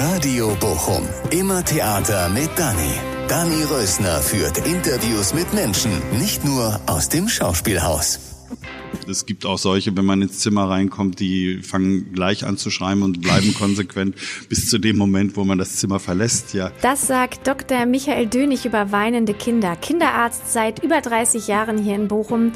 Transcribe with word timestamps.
Radio 0.00 0.56
Bochum. 0.58 1.06
Immer 1.30 1.62
Theater 1.64 2.30
mit 2.30 2.48
Dani. 2.56 2.92
Dani 3.28 3.62
Rösner 3.64 4.20
führt 4.20 4.66
Interviews 4.66 5.34
mit 5.34 5.52
Menschen, 5.52 5.90
nicht 6.18 6.44
nur 6.44 6.80
aus 6.86 7.10
dem 7.10 7.28
Schauspielhaus. 7.28 8.18
Es 9.08 9.26
gibt 9.26 9.44
auch 9.44 9.58
solche, 9.58 9.94
wenn 9.96 10.04
man 10.04 10.22
ins 10.22 10.38
Zimmer 10.38 10.68
reinkommt, 10.70 11.20
die 11.20 11.58
fangen 11.62 12.12
gleich 12.12 12.44
an 12.46 12.56
zu 12.56 12.70
schreiben 12.70 13.02
und 13.02 13.20
bleiben 13.20 13.52
konsequent 13.58 14.16
bis 14.48 14.70
zu 14.70 14.78
dem 14.78 14.96
Moment, 14.96 15.36
wo 15.36 15.44
man 15.44 15.58
das 15.58 15.76
Zimmer 15.76 16.00
verlässt. 16.00 16.54
Ja. 16.54 16.70
Das 16.80 17.06
sagt 17.06 17.46
Dr. 17.46 17.84
Michael 17.84 18.26
Dönig 18.26 18.64
über 18.64 18.92
weinende 18.92 19.34
Kinder, 19.34 19.76
Kinderarzt 19.76 20.52
seit 20.52 20.82
über 20.82 21.00
30 21.00 21.48
Jahren 21.48 21.76
hier 21.76 21.96
in 21.96 22.08
Bochum. 22.08 22.52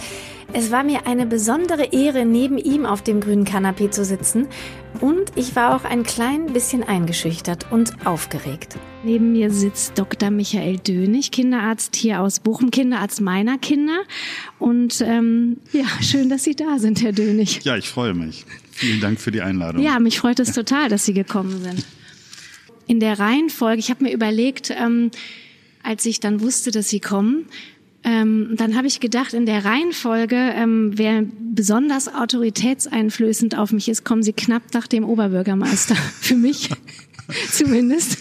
Es 0.59 0.71
war 0.71 0.85
mir 0.85 1.07
eine 1.07 1.27
besondere 1.27 1.93
Ehre, 1.93 2.25
neben 2.25 2.57
ihm 2.57 2.87
auf 2.87 3.03
dem 3.03 3.21
grünen 3.21 3.45
Kanapee 3.45 3.91
zu 3.91 4.07
sitzen. 4.07 4.47
Und 5.03 5.33
ich 5.37 5.55
war 5.55 5.77
auch 5.77 5.85
ein 5.85 6.03
klein 6.03 6.47
bisschen 6.55 6.83
eingeschüchtert 6.83 7.71
und 7.71 8.07
aufgeregt. 8.07 8.79
Neben 9.05 9.33
mir 9.33 9.51
sitzt 9.51 9.99
Dr. 9.99 10.31
Michael 10.31 10.79
Dönig, 10.79 11.31
Kinderarzt 11.31 11.95
hier 11.95 12.23
aus 12.23 12.41
Bochum, 12.41 12.71
Kinderarzt 12.71 13.21
meiner 13.21 13.59
Kinder. 13.59 13.99
Und 14.59 15.03
ähm, 15.03 15.59
ja, 15.75 15.85
schön, 16.01 16.31
dass 16.31 16.45
Sie 16.45 16.57
da 16.57 16.79
sind, 16.79 17.03
Herr 17.03 17.13
Dönig. 17.13 17.63
Ja, 17.65 17.77
ich 17.77 17.91
freue 17.91 18.15
mich. 18.15 18.47
Vielen 18.71 19.03
Dank 19.03 19.21
für 19.21 19.33
die 19.33 19.43
Einladung. 19.43 19.83
Ja, 19.83 20.01
mich 20.01 20.21
freut 20.21 20.41
es 20.41 20.53
total, 20.53 20.89
dass 20.89 21.05
Sie 21.05 21.13
gekommen 21.13 21.63
sind. 21.63 21.85
In 22.87 22.99
der 22.99 23.19
Reihenfolge, 23.19 23.81
ich 23.81 23.91
habe 23.91 24.05
mir 24.05 24.13
überlegt, 24.15 24.71
ähm, 24.71 25.11
als 25.83 26.07
ich 26.07 26.19
dann 26.19 26.41
wusste, 26.41 26.71
dass 26.71 26.89
Sie 26.89 27.01
kommen, 27.01 27.45
ähm, 28.07 28.55
dann 28.55 28.77
habe 28.77 28.87
ich 28.87 29.01
gedacht, 29.01 29.35
in 29.35 29.47
der 29.47 29.65
Reihenfolge, 29.65 30.37
ähm, 30.37 30.93
wer 30.95 31.25
besonders 31.41 32.07
autoritätseinflößend 32.07 33.59
auf 33.59 33.73
mich 33.73 33.89
ist, 33.89 34.05
kommen 34.05 34.23
Sie 34.23 34.33
knapp 34.33 34.63
nach 34.75 34.87
dem 34.87 35.05
Oberbürgermeister. 35.05 35.97
Für 36.21 36.37
mich 36.37 36.71
zumindest. 37.51 38.19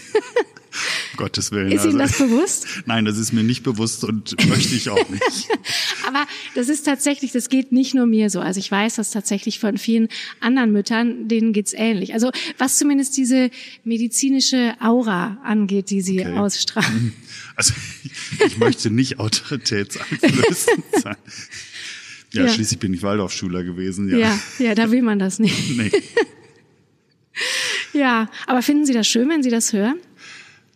Gottes 1.16 1.52
Willen. 1.52 1.70
Ist 1.70 1.84
Ihnen 1.84 1.98
das 1.98 2.20
also, 2.20 2.24
bewusst? 2.24 2.66
Nein, 2.86 3.04
das 3.04 3.16
ist 3.16 3.32
mir 3.32 3.44
nicht 3.44 3.62
bewusst 3.62 4.02
und 4.02 4.34
möchte 4.48 4.74
ich 4.74 4.90
auch 4.90 5.08
nicht. 5.08 5.48
Aber 6.06 6.26
das 6.56 6.68
ist 6.68 6.82
tatsächlich, 6.82 7.30
das 7.30 7.48
geht 7.48 7.70
nicht 7.70 7.94
nur 7.94 8.06
mir 8.06 8.28
so. 8.28 8.40
Also 8.40 8.58
ich 8.58 8.70
weiß 8.70 8.96
das 8.96 9.12
tatsächlich 9.12 9.60
von 9.60 9.78
vielen 9.78 10.08
anderen 10.40 10.72
Müttern, 10.72 11.28
denen 11.28 11.52
geht's 11.52 11.72
ähnlich. 11.72 12.12
Also 12.12 12.32
was 12.58 12.76
zumindest 12.76 13.16
diese 13.16 13.50
medizinische 13.84 14.74
Aura 14.80 15.38
angeht, 15.44 15.90
die 15.90 16.00
sie 16.00 16.20
okay. 16.20 16.36
ausstrahlen. 16.36 17.14
Also 17.56 17.74
ich 18.46 18.58
möchte 18.58 18.90
nicht 18.90 19.18
autoritätseinflößend 19.18 20.84
sein. 21.02 21.16
Ja, 22.32 22.44
ja, 22.44 22.48
schließlich 22.48 22.78
bin 22.78 22.92
ich 22.92 23.02
Waldorfschüler 23.02 23.64
gewesen. 23.64 24.08
Ja. 24.08 24.18
ja, 24.18 24.40
ja, 24.58 24.74
da 24.74 24.90
will 24.90 25.02
man 25.02 25.18
das 25.18 25.38
nicht. 25.38 25.76
Nee. 25.76 25.90
ja, 27.92 28.28
aber 28.46 28.62
finden 28.62 28.84
Sie 28.84 28.92
das 28.92 29.06
schön, 29.06 29.28
wenn 29.28 29.42
Sie 29.42 29.50
das 29.50 29.72
hören? 29.72 29.96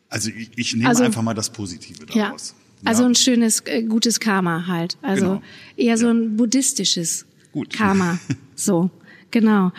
Also 0.09 0.31
ich, 0.31 0.50
ich 0.56 0.75
nehme 0.75 0.89
also, 0.89 1.05
einfach 1.05 1.22
mal 1.22 1.34
das 1.34 1.53
Positive 1.53 2.06
daraus. 2.06 2.55
Ja. 2.56 2.56
Also 2.84 3.05
ein 3.05 3.15
schönes, 3.15 3.61
äh, 3.67 3.83
gutes 3.83 4.20
Karma 4.20 4.67
halt. 4.67 4.97
Also 5.03 5.27
genau. 5.27 5.42
eher 5.77 5.98
so 5.98 6.09
ein 6.09 6.37
buddhistisches 6.37 7.27
Gut. 7.53 7.72
Karma. 7.72 8.19
So, 8.56 8.91
genau. 9.31 9.72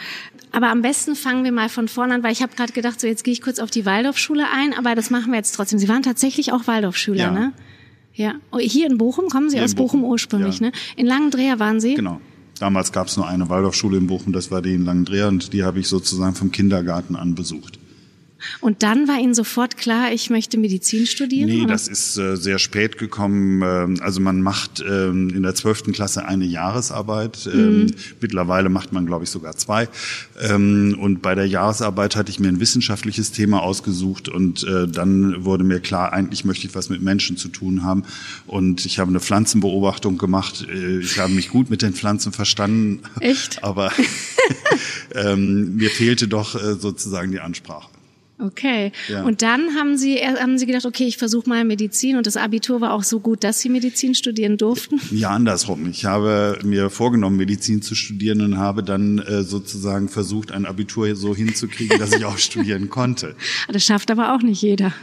Aber 0.51 0.67
am 0.67 0.81
besten 0.81 1.15
fangen 1.15 1.43
wir 1.43 1.51
mal 1.51 1.69
von 1.69 1.87
vorne 1.87 2.15
an, 2.15 2.23
weil 2.23 2.33
ich 2.33 2.41
habe 2.41 2.55
gerade 2.55 2.73
gedacht, 2.73 2.99
so 2.99 3.07
jetzt 3.07 3.23
gehe 3.23 3.31
ich 3.31 3.41
kurz 3.41 3.59
auf 3.59 3.71
die 3.71 3.85
Waldorfschule 3.85 4.45
ein, 4.53 4.73
aber 4.77 4.95
das 4.95 5.09
machen 5.09 5.31
wir 5.31 5.37
jetzt 5.37 5.53
trotzdem. 5.53 5.79
Sie 5.79 5.87
waren 5.87 6.03
tatsächlich 6.03 6.51
auch 6.51 6.67
Waldorfschüler, 6.67 7.23
ja. 7.23 7.31
ne? 7.31 7.53
Ja. 8.13 8.33
Oh, 8.51 8.59
hier 8.59 8.87
in 8.87 8.97
Bochum 8.97 9.29
kommen 9.29 9.49
Sie 9.49 9.55
hier 9.55 9.63
aus 9.63 9.75
Bochum, 9.75 10.01
Bochum, 10.01 10.11
ursprünglich, 10.11 10.59
ja. 10.59 10.67
ne? 10.67 10.71
In 10.97 11.07
Langendreher 11.07 11.59
waren 11.59 11.79
Sie? 11.79 11.95
Genau. 11.95 12.19
Damals 12.59 12.91
gab 12.91 13.07
es 13.07 13.17
nur 13.17 13.27
eine 13.27 13.49
Waldorfschule 13.49 13.97
in 13.97 14.07
Bochum, 14.07 14.33
das 14.33 14.51
war 14.51 14.61
die 14.61 14.73
in 14.73 14.85
Langendreher 14.85 15.29
und 15.29 15.53
die 15.53 15.63
habe 15.63 15.79
ich 15.79 15.87
sozusagen 15.87 16.35
vom 16.35 16.51
Kindergarten 16.51 17.15
an 17.15 17.33
besucht. 17.33 17.79
Und 18.59 18.83
dann 18.83 19.07
war 19.07 19.19
Ihnen 19.19 19.33
sofort 19.33 19.77
klar, 19.77 20.11
ich 20.11 20.29
möchte 20.29 20.57
Medizin 20.57 21.05
studieren? 21.05 21.49
Nee, 21.49 21.61
oder? 21.61 21.73
das 21.73 21.87
ist 21.87 22.17
äh, 22.17 22.35
sehr 22.35 22.59
spät 22.59 22.97
gekommen. 22.97 23.61
Ähm, 23.63 23.97
also 24.01 24.19
man 24.21 24.41
macht 24.41 24.83
ähm, 24.87 25.29
in 25.29 25.43
der 25.43 25.55
zwölften 25.55 25.91
Klasse 25.91 26.25
eine 26.25 26.45
Jahresarbeit. 26.45 27.49
Ähm, 27.51 27.83
mhm. 27.83 27.93
Mittlerweile 28.19 28.69
macht 28.69 28.93
man, 28.93 29.05
glaube 29.05 29.23
ich, 29.23 29.29
sogar 29.29 29.55
zwei. 29.55 29.87
Ähm, 30.41 30.97
und 30.99 31.21
bei 31.21 31.35
der 31.35 31.47
Jahresarbeit 31.47 32.15
hatte 32.15 32.31
ich 32.31 32.39
mir 32.39 32.47
ein 32.47 32.59
wissenschaftliches 32.59 33.31
Thema 33.31 33.61
ausgesucht 33.61 34.29
und 34.29 34.63
äh, 34.63 34.87
dann 34.87 35.45
wurde 35.45 35.63
mir 35.63 35.79
klar, 35.79 36.13
eigentlich 36.13 36.45
möchte 36.45 36.67
ich 36.67 36.75
was 36.75 36.89
mit 36.89 37.01
Menschen 37.01 37.37
zu 37.37 37.47
tun 37.47 37.83
haben. 37.83 38.03
Und 38.47 38.85
ich 38.85 38.99
habe 38.99 39.09
eine 39.09 39.19
Pflanzenbeobachtung 39.19 40.17
gemacht. 40.17 40.65
Äh, 40.69 40.99
ich 40.99 41.19
habe 41.19 41.33
mich 41.33 41.49
gut 41.49 41.69
mit 41.69 41.81
den 41.81 41.93
Pflanzen 41.93 42.31
verstanden. 42.31 43.01
Echt? 43.19 43.63
Aber 43.63 43.91
ähm, 45.15 45.75
mir 45.75 45.89
fehlte 45.89 46.27
doch 46.27 46.55
äh, 46.55 46.75
sozusagen 46.75 47.31
die 47.31 47.39
Ansprache. 47.39 47.87
Okay. 48.41 48.91
Ja. 49.07 49.23
Und 49.23 49.41
dann 49.41 49.75
haben 49.75 49.97
Sie, 49.97 50.17
äh, 50.17 50.35
haben 50.39 50.57
Sie 50.57 50.65
gedacht, 50.65 50.85
okay, 50.85 51.05
ich 51.05 51.17
versuche 51.17 51.47
mal 51.47 51.63
Medizin 51.63 52.17
und 52.17 52.25
das 52.25 52.37
Abitur 52.37 52.81
war 52.81 52.93
auch 52.93 53.03
so 53.03 53.19
gut, 53.19 53.43
dass 53.43 53.59
Sie 53.59 53.69
Medizin 53.69 54.15
studieren 54.15 54.57
durften? 54.57 54.99
Ja, 55.11 55.29
andersrum. 55.29 55.89
Ich 55.89 56.05
habe 56.05 56.59
mir 56.63 56.89
vorgenommen, 56.89 57.37
Medizin 57.37 57.81
zu 57.81 57.95
studieren 57.95 58.41
und 58.41 58.57
habe 58.57 58.83
dann 58.83 59.19
äh, 59.19 59.43
sozusagen 59.43 60.09
versucht, 60.09 60.51
ein 60.51 60.65
Abitur 60.65 61.15
so 61.15 61.35
hinzukriegen, 61.35 61.99
dass 61.99 62.13
ich 62.13 62.25
auch 62.25 62.37
studieren 62.39 62.89
konnte. 62.89 63.35
Das 63.71 63.85
schafft 63.85 64.11
aber 64.11 64.33
auch 64.33 64.41
nicht 64.41 64.61
jeder 64.61 64.93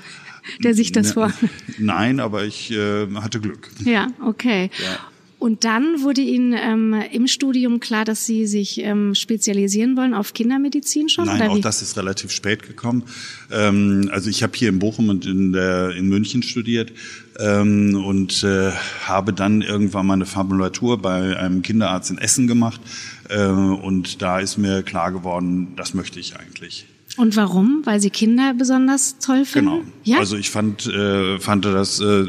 der 0.60 0.74
sich 0.74 0.92
das 0.92 1.12
vor. 1.12 1.32
Nein, 1.78 2.20
aber 2.20 2.44
ich 2.44 2.70
äh, 2.70 3.06
hatte 3.16 3.40
Glück. 3.40 3.70
Ja, 3.84 4.06
okay. 4.24 4.70
Ja. 4.82 4.98
Und 5.38 5.62
dann 5.62 6.02
wurde 6.02 6.20
Ihnen 6.20 6.52
ähm, 6.52 7.00
im 7.12 7.28
Studium 7.28 7.78
klar, 7.78 8.04
dass 8.04 8.26
Sie 8.26 8.46
sich 8.46 8.78
ähm, 8.78 9.14
spezialisieren 9.14 9.96
wollen 9.96 10.12
auf 10.12 10.34
Kindermedizin 10.34 11.08
schon? 11.08 11.26
Nein, 11.26 11.48
auch 11.48 11.60
das 11.60 11.80
ist 11.80 11.96
relativ 11.96 12.32
spät 12.32 12.64
gekommen. 12.64 13.04
Ähm, 13.52 14.10
also 14.12 14.30
ich 14.30 14.42
habe 14.42 14.56
hier 14.56 14.68
in 14.68 14.80
Bochum 14.80 15.10
und 15.10 15.26
in, 15.26 15.52
der, 15.52 15.90
in 15.90 16.08
München 16.08 16.42
studiert 16.42 16.92
ähm, 17.38 17.94
und 18.04 18.42
äh, 18.42 18.72
habe 19.04 19.32
dann 19.32 19.62
irgendwann 19.62 20.06
mal 20.06 20.14
eine 20.14 20.26
Formulatur 20.26 21.00
bei 21.00 21.36
einem 21.36 21.62
Kinderarzt 21.62 22.10
in 22.10 22.18
Essen 22.18 22.48
gemacht. 22.48 22.80
Äh, 23.28 23.46
und 23.46 24.20
da 24.20 24.40
ist 24.40 24.58
mir 24.58 24.82
klar 24.82 25.12
geworden, 25.12 25.74
das 25.76 25.94
möchte 25.94 26.18
ich 26.18 26.36
eigentlich. 26.36 26.86
Und 27.18 27.34
warum? 27.34 27.82
Weil 27.84 28.00
Sie 28.00 28.10
Kinder 28.10 28.54
besonders 28.54 29.18
toll 29.18 29.44
finden? 29.44 29.70
Genau. 29.70 29.82
Ja? 30.04 30.18
Also 30.18 30.36
ich 30.36 30.50
fand, 30.50 30.86
äh, 30.86 31.40
fand 31.40 31.64
das 31.64 32.00
äh, 32.00 32.24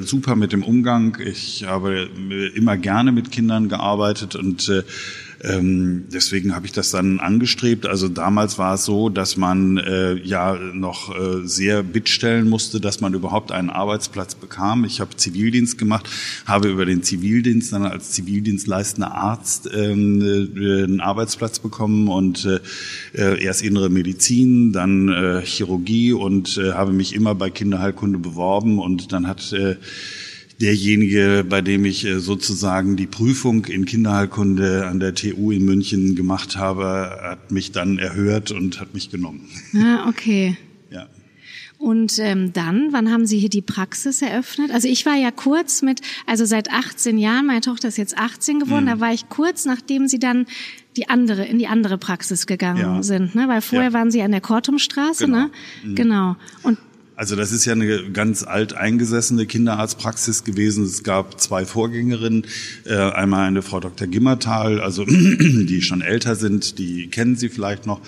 super 0.00 0.34
mit 0.34 0.52
dem 0.52 0.64
Umgang. 0.64 1.18
Ich 1.24 1.64
habe 1.64 2.10
immer 2.54 2.76
gerne 2.76 3.12
mit 3.12 3.30
Kindern 3.30 3.68
gearbeitet 3.68 4.34
und 4.34 4.68
äh, 4.68 4.82
ähm, 5.44 6.04
deswegen 6.12 6.54
habe 6.54 6.66
ich 6.66 6.72
das 6.72 6.90
dann 6.92 7.18
angestrebt. 7.18 7.86
Also 7.86 8.08
damals 8.08 8.58
war 8.58 8.74
es 8.74 8.84
so, 8.84 9.08
dass 9.08 9.36
man 9.36 9.76
äh, 9.78 10.14
ja 10.14 10.54
noch 10.54 11.14
äh, 11.14 11.44
sehr 11.44 11.82
bittstellen 11.82 12.48
musste, 12.48 12.80
dass 12.80 13.00
man 13.00 13.12
überhaupt 13.14 13.50
einen 13.50 13.68
Arbeitsplatz 13.68 14.36
bekam. 14.36 14.84
Ich 14.84 15.00
habe 15.00 15.16
Zivildienst 15.16 15.78
gemacht, 15.78 16.08
habe 16.46 16.68
über 16.68 16.86
den 16.86 17.02
Zivildienst 17.02 17.72
dann 17.72 17.84
als 17.84 18.12
zivildienstleistender 18.12 19.12
Arzt 19.12 19.68
ähm, 19.74 20.22
äh, 20.22 20.84
einen 20.84 21.00
Arbeitsplatz 21.00 21.58
bekommen 21.58 22.06
und 22.06 22.44
äh, 22.44 22.60
äh, 23.14 23.42
erst 23.42 23.62
innere 23.62 23.90
Medizin, 23.90 24.72
dann 24.72 25.08
äh, 25.08 25.42
Chirurgie 25.42 26.12
und 26.12 26.56
äh, 26.56 26.72
habe 26.72 26.92
mich 26.92 27.14
immer 27.14 27.34
bei 27.34 27.50
Kinderheilkunde 27.50 28.18
beworben 28.18 28.78
und 28.78 29.12
dann 29.12 29.26
hat 29.26 29.52
äh, 29.52 29.76
derjenige, 30.62 31.44
bei 31.46 31.60
dem 31.60 31.84
ich 31.84 32.06
äh, 32.06 32.20
sozusagen 32.20 32.96
die 32.96 33.06
Prüfung 33.06 33.66
in 33.66 33.84
Kinderheilkunde 33.84 34.86
an 34.86 35.00
der 35.00 35.14
TU 35.14 35.50
in 35.50 35.64
München 35.64 36.14
gemacht 36.14 36.56
habe, 36.56 37.18
hat 37.20 37.50
mich 37.50 37.72
dann 37.72 37.98
erhört 37.98 38.52
und 38.52 38.80
hat 38.80 38.94
mich 38.94 39.10
genommen. 39.10 39.48
Ah, 39.76 40.08
okay. 40.08 40.56
Ja. 40.90 41.08
Und 41.78 42.20
ähm, 42.20 42.52
dann, 42.52 42.92
wann 42.92 43.10
haben 43.10 43.26
Sie 43.26 43.38
hier 43.38 43.48
die 43.48 43.60
Praxis 43.60 44.22
eröffnet? 44.22 44.70
Also 44.70 44.86
ich 44.86 45.04
war 45.04 45.16
ja 45.16 45.32
kurz 45.32 45.82
mit, 45.82 46.00
also 46.26 46.44
seit 46.44 46.70
18 46.70 47.18
Jahren, 47.18 47.46
meine 47.46 47.60
Tochter 47.60 47.88
ist 47.88 47.98
jetzt 47.98 48.16
18 48.16 48.60
geworden, 48.60 48.84
mhm. 48.84 48.90
da 48.90 49.00
war 49.00 49.12
ich 49.12 49.28
kurz, 49.28 49.64
nachdem 49.64 50.06
Sie 50.06 50.20
dann 50.20 50.46
die 50.96 51.08
andere 51.08 51.44
in 51.44 51.58
die 51.58 51.66
andere 51.66 51.98
Praxis 51.98 52.46
gegangen 52.46 52.80
ja. 52.80 53.02
sind, 53.02 53.34
ne? 53.34 53.48
Weil 53.48 53.62
vorher 53.62 53.88
ja. 53.88 53.94
waren 53.94 54.12
Sie 54.12 54.22
an 54.22 54.30
der 54.30 54.42
Kortumstraße, 54.42 55.24
genau. 55.24 55.38
ne? 55.38 55.50
Mhm. 55.82 55.94
Genau. 55.96 56.36
Und 56.62 56.78
also 57.22 57.36
das 57.36 57.52
ist 57.52 57.64
ja 57.66 57.74
eine 57.74 58.10
ganz 58.10 58.42
alt 58.42 58.74
eingesessene 58.74 59.46
Kinderarztpraxis 59.46 60.42
gewesen. 60.42 60.82
Es 60.82 61.04
gab 61.04 61.40
zwei 61.40 61.64
Vorgängerinnen, 61.64 62.48
äh, 62.84 62.96
einmal 62.96 63.46
eine 63.46 63.62
Frau 63.62 63.78
Dr. 63.78 64.08
Gimmertal, 64.08 64.80
also 64.80 65.04
die 65.08 65.82
schon 65.82 66.02
älter 66.02 66.34
sind, 66.34 66.80
die 66.80 67.06
kennen 67.06 67.36
Sie 67.36 67.48
vielleicht 67.48 67.86
noch. 67.86 68.00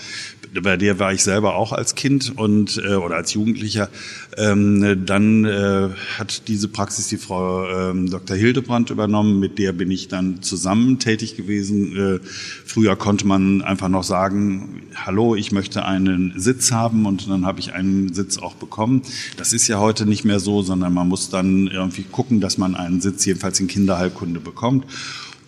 Bei 0.62 0.76
der 0.76 0.98
war 0.98 1.12
ich 1.12 1.22
selber 1.22 1.56
auch 1.56 1.72
als 1.72 1.94
Kind 1.94 2.36
und 2.36 2.80
äh, 2.84 2.94
oder 2.94 3.16
als 3.16 3.34
Jugendlicher. 3.34 3.88
Ähm, 4.36 5.04
dann 5.04 5.44
äh, 5.44 5.88
hat 6.18 6.48
diese 6.48 6.68
Praxis 6.68 7.08
die 7.08 7.16
Frau 7.16 7.66
ähm, 7.68 8.10
Dr. 8.10 8.36
Hildebrand 8.36 8.90
übernommen, 8.90 9.40
mit 9.40 9.58
der 9.58 9.72
bin 9.72 9.90
ich 9.90 10.08
dann 10.08 10.42
zusammen 10.42 10.98
tätig 10.98 11.36
gewesen. 11.36 11.96
Äh, 11.96 12.20
früher 12.64 12.96
konnte 12.96 13.26
man 13.26 13.62
einfach 13.62 13.88
noch 13.88 14.04
sagen, 14.04 14.82
hallo, 14.94 15.34
ich 15.34 15.52
möchte 15.52 15.84
einen 15.84 16.32
Sitz 16.36 16.72
haben 16.72 17.06
und 17.06 17.28
dann 17.28 17.46
habe 17.46 17.60
ich 17.60 17.72
einen 17.72 18.14
Sitz 18.14 18.38
auch 18.38 18.54
bekommen. 18.54 19.02
Das 19.36 19.52
ist 19.52 19.66
ja 19.68 19.80
heute 19.80 20.06
nicht 20.06 20.24
mehr 20.24 20.40
so, 20.40 20.62
sondern 20.62 20.94
man 20.94 21.08
muss 21.08 21.30
dann 21.30 21.66
irgendwie 21.66 22.04
gucken, 22.04 22.40
dass 22.40 22.58
man 22.58 22.74
einen 22.74 23.00
Sitz 23.00 23.24
jedenfalls 23.24 23.58
in 23.60 23.66
Kinderheilkunde 23.66 24.40
bekommt. 24.40 24.84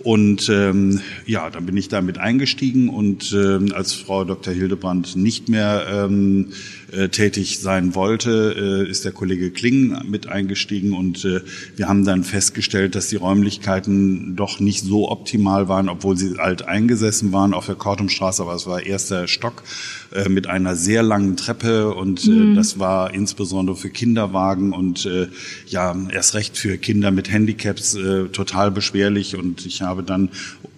Und 0.07 0.49
ähm, 0.51 1.01
ja, 1.27 1.51
dann 1.51 1.67
bin 1.67 1.77
ich 1.77 1.89
damit 1.89 2.17
eingestiegen 2.17 2.89
und 2.89 3.33
ähm, 3.33 3.73
als 3.75 3.93
Frau 3.93 4.23
Dr. 4.23 4.55
Hildebrand 4.55 5.17
nicht 5.17 5.49
mehr 5.49 5.85
ähm, 5.91 6.53
äh, 6.93 7.09
tätig 7.09 7.59
sein 7.59 7.95
wollte, 7.95 8.85
äh, 8.87 8.91
ist 8.91 9.05
der 9.05 9.13
Kollege 9.13 9.51
Kling 9.51 9.97
mit 10.09 10.29
eingestiegen 10.29 10.93
und 10.93 11.25
äh, 11.25 11.41
wir 11.77 11.89
haben 11.89 12.05
dann 12.05 12.25
festgestellt, 12.25 12.95
dass 12.95 13.09
die 13.09 13.17
Räumlichkeiten 13.17 14.37
doch 14.37 14.61
nicht 14.61 14.85
so 14.85 15.11
optimal 15.11 15.69
waren, 15.69 15.89
obwohl 15.89 16.17
sie 16.17 16.39
alt 16.39 16.67
eingesessen 16.67 17.33
waren 17.33 17.55
auf 17.55 17.67
der 17.67 17.75
Kortumstraße, 17.75 18.43
aber 18.43 18.55
es 18.55 18.67
war 18.67 18.83
erster 18.83 19.29
Stock 19.29 19.63
äh, 20.13 20.29
mit 20.29 20.47
einer 20.47 20.77
sehr 20.77 21.03
langen 21.03 21.37
Treppe 21.37 21.95
und 21.95 22.25
äh, 22.27 22.31
mhm. 22.31 22.55
das 22.55 22.79
war 22.79 23.13
insbesondere 23.13 23.77
für 23.77 23.91
Kinderwagen 23.91 24.73
und 24.73 25.05
äh, 25.07 25.29
ja 25.67 25.97
erst 26.13 26.35
recht 26.35 26.57
für 26.57 26.79
Kinder 26.79 27.11
mit 27.11 27.31
Handicaps 27.31 27.95
äh, 27.95 28.27
total 28.29 28.71
beschwerlich 28.71 29.37
und 29.37 29.67
ich 29.67 29.83
habe 29.83 30.03
dann 30.03 30.31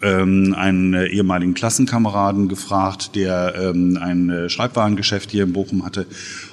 ähm, 0.02 0.54
einen 0.56 0.94
ehemaligen 0.94 1.54
Klassenkameraden 1.54 2.48
gefragt, 2.48 3.14
der 3.14 3.54
ähm, 3.56 3.98
ein 4.00 4.48
Schreibwarengeschäft 4.48 5.30
hier 5.30 5.44
in 5.44 5.52
Bochum 5.52 5.84
hatte. 5.84 6.06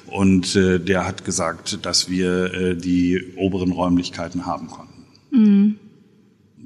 Und 0.08 0.56
äh, 0.56 0.80
der 0.80 1.06
hat 1.06 1.26
gesagt, 1.26 1.86
dass 1.86 2.10
wir 2.10 2.54
äh, 2.54 2.76
die 2.76 3.34
oberen 3.36 3.72
Räumlichkeiten 3.72 4.46
haben 4.46 4.68
konnten. 4.68 5.06
Mhm. 5.32 5.76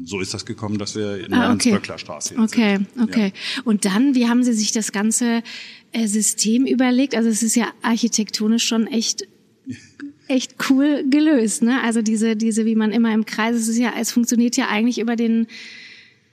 So 0.06 0.20
ist 0.20 0.34
das 0.34 0.46
gekommen, 0.46 0.78
dass 0.78 0.96
wir 0.96 1.26
in 1.26 1.32
der 1.32 1.42
ah, 1.50 1.54
okay. 1.54 1.78
Straße 1.98 2.36
jetzt 2.36 2.44
Okay, 2.44 2.78
sind. 2.78 3.04
okay. 3.04 3.34
Ja. 3.36 3.62
Und 3.66 3.86
dann, 3.86 4.16
wie 4.16 4.30
haben 4.30 4.44
Sie 4.44 4.54
sich 4.54 4.72
das 4.72 4.92
ganze 4.92 5.44
äh, 5.92 6.08
System 6.08 6.66
überlegt? 6.66 7.16
Also 7.16 7.30
es 7.30 7.44
ist 7.44 7.56
ja 7.56 7.68
architektonisch 7.82 8.66
schon 8.66 8.88
echt 8.88 9.28
echt 10.28 10.56
cool 10.70 11.04
gelöst, 11.10 11.64
ne? 11.64 11.82
Also 11.84 12.02
diese 12.02 12.36
diese 12.36 12.66
wie 12.66 12.76
man 12.76 12.92
immer 12.92 13.14
im 13.14 13.26
Kreis, 13.26 13.56
es 13.56 13.68
ist 13.68 13.78
ja 13.78 13.94
es 14.00 14.12
funktioniert 14.12 14.56
ja 14.56 14.68
eigentlich 14.70 15.00
über 15.00 15.16
den 15.16 15.48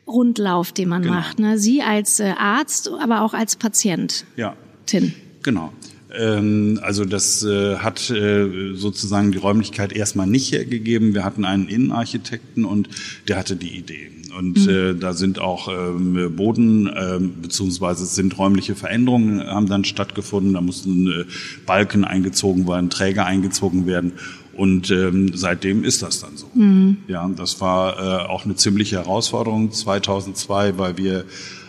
Rundlauf, 0.06 0.72
den 0.72 0.88
man 0.88 1.02
genau. 1.02 1.14
macht. 1.14 1.38
Ne? 1.38 1.58
Sie 1.58 1.82
als 1.82 2.20
äh, 2.20 2.34
Arzt, 2.36 2.88
aber 2.88 3.22
auch 3.22 3.34
als 3.34 3.56
Patient. 3.56 4.24
Ja. 4.36 4.56
Tin. 4.86 5.14
Genau. 5.42 5.72
Ähm, 6.18 6.80
also 6.82 7.04
das 7.04 7.42
äh, 7.44 7.76
hat 7.76 8.10
äh, 8.10 8.74
sozusagen 8.74 9.32
die 9.32 9.38
Räumlichkeit 9.38 9.92
erstmal 9.92 10.26
nicht 10.26 10.52
hergegeben. 10.52 11.14
Wir 11.14 11.24
hatten 11.24 11.44
einen 11.44 11.68
Innenarchitekten 11.68 12.64
und 12.64 12.88
der 13.28 13.36
hatte 13.36 13.56
die 13.56 13.76
Idee. 13.76 14.10
Und 14.38 14.66
mhm. 14.66 14.68
äh, 14.68 14.94
da 14.94 15.14
sind 15.14 15.38
auch 15.38 15.68
ähm, 15.68 16.34
Boden 16.36 16.90
ähm, 16.94 17.34
beziehungsweise 17.40 18.04
sind 18.04 18.36
räumliche 18.36 18.74
Veränderungen 18.74 19.46
haben 19.46 19.68
dann 19.68 19.84
stattgefunden. 19.84 20.54
Da 20.54 20.60
mussten 20.60 21.26
Balken 21.64 22.04
eingezogen 22.04 22.68
werden, 22.68 22.90
Träger 22.90 23.24
eingezogen 23.24 23.86
werden. 23.86 24.12
Und 24.56 24.90
ähm, 24.90 25.32
seitdem 25.34 25.84
ist 25.84 26.02
das 26.02 26.20
dann 26.20 26.36
so. 26.36 26.50
Mhm. 26.54 26.98
Ja, 27.08 27.28
das 27.36 27.60
war 27.60 27.98
äh, 27.98 28.26
auch 28.26 28.44
eine 28.44 28.56
ziemliche 28.56 28.96
Herausforderung 28.96 29.70
2002, 29.70 30.78
weil 30.78 30.96
wir 30.96 31.24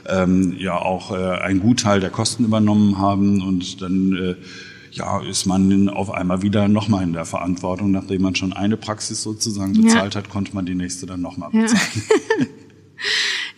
ähm, 0.07 0.55
ja 0.57 0.77
auch 0.77 1.11
äh, 1.11 1.39
einen 1.39 1.59
Gutteil 1.59 1.99
der 1.99 2.09
Kosten 2.09 2.45
übernommen 2.45 2.97
haben 2.97 3.41
und 3.41 3.81
dann 3.81 4.13
äh, 4.15 4.35
ja, 4.91 5.21
ist 5.21 5.45
man 5.45 5.89
auf 5.89 6.09
einmal 6.11 6.41
wieder 6.41 6.67
nochmal 6.67 7.03
in 7.03 7.13
der 7.13 7.25
Verantwortung. 7.25 7.91
Nachdem 7.91 8.23
man 8.23 8.35
schon 8.35 8.53
eine 8.53 8.77
Praxis 8.77 9.21
sozusagen 9.21 9.73
bezahlt 9.73 10.15
ja. 10.15 10.21
hat, 10.21 10.29
konnte 10.29 10.55
man 10.55 10.65
die 10.65 10.75
nächste 10.75 11.05
dann 11.05 11.21
nochmal 11.21 11.51
bezahlen. 11.51 12.03
Ja. 12.39 12.45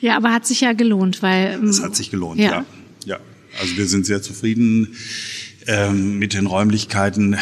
ja, 0.10 0.18
aber 0.18 0.34
hat 0.34 0.46
sich 0.46 0.62
ja 0.62 0.74
gelohnt, 0.74 1.22
weil. 1.22 1.64
Es 1.64 1.82
hat 1.82 1.96
sich 1.96 2.12
gelohnt, 2.12 2.40
ja. 2.40 2.52
ja. 2.52 2.66
ja. 3.06 3.20
Also 3.62 3.78
wir 3.78 3.88
sind 3.88 4.06
sehr 4.06 4.22
zufrieden 4.22 4.96
ähm, 5.68 6.20
mit 6.20 6.34
den 6.34 6.46
Räumlichkeiten 6.46 7.38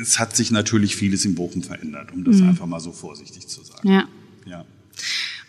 es 0.00 0.18
hat 0.18 0.36
sich 0.36 0.50
natürlich 0.50 0.96
vieles 0.96 1.24
in 1.24 1.34
Bochum 1.34 1.62
verändert, 1.62 2.12
um 2.12 2.24
das 2.24 2.36
mhm. 2.36 2.50
einfach 2.50 2.66
mal 2.66 2.80
so 2.80 2.92
vorsichtig 2.92 3.46
zu 3.48 3.62
sagen. 3.62 3.88
Ja. 3.88 4.08
ja. 4.46 4.64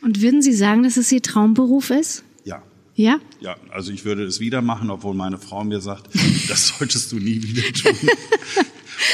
Und 0.02 0.22
würden 0.22 0.42
Sie 0.42 0.54
sagen, 0.54 0.84
dass 0.84 0.98
es 0.98 1.12
Ihr 1.12 1.22
Traumberuf 1.22 1.90
ist? 1.90 2.24
Ja. 2.44 2.62
Ja? 2.96 3.20
Ja, 3.40 3.56
also 3.72 3.92
ich 3.92 4.06
würde 4.06 4.24
es 4.24 4.40
wieder 4.40 4.62
machen, 4.62 4.90
obwohl 4.90 5.14
meine 5.14 5.38
Frau 5.38 5.64
mir 5.64 5.82
sagt, 5.82 6.10
das 6.48 6.68
solltest 6.68 7.12
du 7.12 7.18
nie 7.18 7.42
wieder 7.42 7.64
tun. 7.74 8.10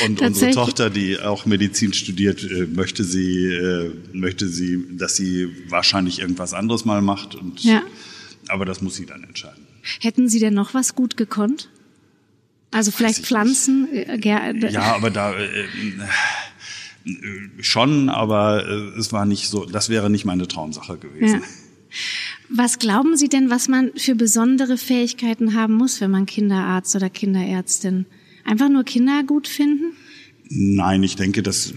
Und 0.04 0.22
unsere 0.22 0.52
Tochter, 0.52 0.90
die 0.90 1.20
auch 1.20 1.46
Medizin 1.46 1.94
studiert, 1.94 2.44
äh, 2.44 2.66
möchte 2.66 3.04
sie, 3.04 3.46
äh, 3.46 3.94
möchte 4.14 4.48
sie, 4.48 4.84
dass 4.98 5.16
sie 5.16 5.50
wahrscheinlich 5.70 6.20
irgendwas 6.20 6.54
anderes 6.54 6.86
mal 6.86 7.02
macht. 7.02 7.36
Und, 7.36 7.64
ja. 7.64 7.82
Aber 8.48 8.66
das 8.66 8.82
muss 8.82 8.96
sie 8.96 9.06
dann 9.06 9.24
entscheiden. 9.24 9.66
Hätten 10.00 10.28
Sie 10.28 10.40
denn 10.40 10.54
noch 10.54 10.74
was 10.74 10.96
gut 10.96 11.16
gekonnt? 11.16 11.70
Also 12.72 12.92
vielleicht 12.92 13.26
Pflanzen? 13.26 13.88
Äh, 13.94 14.20
ja, 14.72 14.96
aber 14.96 15.10
da 15.12 15.34
äh, 15.34 15.46
äh, 15.46 15.68
schon, 17.60 18.10
aber 18.10 18.66
äh, 18.68 19.00
es 19.00 19.14
war 19.14 19.26
nicht 19.26 19.48
so, 19.48 19.66
das 19.66 19.90
wäre 19.90 20.10
nicht 20.10 20.26
meine 20.26 20.48
Traumsache 20.48 20.98
gewesen. 20.98 21.42
Ja. 21.42 21.48
Was 22.50 22.80
glauben 22.80 23.16
Sie 23.16 23.30
denn, 23.30 23.50
was 23.50 23.68
man 23.68 23.92
für 23.96 24.16
besondere 24.16 24.78
Fähigkeiten 24.78 25.54
haben 25.54 25.74
muss, 25.74 26.02
wenn 26.02 26.12
man 26.12 26.26
Kinderarzt 26.26 26.96
oder 26.96 27.10
Kinderärztin? 27.10 28.06
Einfach 28.44 28.70
nur 28.70 28.84
Kinder 28.84 29.24
gut 29.24 29.48
finden? 29.48 29.96
Nein, 30.48 31.02
ich 31.02 31.16
denke, 31.16 31.42
das 31.42 31.72
äh, 31.72 31.74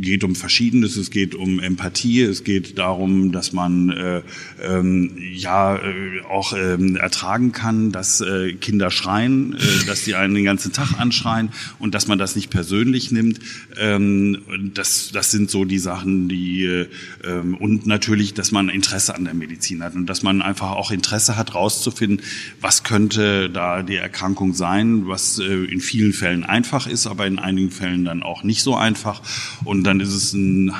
geht 0.00 0.24
um 0.24 0.34
Verschiedenes. 0.34 0.96
Es 0.96 1.10
geht 1.10 1.36
um 1.36 1.60
Empathie. 1.60 2.22
Es 2.22 2.42
geht 2.42 2.76
darum, 2.76 3.30
dass 3.30 3.52
man 3.52 3.90
äh, 3.90 4.22
ähm, 4.60 5.16
ja 5.32 5.76
äh, 5.76 6.22
auch 6.28 6.52
ähm, 6.52 6.96
ertragen 6.96 7.52
kann, 7.52 7.92
dass 7.92 8.20
äh, 8.20 8.54
Kinder 8.54 8.90
schreien, 8.90 9.54
äh, 9.54 9.58
dass 9.86 10.04
sie 10.04 10.16
einen 10.16 10.34
den 10.34 10.44
ganzen 10.44 10.72
Tag 10.72 10.98
anschreien 10.98 11.50
und 11.78 11.94
dass 11.94 12.08
man 12.08 12.18
das 12.18 12.34
nicht 12.34 12.50
persönlich 12.50 13.12
nimmt. 13.12 13.38
Ähm, 13.78 14.38
das, 14.74 15.12
das 15.12 15.30
sind 15.30 15.48
so 15.48 15.64
die 15.64 15.78
Sachen, 15.78 16.28
die 16.28 16.64
äh, 16.64 16.88
ähm, 17.24 17.54
und 17.54 17.86
natürlich, 17.86 18.34
dass 18.34 18.50
man 18.50 18.68
Interesse 18.68 19.14
an 19.14 19.26
der 19.26 19.34
Medizin 19.34 19.84
hat 19.84 19.94
und 19.94 20.06
dass 20.06 20.24
man 20.24 20.42
einfach 20.42 20.72
auch 20.72 20.90
Interesse 20.90 21.36
hat, 21.36 21.54
rauszufinden, 21.54 22.24
was 22.60 22.82
könnte 22.82 23.48
da 23.48 23.84
die 23.84 23.96
Erkrankung 23.96 24.54
sein, 24.54 25.06
was 25.06 25.38
äh, 25.38 25.44
in 25.44 25.80
vielen 25.80 26.12
Fällen 26.12 26.42
einfach 26.42 26.88
ist, 26.88 27.06
aber 27.06 27.24
in 27.24 27.38
einigen 27.38 27.70
Fällen 27.70 28.07
dann 28.08 28.22
auch 28.22 28.42
nicht 28.42 28.62
so 28.62 28.74
einfach. 28.74 29.22
Und 29.64 29.84
dann 29.84 30.00
ist 30.00 30.12
es 30.12 30.32
ein, 30.32 30.72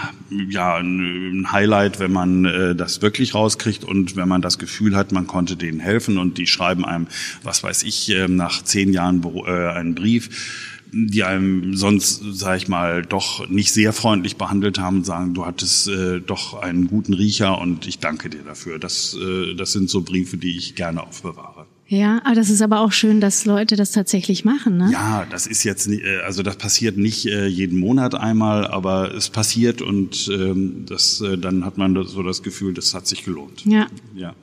ja, 0.48 0.76
ein 0.76 1.52
Highlight, 1.52 2.00
wenn 2.00 2.12
man 2.12 2.44
äh, 2.44 2.74
das 2.74 3.00
wirklich 3.02 3.34
rauskriegt 3.34 3.84
und 3.84 4.16
wenn 4.16 4.28
man 4.28 4.42
das 4.42 4.58
Gefühl 4.58 4.96
hat, 4.96 5.12
man 5.12 5.26
konnte 5.26 5.56
denen 5.56 5.80
helfen 5.80 6.18
und 6.18 6.38
die 6.38 6.46
schreiben 6.46 6.84
einem, 6.84 7.06
was 7.42 7.62
weiß 7.62 7.84
ich, 7.84 8.10
äh, 8.10 8.28
nach 8.28 8.62
zehn 8.62 8.92
Jahren 8.92 9.22
äh, 9.46 9.68
einen 9.70 9.94
Brief 9.94 10.66
die 10.92 11.24
einem 11.24 11.76
sonst, 11.76 12.22
sag 12.32 12.56
ich 12.56 12.68
mal, 12.68 13.02
doch 13.02 13.48
nicht 13.48 13.72
sehr 13.72 13.92
freundlich 13.92 14.36
behandelt 14.36 14.78
haben, 14.78 15.04
sagen, 15.04 15.34
du 15.34 15.44
hattest 15.44 15.88
äh, 15.88 16.20
doch 16.20 16.54
einen 16.54 16.88
guten 16.88 17.14
Riecher 17.14 17.60
und 17.60 17.86
ich 17.86 17.98
danke 17.98 18.30
dir 18.30 18.42
dafür. 18.42 18.78
Das, 18.78 19.14
äh, 19.14 19.54
das 19.54 19.72
sind 19.72 19.90
so 19.90 20.02
Briefe, 20.02 20.38
die 20.38 20.56
ich 20.56 20.74
gerne 20.74 21.02
aufbewahre. 21.02 21.66
Ja, 21.90 22.20
aber 22.24 22.34
das 22.34 22.50
ist 22.50 22.60
aber 22.60 22.80
auch 22.80 22.92
schön, 22.92 23.18
dass 23.18 23.46
Leute 23.46 23.74
das 23.74 23.92
tatsächlich 23.92 24.44
machen, 24.44 24.76
ne? 24.76 24.90
Ja, 24.92 25.26
das 25.30 25.46
ist 25.46 25.64
jetzt 25.64 25.88
nicht, 25.88 26.04
äh, 26.04 26.18
also 26.18 26.42
das 26.42 26.56
passiert 26.56 26.98
nicht 26.98 27.24
äh, 27.24 27.46
jeden 27.46 27.78
Monat 27.78 28.14
einmal, 28.14 28.66
aber 28.66 29.14
es 29.14 29.30
passiert 29.30 29.80
und 29.80 30.28
ähm, 30.30 30.84
das, 30.86 31.22
äh, 31.22 31.38
dann 31.38 31.64
hat 31.64 31.78
man 31.78 32.04
so 32.04 32.22
das 32.22 32.42
Gefühl, 32.42 32.74
das 32.74 32.92
hat 32.92 33.06
sich 33.06 33.24
gelohnt. 33.24 33.64
Ja. 33.64 33.86
Ja. 34.14 34.34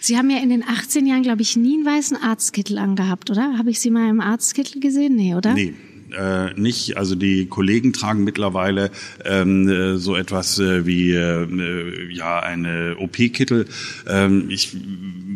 Sie 0.00 0.16
haben 0.16 0.30
ja 0.30 0.38
in 0.38 0.50
den 0.50 0.62
18 0.62 1.04
Jahren, 1.06 1.22
glaube 1.22 1.42
ich, 1.42 1.56
nie 1.56 1.74
einen 1.74 1.84
weißen 1.84 2.16
Arztkittel 2.16 2.78
angehabt, 2.78 3.30
oder? 3.30 3.58
Habe 3.58 3.70
ich 3.70 3.80
Sie 3.80 3.90
mal 3.90 4.08
im 4.08 4.20
Arztkittel 4.20 4.80
gesehen? 4.80 5.16
Nee, 5.16 5.34
oder? 5.34 5.54
Nee 5.54 5.74
äh, 6.12 6.52
nicht. 6.60 6.96
Also 6.96 7.14
die 7.14 7.46
Kollegen 7.46 7.92
tragen 7.92 8.24
mittlerweile 8.24 8.90
ähm, 9.24 9.68
äh, 9.68 9.96
so 9.96 10.14
etwas 10.14 10.58
äh, 10.58 10.86
wie 10.86 11.12
äh, 11.12 12.12
ja 12.12 12.40
eine 12.40 12.96
OP-Kittel. 12.98 13.66
Ähm, 14.06 14.46
ich 14.48 14.76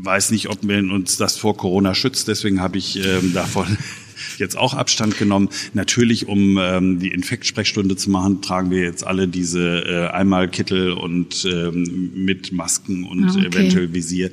weiß 0.06 0.30
nicht, 0.30 0.48
ob 0.48 0.58
wir 0.62 0.78
uns 0.78 1.16
das 1.16 1.36
vor 1.36 1.56
Corona 1.56 1.94
schützt. 1.94 2.28
Deswegen 2.28 2.60
habe 2.60 2.78
ich 2.78 3.04
ähm, 3.04 3.32
davon 3.34 3.76
jetzt 4.38 4.56
auch 4.56 4.74
Abstand 4.74 5.18
genommen. 5.18 5.48
Natürlich, 5.74 6.26
um 6.28 6.58
ähm, 6.58 6.98
die 6.98 7.08
Infektsprechstunde 7.08 7.96
zu 7.96 8.10
machen, 8.10 8.40
tragen 8.40 8.70
wir 8.70 8.82
jetzt 8.82 9.06
alle 9.06 9.28
diese 9.28 9.84
äh, 9.84 10.06
Einmalkittel 10.08 10.92
und 10.92 11.44
ähm, 11.44 12.12
mit 12.14 12.52
Masken 12.52 13.04
und 13.04 13.24
ah, 13.24 13.34
okay. 13.36 13.46
eventuell 13.46 13.92
Visier. 13.92 14.30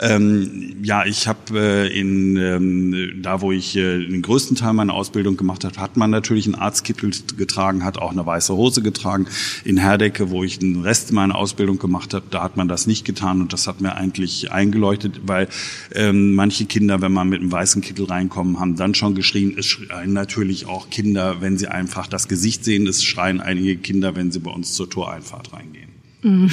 Ähm, 0.00 0.76
ja, 0.82 1.04
ich 1.04 1.26
habe 1.26 1.40
äh, 1.58 1.98
in 1.98 2.36
ähm, 2.36 3.20
da, 3.20 3.40
wo 3.40 3.50
ich 3.50 3.74
äh, 3.76 4.06
den 4.06 4.22
größten 4.22 4.56
Teil 4.56 4.72
meiner 4.72 4.94
Ausbildung 4.94 5.36
gemacht 5.36 5.64
habe, 5.64 5.76
hat 5.80 5.96
man 5.96 6.10
natürlich 6.10 6.46
einen 6.46 6.54
Arztkittel 6.54 7.10
getragen, 7.36 7.84
hat 7.84 7.98
auch 7.98 8.12
eine 8.12 8.24
weiße 8.24 8.54
Hose 8.54 8.80
getragen. 8.80 9.26
In 9.64 9.76
Herdecke, 9.76 10.30
wo 10.30 10.44
ich 10.44 10.60
den 10.60 10.82
Rest 10.82 11.10
meiner 11.10 11.34
Ausbildung 11.34 11.78
gemacht 11.78 12.14
habe, 12.14 12.26
da 12.30 12.44
hat 12.44 12.56
man 12.56 12.68
das 12.68 12.86
nicht 12.86 13.04
getan 13.04 13.40
und 13.40 13.52
das 13.52 13.66
hat 13.66 13.80
mir 13.80 13.96
eigentlich 13.96 14.52
eingeleuchtet, 14.52 15.22
weil 15.26 15.48
ähm, 15.94 16.34
manche 16.34 16.66
Kinder, 16.66 17.00
wenn 17.00 17.12
man 17.12 17.28
mit 17.28 17.40
einem 17.40 17.50
weißen 17.50 17.82
Kittel 17.82 18.04
reinkommen, 18.04 18.60
haben 18.60 18.76
dann 18.76 18.94
schon 18.94 19.16
geschrien. 19.16 19.54
Es 19.58 19.66
schreien 19.66 20.12
natürlich 20.12 20.66
auch 20.66 20.90
Kinder, 20.90 21.40
wenn 21.40 21.58
sie 21.58 21.66
einfach 21.66 22.06
das 22.06 22.28
Gesicht 22.28 22.64
sehen. 22.64 22.86
Es 22.86 23.02
schreien 23.02 23.40
einige 23.40 23.76
Kinder, 23.76 24.14
wenn 24.14 24.30
sie 24.30 24.38
bei 24.38 24.52
uns 24.52 24.74
zur 24.74 24.88
Toreinfahrt 24.88 25.52
reingehen. 25.52 25.88
Mhm. 26.22 26.50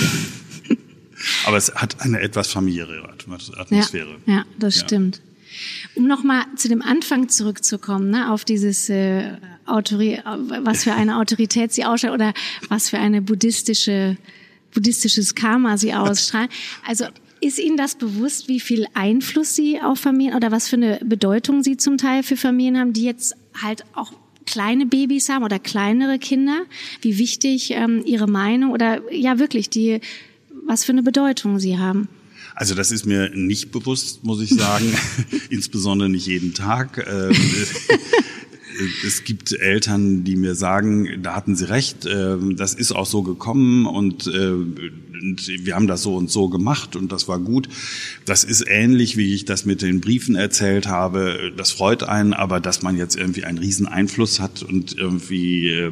Aber 1.45 1.57
es 1.57 1.73
hat 1.73 2.01
eine 2.01 2.19
etwas 2.19 2.51
familiäre 2.51 3.09
Atmosphäre. 3.09 4.17
Ja, 4.25 4.33
ja 4.33 4.45
das 4.59 4.75
ja. 4.75 4.85
stimmt. 4.85 5.21
Um 5.95 6.07
nochmal 6.07 6.43
zu 6.57 6.67
dem 6.67 6.81
Anfang 6.81 7.29
zurückzukommen, 7.29 8.09
ne, 8.09 8.31
auf 8.31 8.43
dieses 8.43 8.89
äh, 8.89 9.37
Autori 9.65 10.21
was 10.63 10.83
für 10.83 10.93
eine 10.93 11.17
Autorität 11.17 11.71
sie 11.73 11.85
ausstellt 11.85 12.13
oder 12.13 12.33
was 12.69 12.89
für 12.89 12.99
eine 12.99 13.21
buddhistische 13.21 14.17
buddhistisches 14.73 15.35
Karma 15.35 15.77
sie 15.77 15.93
ausstrahlen. 15.93 16.49
Also 16.85 17.05
ist 17.41 17.59
Ihnen 17.59 17.77
das 17.77 17.95
bewusst, 17.95 18.47
wie 18.47 18.59
viel 18.59 18.87
Einfluss 18.93 19.55
Sie 19.55 19.79
auf 19.79 19.99
Familien 19.99 20.35
oder 20.35 20.51
was 20.51 20.67
für 20.67 20.77
eine 20.77 20.99
Bedeutung 21.03 21.63
Sie 21.63 21.77
zum 21.77 21.97
Teil 21.97 22.23
für 22.23 22.37
Familien 22.37 22.79
haben, 22.79 22.93
die 22.93 23.03
jetzt 23.03 23.35
halt 23.61 23.85
auch 23.93 24.13
kleine 24.45 24.85
Babys 24.85 25.29
haben 25.29 25.43
oder 25.43 25.59
kleinere 25.59 26.17
Kinder? 26.17 26.61
Wie 27.01 27.17
wichtig 27.17 27.71
ähm, 27.71 28.03
Ihre 28.05 28.27
Meinung 28.27 28.71
oder 28.71 29.01
ja 29.13 29.37
wirklich 29.37 29.69
die, 29.69 30.01
was 30.65 30.83
für 30.83 30.91
eine 30.91 31.03
Bedeutung 31.03 31.59
Sie 31.59 31.77
haben? 31.77 32.07
Also 32.55 32.73
das 32.73 32.91
ist 32.91 33.05
mir 33.05 33.29
nicht 33.35 33.71
bewusst, 33.71 34.23
muss 34.23 34.41
ich 34.41 34.49
sagen, 34.49 34.85
insbesondere 35.49 36.09
nicht 36.09 36.27
jeden 36.27 36.53
Tag. 36.53 37.05
Ähm, 37.05 37.35
es 39.05 39.23
gibt 39.23 39.51
Eltern, 39.51 40.23
die 40.23 40.35
mir 40.35 40.55
sagen, 40.55 41.21
da 41.21 41.35
hatten 41.35 41.55
sie 41.55 41.69
recht, 41.69 42.05
ähm, 42.05 42.55
das 42.55 42.73
ist 42.73 42.91
auch 42.91 43.05
so 43.05 43.23
gekommen 43.23 43.85
und, 43.85 44.27
äh, 44.27 44.53
wir 45.21 45.75
haben 45.75 45.87
das 45.87 46.03
so 46.03 46.15
und 46.15 46.29
so 46.29 46.49
gemacht 46.49 46.95
und 46.95 47.11
das 47.11 47.27
war 47.27 47.39
gut. 47.39 47.69
Das 48.25 48.43
ist 48.43 48.65
ähnlich, 48.67 49.17
wie 49.17 49.33
ich 49.33 49.45
das 49.45 49.65
mit 49.65 49.81
den 49.81 50.01
Briefen 50.01 50.35
erzählt 50.35 50.87
habe. 50.87 51.53
Das 51.57 51.71
freut 51.71 52.03
einen, 52.03 52.33
aber 52.33 52.59
dass 52.59 52.81
man 52.81 52.97
jetzt 52.97 53.15
irgendwie 53.15 53.43
einen 53.43 53.57
riesen 53.57 53.87
Einfluss 53.87 54.39
hat 54.39 54.63
und 54.63 54.97
irgendwie 54.97 55.69
äh, 55.69 55.91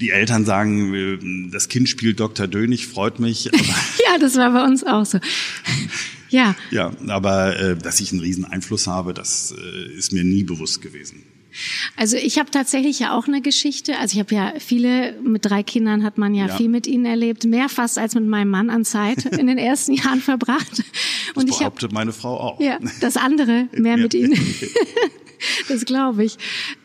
die 0.00 0.10
Eltern 0.10 0.44
sagen, 0.44 0.94
äh, 0.94 1.50
das 1.50 1.68
Kind 1.68 1.88
spielt 1.88 2.20
Dr. 2.20 2.46
Dönig, 2.46 2.86
freut 2.86 3.20
mich. 3.20 3.44
ja, 3.54 4.18
das 4.20 4.36
war 4.36 4.52
bei 4.52 4.64
uns 4.64 4.84
auch 4.84 5.04
so. 5.04 5.18
Ja. 6.28 6.56
Ja, 6.70 6.92
aber 7.06 7.76
dass 7.76 8.00
ich 8.00 8.10
einen 8.12 8.20
riesen 8.20 8.44
Einfluss 8.44 8.86
habe, 8.88 9.14
das 9.14 9.54
ist 9.96 10.12
mir 10.12 10.24
nie 10.24 10.42
bewusst 10.42 10.82
gewesen. 10.82 11.22
Also 11.96 12.16
ich 12.16 12.38
habe 12.38 12.50
tatsächlich 12.50 12.98
ja 12.98 13.16
auch 13.16 13.26
eine 13.26 13.40
Geschichte. 13.40 13.98
Also 13.98 14.14
ich 14.14 14.20
habe 14.20 14.34
ja 14.34 14.52
viele, 14.58 15.18
mit 15.22 15.44
drei 15.44 15.62
Kindern 15.62 16.02
hat 16.02 16.18
man 16.18 16.34
ja, 16.34 16.46
ja, 16.46 16.56
viel 16.56 16.68
mit 16.68 16.86
ihnen 16.86 17.06
erlebt, 17.06 17.44
mehr 17.44 17.68
fast 17.68 17.98
als 17.98 18.14
mit 18.14 18.26
meinem 18.26 18.50
Mann 18.50 18.70
an 18.70 18.84
Zeit 18.84 19.24
in 19.38 19.46
den 19.46 19.58
ersten 19.58 19.92
Jahren 19.92 20.20
verbracht. 20.20 20.82
Und 21.34 21.48
das 21.48 21.56
ich 21.56 21.64
habe 21.64 21.88
meine 21.92 22.12
Frau 22.12 22.38
auch. 22.38 22.60
Ja, 22.60 22.78
das 23.00 23.16
andere 23.16 23.68
mehr 23.72 23.96
mit 23.96 24.14
ihnen. 24.14 24.34
das 25.68 25.84
glaube 25.84 26.24
ich. 26.24 26.36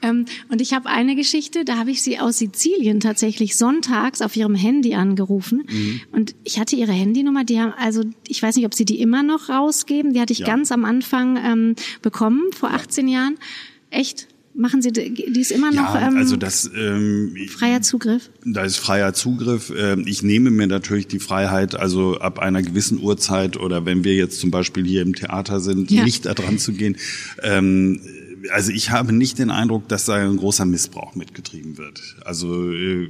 Ähm, 0.02 0.26
und 0.50 0.62
ich 0.62 0.74
habe 0.74 0.90
eine 0.90 1.16
Geschichte, 1.16 1.66
da 1.66 1.78
habe 1.78 1.92
ich 1.92 2.02
sie 2.02 2.20
aus 2.20 2.38
Sizilien 2.38 3.00
tatsächlich 3.00 3.58
sonntags 3.58 4.22
auf 4.22 4.36
ihrem 4.36 4.56
Handy 4.56 4.96
angerufen. 4.96 5.64
Mhm. 5.70 6.02
Und 6.12 6.36
ich 6.44 6.60
hatte 6.60 6.76
ihre 6.76 6.92
Handynummer, 6.92 7.44
die 7.44 7.60
haben, 7.60 7.74
also 7.78 8.04
ich 8.28 8.42
weiß 8.42 8.56
nicht, 8.56 8.66
ob 8.66 8.74
sie 8.74 8.86
die 8.86 9.02
immer 9.02 9.24
noch 9.24 9.50
rausgeben. 9.50 10.14
Die 10.14 10.22
hatte 10.22 10.34
ich 10.34 10.40
ja. 10.40 10.46
ganz 10.46 10.72
am 10.72 10.86
Anfang 10.86 11.38
ähm, 11.38 11.76
bekommen, 12.02 12.52
vor 12.54 12.72
18 12.72 13.08
Jahren. 13.08 13.38
Echt? 13.90 14.28
Machen 14.54 14.82
Sie, 14.82 14.92
die 14.92 15.40
ist 15.40 15.52
immer 15.52 15.72
noch 15.72 15.96
ja, 15.96 16.08
ähm, 16.10 16.18
also 16.18 16.36
das, 16.36 16.70
ähm, 16.76 17.36
freier 17.50 17.82
Zugriff? 17.82 18.30
Da 18.46 18.64
ist 18.64 18.78
freier 18.78 19.14
Zugriff. 19.14 19.72
Ähm, 19.76 20.04
ich 20.06 20.24
nehme 20.24 20.52
mir 20.52 20.68
natürlich 20.68 21.08
die 21.08 21.20
Freiheit, 21.20 21.76
also 21.76 22.20
ab 22.20 22.40
einer 22.40 22.62
gewissen 22.62 23.02
Uhrzeit 23.02 23.58
oder 23.58 23.86
wenn 23.86 24.04
wir 24.04 24.14
jetzt 24.16 24.40
zum 24.40 24.52
Beispiel 24.52 24.86
hier 24.86 25.04
im 25.04 25.16
Theater 25.16 25.62
sind, 25.62 25.90
ja. 25.90 26.04
nicht 26.04 26.26
da 26.26 26.34
dran 26.34 26.60
zu 26.60 26.74
gehen. 26.74 26.98
Ähm, 27.44 28.02
also 28.50 28.72
ich 28.72 28.90
habe 28.90 29.14
nicht 29.14 29.40
den 29.40 29.52
Eindruck, 29.52 29.88
dass 29.88 30.06
da 30.06 30.16
ein 30.16 30.38
großer 30.38 30.66
Missbrauch 30.66 31.16
mitgetrieben 31.16 31.78
wird. 31.78 32.02
Also 32.26 32.72
äh, 32.72 33.08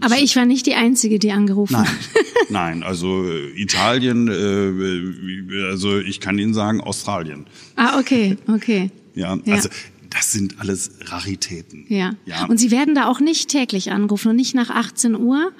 aber 0.00 0.18
ich 0.18 0.36
war 0.36 0.44
nicht 0.44 0.66
die 0.66 0.74
Einzige, 0.74 1.18
die 1.18 1.32
angerufen 1.32 1.72
nein, 1.72 1.86
hat. 1.86 1.98
nein, 2.50 2.82
also 2.82 3.24
äh, 3.24 3.48
Italien, 3.60 4.28
äh, 4.28 5.64
also 5.70 5.98
ich 5.98 6.20
kann 6.20 6.38
Ihnen 6.38 6.54
sagen 6.54 6.80
Australien. 6.80 7.46
Ah, 7.76 7.98
okay, 7.98 8.36
okay. 8.48 8.90
Ja, 9.14 9.38
ja. 9.44 9.60
Das 10.10 10.32
sind 10.32 10.60
alles 10.60 10.90
Raritäten. 11.02 11.86
Ja. 11.88 12.12
ja. 12.24 12.46
Und 12.46 12.58
Sie 12.58 12.70
werden 12.70 12.94
da 12.94 13.06
auch 13.06 13.20
nicht 13.20 13.48
täglich 13.48 13.90
angerufen 13.90 14.30
und 14.30 14.36
nicht 14.36 14.54
nach 14.54 14.70
18 14.70 15.16
Uhr? 15.16 15.52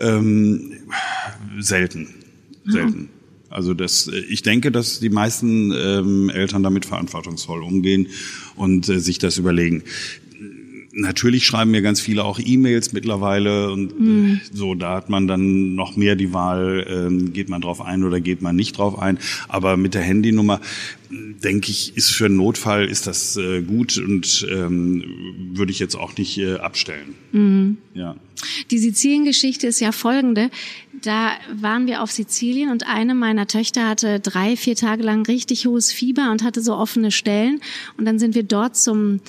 Ähm, 0.00 0.72
selten. 1.58 2.08
Selten. 2.66 3.10
Also 3.50 3.72
das, 3.72 4.08
ich 4.08 4.42
denke, 4.42 4.72
dass 4.72 4.98
die 4.98 5.10
meisten 5.10 5.70
ähm, 5.70 6.28
Eltern 6.28 6.64
damit 6.64 6.86
verantwortungsvoll 6.86 7.62
umgehen 7.62 8.08
und 8.56 8.88
äh, 8.88 8.98
sich 8.98 9.18
das 9.18 9.38
überlegen. 9.38 9.84
Natürlich 10.96 11.44
schreiben 11.44 11.72
mir 11.72 11.82
ganz 11.82 12.00
viele 12.00 12.24
auch 12.24 12.38
E-Mails 12.42 12.92
mittlerweile 12.92 13.72
und 13.72 13.98
mhm. 13.98 14.40
so, 14.52 14.74
da 14.74 14.94
hat 14.94 15.10
man 15.10 15.26
dann 15.26 15.74
noch 15.74 15.96
mehr 15.96 16.14
die 16.14 16.32
Wahl, 16.32 16.86
ähm, 16.88 17.32
geht 17.32 17.48
man 17.48 17.60
drauf 17.60 17.80
ein 17.80 18.04
oder 18.04 18.20
geht 18.20 18.42
man 18.42 18.54
nicht 18.54 18.78
drauf 18.78 18.98
ein. 18.98 19.18
Aber 19.48 19.76
mit 19.76 19.94
der 19.94 20.02
Handynummer, 20.02 20.60
denke 21.10 21.70
ich, 21.70 21.96
ist 21.96 22.10
für 22.10 22.26
einen 22.26 22.36
Notfall 22.36 22.86
ist 22.86 23.06
das 23.06 23.36
äh, 23.36 23.62
gut 23.62 23.98
und 23.98 24.46
ähm, 24.50 25.04
würde 25.52 25.72
ich 25.72 25.78
jetzt 25.78 25.96
auch 25.96 26.16
nicht 26.16 26.38
äh, 26.38 26.56
abstellen. 26.56 27.14
Mhm. 27.32 27.78
Ja. 27.94 28.16
Die 28.70 28.78
Sizilien-Geschichte 28.78 29.66
ist 29.66 29.80
ja 29.80 29.92
folgende. 29.92 30.50
Da 31.04 31.32
waren 31.52 31.86
wir 31.86 32.02
auf 32.02 32.10
Sizilien 32.10 32.70
und 32.70 32.86
eine 32.86 33.14
meiner 33.14 33.46
Töchter 33.46 33.86
hatte 33.86 34.20
drei, 34.20 34.56
vier 34.56 34.74
Tage 34.74 35.02
lang 35.02 35.26
richtig 35.26 35.66
hohes 35.66 35.92
Fieber 35.92 36.30
und 36.30 36.42
hatte 36.42 36.62
so 36.62 36.74
offene 36.74 37.10
Stellen. 37.10 37.60
Und 37.98 38.06
dann 38.06 38.18
sind 38.18 38.34
wir 38.34 38.42
dort 38.42 38.74
zum 38.74 39.20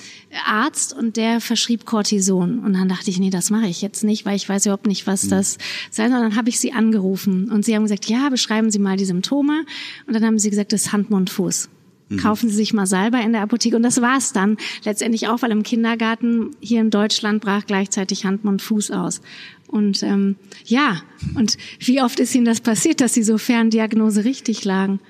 Arzt 0.46 0.94
und 0.94 1.18
der 1.18 1.42
verschrieb 1.42 1.84
Cortison. 1.84 2.60
Und 2.60 2.72
dann 2.72 2.88
dachte 2.88 3.10
ich, 3.10 3.18
nee, 3.18 3.28
das 3.28 3.50
mache 3.50 3.66
ich 3.66 3.82
jetzt 3.82 4.04
nicht, 4.04 4.24
weil 4.24 4.36
ich 4.36 4.48
weiß 4.48 4.64
überhaupt 4.64 4.86
nicht, 4.86 5.06
was 5.06 5.24
mhm. 5.24 5.30
das 5.30 5.58
sei. 5.90 6.06
Und 6.06 6.12
dann 6.12 6.34
habe 6.34 6.48
ich 6.48 6.58
sie 6.58 6.72
angerufen 6.72 7.50
und 7.50 7.66
sie 7.66 7.74
haben 7.74 7.82
gesagt, 7.82 8.06
ja, 8.06 8.30
beschreiben 8.30 8.70
Sie 8.70 8.78
mal 8.78 8.96
die 8.96 9.04
Symptome. 9.04 9.66
Und 10.06 10.14
dann 10.14 10.24
haben 10.24 10.38
sie 10.38 10.48
gesagt, 10.48 10.72
das 10.72 10.86
ist 10.86 10.92
Hand, 10.92 11.10
Mund, 11.10 11.28
Fuß. 11.28 11.68
Mhm. 12.08 12.18
Kaufen 12.18 12.48
Sie 12.48 12.54
sich 12.54 12.72
mal 12.72 12.86
Salbei 12.86 13.20
in 13.22 13.32
der 13.32 13.42
Apotheke. 13.42 13.76
Und 13.76 13.82
das 13.82 14.00
war's 14.00 14.32
dann 14.32 14.56
letztendlich 14.84 15.28
auch, 15.28 15.42
weil 15.42 15.50
im 15.50 15.62
Kindergarten 15.62 16.52
hier 16.60 16.80
in 16.80 16.90
Deutschland 16.90 17.42
brach 17.42 17.66
gleichzeitig 17.66 18.24
Hand, 18.24 18.44
Mund, 18.44 18.62
Fuß 18.62 18.92
aus. 18.92 19.20
Und 19.68 20.02
ähm, 20.02 20.36
ja, 20.64 21.02
und 21.34 21.56
wie 21.80 22.00
oft 22.00 22.20
ist 22.20 22.34
Ihnen 22.34 22.44
das 22.44 22.60
passiert, 22.60 23.00
dass 23.00 23.14
Sie 23.14 23.22
so 23.22 23.38
Ferndiagnose 23.38 24.24
richtig 24.24 24.64
lagen? 24.64 25.00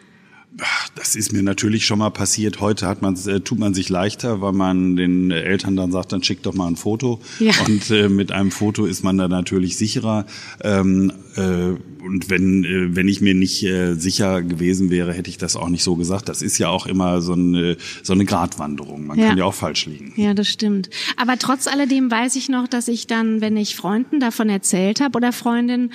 Das 0.95 1.15
ist 1.15 1.33
mir 1.33 1.43
natürlich 1.43 1.85
schon 1.85 1.99
mal 1.99 2.11
passiert. 2.11 2.61
Heute 2.61 2.87
hat 2.87 3.03
man, 3.03 3.15
äh, 3.27 3.41
tut 3.41 3.59
man 3.59 3.75
sich 3.75 3.89
leichter, 3.89 4.41
weil 4.41 4.53
man 4.53 4.97
den 4.97 5.31
Eltern 5.31 5.77
dann 5.77 5.93
sagt, 5.93 6.13
dann 6.13 6.23
schick 6.23 6.43
doch 6.43 6.55
mal 6.55 6.67
ein 6.67 6.77
Foto. 6.77 7.21
Ja. 7.39 7.53
Und 7.67 7.91
äh, 7.91 8.09
mit 8.09 8.33
einem 8.33 8.51
Foto 8.51 8.87
ist 8.87 9.05
man 9.05 9.19
da 9.19 9.29
natürlich 9.29 9.77
sicherer. 9.77 10.25
Ähm, 10.63 11.13
äh, 11.37 11.75
und 12.03 12.31
wenn, 12.31 12.65
äh, 12.65 12.97
wenn 12.97 13.09
ich 13.09 13.21
mir 13.21 13.35
nicht 13.35 13.63
äh, 13.65 13.95
sicher 13.95 14.43
gewesen 14.43 14.91
wäre, 14.91 15.13
hätte 15.13 15.29
ich 15.29 15.37
das 15.37 15.57
auch 15.57 15.69
nicht 15.69 15.83
so 15.83 15.97
gesagt. 15.97 16.29
Das 16.29 16.41
ist 16.41 16.57
ja 16.59 16.69
auch 16.69 16.87
immer 16.87 17.21
so 17.21 17.35
eine, 17.35 17.77
so 18.03 18.15
eine 18.15 18.25
Gratwanderung. 18.25 19.07
Man 19.07 19.19
ja. 19.19 19.29
kann 19.29 19.39
ja 19.39 19.45
auch 19.45 19.55
falsch 19.55 19.87
liegen. 19.87 20.15
Ja, 20.17 20.33
das 20.33 20.49
stimmt. 20.49 20.89
Aber 21.17 21.39
trotz 21.39 21.67
alledem 21.67 22.11
weiß 22.11 22.37
ich 22.37 22.49
noch, 22.49 22.67
dass 22.69 22.89
ich 22.89 23.07
dann, 23.07 23.43
wenn 23.43 23.57
ich 23.57 23.77
Freunden 23.77 24.21
davon 24.21 24.49
erzählt 24.49 25.01
habe 25.01 25.17
oder 25.19 25.33
Freundinnen, 25.33 25.93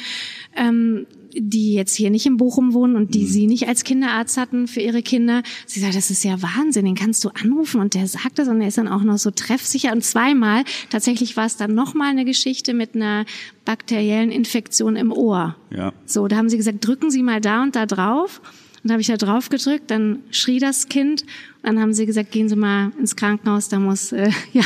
ähm, 0.56 1.08
die 1.36 1.74
jetzt 1.74 1.96
hier 1.96 2.10
nicht 2.10 2.26
in 2.26 2.38
Bochum 2.38 2.74
wohnen 2.74 2.96
und 2.96 3.14
die 3.14 3.24
mhm. 3.24 3.28
sie 3.28 3.48
nicht 3.48 3.68
als 3.68 3.84
Kinderarzt 3.84 4.38
hatten 4.38 4.68
für 4.68 4.82
ihre 4.82 5.02
Kinder. 5.02 5.44
Sie 5.66 5.80
sagt, 5.80 5.96
das 5.96 6.10
ist 6.10 6.24
ja 6.24 6.42
Wahnsinn, 6.42 6.86
den 6.86 6.96
kannst 6.96 7.24
du 7.24 7.30
anrufen 7.30 7.82
und 7.82 7.94
der 7.94 8.08
sagt 8.08 8.40
das 8.40 8.48
und 8.48 8.62
er 8.62 8.68
ist 8.68 8.78
dann 8.78 8.88
auch 8.88 9.04
noch 9.04 9.18
so 9.18 9.32
treffsicher. 9.32 9.92
Und 9.92 10.04
zweimal, 10.04 10.64
tatsächlich 10.90 11.38
war 11.38 11.46
es 11.46 11.58
dann 11.58 11.74
nochmal 11.74 12.10
eine 12.10 12.26
Geschichte 12.26 12.74
mit 12.74 12.96
einer 12.96 13.26
bakteriellen 13.66 14.32
Infektion 14.32 14.96
im 14.96 15.12
Ohr. 15.12 15.56
Ja. 15.76 15.94
So, 16.06 16.28
da 16.28 16.38
haben 16.38 16.50
sie 16.50 16.58
gesagt, 16.58 16.86
drücken 16.86 17.12
Sie 17.12 17.24
mal 17.24 17.42
da 17.42 17.64
und 17.64 17.76
da 17.76 17.86
drauf. 17.86 18.42
Und 18.84 18.90
da 18.90 18.94
habe 18.94 19.02
ich 19.02 19.08
da 19.08 19.18
drauf 19.18 19.50
gedrückt, 19.50 19.92
dann 19.92 20.20
schrie 20.32 20.60
das 20.60 20.90
Kind. 20.90 21.22
Und 21.22 21.28
dann 21.64 21.80
haben 21.80 21.94
sie 21.94 22.06
gesagt, 22.06 22.32
gehen 22.32 22.50
Sie 22.50 22.56
mal 22.56 22.92
ins 22.98 23.16
Krankenhaus, 23.16 23.70
da 23.70 23.80
muss, 23.80 24.12
äh, 24.12 24.32
ja. 24.54 24.64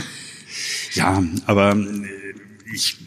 Ja, 0.93 1.21
aber 1.47 1.75
ich 2.73 2.97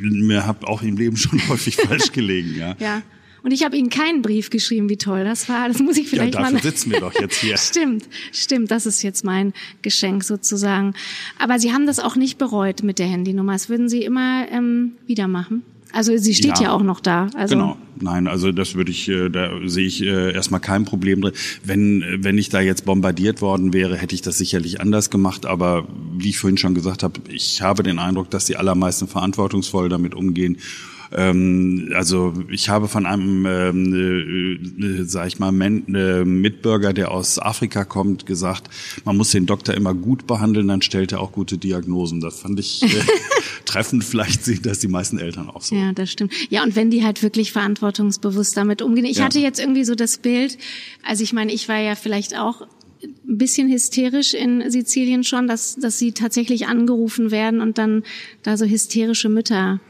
mir 0.00 0.46
habe 0.46 0.66
auch 0.68 0.82
im 0.82 0.96
Leben 0.96 1.16
schon 1.16 1.40
häufig 1.48 1.76
falsch 1.76 2.12
gelegen, 2.12 2.54
ja. 2.56 2.76
Ja. 2.78 3.02
Und 3.42 3.52
ich 3.52 3.64
habe 3.64 3.76
Ihnen 3.76 3.88
keinen 3.88 4.20
Brief 4.20 4.50
geschrieben, 4.50 4.90
wie 4.90 4.98
toll 4.98 5.24
das 5.24 5.48
war. 5.48 5.66
Das 5.68 5.78
muss 5.78 5.96
ich 5.96 6.08
vielleicht 6.08 6.34
ja, 6.34 6.40
dafür 6.40 6.54
mal. 6.54 6.62
sitzen 6.62 6.90
wir 6.90 7.00
doch 7.00 7.18
jetzt 7.18 7.40
hier. 7.40 7.56
stimmt, 7.58 8.06
stimmt. 8.32 8.70
Das 8.70 8.84
ist 8.84 9.02
jetzt 9.02 9.24
mein 9.24 9.54
Geschenk 9.80 10.24
sozusagen. 10.24 10.94
Aber 11.38 11.58
Sie 11.58 11.72
haben 11.72 11.86
das 11.86 12.00
auch 12.00 12.16
nicht 12.16 12.36
bereut 12.36 12.82
mit 12.82 12.98
der 12.98 13.06
Handynummer. 13.06 13.52
Das 13.52 13.70
würden 13.70 13.88
Sie 13.88 14.02
immer 14.02 14.46
ähm, 14.50 14.92
wieder 15.06 15.26
machen. 15.26 15.62
Also 15.92 16.16
sie 16.16 16.34
steht 16.34 16.58
ja, 16.58 16.64
ja 16.64 16.72
auch 16.72 16.82
noch 16.82 17.00
da. 17.00 17.28
Also 17.34 17.54
genau. 17.54 17.76
Nein, 18.02 18.28
also 18.28 18.50
das 18.50 18.74
würde 18.74 18.90
ich, 18.90 19.08
äh, 19.08 19.28
da 19.28 19.50
sehe 19.66 19.86
ich 19.86 20.02
äh, 20.02 20.32
erstmal 20.32 20.60
kein 20.60 20.84
Problem 20.84 21.20
drin. 21.20 21.34
Wenn, 21.62 22.04
wenn 22.24 22.38
ich 22.38 22.48
da 22.48 22.60
jetzt 22.60 22.86
bombardiert 22.86 23.42
worden 23.42 23.72
wäre, 23.72 23.96
hätte 23.96 24.14
ich 24.14 24.22
das 24.22 24.38
sicherlich 24.38 24.80
anders 24.80 25.10
gemacht. 25.10 25.44
Aber 25.44 25.86
wie 26.16 26.30
ich 26.30 26.38
vorhin 26.38 26.56
schon 26.56 26.74
gesagt 26.74 27.02
habe, 27.02 27.20
ich 27.28 27.60
habe 27.60 27.82
den 27.82 27.98
Eindruck, 27.98 28.30
dass 28.30 28.46
die 28.46 28.56
allermeisten 28.56 29.06
verantwortungsvoll 29.06 29.88
damit 29.88 30.14
umgehen 30.14 30.58
ähm, 31.12 31.92
also 31.94 32.34
ich 32.50 32.68
habe 32.68 32.88
von 32.88 33.06
einem, 33.06 33.46
ähm, 33.46 34.78
äh, 34.80 35.04
sag 35.04 35.26
ich 35.26 35.38
mal, 35.38 35.50
Men 35.50 35.94
äh, 35.94 36.24
Mitbürger, 36.24 36.92
der 36.92 37.10
aus 37.10 37.38
Afrika 37.38 37.84
kommt, 37.84 38.26
gesagt, 38.26 38.68
man 39.04 39.16
muss 39.16 39.30
den 39.30 39.46
Doktor 39.46 39.74
immer 39.74 39.94
gut 39.94 40.26
behandeln, 40.26 40.68
dann 40.68 40.82
stellt 40.82 41.12
er 41.12 41.20
auch 41.20 41.32
gute 41.32 41.58
Diagnosen. 41.58 42.20
Das 42.20 42.40
fand 42.40 42.60
ich 42.60 42.82
äh, 42.82 43.02
treffend. 43.64 44.04
Vielleicht 44.04 44.44
sehen 44.44 44.60
das 44.62 44.78
die 44.78 44.88
meisten 44.88 45.18
Eltern 45.18 45.50
auch 45.50 45.62
so. 45.62 45.74
Ja, 45.74 45.92
das 45.92 46.10
stimmt. 46.10 46.32
Ja, 46.48 46.62
und 46.62 46.76
wenn 46.76 46.90
die 46.90 47.04
halt 47.04 47.22
wirklich 47.22 47.52
verantwortungsbewusst 47.52 48.56
damit 48.56 48.82
umgehen. 48.82 49.04
Ich 49.04 49.18
ja. 49.18 49.24
hatte 49.24 49.40
jetzt 49.40 49.58
irgendwie 49.58 49.84
so 49.84 49.94
das 49.94 50.18
Bild, 50.18 50.58
also 51.02 51.24
ich 51.24 51.32
meine, 51.32 51.52
ich 51.52 51.68
war 51.68 51.78
ja 51.78 51.96
vielleicht 51.96 52.38
auch 52.38 52.62
ein 53.02 53.38
bisschen 53.38 53.68
hysterisch 53.68 54.34
in 54.34 54.70
Sizilien 54.70 55.24
schon, 55.24 55.48
dass, 55.48 55.76
dass 55.76 55.98
sie 55.98 56.12
tatsächlich 56.12 56.66
angerufen 56.66 57.30
werden 57.30 57.60
und 57.60 57.78
dann 57.78 58.04
da 58.42 58.56
so 58.56 58.66
hysterische 58.66 59.28
Mütter 59.28 59.80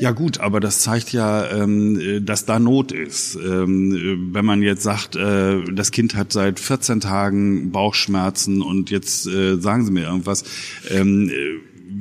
Ja 0.00 0.12
gut, 0.12 0.38
aber 0.38 0.60
das 0.60 0.80
zeigt 0.80 1.12
ja, 1.12 1.50
ähm, 1.50 2.24
dass 2.24 2.44
da 2.44 2.58
Not 2.58 2.92
ist. 2.92 3.36
Ähm, 3.36 4.28
wenn 4.32 4.44
man 4.44 4.62
jetzt 4.62 4.82
sagt, 4.82 5.16
äh, 5.16 5.64
das 5.72 5.90
Kind 5.90 6.14
hat 6.14 6.32
seit 6.32 6.60
14 6.60 7.00
Tagen 7.00 7.72
Bauchschmerzen 7.72 8.62
und 8.62 8.90
jetzt 8.90 9.26
äh, 9.26 9.56
sagen 9.56 9.84
Sie 9.84 9.92
mir 9.92 10.04
irgendwas, 10.04 10.44
ähm, 10.90 11.30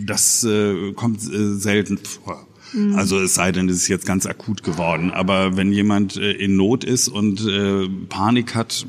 das 0.06 0.44
äh, 0.44 0.94
kommt 0.94 1.22
äh, 1.24 1.54
selten 1.56 1.98
vor. 1.98 2.46
Mhm. 2.74 2.96
Also 2.96 3.20
es 3.20 3.36
sei 3.36 3.51
denn, 3.51 3.70
es 3.70 3.77
ist 3.77 3.88
jetzt 3.88 4.06
ganz 4.06 4.25
akut 4.25 4.63
geworden. 4.63 5.12
Aber 5.12 5.58
wenn 5.58 5.72
jemand 5.72 6.18
äh, 6.18 6.32
in 6.32 6.56
Not 6.56 6.84
ist 6.84 7.08
und 7.08 7.46
äh, 7.46 7.88
Panik 8.10 8.56
hat, 8.56 8.86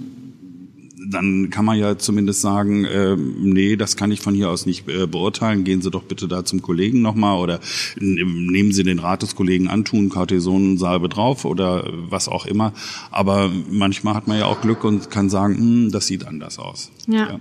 dann 1.06 1.50
kann 1.50 1.64
man 1.64 1.78
ja 1.78 1.98
zumindest 1.98 2.40
sagen, 2.40 2.84
äh, 2.84 3.16
nee, 3.16 3.76
das 3.76 3.96
kann 3.96 4.10
ich 4.10 4.20
von 4.20 4.34
hier 4.34 4.50
aus 4.50 4.66
nicht 4.66 4.88
äh, 4.88 5.06
beurteilen. 5.06 5.64
Gehen 5.64 5.82
Sie 5.82 5.90
doch 5.90 6.02
bitte 6.02 6.28
da 6.28 6.44
zum 6.44 6.62
Kollegen 6.62 7.02
nochmal 7.02 7.38
oder 7.38 7.60
nehmen 7.98 8.72
Sie 8.72 8.82
den 8.82 8.98
Rat 8.98 9.22
des 9.22 9.36
Kollegen 9.36 9.68
an, 9.68 9.84
tun 9.84 10.08
Cortisonsalbe 10.08 11.08
drauf 11.08 11.44
oder 11.44 11.88
was 12.08 12.28
auch 12.28 12.46
immer. 12.46 12.72
Aber 13.10 13.50
manchmal 13.70 14.14
hat 14.14 14.28
man 14.28 14.38
ja 14.38 14.46
auch 14.46 14.60
Glück 14.60 14.84
und 14.84 15.10
kann 15.10 15.30
sagen, 15.30 15.56
hm, 15.56 15.90
das 15.92 16.06
sieht 16.06 16.26
anders 16.26 16.58
aus. 16.58 16.90
ja. 17.06 17.28
ja. 17.28 17.40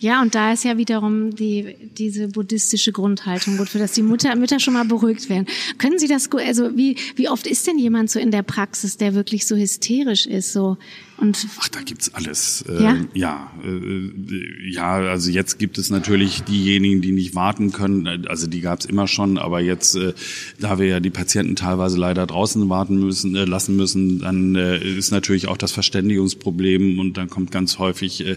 Ja, 0.00 0.22
und 0.22 0.34
da 0.34 0.52
ist 0.52 0.64
ja 0.64 0.78
wiederum 0.78 1.34
die, 1.34 1.76
diese 1.98 2.28
buddhistische 2.28 2.92
Grundhaltung 2.92 3.56
gut, 3.56 3.68
für 3.68 3.78
dass 3.78 3.92
die 3.92 4.02
Mutter, 4.02 4.34
Mütter 4.36 4.60
schon 4.60 4.74
mal 4.74 4.84
beruhigt 4.84 5.28
werden. 5.28 5.46
Können 5.78 5.98
Sie 5.98 6.08
das, 6.08 6.30
also 6.32 6.76
wie, 6.76 6.96
wie 7.16 7.28
oft 7.28 7.46
ist 7.46 7.66
denn 7.66 7.78
jemand 7.78 8.10
so 8.10 8.18
in 8.18 8.30
der 8.30 8.42
Praxis, 8.42 8.96
der 8.96 9.14
wirklich 9.14 9.46
so 9.46 9.56
hysterisch 9.56 10.26
ist, 10.26 10.52
so 10.52 10.76
und 11.18 11.46
Ach, 11.60 11.68
da 11.68 11.80
gibt's 11.80 12.12
alles. 12.12 12.62
Äh, 12.68 12.82
ja, 12.82 12.96
ja, 13.14 13.52
äh, 13.64 14.70
ja, 14.70 14.96
also 14.96 15.30
jetzt 15.30 15.58
gibt 15.58 15.78
es 15.78 15.88
natürlich 15.88 16.42
diejenigen, 16.42 17.00
die 17.00 17.12
nicht 17.12 17.34
warten 17.34 17.72
können. 17.72 18.26
Also 18.26 18.46
die 18.46 18.60
gab's 18.60 18.84
immer 18.84 19.08
schon, 19.08 19.38
aber 19.38 19.60
jetzt, 19.60 19.96
äh, 19.96 20.12
da 20.60 20.78
wir 20.78 20.86
ja 20.86 21.00
die 21.00 21.10
Patienten 21.10 21.56
teilweise 21.56 21.96
leider 21.96 22.26
draußen 22.26 22.68
warten 22.68 22.98
müssen, 23.00 23.34
äh, 23.34 23.46
lassen 23.46 23.76
müssen, 23.76 24.18
dann 24.18 24.56
äh, 24.56 24.78
ist 24.78 25.10
natürlich 25.10 25.48
auch 25.48 25.56
das 25.56 25.72
Verständigungsproblem 25.72 26.98
und 26.98 27.16
dann 27.16 27.30
kommt 27.30 27.50
ganz 27.50 27.78
häufig, 27.78 28.26
äh, 28.26 28.36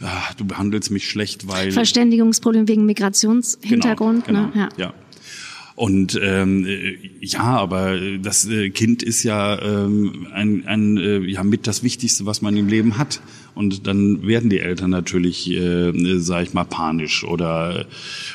ah, 0.00 0.32
du 0.38 0.46
behandelst 0.46 0.73
mich 0.90 1.08
schlecht, 1.08 1.48
weil 1.48 1.72
Verständigungsproblem 1.72 2.68
wegen 2.68 2.86
Migrationshintergrund. 2.86 4.26
Genau, 4.26 4.48
genau, 4.48 4.54
ne? 4.54 4.68
ja. 4.76 4.86
ja. 4.86 4.94
Und 5.76 6.18
ähm, 6.22 6.66
ja, 7.20 7.42
aber 7.42 7.98
das 8.22 8.46
äh, 8.46 8.70
Kind 8.70 9.02
ist 9.02 9.24
ja 9.24 9.60
ähm, 9.60 10.28
ein, 10.32 10.64
ein 10.66 10.96
äh, 10.98 11.18
ja 11.18 11.42
mit 11.42 11.66
das 11.66 11.82
Wichtigste, 11.82 12.26
was 12.26 12.42
man 12.42 12.56
im 12.56 12.68
Leben 12.68 12.96
hat. 12.96 13.20
Und 13.56 13.86
dann 13.86 14.26
werden 14.26 14.50
die 14.50 14.60
Eltern 14.60 14.90
natürlich, 14.90 15.50
äh, 15.50 16.18
sage 16.18 16.44
ich 16.44 16.54
mal, 16.54 16.64
panisch 16.64 17.24
oder 17.24 17.86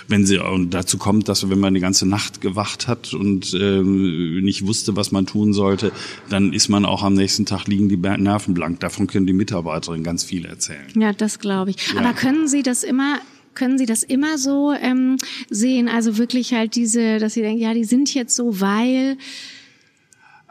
wenn 0.07 0.25
sie 0.25 0.37
und 0.37 0.73
dazu 0.73 0.97
kommt, 0.97 1.29
dass 1.29 1.49
wenn 1.49 1.59
man 1.59 1.73
die 1.73 1.79
ganze 1.79 2.05
Nacht 2.05 2.41
gewacht 2.41 2.87
hat 2.87 3.13
und 3.13 3.53
äh, 3.53 3.81
nicht 3.83 4.67
wusste, 4.67 4.97
was 4.97 5.11
man 5.11 5.25
tun 5.25 5.53
sollte, 5.53 5.93
dann 6.29 6.51
ist 6.51 6.67
man 6.67 6.85
auch 6.85 7.03
am 7.03 7.13
nächsten 7.13 7.45
Tag 7.45 7.67
liegen 7.67 7.87
die 7.87 7.97
Nerven 7.97 8.53
blank. 8.53 8.81
Davon 8.81 9.07
können 9.07 9.27
die 9.27 9.33
Mitarbeiterinnen 9.33 10.03
ganz 10.03 10.25
viel 10.25 10.45
erzählen. 10.45 10.87
Ja, 10.95 11.13
das 11.13 11.39
glaube 11.39 11.71
ich. 11.71 11.93
Ja. 11.93 12.01
Aber 12.01 12.13
können 12.13 12.49
Sie 12.49 12.63
das 12.63 12.83
immer 12.83 13.19
können 13.59 13.77
Sie 13.77 13.85
das 13.85 14.03
immer 14.03 14.37
so 14.37 14.73
ähm, 14.73 15.17
sehen? 15.49 15.89
Also 15.89 16.17
wirklich 16.17 16.53
halt 16.53 16.75
diese, 16.75 17.19
dass 17.19 17.33
Sie 17.33 17.41
denken, 17.41 17.61
ja, 17.61 17.73
die 17.73 17.83
sind 17.83 18.13
jetzt 18.13 18.35
so, 18.35 18.59
weil 18.59 19.17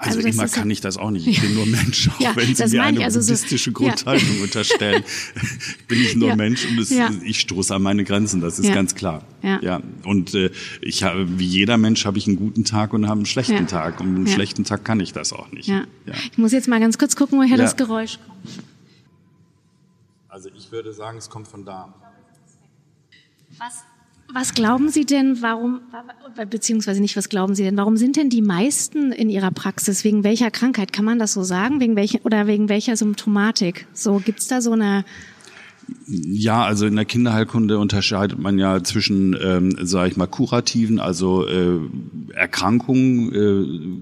also, 0.00 0.18
also 0.18 0.28
immer 0.28 0.46
kann 0.46 0.70
ich 0.70 0.80
das 0.80 0.96
auch 0.96 1.10
nicht. 1.10 1.26
Ich 1.38 1.40
bin 1.40 1.54
nur 1.54 1.66
Mensch, 1.66 2.08
auch 2.08 2.20
ja, 2.20 2.36
wenn 2.36 2.54
Sie 2.54 2.76
mir 2.76 2.84
eine 2.84 3.02
also 3.02 3.18
buddhistische 3.18 3.70
so, 3.70 3.72
Grundhaltung 3.72 4.36
ja. 4.36 4.42
unterstellen. 4.44 5.02
bin 5.88 6.00
ich 6.00 6.14
nur 6.14 6.28
ja. 6.28 6.36
Mensch 6.36 6.66
und 6.66 6.78
es, 6.78 6.92
ich 7.24 7.40
stoße 7.40 7.74
an 7.74 7.82
meine 7.82 8.04
Grenzen, 8.04 8.40
das 8.40 8.60
ist 8.60 8.72
ganz 8.72 8.94
klar. 8.94 9.24
Ja. 9.42 9.80
Und 10.04 10.34
äh, 10.34 10.50
ich 10.82 11.02
habe, 11.02 11.38
wie 11.40 11.46
jeder 11.46 11.78
Mensch, 11.78 12.04
habe 12.04 12.18
ich 12.18 12.28
einen 12.28 12.36
guten 12.36 12.64
Tag 12.64 12.92
und 12.92 13.08
habe 13.08 13.18
einen 13.18 13.26
schlechten 13.26 13.66
Tag. 13.66 14.00
Und 14.00 14.14
einen 14.14 14.28
schlechten 14.28 14.62
Tag 14.62 14.84
kann 14.84 15.00
ich 15.00 15.12
das 15.12 15.32
auch 15.32 15.50
nicht. 15.50 15.66
Ja. 15.66 15.84
Ich 16.30 16.38
muss 16.38 16.52
jetzt 16.52 16.68
mal 16.68 16.78
ganz 16.78 16.98
kurz 16.98 17.16
gucken, 17.16 17.40
woher 17.40 17.56
das 17.56 17.76
Geräusch 17.76 18.18
kommt. 18.24 18.68
Also 20.28 20.50
ich 20.56 20.70
würde 20.70 20.92
sagen, 20.92 21.18
es 21.18 21.28
kommt 21.28 21.48
von 21.48 21.64
da. 21.64 21.92
Was, 23.58 23.84
was 24.32 24.54
glauben 24.54 24.88
Sie 24.88 25.04
denn, 25.04 25.42
warum, 25.42 25.80
beziehungsweise 26.50 27.00
nicht, 27.00 27.16
was 27.16 27.28
glauben 27.28 27.54
Sie 27.54 27.64
denn, 27.64 27.76
warum 27.76 27.96
sind 27.96 28.16
denn 28.16 28.30
die 28.30 28.42
meisten 28.42 29.10
in 29.10 29.30
Ihrer 29.30 29.50
Praxis, 29.50 30.04
wegen 30.04 30.22
welcher 30.22 30.50
Krankheit, 30.50 30.92
kann 30.92 31.04
man 31.04 31.18
das 31.18 31.32
so 31.32 31.42
sagen, 31.42 31.80
wegen 31.80 31.96
welchen, 31.96 32.20
oder 32.20 32.46
wegen 32.46 32.68
welcher 32.68 32.96
Symptomatik? 32.96 33.86
So, 33.92 34.20
gibt's 34.24 34.46
da 34.46 34.60
so 34.60 34.72
eine, 34.72 35.04
ja, 36.10 36.64
also 36.64 36.86
in 36.86 36.96
der 36.96 37.04
Kinderheilkunde 37.04 37.78
unterscheidet 37.78 38.38
man 38.38 38.58
ja 38.58 38.82
zwischen, 38.82 39.36
ähm, 39.42 39.76
sage 39.82 40.10
ich 40.10 40.16
mal, 40.16 40.26
kurativen, 40.26 41.00
also 41.00 41.46
äh, 41.46 41.80
Erkrankungen, 42.32 43.32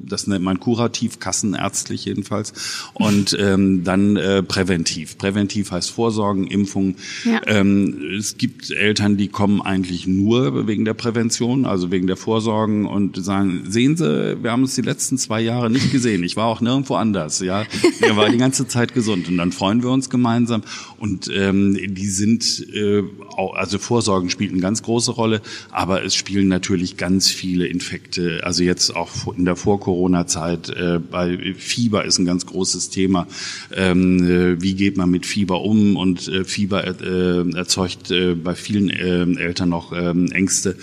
äh, 0.04 0.08
das 0.08 0.28
nennt 0.28 0.44
man 0.44 0.60
kurativ, 0.60 1.18
kassenärztlich 1.18 2.04
jedenfalls, 2.04 2.52
und 2.94 3.36
ähm, 3.40 3.82
dann 3.82 4.16
äh, 4.16 4.44
präventiv. 4.44 5.18
Präventiv 5.18 5.72
heißt 5.72 5.90
Vorsorgen, 5.90 6.46
Impfung. 6.46 6.94
Ja. 7.24 7.40
Ähm, 7.46 7.96
es 8.16 8.38
gibt 8.38 8.70
Eltern, 8.70 9.16
die 9.16 9.26
kommen 9.26 9.60
eigentlich 9.60 10.06
nur 10.06 10.68
wegen 10.68 10.84
der 10.84 10.94
Prävention, 10.94 11.66
also 11.66 11.90
wegen 11.90 12.06
der 12.06 12.16
Vorsorgen 12.16 12.86
und 12.86 13.16
sagen, 13.16 13.64
sehen 13.68 13.96
Sie, 13.96 14.36
wir 14.42 14.52
haben 14.52 14.62
uns 14.62 14.76
die 14.76 14.82
letzten 14.82 15.18
zwei 15.18 15.40
Jahre 15.40 15.70
nicht 15.70 15.90
gesehen. 15.90 16.22
Ich 16.22 16.36
war 16.36 16.46
auch 16.46 16.60
nirgendwo 16.60 16.94
anders. 16.94 17.40
Ja, 17.40 17.64
er 18.00 18.16
war 18.16 18.28
die 18.28 18.38
ganze 18.38 18.68
Zeit 18.68 18.94
gesund 18.94 19.28
und 19.28 19.38
dann 19.38 19.50
freuen 19.50 19.82
wir 19.82 19.90
uns 19.90 20.08
gemeinsam 20.08 20.62
und 20.98 21.28
ähm, 21.34 21.76
die 21.96 22.06
sind, 22.06 22.66
äh, 22.74 23.02
also 23.36 23.78
Vorsorgen 23.78 24.30
spielt 24.30 24.52
eine 24.52 24.60
ganz 24.60 24.82
große 24.82 25.12
Rolle, 25.12 25.40
aber 25.70 26.04
es 26.04 26.14
spielen 26.14 26.48
natürlich 26.48 26.96
ganz 26.96 27.28
viele 27.28 27.66
Infekte. 27.66 28.40
Also 28.44 28.62
jetzt 28.62 28.94
auch 28.94 29.34
in 29.36 29.44
der 29.44 29.56
Vor-Corona-Zeit, 29.56 30.70
äh, 30.70 30.98
bei 30.98 31.54
Fieber 31.56 32.04
ist 32.04 32.18
ein 32.18 32.26
ganz 32.26 32.46
großes 32.46 32.90
Thema. 32.90 33.26
Ähm, 33.74 34.24
äh, 34.28 34.62
wie 34.62 34.74
geht 34.74 34.96
man 34.96 35.10
mit 35.10 35.26
Fieber 35.26 35.62
um? 35.62 35.96
Und 35.96 36.28
äh, 36.28 36.44
Fieber 36.44 36.84
äh, 36.86 37.50
erzeugt 37.56 38.10
äh, 38.10 38.34
bei 38.34 38.54
vielen 38.54 38.90
äh, 38.90 39.40
Eltern 39.40 39.70
noch 39.70 39.92
äh, 39.92 40.10
Ängste. 40.10 40.76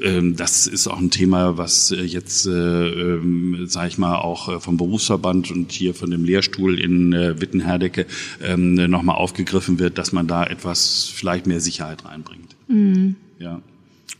Ähm, 0.00 0.36
das 0.36 0.66
ist 0.66 0.86
auch 0.86 0.98
ein 0.98 1.10
Thema, 1.10 1.58
was 1.58 1.90
äh, 1.90 2.02
jetzt, 2.02 2.46
äh, 2.46 2.50
äh, 2.50 3.66
sage 3.66 3.88
ich 3.88 3.98
mal, 3.98 4.16
auch 4.16 4.48
äh, 4.48 4.60
vom 4.60 4.76
Berufsverband 4.76 5.50
und 5.50 5.72
hier 5.72 5.94
von 5.94 6.10
dem 6.10 6.24
Lehrstuhl 6.24 6.78
in 6.78 7.12
äh, 7.12 7.40
Wittenherdecke 7.40 8.06
äh, 8.42 8.56
nochmal 8.56 9.16
aufgegriffen 9.16 9.78
wird, 9.78 9.98
dass 9.98 10.12
man 10.12 10.26
da 10.26 10.44
etwas 10.58 11.10
vielleicht 11.14 11.46
mehr 11.46 11.60
Sicherheit 11.60 12.04
reinbringt. 12.04 12.56
Mhm. 12.66 13.16
Ja. 13.38 13.62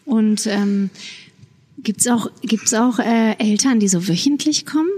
Und 0.04 0.46
ähm, 0.46 0.90
gibt 1.78 2.00
es 2.00 2.06
auch, 2.06 2.30
gibt's 2.42 2.72
auch 2.74 2.98
äh, 2.98 3.36
Eltern, 3.38 3.80
die 3.80 3.88
so 3.88 4.06
wöchentlich 4.06 4.64
kommen? 4.64 4.90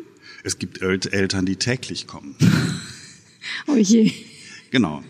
Es 0.44 0.58
gibt 0.58 0.80
Eltern, 0.82 1.46
die 1.46 1.56
täglich 1.56 2.06
kommen. 2.06 2.36
oh 3.66 3.76
je. 3.76 4.12
Genau. 4.70 5.02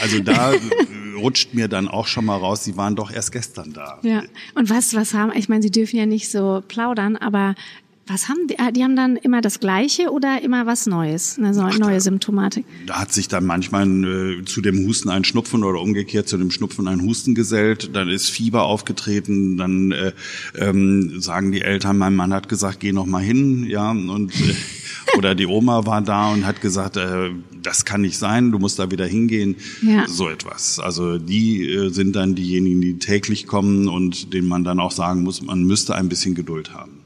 Also 0.00 0.20
da 0.20 0.52
rutscht 1.16 1.54
mir 1.54 1.68
dann 1.68 1.88
auch 1.88 2.06
schon 2.06 2.24
mal 2.24 2.36
raus, 2.36 2.64
sie 2.64 2.76
waren 2.76 2.94
doch 2.94 3.10
erst 3.10 3.32
gestern 3.32 3.72
da. 3.72 3.98
Ja. 4.02 4.22
Und 4.54 4.70
was, 4.70 4.94
was 4.94 5.14
haben, 5.14 5.32
ich 5.36 5.48
meine, 5.48 5.62
sie 5.62 5.70
dürfen 5.70 5.96
ja 5.96 6.06
nicht 6.06 6.30
so 6.30 6.62
plaudern, 6.68 7.16
aber 7.16 7.54
was 8.08 8.28
haben 8.28 8.46
die? 8.48 8.58
Ah, 8.58 8.70
die 8.70 8.82
haben 8.82 8.96
dann 8.96 9.16
immer 9.16 9.40
das 9.40 9.60
Gleiche 9.60 10.10
oder 10.10 10.42
immer 10.42 10.66
was 10.66 10.86
Neues, 10.86 11.38
eine 11.38 11.50
Ach, 11.50 11.78
neue 11.78 11.94
da, 11.94 12.00
Symptomatik? 12.00 12.64
Da 12.86 13.00
hat 13.00 13.12
sich 13.12 13.28
dann 13.28 13.44
manchmal 13.44 13.86
äh, 13.86 14.44
zu 14.44 14.60
dem 14.60 14.86
Husten 14.86 15.08
ein 15.08 15.24
Schnupfen 15.24 15.64
oder 15.64 15.80
umgekehrt 15.80 16.28
zu 16.28 16.36
dem 16.36 16.50
Schnupfen 16.50 16.88
ein 16.88 17.02
Husten 17.02 17.34
gesellt. 17.34 17.90
Dann 17.94 18.08
ist 18.08 18.30
Fieber 18.30 18.64
aufgetreten. 18.64 19.56
Dann 19.56 19.92
äh, 19.92 20.12
ähm, 20.56 21.20
sagen 21.20 21.52
die 21.52 21.62
Eltern, 21.62 21.98
mein 21.98 22.14
Mann 22.14 22.32
hat 22.32 22.48
gesagt, 22.48 22.80
geh 22.80 22.92
noch 22.92 23.06
mal 23.06 23.22
hin, 23.22 23.64
ja 23.64 23.90
und 23.90 24.32
äh, 24.34 24.54
oder 25.16 25.34
die 25.34 25.46
Oma 25.46 25.86
war 25.86 26.02
da 26.02 26.30
und 26.32 26.46
hat 26.46 26.60
gesagt, 26.60 26.96
äh, 26.96 27.30
das 27.62 27.84
kann 27.84 28.02
nicht 28.02 28.18
sein, 28.18 28.52
du 28.52 28.58
musst 28.58 28.78
da 28.78 28.90
wieder 28.90 29.06
hingehen. 29.06 29.56
Ja. 29.82 30.06
So 30.06 30.28
etwas. 30.28 30.78
Also 30.78 31.18
die 31.18 31.64
äh, 31.64 31.90
sind 31.90 32.16
dann 32.16 32.34
diejenigen, 32.34 32.80
die 32.80 32.98
täglich 32.98 33.46
kommen 33.46 33.88
und 33.88 34.32
denen 34.32 34.48
man 34.48 34.64
dann 34.64 34.80
auch 34.80 34.92
sagen 34.92 35.22
muss, 35.22 35.42
man 35.42 35.64
müsste 35.64 35.94
ein 35.94 36.08
bisschen 36.08 36.34
Geduld 36.34 36.72
haben. 36.72 36.97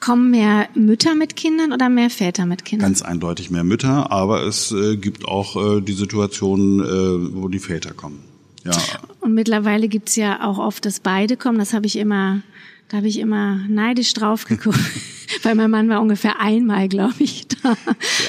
Kommen 0.00 0.30
mehr 0.30 0.68
Mütter 0.74 1.14
mit 1.14 1.36
Kindern 1.36 1.72
oder 1.72 1.88
mehr 1.88 2.10
Väter 2.10 2.46
mit 2.46 2.64
Kindern? 2.64 2.88
Ganz 2.88 3.02
eindeutig 3.02 3.50
mehr 3.50 3.64
Mütter, 3.64 4.10
aber 4.10 4.42
es 4.44 4.72
äh, 4.72 4.96
gibt 4.96 5.26
auch 5.26 5.56
äh, 5.56 5.80
die 5.80 5.92
Situation, 5.92 6.80
äh, 6.80 7.34
wo 7.34 7.48
die 7.48 7.58
Väter 7.58 7.92
kommen. 7.92 8.20
Ja. 8.64 8.72
Und 9.20 9.34
mittlerweile 9.34 9.88
gibt's 9.88 10.16
ja 10.16 10.44
auch 10.44 10.58
oft, 10.58 10.84
dass 10.84 11.00
beide 11.00 11.36
kommen. 11.36 11.58
Das 11.58 11.72
habe 11.72 11.86
ich 11.86 11.96
immer, 11.96 12.42
da 12.88 12.98
habe 12.98 13.08
ich 13.08 13.18
immer 13.18 13.60
neidisch 13.68 14.12
drauf 14.14 14.44
geguckt. 14.44 14.78
Weil 15.42 15.54
mein 15.54 15.70
Mann 15.70 15.88
war 15.88 16.00
ungefähr 16.00 16.40
einmal, 16.40 16.88
glaube 16.88 17.14
ich, 17.18 17.46
da. 17.48 17.76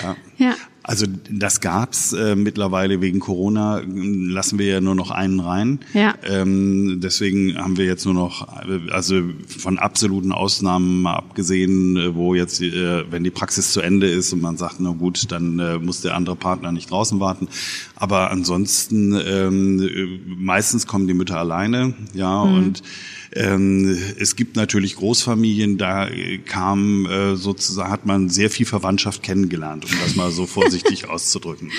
Ja. 0.02 0.16
ja. 0.38 0.56
Also 0.84 1.06
das 1.30 1.62
gab's 1.62 2.12
äh, 2.12 2.36
mittlerweile 2.36 3.00
wegen 3.00 3.22
Corona 3.22 3.82
lassen 3.86 4.60
wir 4.60 4.68
ja 4.68 4.82
nur 4.82 4.96
noch 4.96 5.12
einen 5.12 5.40
rein. 5.40 5.80
Ja. 5.94 6.14
Ähm, 6.24 7.00
deswegen 7.02 7.58
haben 7.58 7.78
wir 7.78 7.86
jetzt 7.86 8.04
nur 8.04 8.14
noch 8.14 8.48
also 8.92 9.22
von 9.48 9.80
absoluten 9.80 10.34
Ausnahmen 10.34 11.02
mal 11.02 11.16
abgesehen, 11.16 11.96
äh, 11.96 12.16
wo 12.16 12.36
jetzt 12.36 12.62
äh, 12.62 13.10
wenn 13.10 13.24
die 13.24 13.32
Praxis 13.32 13.72
zu 13.72 13.80
Ende 13.80 14.10
ist 14.10 14.34
und 14.34 14.42
man 14.42 14.58
sagt, 14.58 14.76
na 14.80 14.92
gut, 14.92 15.32
dann 15.32 15.58
äh, 15.60 15.80
muss 15.80 16.02
der 16.02 16.16
andere 16.16 16.36
Partner 16.36 16.74
nicht 16.74 16.92
draußen 16.92 17.22
warten. 17.22 17.48
Aber 17.96 18.30
ansonsten 18.30 19.18
ähm, 19.26 20.20
meistens 20.26 20.86
kommen 20.86 21.08
die 21.08 21.14
Mütter 21.14 21.40
alleine, 21.40 21.94
ja 22.14 22.44
mhm. 22.44 22.56
und 22.56 22.84
es 23.36 24.36
gibt 24.36 24.56
natürlich 24.56 24.96
Großfamilien, 24.96 25.78
da 25.78 26.10
kam 26.46 27.06
äh, 27.06 27.36
sozusagen, 27.36 27.92
hat 27.92 28.06
man 28.06 28.30
sehr 28.30 28.50
viel 28.50 28.66
Verwandtschaft 28.66 29.24
kennengelernt, 29.24 29.86
um 29.86 29.92
das 30.04 30.16
mal 30.16 30.32
so 30.32 30.46
vorsichtig 30.46 31.10
auszudrücken. 31.10 31.72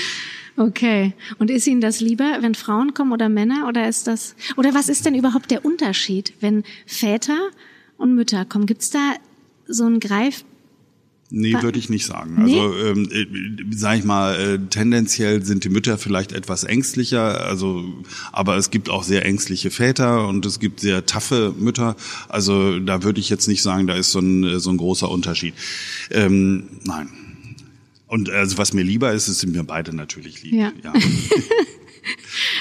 Okay. 0.57 1.13
Und 1.39 1.51
ist 1.51 1.67
Ihnen 1.67 1.81
das 1.81 2.01
lieber, 2.01 2.39
wenn 2.41 2.55
Frauen 2.55 2.95
kommen 2.95 3.13
oder 3.13 3.29
Männer? 3.29 3.67
Oder 3.69 3.89
ist 3.89 4.07
das, 4.07 4.37
oder 4.57 4.75
was 4.75 4.89
ist 4.89 5.05
denn 5.05 5.15
überhaupt 5.15 5.51
der 5.51 5.65
Unterschied, 5.65 6.33
wenn 6.41 6.65
Väter 6.87 7.51
und 7.97 8.15
Mütter 8.15 8.45
kommen? 8.45 8.67
Gibt's 8.67 8.91
da 8.91 9.15
so 9.67 9.85
einen 9.85 10.01
Greif, 10.01 10.45
Nee, 11.37 11.61
würde 11.63 11.81
ich 11.81 11.91
nicht 11.91 12.07
sagen. 12.07 12.45
Nee? 12.45 12.61
Also 12.61 12.79
ähm, 12.79 13.09
äh, 13.11 13.27
sag 13.75 13.99
ich 13.99 14.05
mal, 14.05 14.37
äh, 14.37 14.59
tendenziell 14.71 15.45
sind 15.45 15.65
die 15.65 15.69
Mütter 15.69 15.99
vielleicht 15.99 16.31
etwas 16.31 16.63
ängstlicher, 16.63 17.45
also 17.45 17.85
aber 18.31 18.57
es 18.57 18.71
gibt 18.71 18.89
auch 18.89 19.03
sehr 19.03 19.25
ängstliche 19.25 19.73
Väter 19.73 20.29
und 20.29 20.47
es 20.47 20.61
gibt 20.61 20.79
sehr 20.79 21.07
taffe 21.07 21.53
Mütter. 21.59 21.97
Also 22.29 22.79
da 22.79 23.03
würde 23.03 23.19
ich 23.19 23.31
jetzt 23.31 23.49
nicht 23.49 23.63
sagen, 23.63 23.89
da 23.89 23.95
ist 23.97 24.13
so 24.13 24.21
ein, 24.21 24.61
so 24.61 24.71
ein 24.71 24.77
großer 24.77 25.11
Unterschied. 25.11 25.55
Ähm, 26.13 26.69
nein. 26.85 27.09
Und 28.07 28.31
also 28.31 28.57
was 28.57 28.73
mir 28.73 28.85
lieber 28.85 29.13
ist, 29.13 29.27
es 29.27 29.41
sind 29.41 29.55
mir 29.55 29.65
beide 29.65 29.95
natürlich 29.95 30.45
lieb. 30.45 30.55
Ja. 30.55 30.73
Ja, 30.85 30.93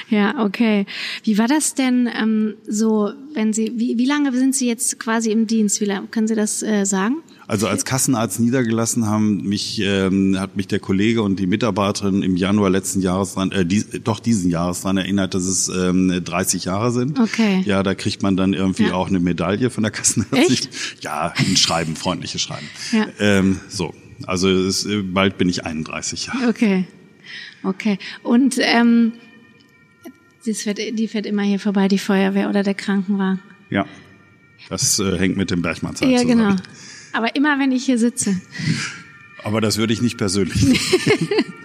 ja 0.10 0.44
okay. 0.44 0.86
Wie 1.24 1.38
war 1.38 1.48
das 1.48 1.76
denn 1.76 2.10
ähm, 2.14 2.56
so, 2.68 3.12
wenn 3.34 3.54
Sie, 3.54 3.74
wie, 3.76 3.98
wie 3.98 4.06
lange 4.06 4.32
sind 4.34 4.56
Sie 4.56 4.68
jetzt 4.68 5.00
quasi 5.00 5.32
im 5.32 5.48
Dienst? 5.48 5.82
Wie 5.82 5.86
lange, 5.86 6.08
können 6.08 6.28
Sie 6.28 6.36
das 6.36 6.64
äh, 6.64 6.86
sagen? 6.86 7.18
Also 7.46 7.68
als 7.68 7.84
Kassenarzt 7.84 8.40
niedergelassen 8.40 9.06
haben 9.06 9.44
mich 9.44 9.82
ähm, 9.84 10.40
hat 10.40 10.56
mich 10.56 10.68
der 10.68 10.80
Kollege 10.80 11.22
und 11.22 11.40
die 11.40 11.48
Mitarbeiterin 11.48 12.24
im 12.24 12.38
Januar 12.38 12.70
letzten 12.70 13.02
Jahres 13.02 13.34
dran, 13.34 13.52
äh, 13.52 13.66
die, 13.66 13.84
doch 14.02 14.20
diesen 14.20 14.50
Jahres 14.50 14.82
dran 14.82 14.98
erinnert, 14.98 15.34
dass 15.34 15.44
es 15.44 15.68
ähm, 15.68 16.22
30 16.24 16.66
Jahre 16.66 16.92
sind. 16.92 17.20
Okay. 17.20 17.62
Ja, 17.66 17.84
da 17.84 17.96
kriegt 17.96 18.24
man 18.24 18.38
dann 18.38 18.54
irgendwie 18.54 18.88
ja. 18.88 18.94
auch 18.94 19.10
eine 19.10 19.20
Medaille 19.20 19.70
von 19.70 19.84
der 19.84 19.92
Kassenärztin. 19.92 20.70
Ja, 21.02 21.34
ein 21.36 21.58
Schreiben, 21.58 21.96
freundliches 21.96 22.42
Schreiben. 22.42 22.68
Ja. 22.92 23.08
Ähm, 23.20 23.60
so, 23.68 23.94
also 24.26 24.50
es, 24.50 24.88
bald 25.04 25.38
bin 25.38 25.50
ich 25.50 25.66
31 25.66 26.28
Jahre. 26.28 26.48
Okay, 26.48 26.86
okay. 27.64 27.98
Und 28.22 28.58
ähm, 28.60 29.14
fährt, 30.54 30.78
die 30.78 31.08
fährt 31.08 31.26
immer 31.26 31.44
hier 31.44 31.60
vorbei, 31.60 31.88
die 31.88 32.00
Feuerwehr 32.00 32.50
oder 32.50 32.64
der 32.64 32.74
Krankenwagen. 32.74 33.40
Ja, 33.70 33.86
das 34.70 35.00
äh, 35.00 35.18
hängt 35.18 35.38
mit 35.38 35.52
dem 35.52 35.62
Bergmannszeit 35.62 36.10
ja, 36.10 36.20
zusammen. 36.20 36.40
Ja, 36.40 36.50
genau. 36.50 36.62
Aber 37.14 37.36
immer, 37.36 37.60
wenn 37.60 37.72
ich 37.72 37.86
hier 37.86 37.98
sitze. 37.98 38.40
Aber 39.44 39.62
das 39.62 39.78
würde 39.78 39.94
ich 39.94 40.02
nicht 40.02 40.18
persönlich. 40.18 40.64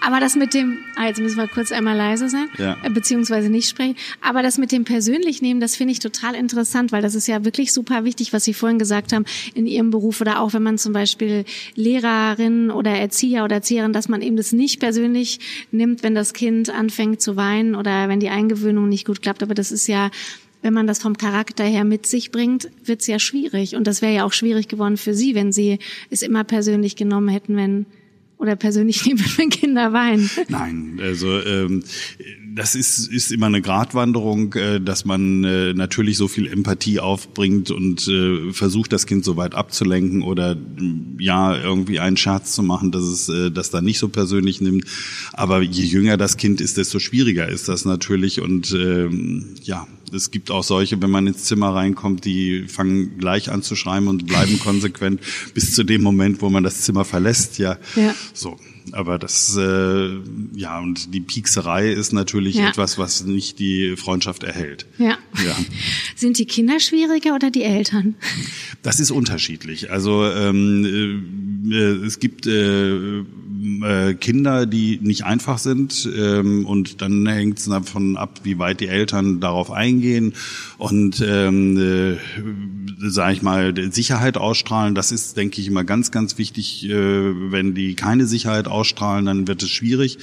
Aber 0.00 0.20
das 0.20 0.36
mit 0.36 0.54
dem, 0.54 0.78
ah, 0.96 1.06
jetzt 1.06 1.20
müssen 1.20 1.36
wir 1.36 1.48
kurz 1.48 1.72
einmal 1.72 1.96
leise 1.96 2.28
sein, 2.28 2.48
ja. 2.58 2.76
Äh, 2.82 2.90
beziehungsweise 2.90 3.50
nicht 3.50 3.68
sprechen. 3.68 3.96
Aber 4.20 4.42
das 4.42 4.58
mit 4.58 4.72
dem 4.72 4.84
persönlich 4.84 5.42
nehmen, 5.42 5.60
das 5.60 5.76
finde 5.76 5.92
ich 5.92 5.98
total 5.98 6.34
interessant, 6.34 6.92
weil 6.92 7.02
das 7.02 7.14
ist 7.14 7.28
ja 7.28 7.44
wirklich 7.44 7.72
super 7.72 8.04
wichtig, 8.04 8.32
was 8.32 8.44
Sie 8.44 8.54
vorhin 8.54 8.78
gesagt 8.78 9.12
haben 9.12 9.24
in 9.54 9.66
Ihrem 9.66 9.90
Beruf 9.90 10.20
oder 10.20 10.40
auch 10.40 10.52
wenn 10.52 10.62
man 10.62 10.78
zum 10.78 10.92
Beispiel 10.92 11.44
Lehrerin 11.74 12.70
oder 12.70 12.90
Erzieher 12.90 13.44
oder 13.44 13.56
Erzieherin, 13.56 13.92
dass 13.92 14.08
man 14.08 14.22
eben 14.22 14.36
das 14.36 14.52
nicht 14.52 14.80
persönlich 14.80 15.40
nimmt, 15.70 16.02
wenn 16.02 16.14
das 16.14 16.32
Kind 16.32 16.70
anfängt 16.70 17.20
zu 17.20 17.36
weinen 17.36 17.74
oder 17.74 18.08
wenn 18.08 18.20
die 18.20 18.30
Eingewöhnung 18.30 18.88
nicht 18.88 19.06
gut 19.06 19.22
klappt. 19.22 19.42
Aber 19.42 19.54
das 19.54 19.72
ist 19.72 19.86
ja 19.86 20.10
wenn 20.62 20.74
man 20.74 20.86
das 20.86 20.98
vom 20.98 21.16
Charakter 21.16 21.64
her 21.64 21.84
mit 21.84 22.06
sich 22.06 22.30
bringt, 22.30 22.68
wird's 22.84 23.06
ja 23.06 23.18
schwierig. 23.18 23.76
Und 23.76 23.86
das 23.86 24.02
wäre 24.02 24.14
ja 24.14 24.24
auch 24.24 24.32
schwierig 24.32 24.68
geworden 24.68 24.96
für 24.96 25.14
Sie, 25.14 25.34
wenn 25.34 25.52
Sie 25.52 25.78
es 26.10 26.22
immer 26.22 26.44
persönlich 26.44 26.96
genommen 26.96 27.28
hätten, 27.28 27.56
wenn 27.56 27.86
oder 28.38 28.56
persönlich 28.56 29.04
nehmen, 29.06 29.24
wenn 29.36 29.50
Kinder 29.50 29.92
weinen. 29.92 30.30
Nein, 30.48 30.98
also 31.02 31.40
ähm, 31.40 31.82
das 32.54 32.74
ist, 32.74 33.06
ist 33.06 33.30
immer 33.30 33.46
eine 33.46 33.62
Gratwanderung, 33.62 34.54
äh, 34.54 34.80
dass 34.80 35.04
man 35.04 35.44
äh, 35.44 35.74
natürlich 35.74 36.16
so 36.16 36.28
viel 36.28 36.46
Empathie 36.46 36.98
aufbringt 37.00 37.70
und 37.70 38.06
äh, 38.08 38.52
versucht, 38.52 38.92
das 38.92 39.06
Kind 39.06 39.24
so 39.24 39.36
weit 39.36 39.54
abzulenken 39.54 40.22
oder 40.22 40.56
ja, 41.18 41.56
irgendwie 41.56 42.00
einen 42.00 42.16
Scherz 42.16 42.54
zu 42.54 42.62
machen, 42.62 42.90
dass 42.90 43.04
es 43.04 43.28
äh, 43.28 43.50
das 43.50 43.70
dann 43.70 43.84
nicht 43.84 43.98
so 43.98 44.08
persönlich 44.08 44.60
nimmt. 44.60 44.84
Aber 45.32 45.62
je 45.62 45.84
jünger 45.84 46.16
das 46.16 46.36
Kind 46.36 46.60
ist, 46.60 46.76
desto 46.78 46.98
schwieriger 46.98 47.48
ist 47.48 47.68
das 47.68 47.84
natürlich. 47.84 48.40
Und 48.40 48.72
ähm, 48.72 49.54
ja, 49.62 49.86
es 50.12 50.30
gibt 50.30 50.50
auch 50.50 50.64
solche, 50.64 51.00
wenn 51.00 51.10
man 51.10 51.26
ins 51.26 51.44
Zimmer 51.44 51.74
reinkommt, 51.74 52.24
die 52.24 52.64
fangen 52.68 53.18
gleich 53.18 53.50
an 53.50 53.62
zu 53.62 53.76
schreiben 53.76 54.08
und 54.08 54.26
bleiben 54.26 54.58
konsequent 54.64 55.20
bis 55.54 55.74
zu 55.74 55.84
dem 55.84 56.02
Moment, 56.02 56.42
wo 56.42 56.50
man 56.50 56.62
das 56.62 56.82
Zimmer 56.82 57.04
verlässt. 57.04 57.58
Ja, 57.58 57.78
ja. 57.96 58.14
so. 58.32 58.58
Aber 58.92 59.18
das, 59.18 59.56
äh, 59.56 60.08
ja, 60.54 60.80
und 60.80 61.12
die 61.12 61.20
Piekserei 61.20 61.90
ist 61.92 62.12
natürlich 62.12 62.56
ja. 62.56 62.68
etwas, 62.68 62.98
was 62.98 63.24
nicht 63.24 63.58
die 63.58 63.96
Freundschaft 63.96 64.42
erhält. 64.42 64.86
Ja. 64.98 65.18
ja. 65.44 65.56
Sind 66.16 66.38
die 66.38 66.46
Kinder 66.46 66.80
schwieriger 66.80 67.34
oder 67.34 67.50
die 67.50 67.62
Eltern? 67.62 68.14
Das 68.82 69.00
ist 69.00 69.10
unterschiedlich. 69.10 69.90
Also 69.90 70.24
ähm, 70.24 71.68
äh, 71.70 72.06
es 72.06 72.20
gibt 72.20 72.46
äh, 72.46 73.18
äh, 73.82 74.14
Kinder, 74.14 74.66
die 74.66 74.98
nicht 75.02 75.24
einfach 75.24 75.58
sind 75.58 76.08
ähm, 76.16 76.64
und 76.64 77.02
dann 77.02 77.26
hängt 77.26 77.58
es 77.58 77.64
davon 77.66 78.16
ab, 78.16 78.40
wie 78.44 78.58
weit 78.58 78.80
die 78.80 78.86
Eltern 78.86 79.40
darauf 79.40 79.70
eingehen 79.70 79.97
und 80.78 81.24
ähm, 81.26 81.76
äh, 81.76 82.16
sage 83.08 83.32
ich 83.34 83.42
mal 83.42 83.74
Sicherheit 83.92 84.36
ausstrahlen. 84.36 84.94
Das 84.94 85.12
ist, 85.12 85.36
denke 85.36 85.60
ich, 85.60 85.66
immer 85.66 85.84
ganz, 85.84 86.10
ganz 86.10 86.38
wichtig. 86.38 86.88
Äh, 86.88 86.92
wenn 87.52 87.74
die 87.74 87.94
keine 87.94 88.26
Sicherheit 88.26 88.68
ausstrahlen, 88.68 89.26
dann 89.26 89.48
wird 89.48 89.62
es 89.62 89.70
schwierig. 89.70 90.18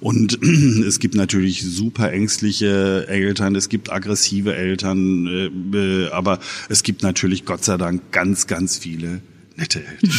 Und 0.00 0.38
es 0.42 0.98
gibt 0.98 1.14
natürlich 1.14 1.62
super 1.62 2.12
ängstliche 2.12 3.06
Eltern, 3.08 3.54
es 3.54 3.68
gibt 3.68 3.90
aggressive 3.90 4.54
Eltern, 4.54 5.26
äh, 5.26 5.76
äh, 5.76 6.10
aber 6.10 6.38
es 6.68 6.82
gibt 6.82 7.02
natürlich 7.02 7.44
Gott 7.44 7.64
sei 7.64 7.76
Dank 7.76 8.12
ganz, 8.12 8.46
ganz 8.46 8.78
viele 8.78 9.20
nette 9.56 9.84
Eltern. 9.84 10.10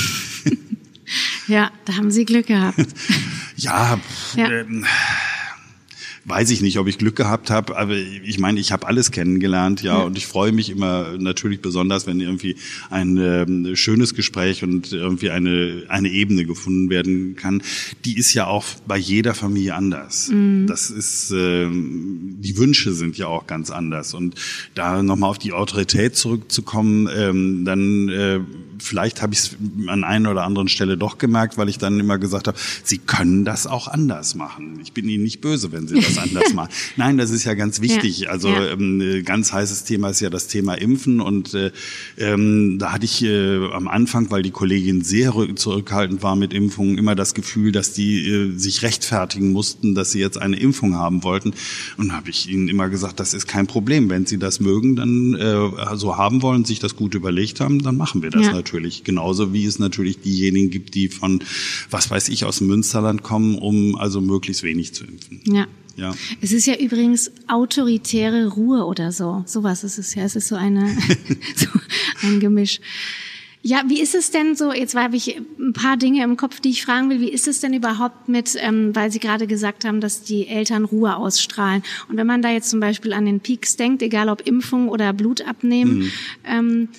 Ja, 1.48 1.72
da 1.86 1.96
haben 1.96 2.12
Sie 2.12 2.26
Glück 2.26 2.48
gehabt. 2.48 2.78
ja, 3.56 3.98
ja. 4.36 4.52
Ähm, 4.52 4.86
weiß 6.28 6.52
ich 6.52 6.62
nicht, 6.62 6.78
ob 6.78 6.88
ich 6.88 6.98
Glück 6.98 7.16
gehabt 7.16 7.50
habe, 7.50 7.78
aber 7.78 7.96
ich 7.96 8.38
meine, 8.38 8.60
ich 8.60 8.74
habe 8.74 8.86
alles 8.86 9.12
kennengelernt, 9.12 9.82
ja, 9.82 10.00
ja, 10.00 10.04
und 10.04 10.18
ich 10.18 10.28
freue 10.28 10.52
mich 10.52 10.70
immer 10.70 11.18
natürlich 11.18 11.62
besonders, 11.62 12.06
wenn 12.06 12.20
irgendwie 12.20 12.58
ein 12.90 13.18
äh, 13.18 13.76
schönes 13.78 14.14
Gespräch 14.14 14.62
und 14.62 14.92
irgendwie 14.92 15.30
eine 15.30 15.84
eine 15.88 16.10
Ebene 16.10 16.46
gefunden 16.46 16.90
werden 16.90 17.36
kann. 17.38 17.64
Die 18.04 18.18
ist 18.18 18.34
ja 18.34 18.48
auch 18.48 18.66
bei 18.86 18.98
jeder 18.98 19.34
Familie 19.34 19.76
anders. 19.76 20.30
Mhm. 20.30 20.68
Das 20.68 20.90
ist 20.90 21.32
äh, 21.32 21.70
die 21.70 22.58
Wünsche 22.58 22.92
sind 22.92 23.18
ja 23.18 23.28
auch 23.28 23.48
ganz 23.48 23.72
anders 23.72 24.14
und 24.14 24.36
da 24.76 25.02
nochmal 25.02 25.30
auf 25.30 25.40
die 25.40 25.54
Autorität 25.54 26.18
zurückzukommen, 26.18 27.10
ähm, 27.16 27.64
dann 27.64 28.10
äh, 28.10 28.40
vielleicht 28.80 29.22
habe 29.22 29.34
ich 29.34 29.40
es 29.40 29.58
an 29.88 30.04
einer 30.04 30.32
oder 30.32 30.44
anderen 30.44 30.68
Stelle 30.68 30.98
doch 30.98 31.18
gemerkt, 31.18 31.58
weil 31.58 31.70
ich 31.70 31.78
dann 31.78 32.00
immer 32.00 32.18
gesagt 32.18 32.48
habe, 32.48 32.58
Sie 32.84 32.98
können 32.98 33.46
das 33.46 33.68
auch 33.68 33.88
anders 33.88 34.36
machen. 34.36 34.80
Ich 34.82 34.94
bin 34.94 35.08
Ihnen 35.10 35.24
nicht 35.24 35.42
böse, 35.42 35.72
wenn 35.72 35.88
Sie 35.88 35.96
das 35.96 36.18
anders 36.18 36.54
machen. 36.54 36.70
Nein, 36.96 37.18
das 37.18 37.32
ist 37.32 37.44
ja 37.44 37.54
ganz 37.54 37.82
wichtig. 37.82 38.20
Ja, 38.20 38.30
also 38.30 38.50
ja. 38.50 38.72
Ähm, 38.72 39.24
ganz 39.26 39.52
heißes 39.52 39.84
Thema 39.84 40.10
ist 40.10 40.20
ja 40.20 40.30
das 40.30 40.48
Thema 40.48 40.76
Impfen 40.76 41.22
und 41.22 41.54
äh, 41.54 41.72
ähm, 42.18 42.78
da 42.80 42.94
hatte 42.94 43.06
ich 43.06 43.24
äh, 43.24 43.72
am 43.72 43.88
Anfang, 43.88 44.30
weil 44.32 44.44
die 44.44 44.52
Kollegin 44.52 45.04
sehr 45.04 45.34
zurückhaltend 45.56 46.24
war 46.24 46.36
mit 46.36 46.54
Impfungen, 46.54 46.98
immer 46.98 47.16
das 47.16 47.34
Gefühl, 47.34 47.72
dass 47.72 47.94
die 47.94 48.28
äh, 48.28 48.58
sich 48.58 48.84
rechtfertigen 48.84 49.52
mussten, 49.52 49.96
dass 49.96 50.12
sie 50.12 50.20
jetzt 50.20 50.38
eine 50.38 50.58
Impfung 50.58 50.96
haben 50.96 51.24
wollten. 51.24 51.54
Und 51.98 52.14
habe 52.14 52.30
ich 52.30 52.50
ihnen 52.50 52.68
immer 52.68 52.90
gesagt, 52.90 53.20
das 53.20 53.34
ist 53.34 53.48
kein 53.48 53.68
Problem. 53.68 54.10
Wenn 54.10 54.26
sie 54.26 54.38
das 54.38 54.60
mögen, 54.60 54.96
dann 54.96 55.36
äh, 55.36 55.96
so 55.96 56.18
haben 56.18 56.42
wollen, 56.42 56.66
sich 56.66 56.80
das 56.80 56.96
gut 56.96 57.16
überlegt 57.16 57.60
haben, 57.60 57.82
dann 57.82 57.98
machen 57.98 58.22
wir 58.22 58.30
das 58.30 58.46
ja. 58.46 58.54
natürlich 58.54 58.67
natürlich. 58.68 59.04
Genauso 59.04 59.54
wie 59.54 59.66
es 59.66 59.80
natürlich 59.80 60.20
diejenigen 60.20 60.70
gibt, 60.70 60.94
die 60.96 61.08
von, 61.08 61.44
was 61.90 62.10
weiß 62.10 62.30
ich, 62.30 62.46
aus 62.46 62.58
dem 62.58 62.68
Münsterland 62.68 63.24
kommen, 63.24 63.58
um 63.58 63.96
also 63.96 64.22
möglichst 64.22 64.64
wenig 64.64 64.94
zu 64.94 65.06
impfen. 65.06 65.42
Ja. 65.46 65.68
Ja. 65.96 66.14
Es 66.42 66.52
ist 66.52 66.68
ja 66.68 66.76
übrigens 66.76 67.32
autoritäre 67.48 68.48
Ruhe 68.50 68.86
oder 68.86 69.12
so. 69.12 69.44
Sowas 69.48 69.84
ist 69.84 69.98
es 69.98 70.14
ja. 70.14 70.24
Es 70.26 70.36
ist 70.36 70.48
so 70.48 70.56
eine, 70.56 70.96
so 71.56 71.70
ein 72.22 72.40
Gemisch. 72.40 72.80
Ja, 73.64 73.84
wie 73.88 74.00
ist 74.00 74.14
es 74.14 74.30
denn 74.30 74.56
so, 74.56 74.72
jetzt 74.72 74.96
habe 74.96 75.16
ich 75.16 75.42
ein 75.60 75.74
paar 75.74 75.98
Dinge 75.98 76.24
im 76.24 76.38
Kopf, 76.38 76.60
die 76.60 76.70
ich 76.70 76.86
fragen 76.86 77.10
will, 77.10 77.20
wie 77.20 77.32
ist 77.32 77.48
es 77.48 77.62
denn 77.62 77.74
überhaupt 77.74 78.30
mit, 78.30 78.56
ähm, 78.60 78.96
weil 78.96 79.12
Sie 79.12 79.20
gerade 79.20 79.48
gesagt 79.48 79.86
haben, 79.86 80.00
dass 80.00 80.22
die 80.22 80.48
Eltern 80.48 80.86
Ruhe 80.86 81.16
ausstrahlen. 81.16 81.82
Und 82.08 82.18
wenn 82.18 82.28
man 82.28 82.44
da 82.44 82.52
jetzt 82.52 82.70
zum 82.70 82.80
Beispiel 82.80 83.12
an 83.12 83.26
den 83.26 83.40
Peaks 83.40 83.76
denkt, 83.76 84.04
egal 84.04 84.30
ob 84.30 84.46
Impfung 84.46 84.90
oder 84.90 85.12
Blut 85.14 85.42
abnehmen, 85.42 85.98
mhm. 85.98 86.12
ähm, 86.46 86.90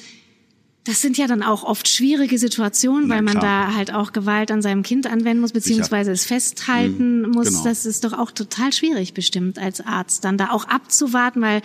das 0.89 1.03
sind 1.03 1.19
ja 1.19 1.27
dann 1.27 1.43
auch 1.43 1.65
oft 1.65 1.87
schwierige 1.87 2.39
Situationen, 2.39 3.11
weil 3.11 3.21
man 3.21 3.39
da 3.39 3.75
halt 3.75 3.93
auch 3.93 4.13
Gewalt 4.13 4.51
an 4.51 4.63
seinem 4.63 4.83
Kind 4.83 5.07
anwenden 5.07 5.43
muss, 5.43 5.53
beziehungsweise 5.53 6.13
es 6.13 6.25
festhalten 6.25 7.21
mhm, 7.21 7.31
muss. 7.33 7.49
Genau. 7.49 7.65
Das 7.65 7.85
ist 7.85 8.05
doch 8.05 8.15
auch 8.15 8.31
total 8.31 8.73
schwierig 8.73 9.13
bestimmt 9.13 9.59
als 9.59 9.83
Arzt, 9.83 10.25
dann 10.25 10.39
da 10.39 10.49
auch 10.49 10.65
abzuwarten, 10.65 11.43
weil 11.43 11.61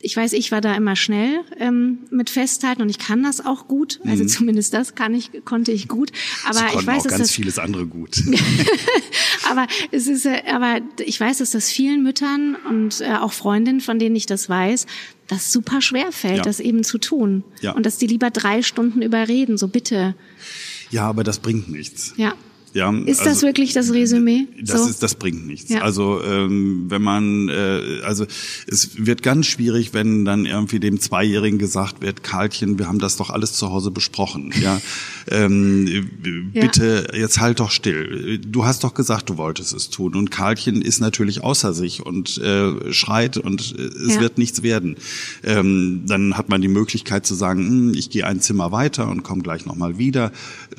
ich 0.00 0.16
weiß, 0.16 0.32
ich 0.34 0.52
war 0.52 0.60
da 0.60 0.74
immer 0.74 0.94
schnell 0.94 1.40
ähm, 1.58 1.98
mit 2.10 2.30
festhalten 2.30 2.82
und 2.82 2.88
ich 2.88 2.98
kann 2.98 3.22
das 3.24 3.44
auch 3.44 3.66
gut. 3.66 4.00
Also 4.04 4.22
mhm. 4.22 4.28
zumindest 4.28 4.72
das 4.72 4.94
kann 4.94 5.12
ich, 5.12 5.44
konnte 5.44 5.72
ich 5.72 5.88
gut. 5.88 6.12
Aber 6.44 6.60
ich 6.78 6.86
weiß, 6.86 7.00
auch 7.00 7.02
dass 7.04 7.10
ganz 7.10 7.18
das, 7.18 7.30
vieles 7.32 7.58
andere 7.58 7.86
gut. 7.86 8.22
aber 9.50 9.66
es 9.90 10.06
ist, 10.06 10.24
äh, 10.26 10.42
aber 10.52 10.80
ich 11.04 11.18
weiß, 11.18 11.38
dass 11.38 11.50
das 11.50 11.70
vielen 11.70 12.02
Müttern 12.04 12.56
und 12.68 13.00
äh, 13.00 13.14
auch 13.14 13.32
Freundinnen, 13.32 13.80
von 13.80 13.98
denen 13.98 14.14
ich 14.14 14.26
das 14.26 14.48
weiß, 14.48 14.86
das 15.26 15.52
super 15.52 15.82
schwer 15.82 16.12
fällt, 16.12 16.38
Ja. 16.38 16.42
das 16.42 16.60
eben 16.60 16.84
zu 16.84 16.98
tun. 16.98 17.42
Ja. 17.60 17.72
Und 17.72 17.84
dass 17.84 17.98
die 17.98 18.06
lieber 18.06 18.30
drei 18.30 18.62
Stunden 18.62 19.02
überreden, 19.02 19.58
so 19.58 19.66
bitte. 19.66 20.14
Ja, 20.90 21.08
aber 21.08 21.24
das 21.24 21.40
bringt 21.40 21.68
nichts. 21.70 22.14
Ja. 22.16 22.34
Ja, 22.74 22.92
Ist 23.06 23.20
das 23.20 23.26
also- 23.28 23.46
wirklich 23.46 23.72
das 23.72 23.92
Resümee? 23.92 24.46
Das 24.62 24.82
so? 24.82 24.88
ist, 24.88 25.02
das 25.02 25.14
bringt 25.14 25.46
nichts. 25.46 25.70
Ja. 25.70 25.80
Also 25.82 26.22
ähm, 26.22 26.86
wenn 26.88 27.02
man, 27.02 27.48
äh, 27.48 28.00
also 28.04 28.26
es 28.66 29.04
wird 29.06 29.22
ganz 29.22 29.46
schwierig, 29.46 29.94
wenn 29.94 30.24
dann 30.24 30.44
irgendwie 30.46 30.78
dem 30.80 31.00
Zweijährigen 31.00 31.58
gesagt 31.58 32.02
wird, 32.02 32.22
Karlchen, 32.22 32.78
wir 32.78 32.86
haben 32.86 32.98
das 32.98 33.16
doch 33.16 33.30
alles 33.30 33.54
zu 33.54 33.70
Hause 33.70 33.90
besprochen. 33.90 34.52
Ja, 34.60 34.80
ähm, 35.30 35.86
Ja. 36.52 36.62
bitte 36.62 37.08
jetzt 37.14 37.40
halt 37.40 37.60
doch 37.60 37.70
still. 37.70 38.38
Du 38.38 38.64
hast 38.64 38.84
doch 38.84 38.94
gesagt, 38.94 39.30
du 39.30 39.36
wolltest 39.36 39.72
es 39.72 39.90
tun. 39.90 40.14
Und 40.14 40.30
Karlchen 40.30 40.82
ist 40.82 41.00
natürlich 41.00 41.42
außer 41.42 41.72
sich 41.72 42.04
und 42.04 42.38
äh, 42.38 42.92
schreit 42.92 43.36
und 43.38 43.74
äh, 43.78 43.82
es 43.82 44.14
Ja. 44.16 44.20
wird 44.20 44.38
nichts 44.38 44.62
werden. 44.62 44.96
Ähm, 45.44 46.02
dann 46.06 46.36
hat 46.36 46.48
man 46.48 46.60
die 46.60 46.68
Möglichkeit 46.68 47.26
zu 47.26 47.34
sagen, 47.34 47.66
hm, 47.66 47.94
ich 47.94 48.10
gehe 48.10 48.26
ein 48.26 48.40
Zimmer 48.40 48.72
weiter 48.72 49.08
und 49.08 49.22
komme 49.22 49.42
gleich 49.42 49.66
nochmal 49.66 49.98
wieder. 49.98 50.32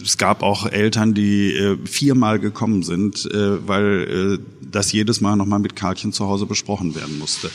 Es 0.04 0.18
gab 0.18 0.44
auch 0.44 0.66
Eltern, 0.66 1.14
die 1.14 1.54
äh, 1.54 1.78
viermal 1.86 2.40
gekommen 2.40 2.84
sind, 2.84 3.26
äh, 3.32 3.68
weil 3.68 4.40
äh, 4.40 4.44
das 4.72 4.92
jedes 4.92 5.22
Mal 5.22 5.36
nochmal 5.36 5.60
mit 5.60 5.76
Karlchen 5.76 6.14
zu 6.14 6.26
Hause 6.28 6.46
besprochen 6.46 6.96
werden 6.96 7.18
musste. 7.20 7.50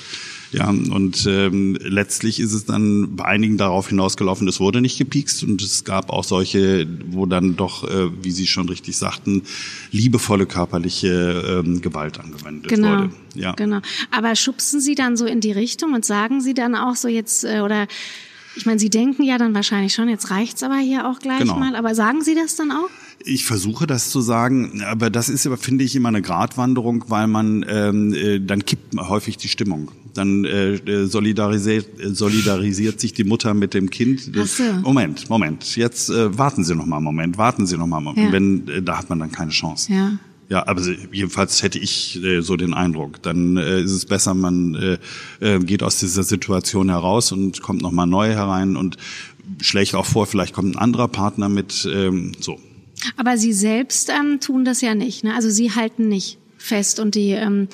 Ja, 0.53 0.69
und 0.69 1.27
ähm, 1.27 1.77
letztlich 1.81 2.39
ist 2.39 2.53
es 2.53 2.65
dann 2.65 3.17
bei 3.17 3.25
einigen 3.25 3.59
darauf 3.59 3.89
hinausgelaufen, 3.89 4.47
es 4.47 4.61
wurde 4.61 4.81
nicht 4.81 4.99
gepiekst 4.99 5.43
und 5.43 5.61
es 5.61 5.83
gab 5.83 6.11
auch 6.11 6.23
solche, 6.23 6.87
wo 7.11 7.27
dann 7.27 7.57
doch, 7.57 7.83
äh, 7.83 8.11
wie 8.23 8.31
Sie 8.31 8.47
schon 8.47 8.69
richtig 8.69 8.97
sagten, 8.97 9.43
liebevolle 9.91 10.47
körperliche 10.47 11.63
ähm, 11.65 11.81
Gewalt 11.81 12.21
angewendet 12.21 12.69
Genau. 12.69 12.89
wurde. 12.91 13.11
Ja. 13.35 13.53
Genau. 13.55 13.81
Aber 14.13 14.37
schubsen 14.37 14.81
Sie 14.81 14.95
dann 14.95 15.17
so 15.17 15.27
in 15.27 15.41
die 15.41 15.51
Richtung 15.51 15.93
und 15.93 16.05
sagen 16.05 16.41
Sie 16.41 16.55
dann 16.55 16.77
auch 16.77 16.95
so 16.95 17.09
jetzt 17.09 17.43
äh, 17.43 17.61
oder 17.61 17.89
ich 18.55 18.65
meine, 18.65 18.79
Sie 18.79 18.91
denken 18.91 19.25
ja 19.25 19.39
dann 19.39 19.55
wahrscheinlich 19.55 19.93
schon, 19.95 20.09
jetzt 20.09 20.31
reicht's 20.31 20.63
aber 20.63 20.77
hier 20.77 21.09
auch 21.09 21.19
gleich 21.19 21.41
Genau. 21.41 21.57
mal. 21.59 21.75
Aber 21.75 21.97
sagen 21.97 22.23
Sie 22.23 22.37
das 22.37 22.55
dann 22.55 22.71
auch? 22.71 22.91
Ich 23.27 23.47
versuche 23.47 23.87
das 23.87 24.11
zu 24.11 24.21
sagen, 24.21 24.83
aber 24.83 25.09
das 25.09 25.31
ist 25.31 25.47
aber, 25.47 25.57
finde 25.57 25.83
ich, 25.83 25.97
immer 25.97 26.09
eine 26.09 26.21
Gratwanderung, 26.21 27.07
weil 27.09 27.27
man 27.27 27.65
ähm, 27.67 28.13
äh, 28.13 28.39
dann 28.39 28.67
kippt 28.67 28.95
häufig 28.99 29.39
die 29.39 29.49
Stimmung. 29.49 29.91
Dann 30.13 30.45
äh, 30.45 30.75
äh, 30.75 31.07
solidarisiert, 31.07 31.87
äh, 32.01 32.11
solidarisiert 32.11 33.01
sich 33.01 33.15
die 33.15 33.25
Mutter 33.25 33.55
mit 33.55 33.73
dem 33.73 33.89
Kind. 33.89 34.31
Ach 34.39 34.47
so. 34.47 34.63
Moment, 34.83 35.31
Moment. 35.31 35.75
Jetzt 35.75 36.11
äh, 36.11 36.37
warten 36.37 36.65
Sie 36.65 36.75
noch 36.75 36.85
mal 36.85 36.97
einen 36.97 37.05
Moment, 37.05 37.39
warten 37.39 37.67
Sie 37.67 37.79
noch 37.79 37.87
mal 37.87 37.97
einen 37.97 38.05
Moment. 38.05 38.27
Ja. 38.27 38.33
Wenn 38.33 38.69
äh, 38.69 38.83
da 38.83 38.99
hat 38.99 39.09
man 39.09 39.19
dann 39.19 39.33
keine 39.33 39.53
Chance. 39.53 39.91
Ja. 39.91 40.19
Ja, 40.51 40.67
aber 40.67 40.83
jedenfalls 41.11 41.63
hätte 41.63 41.79
ich 41.79 42.23
äh, 42.23 42.43
so 42.43 42.57
den 42.57 42.75
Eindruck. 42.75 43.23
Dann 43.23 43.57
äh, 43.57 43.81
ist 43.81 43.93
es 43.93 44.05
besser, 44.05 44.35
man 44.35 44.75
äh, 44.75 44.99
äh, 45.41 45.59
geht 45.61 45.83
aus 45.83 45.99
dieser 45.99 46.23
Situation 46.23 46.91
heraus 46.91 47.33
und 47.33 47.63
kommt 47.63 47.81
noch 47.81 47.93
mal 47.93 48.05
neu 48.05 48.29
herein 48.29 48.77
und 48.77 48.99
schlägt 49.63 49.95
auch 49.95 50.05
vor, 50.05 50.27
vielleicht 50.27 50.53
kommt 50.53 50.77
ein 50.77 50.79
anderer 50.79 51.09
Partner 51.09 51.49
mit. 51.49 51.89
Ähm, 51.91 52.33
so. 52.39 52.61
Aber 53.17 53.37
Sie 53.37 53.53
selbst 53.53 54.11
ähm, 54.11 54.41
tun 54.41 54.65
das 54.65 54.81
ja 54.81 54.95
nicht. 54.95 55.25
Ne? 55.25 55.35
Also 55.35 55.51
Sie 55.51 55.73
halten 55.73 56.09
nicht 56.09 56.39
fest 56.59 57.01
und 57.01 57.15
die 57.15 57.31
ähm, 57.31 57.69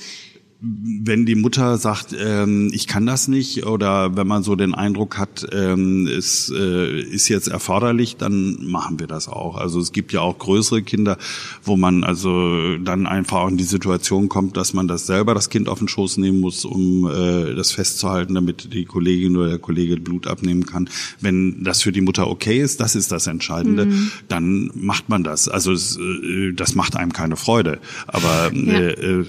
wenn 0.62 1.25
die 1.25 1.37
Mutter 1.37 1.79
sagt, 1.79 2.14
ähm, 2.18 2.70
ich 2.75 2.87
kann 2.87 3.07
das 3.07 3.29
nicht, 3.29 3.64
oder 3.64 4.16
wenn 4.16 4.27
man 4.27 4.42
so 4.42 4.57
den 4.57 4.75
Eindruck 4.75 5.16
hat, 5.16 5.46
ähm, 5.53 6.07
es 6.07 6.53
äh, 6.55 7.01
ist 7.01 7.29
jetzt 7.29 7.49
erforderlich, 7.49 8.16
dann 8.16 8.59
machen 8.66 9.01
wir 9.01 9.07
das 9.07 9.27
auch. 9.29 9.57
Also 9.57 9.81
es 9.81 9.92
gibt 9.92 10.12
ja 10.12 10.20
auch 10.20 10.38
größere 10.38 10.83
Kinder, 10.83 11.16
wo 11.64 11.79
man 11.79 12.05
also 12.05 12.77
dann 12.77 13.07
einfach 13.07 13.38
auch 13.38 13.49
in 13.49 13.57
die 13.57 13.64
Situation 13.64 14.29
kommt, 14.29 14.59
dass 14.59 14.75
man 14.75 14.87
das 14.87 15.07
selber 15.07 15.33
das 15.35 15.49
Kind 15.49 15.66
auf 15.66 15.79
den 15.79 15.88
Schoß 15.88 16.18
nehmen 16.18 16.40
muss, 16.40 16.66
um 16.66 17.07
äh, 17.07 17.55
das 17.55 17.73
festzuhalten, 17.73 18.35
damit 18.35 18.75
die 18.75 18.85
Kollegin 18.85 19.37
oder 19.38 19.49
der 19.49 19.59
Kollege 19.59 19.96
Blut 19.96 20.27
abnehmen 20.27 20.66
kann. 20.66 20.90
Wenn 21.20 21.64
das 21.64 21.81
für 21.81 21.92
die 21.92 22.03
Mutter 22.03 22.29
okay 22.29 22.61
ist, 22.61 22.81
das 22.81 22.96
ist 22.96 23.11
das 23.12 23.27
Entscheidende, 23.27 23.88
dann 24.29 24.70
macht 24.75 25.09
man 25.09 25.25
das. 25.25 25.49
Also 25.49 25.73
es, 25.73 25.96
äh, 25.96 26.53
das 26.53 26.75
macht 26.75 26.96
einem 26.96 27.14
keine 27.14 27.37
Freude, 27.37 27.79
aber 28.07 28.53
Ja. 28.53 28.75
äh, 28.75 29.20
äh, 29.20 29.25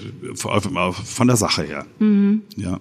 von 1.22 1.28
der 1.28 1.36
Sache 1.36 1.62
her. 1.62 1.86
Ja. 2.56 2.80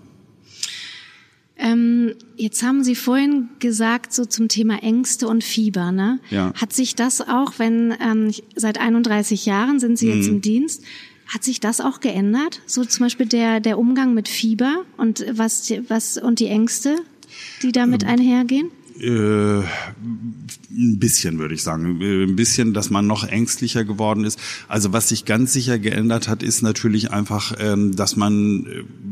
Ähm, 1.58 2.16
jetzt 2.38 2.64
haben 2.64 2.84
Sie 2.84 2.96
vorhin 2.96 3.50
gesagt, 3.60 4.14
so 4.14 4.26
zum 4.26 4.48
Thema 4.48 4.82
Ängste 4.82 5.28
und 5.28 5.44
Fieber, 5.44 5.92
ne? 5.92 6.20
Ja. 6.32 6.52
Hat 6.56 6.74
sich 6.74 6.96
das 6.96 7.22
auch, 7.22 7.54
wenn 7.60 7.94
ähm, 8.02 8.32
seit 8.56 8.80
31 8.80 9.46
Jahren 9.46 9.80
sind 9.80 10.00
Sie 10.00 10.08
jetzt 10.08 10.28
Mhm. 10.28 10.36
im 10.38 10.42
Dienst, 10.42 10.84
hat 11.28 11.44
sich 11.44 11.60
das 11.60 11.80
auch 11.80 12.00
geändert? 12.00 12.62
So 12.66 12.84
zum 12.84 13.06
Beispiel 13.06 13.28
der, 13.28 13.60
der 13.60 13.78
Umgang 13.78 14.16
mit 14.16 14.28
Fieber 14.28 14.86
und 14.98 15.24
was, 15.34 15.72
was 15.88 16.18
und 16.18 16.40
die 16.40 16.48
Ängste, 16.48 16.96
die 17.62 17.72
damit 17.72 18.02
Ähm, 18.02 18.10
einhergehen? 18.10 18.72
Äh, 19.02 19.64
ein 20.74 21.00
bisschen, 21.00 21.40
würde 21.40 21.54
ich 21.54 21.64
sagen. 21.64 22.00
Ein 22.02 22.36
bisschen, 22.36 22.74
dass 22.74 22.90
man 22.90 23.08
noch 23.08 23.28
ängstlicher 23.28 23.84
geworden 23.84 24.24
ist. 24.24 24.40
Also 24.68 24.94
was 24.94 25.10
sich 25.10 25.26
ganz 25.26 25.54
sicher 25.54 25.80
geändert 25.80 26.28
hat, 26.28 26.44
ist 26.44 26.62
natürlich 26.62 27.12
einfach, 27.12 27.54
ähm, 27.60 27.96
dass 27.96 28.16
man 28.16 28.66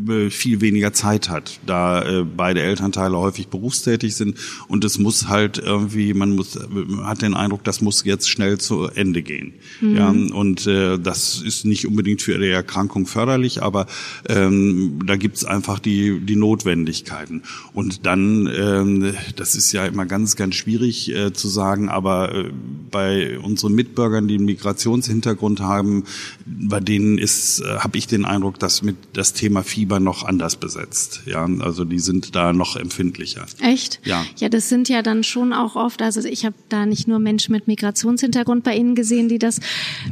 äh, 0.08 0.30
viel 0.30 0.62
weniger 0.62 0.93
Zeit 0.93 1.30
hat, 1.30 1.60
da 1.65 2.02
äh, 2.02 2.23
beide 2.23 2.62
Elternteile 2.62 3.17
häufig 3.17 3.47
berufstätig 3.47 4.15
sind 4.15 4.38
und 4.67 4.84
es 4.86 4.97
muss 4.99 5.28
halt 5.28 5.58
irgendwie, 5.58 6.13
man 6.13 6.36
muss, 6.36 6.58
man 6.69 7.06
hat 7.06 7.21
den 7.21 7.34
Eindruck, 7.34 7.63
das 7.63 7.82
muss 7.82 8.04
jetzt 8.06 8.30
schnell 8.30 8.58
zu 8.58 8.86
Ende 8.86 9.21
gehen. 9.21 9.54
Ja, 9.82 10.10
und 10.10 10.67
äh, 10.67 10.97
das 10.97 11.41
ist 11.41 11.65
nicht 11.65 11.86
unbedingt 11.86 12.21
für 12.21 12.38
die 12.38 12.47
Erkrankung 12.47 13.06
förderlich, 13.06 13.62
aber 13.62 13.88
ähm, 14.28 14.99
da 15.06 15.15
gibt's 15.15 15.45
einfach 15.45 15.80
die, 15.80 16.19
die 16.19 16.36
Notwendigkeiten. 16.36 17.43
Und 17.73 18.06
dann, 18.06 18.47
ähm, 18.47 19.13
das 19.36 19.56
ist 19.56 19.71
ja 19.71 19.79
immer 19.86 20.06
ganz, 20.06 20.36
ganz 20.36 20.56
schwierig 20.56 21.10
äh, 21.13 21.34
zu 21.34 21.48
sagen, 21.48 21.89
aber 21.89 22.34
äh, 22.34 22.52
bei 22.92 23.39
unseren 23.39 23.74
Mitbürgern, 23.74 24.28
die 24.28 24.36
einen 24.36 24.46
Migrationshintergrund 24.46 25.60
haben, 25.60 26.06
bei 26.46 26.80
denen 26.80 27.18
ist, 27.18 27.62
äh, 27.62 27.80
habe 27.80 27.98
ich 27.98 28.08
den 28.08 28.26
Eindruck, 28.26 28.60
dass 28.60 28.82
mit 28.82 28.98
das 29.13 29.34
Thema 29.34 29.63
Fieber 29.63 30.00
noch 30.00 30.24
anders 30.24 30.56
besetzt. 30.56 31.22
Ja, 31.26 31.48
also 31.60 31.86
die 31.86 32.00
sind 32.00 32.36
da 32.36 32.54
noch 32.54 32.76
empfindlicher. 32.76 33.46
Echt? 33.62 34.00
Ja. 34.06 34.26
Ja, 34.38 34.50
das 34.50 34.70
sind 34.70 34.89
ja 34.89 35.02
dann 35.02 35.24
schon 35.24 35.54
auch 35.54 35.76
oft, 35.76 36.02
also 36.02 36.22
ich 36.28 36.46
habe 36.46 36.56
da 36.70 36.86
nicht 36.86 37.08
nur 37.08 37.20
Menschen 37.20 37.52
mit 37.52 37.68
Migrationshintergrund 37.68 38.63
bei 38.63 38.76
Ihnen 38.76 38.96
gesehen, 38.96 39.30
die 39.30 39.39
das, 39.39 39.60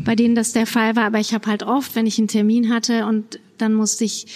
bei 0.03 0.15
denen 0.15 0.35
das 0.35 0.53
der 0.53 0.67
Fall 0.67 0.95
war, 0.95 1.05
aber 1.05 1.19
ich 1.19 1.33
habe 1.33 1.47
halt 1.47 1.63
oft, 1.63 1.95
wenn 1.95 2.05
ich 2.05 2.17
einen 2.17 2.27
Termin 2.27 2.73
hatte 2.73 3.05
und 3.05 3.39
dann 3.57 3.73
musste 3.73 4.03
ich, 4.03 4.27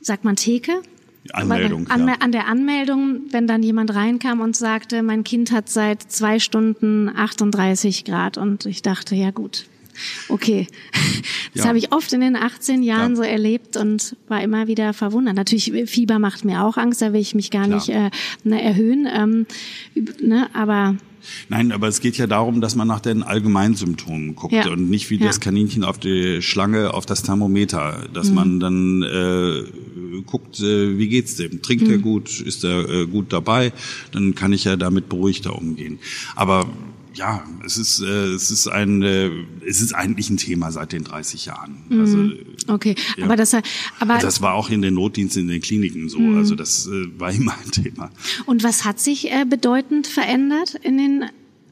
sagt 0.00 0.24
man 0.24 0.36
Theke? 0.36 0.82
Anmeldung, 1.32 1.86
An, 1.88 2.06
ja. 2.06 2.14
an 2.20 2.32
der 2.32 2.48
Anmeldung, 2.48 3.20
wenn 3.30 3.46
dann 3.46 3.62
jemand 3.62 3.94
reinkam 3.94 4.40
und 4.40 4.56
sagte, 4.56 5.02
mein 5.02 5.24
Kind 5.24 5.52
hat 5.52 5.68
seit 5.70 6.02
zwei 6.02 6.38
Stunden 6.38 7.08
38 7.14 8.04
Grad 8.04 8.36
und 8.36 8.66
ich 8.66 8.82
dachte, 8.82 9.14
ja 9.14 9.30
gut, 9.30 9.64
okay. 10.28 10.66
Das 11.54 11.62
Ja. 11.62 11.68
habe 11.68 11.78
ich 11.78 11.92
oft 11.92 12.12
in 12.12 12.20
den 12.20 12.34
18 12.36 12.82
Jahren 12.82 13.12
Ja. 13.12 13.16
so 13.16 13.22
erlebt 13.22 13.76
und 13.76 14.16
war 14.28 14.42
immer 14.42 14.66
wieder 14.66 14.92
verwundert. 14.92 15.36
Natürlich, 15.36 15.72
Fieber 15.88 16.18
macht 16.18 16.44
mir 16.44 16.64
auch 16.64 16.76
Angst, 16.76 17.00
da 17.00 17.12
will 17.12 17.20
ich 17.20 17.34
mich 17.36 17.50
gar 17.52 17.64
Klar. 17.66 17.76
nicht 17.76 17.88
äh, 17.90 18.10
ne, 18.42 18.60
erhöhen, 18.60 19.06
ähm, 19.12 19.46
ne, 20.20 20.48
aber 20.52 20.96
Nein, 21.48 21.72
aber 21.72 21.88
es 21.88 22.00
geht 22.00 22.18
ja 22.18 22.26
darum, 22.26 22.60
dass 22.60 22.74
man 22.76 22.86
nach 22.86 23.00
den 23.00 23.22
Allgemeinsymptomen 23.22 24.34
guckt 24.34 24.52
Ja. 24.52 24.68
und 24.70 24.90
nicht 24.90 25.08
wie 25.08 25.16
Ja. 25.16 25.26
das 25.26 25.40
Kaninchen 25.40 25.82
auf 25.82 25.98
die 25.98 26.42
Schlange, 26.42 26.92
auf 26.92 27.06
das 27.06 27.22
Thermometer, 27.22 28.02
dass 28.12 28.28
Mhm. 28.28 28.34
man 28.34 28.60
dann 28.60 29.02
äh, 29.04 29.62
guckt, 30.22 30.60
äh, 30.60 30.98
wie 30.98 31.08
geht's 31.08 31.36
dem? 31.36 31.62
Trinkt 31.62 31.84
Mhm. 31.86 31.90
er 31.90 31.98
gut? 31.98 32.40
Ist 32.40 32.64
er 32.64 32.88
äh, 32.88 33.06
gut 33.06 33.32
dabei? 33.32 33.72
Dann 34.12 34.34
kann 34.34 34.52
ich 34.52 34.64
ja 34.64 34.76
damit 34.76 35.08
beruhigter 35.08 35.56
umgehen. 35.58 35.98
Aber 36.36 36.68
ja, 37.14 37.44
es 37.64 37.76
ist 37.76 38.00
äh, 38.00 38.06
es 38.34 38.50
ist 38.50 38.66
ein 38.66 39.02
äh, 39.02 39.30
es 39.64 39.80
ist 39.80 39.92
eigentlich 39.92 40.30
ein 40.30 40.36
Thema 40.36 40.72
seit 40.72 40.90
den 40.92 41.04
30 41.04 41.46
Jahren. 41.46 41.76
Also 41.90 42.30
okay, 42.66 42.96
Ja. 43.16 43.26
aber 43.26 43.36
das, 43.36 43.54
aber 44.00 44.18
das 44.18 44.40
war 44.42 44.54
auch 44.54 44.68
in 44.68 44.82
den 44.82 44.94
Notdiensten 44.94 45.42
in 45.42 45.48
den 45.48 45.60
Kliniken 45.62 46.08
so. 46.08 46.18
Mhm. 46.18 46.38
Also 46.38 46.56
das 46.56 46.88
äh, 46.88 47.06
war 47.20 47.30
immer 47.30 47.54
ein 47.64 47.70
Thema. 47.70 48.10
und 48.46 48.64
was 48.64 48.84
hat 48.84 48.98
sich 48.98 49.30
äh, 49.30 49.44
bedeutend 49.48 50.08
verändert 50.08 50.74
in 50.82 50.98
den 50.98 51.24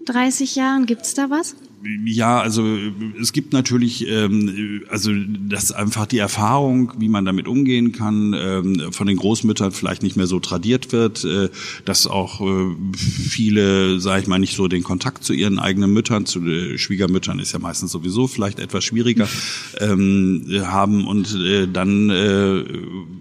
30 0.06 0.54
Jahren? 0.54 0.86
Gibt's 0.86 1.14
da 1.14 1.28
was? 1.28 1.56
Ja, 2.04 2.40
also 2.40 2.78
es 3.20 3.32
gibt 3.32 3.52
natürlich, 3.52 4.06
ähm, 4.06 4.84
also 4.88 5.10
das 5.48 5.72
einfach 5.72 6.06
die 6.06 6.18
Erfahrung, 6.18 6.92
wie 6.98 7.08
man 7.08 7.24
damit 7.24 7.48
umgehen 7.48 7.90
kann, 7.90 8.34
ähm, 8.38 8.92
von 8.92 9.08
den 9.08 9.16
Großmüttern 9.16 9.72
vielleicht 9.72 10.04
nicht 10.04 10.16
mehr 10.16 10.28
so 10.28 10.38
tradiert 10.38 10.92
wird, 10.92 11.24
äh, 11.24 11.48
dass 11.84 12.06
auch 12.06 12.40
äh, 12.40 12.76
viele, 12.94 13.98
sage 13.98 14.22
ich 14.22 14.28
mal, 14.28 14.38
nicht 14.38 14.54
so 14.54 14.68
den 14.68 14.84
Kontakt 14.84 15.24
zu 15.24 15.32
ihren 15.32 15.58
eigenen 15.58 15.92
Müttern, 15.92 16.24
zu 16.24 16.38
den 16.38 16.78
Schwiegermüttern 16.78 17.40
ist 17.40 17.52
ja 17.52 17.58
meistens 17.58 17.90
sowieso 17.90 18.28
vielleicht 18.28 18.60
etwas 18.60 18.84
schwieriger 18.84 19.28
ähm, 19.80 20.46
haben 20.64 21.08
und 21.08 21.34
äh, 21.34 21.66
dann 21.66 22.10
äh, 22.10 22.64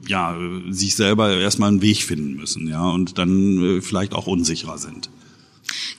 ja 0.08 0.38
sich 0.69 0.95
selber 0.95 1.36
erstmal 1.36 1.69
einen 1.69 1.82
Weg 1.82 2.04
finden 2.04 2.36
müssen, 2.36 2.67
ja 2.67 2.88
und 2.89 3.17
dann 3.17 3.78
äh, 3.78 3.82
vielleicht 3.82 4.13
auch 4.13 4.28
unsicherer 4.28 4.78
sind. 4.78 5.10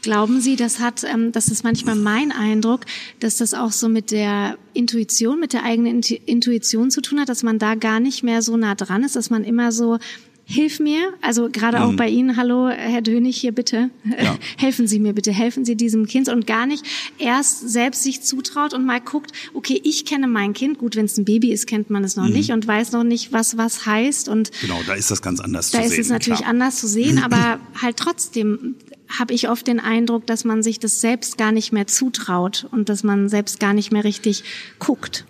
Glauben 0.02 0.40
Sie, 0.40 0.56
das 0.56 0.80
hat, 0.80 1.04
ähm, 1.04 1.32
das 1.32 1.48
ist 1.48 1.64
manchmal 1.64 1.96
mein 1.96 2.32
Eindruck, 2.32 2.82
dass 3.20 3.37
das 3.37 3.54
auch 3.54 3.72
so 3.72 3.88
mit 3.88 4.11
der 4.11 4.58
Intuition, 4.74 5.40
mit 5.40 5.52
der 5.52 5.64
eigenen 5.64 6.02
Intuition 6.02 6.90
zu 6.90 7.00
tun 7.00 7.20
hat, 7.20 7.28
dass 7.28 7.42
man 7.42 7.58
da 7.58 7.74
gar 7.74 8.00
nicht 8.00 8.22
mehr 8.22 8.42
so 8.42 8.56
nah 8.56 8.74
dran 8.74 9.04
ist, 9.04 9.16
dass 9.16 9.30
man 9.30 9.44
immer 9.44 9.72
so 9.72 9.98
Hilf 10.44 10.80
mir, 10.80 11.14
also 11.22 11.48
gerade 11.50 11.82
auch 11.82 11.92
mhm. 11.92 11.96
bei 11.96 12.08
Ihnen, 12.08 12.37
hallo 12.37 12.68
Herr 12.68 13.00
Dönig, 13.00 13.37
hier 13.37 13.52
bitte, 13.52 13.90
ja. 14.04 14.37
helfen 14.58 14.88
Sie 14.88 14.98
mir 14.98 15.12
bitte, 15.12 15.30
helfen 15.32 15.64
Sie 15.64 15.76
diesem 15.76 16.06
Kind 16.06 16.28
und 16.28 16.48
gar 16.48 16.66
nicht 16.66 16.85
erst 17.18 17.70
selbst 17.70 18.02
sich 18.02 18.22
zutraut 18.22 18.74
und 18.74 18.85
mal 18.85 19.00
guckt, 19.00 19.30
okay, 19.54 19.80
ich 19.85 20.04
kenne 20.04 20.26
mein 20.26 20.52
Kind, 20.52 20.78
gut, 20.78 20.96
wenn 20.96 21.04
es 21.04 21.16
ein 21.16 21.24
Baby 21.24 21.52
ist, 21.52 21.68
kennt 21.68 21.90
man 21.90 22.02
es 22.02 22.16
noch 22.16 22.26
mhm. 22.26 22.32
nicht 22.32 22.50
und 22.50 22.66
weiß 22.66 22.90
noch 22.90 23.04
nicht, 23.04 23.32
was 23.32 23.56
was 23.56 23.87
heißt 23.87 24.28
und 24.28 24.50
genau, 24.61 24.80
da 24.85 24.94
ist 24.94 25.12
das 25.12 25.22
ganz 25.22 25.38
anders 25.38 25.70
zu 25.70 25.76
sehen. 25.76 25.88
Da 25.88 25.94
ist 25.94 25.98
es 25.98 26.08
natürlich 26.11 26.40
klar. 26.40 26.50
anders 26.50 26.80
zu 26.80 26.88
sehen, 26.88 27.22
aber 27.22 27.61
halt 27.80 27.96
trotzdem 27.96 28.74
habe 29.18 29.35
ich 29.35 29.48
oft 29.48 29.66
den 29.66 29.81
Eindruck, 29.81 30.27
dass 30.27 30.44
man 30.44 30.62
sich 30.62 30.79
das 30.79 31.01
selbst 31.01 31.38
gar 31.38 31.53
nicht 31.53 31.72
mehr 31.72 31.87
zutraut 31.87 32.66
und 32.70 32.88
dass 32.88 33.03
man 33.03 33.29
selbst 33.29 33.61
gar 33.61 33.75
nicht 33.75 33.92
mehr 33.92 34.05
richtig 34.05 34.44
guckt. 34.79 35.25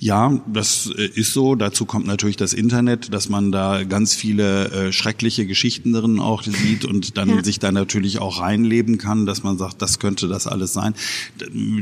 Ja, 0.00 0.40
das 0.46 0.92
äh, 0.96 1.06
ist 1.14 1.32
so. 1.32 1.56
Dazu 1.56 1.84
kommt 1.84 2.06
natürlich 2.06 2.36
das 2.36 2.52
Internet, 2.52 3.12
dass 3.12 3.28
man 3.28 3.50
da 3.50 3.82
ganz 3.82 4.14
viele 4.14 4.70
äh, 4.70 4.92
schreckliche 4.92 5.44
Geschichten 5.44 5.92
drin 5.92 6.20
auch 6.20 6.42
sieht 6.44 6.84
und 6.84 7.16
dann 7.16 7.28
ja. 7.28 7.44
sich 7.44 7.58
da 7.58 7.72
natürlich 7.72 8.20
auch 8.20 8.40
reinleben 8.40 8.98
kann, 8.98 9.26
dass 9.26 9.42
man 9.42 9.58
sagt, 9.58 9.82
das 9.82 9.98
könnte 9.98 10.28
das 10.28 10.46
alles 10.46 10.72
sein. 10.72 10.94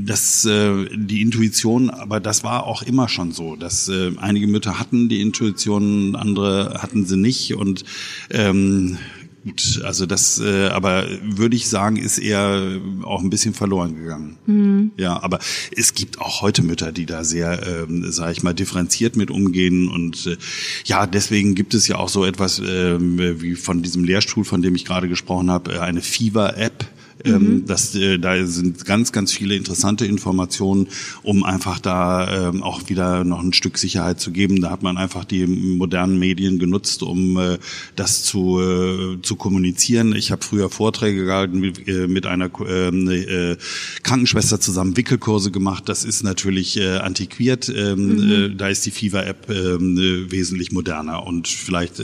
Das, 0.02 0.46
äh, 0.46 0.86
die 0.94 1.20
Intuition, 1.20 1.90
aber 1.90 2.20
das 2.20 2.42
war 2.42 2.64
auch 2.64 2.82
immer 2.82 3.08
schon 3.08 3.32
so, 3.32 3.54
dass 3.54 3.88
äh, 3.88 4.12
einige 4.16 4.46
Mütter 4.46 4.78
hatten 4.78 5.10
die 5.10 5.20
Intuition, 5.20 6.16
andere 6.16 6.78
hatten 6.80 7.04
sie 7.04 7.18
nicht 7.18 7.54
und 7.54 7.84
ähm, 8.30 8.96
gut. 9.46 9.82
Also 9.84 10.06
das, 10.06 10.38
äh, 10.38 10.68
aber 10.68 11.06
würde 11.22 11.56
ich 11.56 11.68
sagen, 11.68 11.96
ist 11.96 12.18
eher 12.18 12.80
auch 13.02 13.22
ein 13.22 13.30
bisschen 13.30 13.54
verloren 13.54 13.96
gegangen. 13.96 14.36
Mhm. 14.46 14.90
Ja, 14.96 15.22
aber 15.22 15.38
es 15.74 15.94
gibt 15.94 16.20
auch 16.20 16.42
heute 16.42 16.62
Mütter, 16.62 16.92
die 16.92 17.06
da 17.06 17.24
sehr, 17.24 17.66
ähm, 17.66 18.10
sage 18.10 18.32
ich 18.32 18.42
mal, 18.42 18.54
differenziert 18.54 19.16
mit 19.16 19.30
umgehen 19.30 19.88
und 19.88 20.26
äh, 20.26 20.36
ja, 20.84 21.06
deswegen 21.06 21.54
gibt 21.54 21.74
es 21.74 21.86
ja 21.86 21.96
auch 21.96 22.08
so 22.08 22.24
etwas 22.24 22.58
äh, 22.58 22.96
wie 23.40 23.54
von 23.54 23.82
diesem 23.82 24.04
Lehrstuhl, 24.04 24.44
von 24.44 24.62
dem 24.62 24.74
ich 24.74 24.84
gerade 24.84 25.08
gesprochen 25.08 25.50
habe, 25.50 25.74
äh, 25.74 25.78
eine 25.78 26.02
Fever-App 26.02 26.82
ähm, 26.82 26.95
mhm. 27.26 27.66
das, 27.66 27.94
äh, 27.94 28.18
da 28.18 28.44
sind 28.46 28.84
ganz, 28.84 29.12
ganz 29.12 29.32
viele 29.32 29.54
interessante 29.54 30.06
Informationen, 30.06 30.88
um 31.22 31.44
einfach 31.44 31.78
da 31.78 32.48
ähm, 32.48 32.62
auch 32.62 32.88
wieder 32.88 33.24
noch 33.24 33.42
ein 33.42 33.52
Stück 33.52 33.78
Sicherheit 33.78 34.20
zu 34.20 34.30
geben. 34.30 34.60
Da 34.60 34.70
hat 34.70 34.82
man 34.82 34.96
einfach 34.96 35.24
die 35.24 35.46
modernen 35.46 36.18
Medien 36.18 36.58
genutzt, 36.58 37.02
um 37.02 37.36
äh, 37.38 37.58
das 37.94 38.22
zu, 38.22 38.60
äh, 38.60 39.22
zu 39.22 39.36
kommunizieren. 39.36 40.14
Ich 40.14 40.30
habe 40.30 40.44
früher 40.44 40.70
Vorträge 40.70 41.24
gehalten 41.24 41.60
mit, 41.60 41.86
mit 41.86 42.26
einer 42.26 42.50
ähm, 42.68 43.08
äh, 43.08 43.56
Krankenschwester 44.02 44.60
zusammen, 44.60 44.96
Wickelkurse 44.96 45.50
gemacht. 45.50 45.88
Das 45.88 46.04
ist 46.04 46.22
natürlich 46.22 46.80
antiquiert. 46.82 47.68
Ähm, 47.68 48.16
mhm. 48.16 48.56
da 48.58 48.68
ist 48.68 48.84
die 48.86 48.90
Fever-App 48.90 49.48
wesentlich 49.48 50.72
moderner 50.72 51.26
und 51.26 51.48
vielleicht 51.48 52.00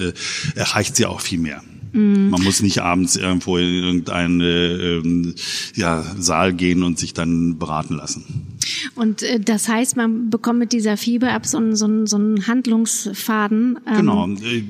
erreicht 0.54 0.96
sie 0.96 1.06
auch 1.06 1.20
viel 1.20 1.38
mehr. 1.38 1.62
Mhm. 1.92 2.30
Man 2.30 2.42
muss 2.42 2.62
nicht 2.62 2.80
abends 2.80 3.16
irgendwo 3.16 3.56
in 3.58 3.66
irgendeinen 3.66 4.40
äh, 4.40 4.96
ähm, 4.96 5.34
ja, 5.74 6.02
Saal 6.18 6.54
gehen 6.54 6.82
und 6.82 6.98
sich 6.98 7.14
dann 7.14 7.58
beraten 7.58 7.96
lassen. 7.96 8.46
Und 8.94 9.22
äh, 9.22 9.40
das 9.40 9.68
heißt, 9.68 9.96
man 9.96 10.30
bekommt 10.30 10.58
mit 10.58 10.72
dieser 10.72 10.96
Fieber-App 10.96 11.46
so 11.46 11.58
einen, 11.58 11.76
so 11.76 11.84
einen, 11.84 12.06
so 12.06 12.16
einen 12.16 12.46
Handlungsfaden. 12.46 13.78
Ähm, 13.86 13.96
genau, 13.96 14.28
äh, 14.28 14.62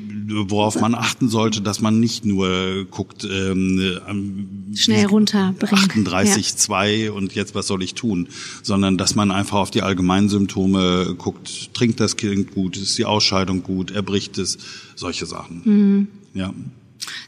worauf 0.49 0.81
man 0.81 0.95
achten 0.95 1.29
sollte, 1.29 1.61
dass 1.61 1.81
man 1.81 2.01
nicht 2.01 2.25
nur 2.25 2.85
guckt, 2.91 3.25
ähm, 3.25 4.73
schnell 4.75 5.07
runterbringt. 5.07 5.93
38,2 5.93 6.87
ja. 6.87 7.13
und 7.13 7.35
jetzt 7.35 7.55
was 7.55 7.67
soll 7.67 7.83
ich 7.83 7.95
tun, 7.95 8.29
sondern 8.63 8.99
dass 8.99 9.15
man 9.15 9.31
einfach 9.31 9.59
auf 9.59 9.71
die 9.71 9.83
allgemeinen 9.83 10.29
Symptome 10.29 11.15
guckt, 11.17 11.75
trinkt 11.75 12.01
das 12.01 12.17
Kind 12.17 12.53
gut, 12.53 12.77
ist 12.77 12.99
die 12.99 13.05
Ausscheidung 13.05 13.63
gut, 13.63 13.91
erbricht 13.91 14.39
es, 14.39 14.59
solche 14.95 15.27
Sachen. 15.27 15.63
Mhm. 15.65 16.09
Ja. 16.35 16.53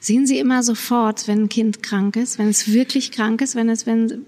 Sehen 0.00 0.26
Sie 0.26 0.38
immer 0.38 0.62
sofort, 0.62 1.28
wenn 1.28 1.44
ein 1.44 1.48
Kind 1.48 1.82
krank 1.82 2.16
ist, 2.16 2.38
wenn 2.38 2.48
es 2.48 2.68
wirklich 2.72 3.10
krank 3.10 3.40
ist, 3.40 3.54
wenn 3.54 3.68
es, 3.68 3.86
wenn 3.86 4.24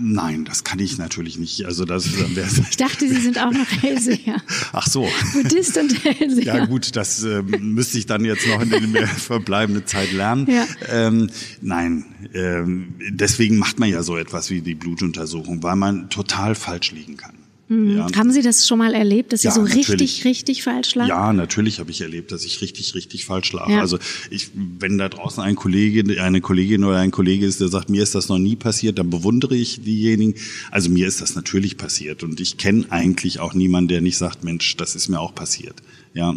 Nein, 0.00 0.44
das 0.44 0.62
kann 0.62 0.78
ich 0.78 0.96
natürlich 0.98 1.38
nicht. 1.38 1.64
Also 1.64 1.84
das 1.84 2.06
Ich 2.70 2.76
dachte, 2.76 3.08
Sie 3.08 3.20
sind 3.20 3.38
auch 3.38 3.50
noch 3.50 3.66
Hellseher. 3.82 4.40
Ach 4.72 4.86
so. 4.86 5.08
Buddhist 5.32 5.76
und 5.76 6.04
Hellseher. 6.04 6.44
Ja 6.44 6.66
gut, 6.66 6.94
das 6.94 7.24
äh, 7.24 7.42
müsste 7.42 7.98
ich 7.98 8.06
dann 8.06 8.24
jetzt 8.24 8.46
noch 8.46 8.60
in 8.60 8.92
der 8.92 9.06
verbleibenden 9.08 9.86
Zeit 9.86 10.12
lernen. 10.12 10.46
Ja. 10.48 10.66
Ähm, 10.88 11.30
nein, 11.60 12.04
ähm, 12.32 12.94
deswegen 13.10 13.58
macht 13.58 13.80
man 13.80 13.88
ja 13.88 14.02
so 14.02 14.16
etwas 14.16 14.50
wie 14.50 14.60
die 14.60 14.74
Blutuntersuchung, 14.74 15.62
weil 15.62 15.76
man 15.76 16.10
total 16.10 16.54
falsch 16.54 16.92
liegen 16.92 17.16
kann. 17.16 17.37
Mhm. 17.68 17.98
Ja. 17.98 18.06
Haben 18.16 18.32
Sie 18.32 18.42
das 18.42 18.66
schon 18.66 18.78
mal 18.78 18.94
erlebt, 18.94 19.32
dass 19.32 19.42
Sie 19.42 19.48
ja, 19.48 19.54
so 19.54 19.62
richtig, 19.62 19.88
natürlich. 19.88 20.24
richtig 20.24 20.62
falsch 20.62 20.94
lagen? 20.94 21.08
Ja, 21.08 21.32
natürlich 21.32 21.80
habe 21.80 21.90
ich 21.90 22.00
erlebt, 22.00 22.32
dass 22.32 22.44
ich 22.44 22.60
richtig, 22.60 22.94
richtig 22.94 23.26
falsch 23.26 23.52
lag. 23.52 23.68
Ja. 23.68 23.80
Also 23.80 23.98
ich, 24.30 24.50
wenn 24.54 24.98
da 24.98 25.08
draußen 25.08 25.42
ein 25.42 25.54
Kollege, 25.54 26.22
eine 26.22 26.40
Kollegin 26.40 26.84
oder 26.84 26.98
ein 26.98 27.10
Kollege 27.10 27.46
ist, 27.46 27.60
der 27.60 27.68
sagt, 27.68 27.90
mir 27.90 28.02
ist 28.02 28.14
das 28.14 28.28
noch 28.28 28.38
nie 28.38 28.56
passiert, 28.56 28.98
dann 28.98 29.10
bewundere 29.10 29.54
ich 29.54 29.82
diejenigen. 29.82 30.34
Also 30.70 30.90
mir 30.90 31.06
ist 31.06 31.20
das 31.20 31.34
natürlich 31.34 31.76
passiert 31.76 32.22
und 32.22 32.40
ich 32.40 32.56
kenne 32.56 32.86
eigentlich 32.90 33.40
auch 33.40 33.54
niemanden, 33.54 33.88
der 33.88 34.00
nicht 34.00 34.16
sagt, 34.16 34.44
Mensch, 34.44 34.76
das 34.76 34.94
ist 34.94 35.08
mir 35.08 35.20
auch 35.20 35.34
passiert. 35.34 35.76
Ja, 36.14 36.34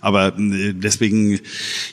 aber 0.00 0.38
äh, 0.38 0.72
deswegen, 0.74 1.40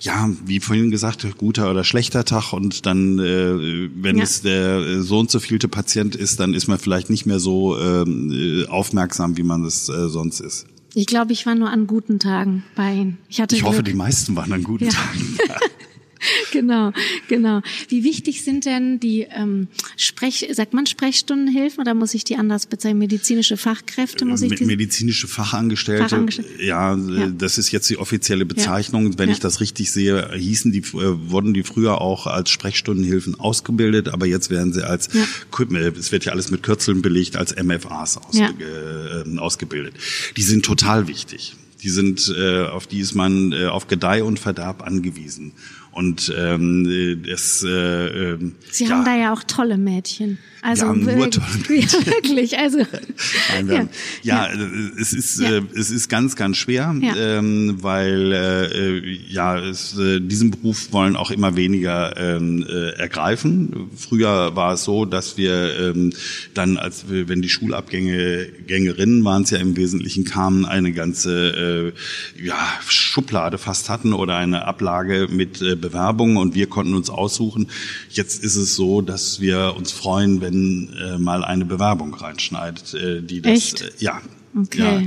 ja, 0.01 0.29
wie 0.45 0.59
vorhin 0.59 0.91
gesagt, 0.91 1.25
guter 1.37 1.69
oder 1.69 1.83
schlechter 1.83 2.25
Tag 2.25 2.53
und 2.53 2.85
dann, 2.85 3.19
äh, 3.19 3.89
wenn 3.95 4.17
ja. 4.17 4.23
es 4.23 4.41
der 4.41 5.01
so 5.01 5.19
und 5.19 5.31
so 5.31 5.39
vielte 5.39 5.67
Patient 5.67 6.15
ist, 6.15 6.39
dann 6.39 6.53
ist 6.53 6.67
man 6.67 6.79
vielleicht 6.79 7.09
nicht 7.09 7.25
mehr 7.25 7.39
so 7.39 7.77
ähm, 7.79 8.31
äh, 8.31 8.67
aufmerksam, 8.67 9.37
wie 9.37 9.43
man 9.43 9.63
es 9.65 9.89
äh, 9.89 10.09
sonst 10.09 10.39
ist. 10.39 10.67
Ich 10.95 11.07
glaube, 11.07 11.33
ich 11.33 11.45
war 11.45 11.55
nur 11.55 11.69
an 11.69 11.87
guten 11.87 12.19
Tagen 12.19 12.63
bei 12.75 12.93
Ihnen. 12.93 13.17
Ich, 13.27 13.41
hatte 13.41 13.55
ich 13.55 13.63
hoffe, 13.63 13.81
die 13.81 13.95
meisten 13.95 14.35
waren 14.35 14.53
an 14.53 14.63
guten 14.63 14.85
ja. 14.85 14.91
Tagen. 14.91 15.37
genau, 16.51 16.91
genau. 17.27 17.61
Wie 17.89 18.03
wichtig 18.03 18.43
sind 18.43 18.65
denn 18.65 18.99
die 18.99 19.27
ähm, 19.29 19.67
Sprech, 19.97 20.47
sagt 20.51 20.73
man 20.73 20.85
Sprechstundenhilfen 20.85 21.81
oder 21.81 21.93
muss 21.93 22.13
ich 22.13 22.23
die 22.23 22.35
anders 22.35 22.65
bezeichnen? 22.65 22.99
Medizinische 22.99 23.57
Fachkräfte 23.57 24.25
muss 24.25 24.41
ich 24.41 24.53
die? 24.55 24.65
Medizinische 24.65 25.27
Fachangestellte. 25.27 26.03
Fachangestellte. 26.03 26.63
Ja, 26.63 26.95
ja, 26.95 27.27
das 27.27 27.57
ist 27.57 27.71
jetzt 27.71 27.89
die 27.89 27.97
offizielle 27.97 28.45
Bezeichnung. 28.45 29.11
Ja. 29.11 29.17
Wenn 29.17 29.29
ja. 29.29 29.33
ich 29.33 29.39
das 29.39 29.59
richtig 29.59 29.91
sehe, 29.91 30.31
hießen 30.33 30.71
die, 30.71 30.79
äh, 30.79 31.29
wurden 31.29 31.53
die 31.53 31.63
früher 31.63 32.01
auch 32.01 32.27
als 32.27 32.49
Sprechstundenhilfen 32.49 33.39
ausgebildet, 33.39 34.09
aber 34.09 34.25
jetzt 34.25 34.49
werden 34.49 34.73
sie 34.73 34.85
als, 34.85 35.09
es 35.09 36.11
wird 36.11 36.25
ja 36.25 36.31
alles 36.31 36.51
mit 36.51 36.63
Kürzeln 36.63 37.01
belegt, 37.01 37.35
als 37.35 37.55
MFAs 37.55 38.17
ausge, 38.17 39.23
äh, 39.25 39.37
ausgebildet. 39.37 39.95
Die 40.37 40.43
sind 40.43 40.65
total 40.65 41.07
wichtig. 41.07 41.55
Die 41.83 41.89
sind, 41.89 42.33
äh, 42.37 42.63
auf 42.63 42.87
die 42.87 42.99
ist 42.99 43.13
man 43.13 43.51
äh, 43.51 43.65
auf 43.65 43.87
Gedeih 43.87 44.23
und 44.23 44.39
Verderb 44.39 44.83
angewiesen. 44.83 45.51
Und 45.93 46.33
ähm, 46.35 47.23
das, 47.27 47.63
äh, 47.63 47.69
äh, 48.33 48.39
Sie 48.71 48.85
ja. 48.85 48.89
haben 48.89 49.05
da 49.05 49.15
ja 49.15 49.33
auch 49.33 49.43
tolle 49.43 49.77
Mädchen. 49.77 50.39
Also 50.63 50.83
wir 50.83 50.89
haben 50.89 51.17
nur 51.17 51.29
tolle 51.29 51.45
Mädchen. 51.69 51.99
Ja, 51.99 52.05
wirklich, 52.07 52.57
also 52.57 52.79
Nein, 53.53 53.67
ja. 53.67 53.73
ja, 54.23 54.53
ja, 54.53 54.65
es 54.99 55.13
ist 55.13 55.41
äh, 55.41 55.61
es 55.75 55.91
ist 55.91 56.09
ganz 56.09 56.35
ganz 56.35 56.57
schwer, 56.57 56.95
ähm, 57.17 57.77
weil 57.81 58.31
äh, 58.31 59.09
ja 59.29 59.59
es, 59.59 59.97
äh, 59.99 60.19
diesen 60.21 60.51
Beruf 60.51 60.93
wollen 60.93 61.15
auch 61.15 61.31
immer 61.31 61.55
weniger 61.57 62.15
ähm, 62.17 62.65
äh, 62.67 62.91
ergreifen. 62.97 63.89
Früher 63.95 64.55
war 64.55 64.73
es 64.73 64.85
so, 64.85 65.05
dass 65.05 65.37
wir 65.37 65.77
ähm, 65.79 66.13
dann 66.53 66.77
als 66.77 67.05
wenn 67.09 67.41
die 67.41 67.49
Schulabgänge 67.49 68.47
Gängerinnen 68.65 69.25
waren 69.25 69.43
es 69.43 69.49
ja 69.49 69.57
im 69.57 69.75
Wesentlichen 69.75 70.23
kamen 70.23 70.65
eine 70.65 70.93
ganze 70.93 71.93
äh, 72.39 72.43
ja 72.43 72.57
Schublade 72.87 73.57
fast 73.57 73.89
hatten 73.89 74.13
oder 74.13 74.37
eine 74.37 74.65
Ablage 74.65 75.27
mit 75.29 75.61
äh, 75.61 75.75
Bewerbungen 75.83 76.37
und 76.37 76.55
wir 76.55 76.67
konnten 76.67 76.95
uns 76.95 77.09
aussuchen. 77.09 77.67
Jetzt 78.09 78.43
ist 78.43 78.55
es 78.55 78.75
so, 78.75 79.01
dass 79.01 79.39
wir 79.39 79.75
uns 79.77 79.91
freuen, 79.91 80.41
wenn 80.41 80.93
äh, 80.93 81.17
mal 81.17 81.43
eine 81.43 81.65
Bewerbung 81.65 82.13
reinschneidet, 82.13 82.93
äh, 82.93 83.21
die 83.21 83.41
das 83.41 83.51
Echt? 83.51 83.81
Äh, 83.81 83.91
ja 83.99 84.21
Okay. 84.55 84.81
Ja, 84.81 85.01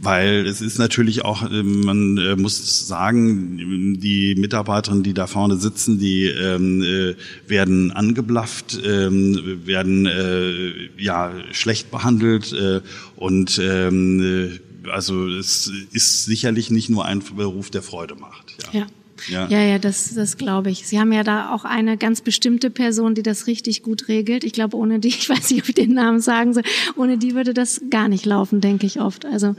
weil 0.00 0.46
es 0.46 0.60
ist 0.60 0.78
natürlich 0.78 1.24
auch, 1.24 1.48
äh, 1.48 1.62
man 1.62 2.18
äh, 2.18 2.34
muss 2.34 2.88
sagen, 2.88 3.98
die 4.00 4.34
Mitarbeiterinnen, 4.34 5.04
die 5.04 5.14
da 5.14 5.28
vorne 5.28 5.56
sitzen, 5.56 5.98
die 5.98 6.24
ähm, 6.24 6.82
äh, 6.82 7.14
werden 7.46 7.92
angeblafft, 7.92 8.80
ähm, 8.84 9.60
werden 9.64 10.06
äh, 10.06 10.88
ja 10.98 11.32
schlecht 11.52 11.90
behandelt 11.92 12.52
äh, 12.52 12.80
und 13.14 13.60
ähm, 13.62 14.22
äh, 14.22 14.90
also 14.90 15.28
es 15.28 15.70
ist 15.92 16.24
sicherlich 16.24 16.70
nicht 16.70 16.90
nur 16.90 17.04
ein 17.04 17.22
Beruf, 17.36 17.70
der 17.70 17.82
Freude 17.82 18.16
macht. 18.16 18.56
Ja. 18.72 18.80
ja. 18.80 18.86
Ja, 19.28 19.46
ja, 19.48 19.60
ja 19.60 19.78
das, 19.78 20.14
das 20.14 20.36
glaube 20.36 20.70
ich. 20.70 20.86
Sie 20.86 20.98
haben 20.98 21.12
ja 21.12 21.22
da 21.22 21.54
auch 21.54 21.64
eine 21.64 21.96
ganz 21.96 22.20
bestimmte 22.20 22.70
Person, 22.70 23.14
die 23.14 23.22
das 23.22 23.46
richtig 23.46 23.82
gut 23.82 24.08
regelt. 24.08 24.44
Ich 24.44 24.52
glaube, 24.52 24.76
ohne 24.76 24.98
die, 24.98 25.08
ich 25.20 25.28
weiß 25.28 25.50
nicht, 25.50 25.62
ob 25.62 25.68
ich 25.68 25.74
den 25.74 25.94
Namen 25.94 26.20
sagen 26.20 26.54
soll, 26.54 26.64
ohne 26.96 27.18
die 27.18 27.34
würde 27.34 27.54
das 27.54 27.80
gar 27.90 28.08
nicht 28.08 28.26
laufen, 28.26 28.60
denke 28.60 28.86
ich 28.86 29.00
oft. 29.00 29.24
Also 29.26 29.54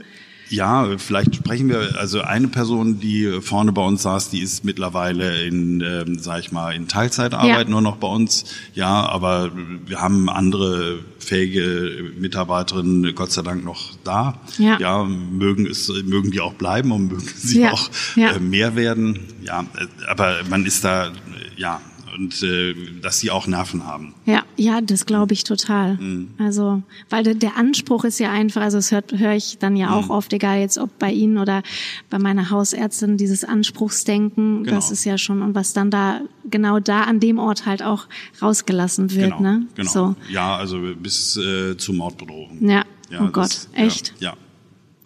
ja, 0.52 0.98
vielleicht 0.98 1.34
sprechen 1.34 1.70
wir, 1.70 1.98
also 1.98 2.20
eine 2.20 2.48
Person, 2.48 3.00
die 3.00 3.40
vorne 3.40 3.72
bei 3.72 3.82
uns 3.82 4.02
saß, 4.02 4.28
die 4.28 4.40
ist 4.40 4.64
mittlerweile 4.64 5.44
in, 5.44 5.80
ähm, 5.80 6.18
sag 6.18 6.40
ich 6.40 6.52
mal, 6.52 6.74
in 6.74 6.88
Teilzeitarbeit 6.88 7.66
ja. 7.66 7.70
nur 7.70 7.80
noch 7.80 7.96
bei 7.96 8.06
uns. 8.06 8.44
Ja, 8.74 9.06
aber 9.06 9.50
wir 9.86 10.00
haben 10.00 10.28
andere 10.28 10.98
fähige 11.18 12.10
Mitarbeiterinnen 12.18 13.14
Gott 13.14 13.32
sei 13.32 13.42
Dank 13.42 13.64
noch 13.64 13.94
da. 14.04 14.40
Ja, 14.58 14.78
ja 14.78 15.04
mögen 15.04 15.66
es, 15.66 15.88
mögen 16.04 16.30
die 16.30 16.40
auch 16.40 16.54
bleiben 16.54 16.92
und 16.92 17.08
mögen 17.08 17.28
sie 17.34 17.62
ja. 17.62 17.72
auch. 17.72 17.90
Äh, 18.16 18.38
mehr 18.38 18.76
werden. 18.76 19.20
Ja, 19.42 19.62
äh, 19.62 19.86
aber 20.06 20.40
man 20.50 20.66
ist 20.66 20.84
da, 20.84 21.12
ja, 21.56 21.80
und 22.14 22.42
äh, 22.42 22.74
dass 23.00 23.18
sie 23.18 23.30
auch 23.30 23.46
Nerven 23.46 23.86
haben. 23.86 24.14
Ja, 24.26 24.42
ja, 24.56 24.80
das 24.80 25.06
glaube 25.06 25.32
ich 25.32 25.44
total. 25.44 25.96
Mhm. 25.96 26.30
Also, 26.38 26.82
weil 27.10 27.24
der, 27.24 27.34
der 27.34 27.56
Anspruch 27.56 28.04
ist 28.04 28.20
ja 28.20 28.30
einfach, 28.30 28.62
also 28.62 28.78
das 28.78 28.92
höre 28.92 29.02
hör 29.16 29.32
ich 29.34 29.58
dann 29.58 29.76
ja 29.76 29.94
auch 29.94 30.06
mhm. 30.06 30.10
oft, 30.10 30.32
egal 30.32 30.60
jetzt 30.60 30.78
ob 30.78 30.98
bei 30.98 31.10
Ihnen 31.10 31.38
oder 31.38 31.62
bei 32.10 32.18
meiner 32.18 32.50
Hausärztin, 32.50 33.16
dieses 33.16 33.44
Anspruchsdenken, 33.44 34.64
genau. 34.64 34.76
das 34.76 34.90
ist 34.90 35.04
ja 35.04 35.18
schon, 35.18 35.42
und 35.42 35.54
was 35.54 35.72
dann 35.72 35.90
da 35.90 36.20
genau 36.50 36.80
da 36.80 37.02
an 37.04 37.20
dem 37.20 37.38
Ort 37.38 37.66
halt 37.66 37.82
auch 37.82 38.06
rausgelassen 38.40 39.10
wird. 39.12 39.38
Genau, 39.38 39.40
ne? 39.40 39.66
genau. 39.74 39.90
So. 39.90 40.16
Ja, 40.30 40.56
also 40.56 40.78
bis 41.00 41.36
äh, 41.36 41.76
zu 41.76 41.92
Mordbedrohung. 41.92 42.58
Ja, 42.68 42.84
ja 43.10 43.24
oh 43.24 43.28
Gott, 43.28 43.68
echt? 43.72 44.14
Ja. 44.18 44.30
ja. 44.30 44.36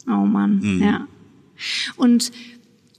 Oh 0.09 0.27
Mann, 0.27 0.61
mhm. 0.61 0.83
ja. 0.83 1.07
Und 1.97 2.33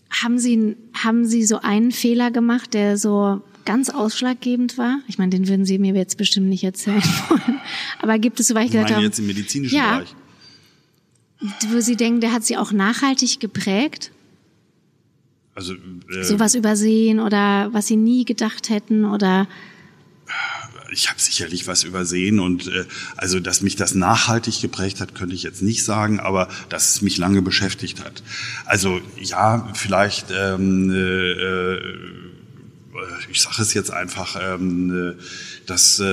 haben 0.09 0.39
Sie, 0.39 0.75
haben 0.93 1.25
Sie 1.25 1.43
so 1.43 1.59
einen 1.59 1.91
Fehler 1.91 2.31
gemacht, 2.31 2.73
der 2.73 2.97
so 2.97 3.41
ganz 3.67 3.89
ausschlaggebend 3.89 4.77
war? 4.77 5.01
Ich 5.07 5.17
meine, 5.17 5.29
den 5.29 5.47
würden 5.47 5.65
Sie 5.65 5.77
mir 5.77 5.93
jetzt 5.93 6.17
bestimmt 6.17 6.47
nicht 6.47 6.63
erzählen 6.63 7.03
wollen. 7.29 7.59
Aber 8.01 8.17
gibt 8.17 8.39
es, 8.39 8.47
so, 8.47 8.55
weil 8.55 8.65
ich 8.65 8.71
gesagt 8.71 8.91
habe, 8.91 9.03
jetzt 9.03 9.19
im 9.19 9.27
medizinischen 9.27 9.75
ja, 9.75 9.97
Bereich. 9.97 10.15
Wo 11.69 11.79
Sie 11.81 11.97
denken, 11.97 12.21
der 12.21 12.31
hat 12.31 12.45
Sie 12.45 12.55
auch 12.55 12.71
nachhaltig 12.71 13.39
geprägt? 13.41 14.11
Also 15.53 15.73
äh, 15.73 16.23
sowas 16.23 16.55
übersehen 16.55 17.19
oder 17.19 17.69
was 17.73 17.87
Sie 17.87 17.97
nie 17.97 18.23
gedacht 18.23 18.69
hätten 18.69 19.03
oder 19.03 19.47
ich 20.91 21.09
habe 21.09 21.19
sicherlich 21.19 21.67
was 21.67 21.83
übersehen 21.83 22.39
und 22.39 22.67
äh, 22.67 22.85
also, 23.17 23.41
dass 23.41 23.61
mich 23.61 23.75
das 23.75 23.93
nachhaltig 23.93 24.61
geprägt 24.61 25.01
hat, 25.01 25.13
könnte 25.13 25.35
ich 25.35 25.43
jetzt 25.43 25.61
nicht 25.61 25.83
sagen, 25.83 26.21
aber 26.21 26.47
dass 26.69 26.95
es 26.95 27.01
mich 27.01 27.17
lange 27.17 27.41
beschäftigt 27.41 28.03
hat. 28.03 28.23
Also 28.65 29.01
ja, 29.19 29.69
vielleicht 29.73 30.27
ähm, 30.31 30.89
äh, 30.89 31.31
äh 31.31 32.36
ich 33.29 33.41
sage 33.41 33.61
es 33.61 33.73
jetzt 33.73 33.91
einfach, 33.91 34.37
ähm, 34.41 35.15
dass 35.65 35.99
äh, 35.99 36.03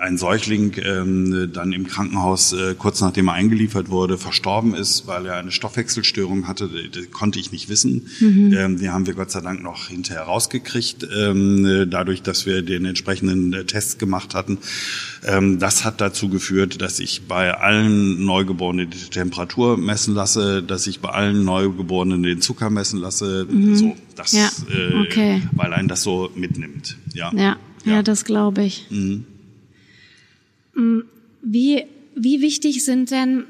ein 0.00 0.16
Säugling 0.18 0.74
ähm, 0.82 1.50
dann 1.52 1.72
im 1.72 1.86
Krankenhaus 1.86 2.52
äh, 2.52 2.74
kurz 2.76 3.00
nachdem 3.00 3.28
er 3.28 3.34
eingeliefert 3.34 3.90
wurde 3.90 4.18
verstorben 4.18 4.74
ist, 4.74 5.06
weil 5.06 5.26
er 5.26 5.36
eine 5.36 5.52
Stoffwechselstörung 5.52 6.48
hatte. 6.48 6.68
Das 6.92 7.10
konnte 7.10 7.38
ich 7.38 7.52
nicht 7.52 7.68
wissen. 7.68 8.08
Mhm. 8.20 8.52
Ähm, 8.56 8.78
die 8.78 8.88
haben 8.90 9.06
wir 9.06 9.14
Gott 9.14 9.30
sei 9.30 9.40
Dank 9.40 9.62
noch 9.62 9.88
hinterher 9.88 10.22
rausgekriegt, 10.22 11.06
dadurch, 11.08 12.22
dass 12.22 12.46
wir 12.46 12.62
den 12.62 12.84
entsprechenden 12.84 13.52
äh, 13.52 13.64
Test 13.64 13.98
gemacht 13.98 14.34
hatten. 14.34 14.58
Das 15.58 15.84
hat 15.84 16.00
dazu 16.00 16.28
geführt, 16.28 16.80
dass 16.80 17.00
ich 17.00 17.22
bei 17.26 17.52
allen 17.54 18.24
Neugeborenen 18.24 18.88
die 18.90 19.10
Temperatur 19.10 19.76
messen 19.76 20.14
lasse, 20.14 20.62
dass 20.62 20.86
ich 20.86 21.00
bei 21.00 21.10
allen 21.10 21.44
Neugeborenen 21.44 22.22
den 22.22 22.40
Zucker 22.40 22.70
messen 22.70 23.00
lasse. 23.00 23.46
Mhm. 23.50 23.76
So, 23.76 23.96
das, 24.18 24.32
ja. 24.32 24.50
äh, 24.70 25.06
okay. 25.06 25.42
weil 25.52 25.72
einen 25.72 25.88
das 25.88 26.02
so 26.02 26.30
mitnimmt. 26.34 26.96
Ja. 27.14 27.32
ja. 27.34 27.56
Ja, 27.84 27.92
ja 27.92 28.02
das 28.02 28.24
glaube 28.24 28.64
ich. 28.64 28.86
Mhm. 28.90 29.24
Mm, 30.74 31.00
wie, 31.42 31.84
wie 32.14 32.40
wichtig 32.40 32.84
sind 32.84 33.10
denn, 33.10 33.44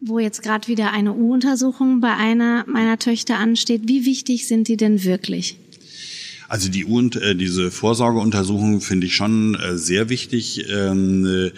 wo 0.00 0.18
jetzt 0.18 0.42
gerade 0.42 0.68
wieder 0.68 0.92
eine 0.92 1.14
U-Untersuchung 1.14 2.00
bei 2.00 2.14
einer 2.14 2.64
meiner 2.66 2.98
Töchter 2.98 3.38
ansteht, 3.38 3.82
wie 3.86 4.04
wichtig 4.04 4.46
sind 4.46 4.68
die 4.68 4.76
denn 4.76 5.04
wirklich? 5.04 5.56
Also 6.48 6.68
die 6.68 6.84
U 6.84 6.98
und 6.98 7.16
äh, 7.16 7.34
diese 7.34 7.70
Vorsorgeuntersuchung 7.70 8.80
finde 8.80 9.06
ich 9.06 9.14
schon 9.14 9.54
äh, 9.54 9.78
sehr 9.78 10.08
wichtig. 10.08 10.66
Ähm, 10.70 11.24
äh, 11.26 11.50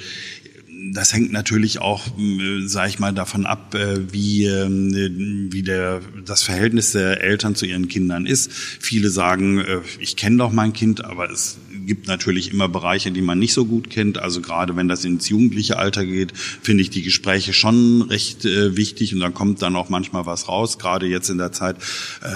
das 0.93 1.12
hängt 1.12 1.33
natürlich 1.33 1.81
auch, 1.81 2.07
äh, 2.18 2.66
sage 2.66 2.89
ich 2.89 2.99
mal, 2.99 3.12
davon 3.12 3.47
ab, 3.47 3.74
äh, 3.74 4.12
wie, 4.12 4.47
ähm, 4.47 5.49
wie 5.53 5.62
der, 5.62 6.01
das 6.24 6.43
Verhältnis 6.43 6.93
der 6.93 7.22
Eltern 7.22 7.55
zu 7.55 7.66
ihren 7.66 7.89
Kindern 7.89 8.27
ist. 8.27 8.53
Viele 8.53 9.11
sagen, 9.11 9.59
äh, 9.59 9.81
ich 9.99 10.16
kenne 10.16 10.39
doch 10.39 10.53
mein 10.53 10.72
Kind, 10.72 11.05
aber 11.05 11.31
es 11.31 11.59
gibt 11.87 12.09
natürlich 12.09 12.53
immer 12.53 12.68
Bereiche, 12.68 13.11
die 13.11 13.22
man 13.22 13.39
nicht 13.39 13.53
so 13.53 13.64
gut 13.64 13.91
kennt. 13.91 14.18
Also 14.18 14.41
gerade 14.41 14.76
wenn 14.76 14.89
das 14.89 15.05
ins 15.05 15.28
jugendliche 15.28 15.78
Alter 15.78 16.05
geht, 16.05 16.32
finde 16.37 16.82
ich 16.82 16.91
die 16.91 17.03
Gespräche 17.03 17.53
schon 17.53 18.03
recht 18.03 18.45
äh, 18.45 18.76
wichtig 18.76 19.14
und 19.14 19.20
da 19.20 19.30
kommt 19.30 19.62
dann 19.62 19.76
auch 19.76 19.89
manchmal 19.89 20.26
was 20.26 20.49
raus. 20.49 20.78
Gerade 20.78 21.07
jetzt 21.07 21.30
in 21.30 21.39
der 21.39 21.53
Zeit, 21.53 21.76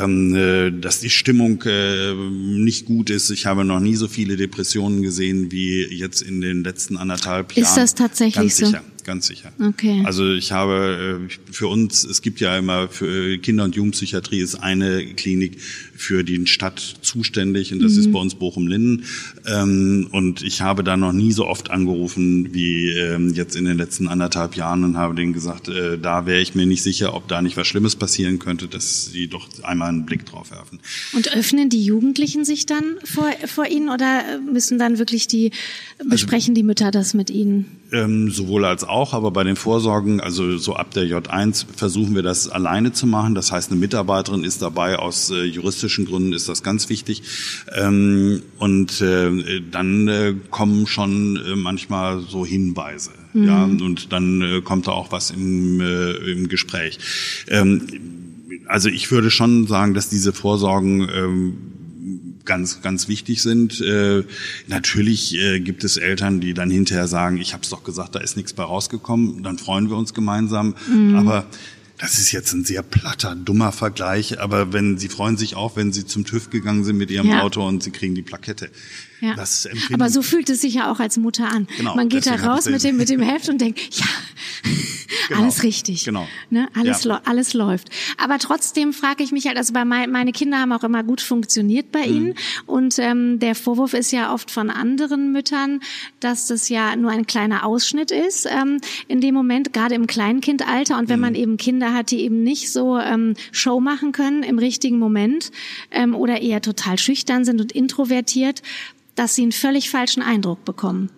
ähm, 0.00 0.34
äh, 0.34 0.70
dass 0.70 1.00
die 1.00 1.10
Stimmung 1.10 1.62
äh, 1.66 2.14
nicht 2.14 2.86
gut 2.86 3.10
ist. 3.10 3.30
Ich 3.30 3.46
habe 3.46 3.64
noch 3.64 3.80
nie 3.80 3.96
so 3.96 4.08
viele 4.08 4.36
Depressionen 4.36 5.02
gesehen 5.02 5.50
wie 5.50 5.84
jetzt 5.84 6.22
in 6.22 6.40
den 6.40 6.64
letzten 6.64 6.96
anderthalb 6.96 7.52
Jahren. 7.52 7.68
Ist 7.68 7.76
das 7.76 7.94
tatsächlich 7.94 8.56
Ganz 8.56 8.56
so? 8.56 8.78
Ganz 9.04 9.26
sicher. 9.26 9.52
Okay. 9.60 10.02
Also 10.04 10.32
ich 10.32 10.52
habe 10.52 11.28
äh, 11.28 11.52
für 11.52 11.68
uns, 11.68 12.04
es 12.04 12.22
gibt 12.22 12.40
ja 12.40 12.56
immer 12.56 12.88
für 12.88 13.38
Kinder- 13.38 13.64
und 13.64 13.76
Jugendpsychiatrie 13.76 14.40
ist 14.40 14.56
eine 14.56 15.04
Klinik 15.14 15.60
für 15.60 16.24
die 16.24 16.46
Stadt 16.46 16.78
zuständig 17.02 17.72
und 17.72 17.82
das 17.82 17.92
mhm. 17.92 18.00
ist 18.00 18.12
bei 18.12 18.18
uns 18.18 18.34
Bochum-Linden. 18.34 19.04
Ähm, 19.46 20.08
und 20.12 20.42
ich 20.42 20.60
habe 20.62 20.82
da 20.84 20.96
noch 20.96 21.12
nie 21.12 21.32
so 21.32 21.46
oft 21.46 21.70
angerufen 21.70 22.52
wie 22.54 22.90
ähm, 22.90 23.34
jetzt 23.34 23.56
in 23.56 23.64
den 23.64 23.76
letzten 23.76 24.08
anderthalb 24.08 24.56
Jahren 24.56 24.84
und 24.84 24.96
habe 24.96 25.14
denen 25.14 25.32
gesagt, 25.32 25.68
äh, 25.68 25.98
da 25.98 26.26
wäre 26.26 26.40
ich 26.40 26.54
mir 26.54 26.66
nicht 26.66 26.82
sicher, 26.82 27.14
ob 27.14 27.28
da 27.28 27.42
nicht 27.42 27.56
was 27.56 27.66
Schlimmes 27.66 27.96
passieren 27.96 28.38
könnte, 28.38 28.66
dass 28.66 29.06
sie 29.06 29.28
doch 29.28 29.48
einmal 29.62 29.90
einen 29.90 30.06
Blick 30.06 30.26
drauf 30.26 30.50
werfen. 30.50 30.80
Und 31.12 31.34
öffnen 31.34 31.68
die 31.68 31.84
Jugendlichen 31.84 32.44
sich 32.44 32.66
dann 32.66 32.96
vor, 33.04 33.30
vor 33.46 33.66
Ihnen 33.66 33.88
oder 33.88 34.22
müssen 34.40 34.78
dann 34.78 34.98
wirklich 34.98 35.28
die, 35.28 35.52
also 35.98 36.10
besprechen 36.10 36.52
also, 36.52 36.54
die 36.54 36.62
Mütter 36.62 36.90
das 36.90 37.14
mit 37.14 37.30
Ihnen? 37.30 37.66
Ähm, 37.92 38.30
sowohl 38.30 38.64
als 38.64 38.84
auch, 38.90 39.14
aber 39.14 39.30
bei 39.30 39.44
den 39.44 39.56
Vorsorgen, 39.56 40.20
also 40.20 40.58
so 40.58 40.74
ab 40.74 40.90
der 40.92 41.04
J1 41.04 41.66
versuchen 41.74 42.14
wir 42.14 42.22
das 42.22 42.48
alleine 42.48 42.92
zu 42.92 43.06
machen. 43.06 43.34
Das 43.34 43.52
heißt, 43.52 43.70
eine 43.70 43.80
Mitarbeiterin 43.80 44.44
ist 44.44 44.62
dabei, 44.62 44.98
aus 44.98 45.30
äh, 45.30 45.44
juristischen 45.44 46.04
Gründen 46.06 46.32
ist 46.32 46.48
das 46.48 46.62
ganz 46.62 46.88
wichtig. 46.88 47.22
Ähm, 47.74 48.42
und 48.58 49.00
äh, 49.00 49.60
dann 49.70 50.08
äh, 50.08 50.34
kommen 50.50 50.86
schon 50.86 51.36
äh, 51.36 51.56
manchmal 51.56 52.20
so 52.20 52.44
Hinweise. 52.44 53.10
Mhm. 53.32 53.44
Ja, 53.44 53.64
und 53.64 54.12
dann 54.12 54.42
äh, 54.42 54.60
kommt 54.60 54.86
da 54.86 54.92
auch 54.92 55.12
was 55.12 55.30
im, 55.30 55.80
äh, 55.80 56.12
im 56.32 56.48
Gespräch. 56.48 56.98
Ähm, 57.48 57.86
also 58.66 58.88
ich 58.88 59.10
würde 59.10 59.30
schon 59.30 59.66
sagen, 59.66 59.94
dass 59.94 60.08
diese 60.08 60.32
Vorsorgen 60.32 61.08
ähm, 61.12 61.56
ganz, 62.44 62.82
ganz 62.82 63.08
wichtig 63.08 63.42
sind. 63.42 63.80
Äh, 63.80 64.24
natürlich 64.66 65.34
äh, 65.34 65.60
gibt 65.60 65.84
es 65.84 65.96
Eltern, 65.96 66.40
die 66.40 66.54
dann 66.54 66.70
hinterher 66.70 67.06
sagen, 67.06 67.38
ich 67.38 67.52
habe 67.52 67.62
es 67.62 67.70
doch 67.70 67.84
gesagt, 67.84 68.14
da 68.14 68.20
ist 68.20 68.36
nichts 68.36 68.52
bei 68.52 68.62
rausgekommen. 68.62 69.42
Dann 69.42 69.58
freuen 69.58 69.88
wir 69.88 69.96
uns 69.96 70.14
gemeinsam. 70.14 70.74
Mhm. 70.88 71.16
Aber 71.16 71.46
das 72.00 72.18
ist 72.18 72.32
jetzt 72.32 72.52
ein 72.54 72.64
sehr 72.64 72.82
platter, 72.82 73.34
dummer 73.34 73.72
Vergleich, 73.72 74.40
aber 74.40 74.72
wenn 74.72 74.96
Sie 74.96 75.08
freuen 75.08 75.36
sich 75.36 75.54
auch, 75.54 75.76
wenn 75.76 75.92
Sie 75.92 76.06
zum 76.06 76.24
TÜV 76.24 76.48
gegangen 76.48 76.82
sind 76.82 76.96
mit 76.96 77.10
Ihrem 77.10 77.28
ja. 77.28 77.42
Auto 77.42 77.66
und 77.66 77.82
Sie 77.82 77.90
kriegen 77.90 78.14
die 78.14 78.22
Plakette. 78.22 78.70
Ja. 79.20 79.34
aber 79.92 80.08
so 80.08 80.22
fühlt 80.22 80.48
es 80.48 80.62
sich 80.62 80.74
ja 80.74 80.90
auch 80.90 80.98
als 80.98 81.18
Mutter 81.18 81.50
an. 81.50 81.66
Genau, 81.76 81.94
Man 81.94 82.08
geht 82.08 82.26
da 82.26 82.36
raus 82.36 82.66
mit 82.66 82.82
dem, 82.82 82.96
mit 82.96 83.10
dem 83.10 83.20
Heft 83.20 83.48
und 83.48 83.60
denkt, 83.60 83.78
ja, 83.92 84.06
genau, 85.28 85.42
alles 85.42 85.62
richtig. 85.62 86.04
Genau. 86.04 86.26
Ne? 86.48 86.68
Alles, 86.74 87.04
ja. 87.04 87.20
alles 87.24 87.52
läuft. 87.52 87.90
Aber 88.16 88.38
trotzdem 88.38 88.92
frage 88.92 89.22
ich 89.22 89.32
mich 89.32 89.46
halt, 89.46 89.58
also 89.58 89.72
bei 89.72 89.84
mein, 89.84 90.10
meine 90.10 90.32
Kinder 90.32 90.58
haben 90.58 90.72
auch 90.72 90.84
immer 90.84 91.02
gut 91.02 91.20
funktioniert 91.20 91.92
bei 91.92 92.06
mhm. 92.06 92.16
ihnen. 92.16 92.34
Und 92.66 92.98
ähm, 92.98 93.38
der 93.38 93.54
Vorwurf 93.54 93.92
ist 93.92 94.10
ja 94.10 94.32
oft 94.32 94.50
von 94.50 94.70
anderen 94.70 95.32
Müttern, 95.32 95.80
dass 96.20 96.46
das 96.46 96.68
ja 96.68 96.96
nur 96.96 97.10
ein 97.10 97.26
kleiner 97.26 97.66
Ausschnitt 97.66 98.10
ist 98.10 98.46
ähm, 98.50 98.80
in 99.06 99.20
dem 99.20 99.34
Moment, 99.34 99.72
gerade 99.72 99.94
im 99.94 100.06
Kleinkindalter. 100.06 100.96
Und 100.98 101.08
wenn 101.08 101.18
mhm. 101.18 101.24
man 101.24 101.34
eben 101.34 101.56
Kinder 101.56 101.92
hat, 101.92 102.10
die 102.10 102.20
eben 102.20 102.42
nicht 102.42 102.72
so 102.72 102.98
ähm, 102.98 103.34
Show 103.52 103.80
machen 103.80 104.12
können 104.12 104.42
im 104.42 104.58
richtigen 104.58 104.98
Moment 104.98 105.50
ähm, 105.90 106.14
oder 106.14 106.40
eher 106.40 106.62
total 106.62 106.98
schüchtern 106.98 107.44
sind 107.44 107.60
und 107.60 107.72
introvertiert, 107.72 108.62
dass 109.20 109.34
sie 109.34 109.42
einen 109.42 109.52
völlig 109.52 109.90
falschen 109.90 110.22
Eindruck 110.22 110.64
bekommen. 110.64 111.10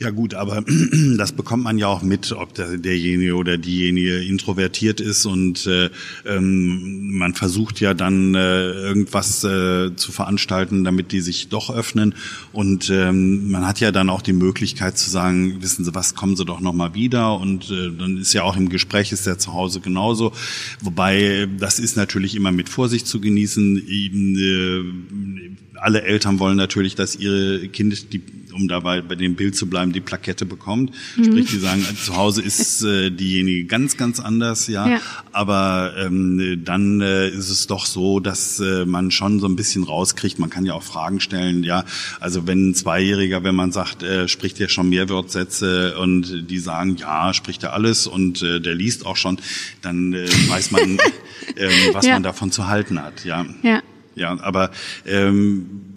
Ja 0.00 0.10
gut, 0.10 0.34
aber 0.34 0.64
das 1.18 1.32
bekommt 1.32 1.62
man 1.62 1.78
ja 1.78 1.86
auch 1.86 2.02
mit, 2.02 2.32
ob 2.32 2.54
der, 2.54 2.78
derjenige 2.78 3.34
oder 3.34 3.56
diejenige 3.56 4.24
introvertiert 4.24 4.98
ist 4.98 5.26
und 5.26 5.66
äh, 5.66 5.90
ähm, 6.24 7.18
man 7.18 7.34
versucht 7.34 7.80
ja 7.80 7.94
dann 7.94 8.34
äh, 8.34 8.70
irgendwas 8.70 9.44
äh, 9.44 9.94
zu 9.94 10.10
veranstalten, 10.10 10.82
damit 10.84 11.12
die 11.12 11.20
sich 11.20 11.50
doch 11.50 11.68
öffnen 11.68 12.14
und 12.52 12.90
ähm, 12.90 13.50
man 13.50 13.64
hat 13.64 13.78
ja 13.78 13.92
dann 13.92 14.08
auch 14.08 14.22
die 14.22 14.32
Möglichkeit 14.32 14.98
zu 14.98 15.10
sagen, 15.10 15.62
wissen 15.62 15.84
Sie 15.84 15.94
was, 15.94 16.14
kommen 16.14 16.34
Sie 16.34 16.46
doch 16.46 16.60
noch 16.60 16.72
mal 16.72 16.94
wieder 16.94 17.38
und 17.38 17.70
äh, 17.70 17.90
dann 17.96 18.16
ist 18.16 18.32
ja 18.32 18.42
auch 18.42 18.56
im 18.56 18.70
Gespräch 18.70 19.12
ist 19.12 19.26
der 19.26 19.38
zu 19.38 19.52
Hause 19.52 19.80
genauso, 19.80 20.32
wobei 20.80 21.46
das 21.58 21.78
ist 21.78 21.96
natürlich 21.96 22.34
immer 22.34 22.50
mit 22.50 22.70
Vorsicht 22.70 23.06
zu 23.06 23.20
genießen. 23.20 23.86
Eben, 23.86 24.38
äh, 24.38 25.50
alle 25.80 26.02
Eltern 26.02 26.38
wollen 26.38 26.56
natürlich, 26.56 26.94
dass 26.94 27.16
ihre 27.16 27.68
Kinder 27.68 27.96
die 28.12 28.20
um 28.52 28.68
dabei 28.68 29.00
bei 29.00 29.14
dem 29.14 29.36
Bild 29.36 29.56
zu 29.56 29.68
bleiben, 29.68 29.92
die 29.92 30.00
Plakette 30.00 30.46
bekommt. 30.46 30.92
Mhm. 31.16 31.24
Sprich, 31.24 31.50
die 31.50 31.58
sagen, 31.58 31.84
zu 32.02 32.16
Hause 32.16 32.42
ist 32.42 32.82
äh, 32.84 33.10
diejenige 33.10 33.64
ganz, 33.64 33.96
ganz 33.96 34.20
anders, 34.20 34.66
ja. 34.66 34.88
ja. 34.88 35.00
Aber 35.32 35.94
ähm, 35.98 36.62
dann 36.64 37.00
äh, 37.00 37.28
ist 37.28 37.50
es 37.50 37.66
doch 37.66 37.86
so, 37.86 38.20
dass 38.20 38.60
äh, 38.60 38.84
man 38.84 39.10
schon 39.10 39.40
so 39.40 39.46
ein 39.46 39.56
bisschen 39.56 39.84
rauskriegt. 39.84 40.38
Man 40.38 40.50
kann 40.50 40.64
ja 40.64 40.74
auch 40.74 40.82
Fragen 40.82 41.20
stellen, 41.20 41.62
ja. 41.62 41.84
Also 42.20 42.46
wenn 42.46 42.70
ein 42.70 42.74
Zweijähriger, 42.74 43.44
wenn 43.44 43.54
man 43.54 43.72
sagt, 43.72 44.02
äh, 44.02 44.28
spricht 44.28 44.58
ja 44.58 44.68
schon 44.68 44.88
Mehrwortsätze 44.88 45.98
und 45.98 46.50
die 46.50 46.58
sagen, 46.58 46.96
ja, 46.96 47.32
spricht 47.34 47.62
er 47.62 47.72
alles 47.72 48.06
und 48.06 48.42
äh, 48.42 48.60
der 48.60 48.74
liest 48.74 49.06
auch 49.06 49.16
schon, 49.16 49.38
dann 49.82 50.12
äh, 50.12 50.28
weiß 50.48 50.70
man, 50.70 50.98
äh, 51.56 51.68
was 51.92 52.06
ja. 52.06 52.14
man 52.14 52.22
davon 52.22 52.52
zu 52.52 52.68
halten 52.68 53.02
hat, 53.02 53.24
ja. 53.24 53.46
Ja. 53.62 53.82
Ja, 54.20 54.36
aber 54.42 54.70
ähm, 55.06 55.96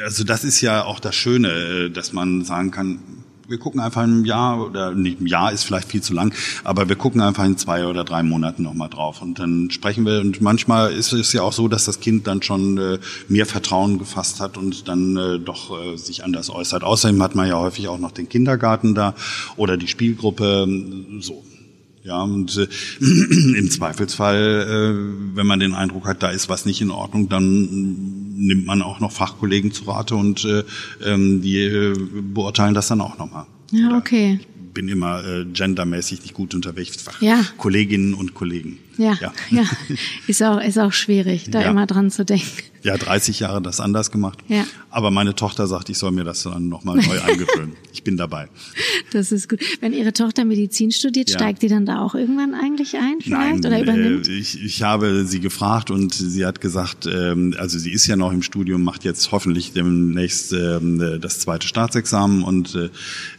also 0.00 0.22
das 0.22 0.44
ist 0.44 0.60
ja 0.60 0.84
auch 0.84 1.00
das 1.00 1.16
Schöne, 1.16 1.48
äh, 1.48 1.90
dass 1.90 2.12
man 2.12 2.44
sagen 2.44 2.70
kann, 2.70 3.00
wir 3.48 3.58
gucken 3.58 3.80
einfach 3.80 4.02
ein 4.02 4.24
Jahr 4.24 4.64
oder 4.64 4.92
nicht 4.92 5.20
ein 5.20 5.26
Jahr 5.26 5.50
ist 5.50 5.64
vielleicht 5.64 5.88
viel 5.88 6.00
zu 6.00 6.14
lang, 6.14 6.32
aber 6.62 6.88
wir 6.88 6.94
gucken 6.94 7.20
einfach 7.20 7.44
in 7.44 7.58
zwei 7.58 7.84
oder 7.84 8.04
drei 8.04 8.22
Monaten 8.22 8.62
nochmal 8.62 8.88
drauf 8.88 9.22
und 9.22 9.40
dann 9.40 9.72
sprechen 9.72 10.06
wir 10.06 10.20
und 10.20 10.40
manchmal 10.40 10.92
ist 10.92 11.12
es 11.12 11.32
ja 11.32 11.42
auch 11.42 11.52
so, 11.52 11.66
dass 11.66 11.84
das 11.84 11.98
Kind 11.98 12.28
dann 12.28 12.42
schon 12.42 12.78
äh, 12.78 12.98
mehr 13.26 13.44
Vertrauen 13.44 13.98
gefasst 13.98 14.40
hat 14.40 14.56
und 14.56 14.86
dann 14.86 15.16
äh, 15.16 15.40
doch 15.40 15.76
äh, 15.76 15.96
sich 15.96 16.22
anders 16.22 16.50
äußert. 16.50 16.84
Außerdem 16.84 17.20
hat 17.24 17.34
man 17.34 17.48
ja 17.48 17.58
häufig 17.58 17.88
auch 17.88 17.98
noch 17.98 18.12
den 18.12 18.28
Kindergarten 18.28 18.94
da 18.94 19.16
oder 19.56 19.76
die 19.76 19.88
Spielgruppe 19.88 20.68
so. 21.18 21.42
Ja, 22.04 22.22
und 22.22 22.58
äh, 22.58 22.68
im 23.00 23.70
Zweifelsfall, 23.70 24.36
äh, 24.36 25.36
wenn 25.36 25.46
man 25.46 25.58
den 25.58 25.74
Eindruck 25.74 26.06
hat, 26.06 26.22
da 26.22 26.28
ist 26.28 26.50
was 26.50 26.66
nicht 26.66 26.82
in 26.82 26.90
Ordnung, 26.90 27.30
dann 27.30 28.34
nimmt 28.36 28.66
man 28.66 28.82
auch 28.82 29.00
noch 29.00 29.10
Fachkollegen 29.10 29.72
zu 29.72 29.84
Rate 29.84 30.14
und 30.14 30.44
äh, 30.44 30.64
ähm, 31.02 31.40
die 31.40 31.60
äh, 31.60 31.94
beurteilen 31.96 32.74
das 32.74 32.88
dann 32.88 33.00
auch 33.00 33.16
nochmal. 33.18 33.46
Ja, 33.70 33.96
okay. 33.96 34.38
Ich 34.40 34.72
bin 34.74 34.88
immer 34.88 35.24
äh, 35.24 35.46
gendermäßig 35.46 36.20
nicht 36.20 36.34
gut 36.34 36.54
unterwegs. 36.54 37.00
Fach 37.00 37.22
ja. 37.22 37.40
Kolleginnen 37.56 38.12
und 38.12 38.34
Kollegen. 38.34 38.78
Ja, 38.96 39.18
ja, 39.20 39.32
ja. 39.50 39.64
Ist 40.26 40.42
auch, 40.42 40.60
ist 40.60 40.78
auch 40.78 40.92
schwierig, 40.92 41.50
da 41.50 41.62
ja. 41.62 41.70
immer 41.70 41.86
dran 41.86 42.10
zu 42.10 42.24
denken. 42.24 42.62
Ja, 42.84 42.98
30 42.98 43.40
Jahre 43.40 43.62
das 43.62 43.80
anders 43.80 44.10
gemacht. 44.10 44.38
Ja. 44.46 44.66
Aber 44.90 45.10
meine 45.10 45.34
Tochter 45.34 45.66
sagt, 45.66 45.88
ich 45.88 45.96
soll 45.96 46.12
mir 46.12 46.22
das 46.22 46.42
dann 46.42 46.68
nochmal 46.68 46.96
neu 46.96 47.18
angewöhnen. 47.26 47.72
Ich 47.94 48.04
bin 48.04 48.18
dabei. 48.18 48.48
Das 49.10 49.32
ist 49.32 49.48
gut. 49.48 49.60
Wenn 49.80 49.94
Ihre 49.94 50.12
Tochter 50.12 50.44
Medizin 50.44 50.92
studiert, 50.92 51.30
ja. 51.30 51.38
steigt 51.38 51.62
die 51.62 51.68
dann 51.68 51.86
da 51.86 52.00
auch 52.00 52.14
irgendwann 52.14 52.52
eigentlich 52.52 52.94
ein 52.96 53.22
vielleicht 53.22 53.62
Nein, 53.62 53.64
oder 53.64 53.80
übernimmt? 53.80 54.28
Äh, 54.28 54.32
ich, 54.32 54.62
ich 54.62 54.82
habe 54.82 55.24
sie 55.24 55.40
gefragt 55.40 55.90
und 55.90 56.12
sie 56.12 56.44
hat 56.44 56.60
gesagt, 56.60 57.06
ähm, 57.06 57.54
also 57.58 57.78
sie 57.78 57.90
ist 57.90 58.06
ja 58.06 58.16
noch 58.16 58.32
im 58.32 58.42
Studium, 58.42 58.82
macht 58.82 59.04
jetzt 59.04 59.32
hoffentlich 59.32 59.72
demnächst 59.72 60.52
ähm, 60.52 61.18
das 61.22 61.40
zweite 61.40 61.66
Staatsexamen 61.66 62.42
und 62.42 62.74
äh, 62.74 62.90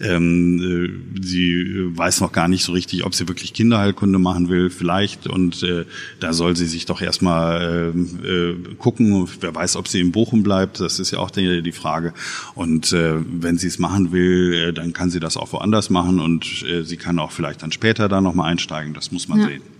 ähm, 0.02 1.06
äh, 1.22 1.24
sie 1.24 1.96
weiß 1.96 2.22
noch 2.22 2.32
gar 2.32 2.48
nicht 2.48 2.64
so 2.64 2.72
richtig, 2.72 3.06
ob 3.06 3.14
sie 3.14 3.28
wirklich 3.28 3.54
Kinderheilkunde 3.54 4.18
machen 4.18 4.50
will, 4.50 4.72
vielleicht 4.72 5.28
und 5.28 5.45
und 5.46 5.64
äh, 5.64 5.86
da 6.20 6.34
soll 6.34 6.56
sie 6.56 6.66
sich 6.66 6.86
doch 6.86 7.02
erstmal 7.02 7.94
äh, 7.96 8.28
äh, 8.28 8.76
gucken. 8.78 9.28
Wer 9.40 9.54
weiß, 9.54 9.76
ob 9.76 9.88
sie 9.88 10.00
in 10.00 10.12
Bochum 10.12 10.44
bleibt, 10.44 10.80
das 10.80 11.00
ist 11.00 11.12
ja 11.12 11.20
auch 11.20 11.32
die, 11.32 11.62
die 11.62 11.72
Frage. 11.72 12.14
Und 12.56 12.92
äh, 12.94 13.14
wenn 13.18 13.58
sie 13.58 13.68
es 13.68 13.80
machen 13.80 14.12
will, 14.12 14.54
äh, 14.54 14.74
dann 14.74 14.94
kann 14.94 15.10
sie 15.10 15.20
das 15.20 15.38
auch 15.38 15.54
woanders 15.54 15.90
machen 15.90 16.20
und 16.20 16.64
äh, 16.64 16.84
sie 16.84 16.98
kann 16.98 17.20
auch 17.20 17.32
vielleicht 17.32 17.62
dann 17.62 17.72
später 17.72 18.10
da 18.10 18.22
nochmal 18.22 18.52
einsteigen. 18.52 18.94
Das 18.94 19.12
muss 19.12 19.28
man 19.28 19.40
ja. 19.40 19.48
sehen. 19.48 19.75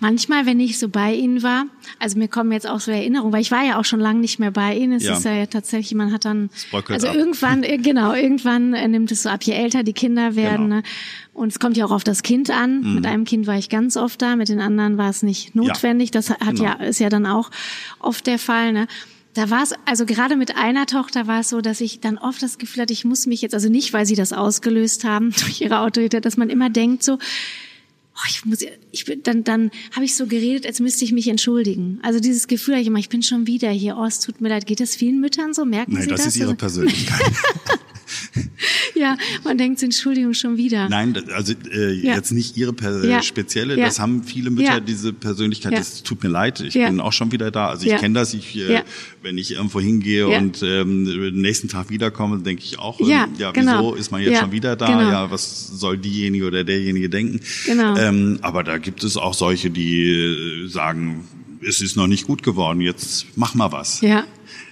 Manchmal, 0.00 0.46
wenn 0.46 0.60
ich 0.60 0.78
so 0.78 0.88
bei 0.88 1.14
Ihnen 1.14 1.42
war, 1.42 1.66
also 1.98 2.18
mir 2.18 2.28
kommen 2.28 2.52
jetzt 2.52 2.68
auch 2.68 2.80
so 2.80 2.90
Erinnerungen, 2.90 3.32
weil 3.32 3.40
ich 3.40 3.50
war 3.50 3.64
ja 3.64 3.78
auch 3.78 3.84
schon 3.84 4.00
lange 4.00 4.20
nicht 4.20 4.38
mehr 4.38 4.50
bei 4.50 4.76
Ihnen. 4.76 4.94
Es 4.94 5.04
ja. 5.04 5.16
ist 5.16 5.24
ja 5.24 5.46
tatsächlich, 5.46 5.94
man 5.94 6.12
hat 6.12 6.24
dann, 6.24 6.50
also 6.88 7.08
ab. 7.08 7.14
irgendwann, 7.14 7.62
äh, 7.62 7.78
genau, 7.78 8.12
irgendwann 8.14 8.74
äh, 8.74 8.86
nimmt 8.88 9.10
es 9.12 9.22
so 9.22 9.28
ab, 9.28 9.42
je 9.44 9.54
älter 9.54 9.82
die 9.82 9.92
Kinder 9.92 10.36
werden. 10.36 10.68
Genau. 10.68 10.76
Ne? 10.76 10.82
Und 11.32 11.48
es 11.48 11.58
kommt 11.58 11.76
ja 11.76 11.84
auch 11.84 11.90
auf 11.90 12.04
das 12.04 12.22
Kind 12.22 12.50
an. 12.50 12.80
Mhm. 12.80 12.94
Mit 12.94 13.06
einem 13.06 13.24
Kind 13.24 13.46
war 13.46 13.56
ich 13.56 13.68
ganz 13.68 13.96
oft 13.96 14.20
da, 14.22 14.36
mit 14.36 14.48
den 14.48 14.60
anderen 14.60 14.98
war 14.98 15.10
es 15.10 15.22
nicht 15.22 15.54
notwendig. 15.54 16.08
Ja. 16.08 16.12
Das 16.12 16.30
hat 16.30 16.40
genau. 16.40 16.64
ja, 16.64 16.72
ist 16.74 16.98
ja 16.98 17.08
dann 17.08 17.26
auch 17.26 17.50
oft 17.98 18.26
der 18.26 18.38
Fall. 18.38 18.72
Ne? 18.72 18.86
Da 19.36 19.50
war 19.50 19.62
es, 19.62 19.74
also 19.84 20.06
gerade 20.06 20.34
mit 20.36 20.56
einer 20.56 20.86
Tochter 20.86 21.26
war 21.26 21.40
es 21.40 21.50
so, 21.50 21.60
dass 21.60 21.82
ich 21.82 22.00
dann 22.00 22.16
oft 22.16 22.42
das 22.42 22.56
Gefühl 22.56 22.82
hatte, 22.82 22.94
ich 22.94 23.04
muss 23.04 23.26
mich 23.26 23.42
jetzt, 23.42 23.52
also 23.52 23.68
nicht, 23.68 23.92
weil 23.92 24.06
sie 24.06 24.14
das 24.14 24.32
ausgelöst 24.32 25.04
haben 25.04 25.30
durch 25.40 25.60
ihre 25.60 25.80
Autorität, 25.80 26.24
dass 26.24 26.38
man 26.38 26.48
immer 26.48 26.70
denkt 26.70 27.02
so, 27.02 27.18
oh, 28.16 28.28
ich 28.28 28.44
muss, 28.44 28.58
ich 28.90 29.04
bin, 29.04 29.22
dann, 29.22 29.44
dann 29.44 29.70
habe 29.92 30.04
ich 30.04 30.14
so 30.14 30.26
geredet, 30.26 30.66
als 30.66 30.80
müsste 30.80 31.04
ich 31.04 31.12
mich 31.12 31.28
entschuldigen. 31.28 31.98
Also 32.02 32.20
dieses 32.20 32.48
Gefühl, 32.48 32.76
ich 32.76 32.86
immer, 32.86 32.98
ich 32.98 33.08
bin 33.08 33.22
schon 33.22 33.46
wieder 33.46 33.70
hier. 33.70 33.96
Oh, 33.98 34.04
es 34.04 34.20
tut 34.20 34.40
mir 34.40 34.48
leid. 34.48 34.66
Geht 34.66 34.80
das 34.80 34.96
vielen 34.96 35.20
Müttern 35.20 35.54
so? 35.54 35.64
Merken 35.64 35.94
Nein, 35.94 36.02
Sie 36.02 36.08
das? 36.08 36.18
Nein, 36.18 36.26
das 36.26 36.36
ist 36.36 36.40
Ihre 36.40 36.54
Persönlichkeit. 36.54 37.20
ja, 38.94 39.16
man 39.44 39.58
denkt, 39.58 39.82
Entschuldigung, 39.82 40.34
schon 40.34 40.56
wieder. 40.56 40.88
Nein, 40.88 41.14
also 41.34 41.54
äh, 41.72 41.92
ja. 41.92 42.14
jetzt 42.14 42.32
nicht 42.32 42.56
Ihre 42.56 42.72
per 42.72 43.04
ja. 43.04 43.22
spezielle, 43.22 43.76
ja. 43.76 43.86
das 43.86 43.98
haben 43.98 44.22
viele 44.24 44.50
Mütter, 44.50 44.80
diese 44.80 45.12
Persönlichkeit, 45.12 45.72
das 45.72 46.02
tut 46.02 46.22
mir 46.22 46.28
leid, 46.28 46.60
ich 46.60 46.74
bin 46.74 47.00
auch 47.00 47.12
schon 47.12 47.32
wieder 47.32 47.50
da. 47.50 47.68
Also 47.68 47.86
ich 47.86 47.96
kenne 47.96 48.14
das, 48.14 48.34
ich, 48.34 48.56
äh, 48.56 48.82
wenn 49.22 49.38
ich 49.38 49.52
irgendwo 49.52 49.80
hingehe 49.80 50.28
und 50.28 50.62
ähm, 50.62 51.04
nächsten 51.40 51.68
Tag 51.68 51.90
wiederkomme, 51.90 52.38
denke 52.38 52.62
ich 52.64 52.78
auch, 52.78 53.00
ähm, 53.00 53.06
ja, 53.06 53.28
ja 53.38 53.50
genau. 53.50 53.72
wieso 53.72 53.94
ist 53.94 54.10
man 54.10 54.22
jetzt 54.22 54.40
schon 54.40 54.52
wieder 54.52 54.76
da? 54.76 54.86
Genau. 54.86 55.10
Ja, 55.10 55.30
was 55.30 55.68
soll 55.68 55.98
diejenige 55.98 56.46
oder 56.46 56.64
derjenige 56.64 57.08
denken? 57.08 57.40
Genau. 57.66 57.96
Ähm, 58.08 58.38
aber 58.42 58.62
da 58.62 58.78
gibt 58.78 59.04
es 59.04 59.16
auch 59.16 59.34
solche, 59.34 59.70
die 59.70 60.10
äh, 60.10 60.68
sagen, 60.68 61.26
es 61.66 61.80
ist 61.80 61.96
noch 61.96 62.06
nicht 62.06 62.26
gut 62.26 62.42
geworden, 62.42 62.80
jetzt 62.80 63.26
mach 63.36 63.54
mal 63.54 63.72
was. 63.72 64.00
Ja 64.00 64.24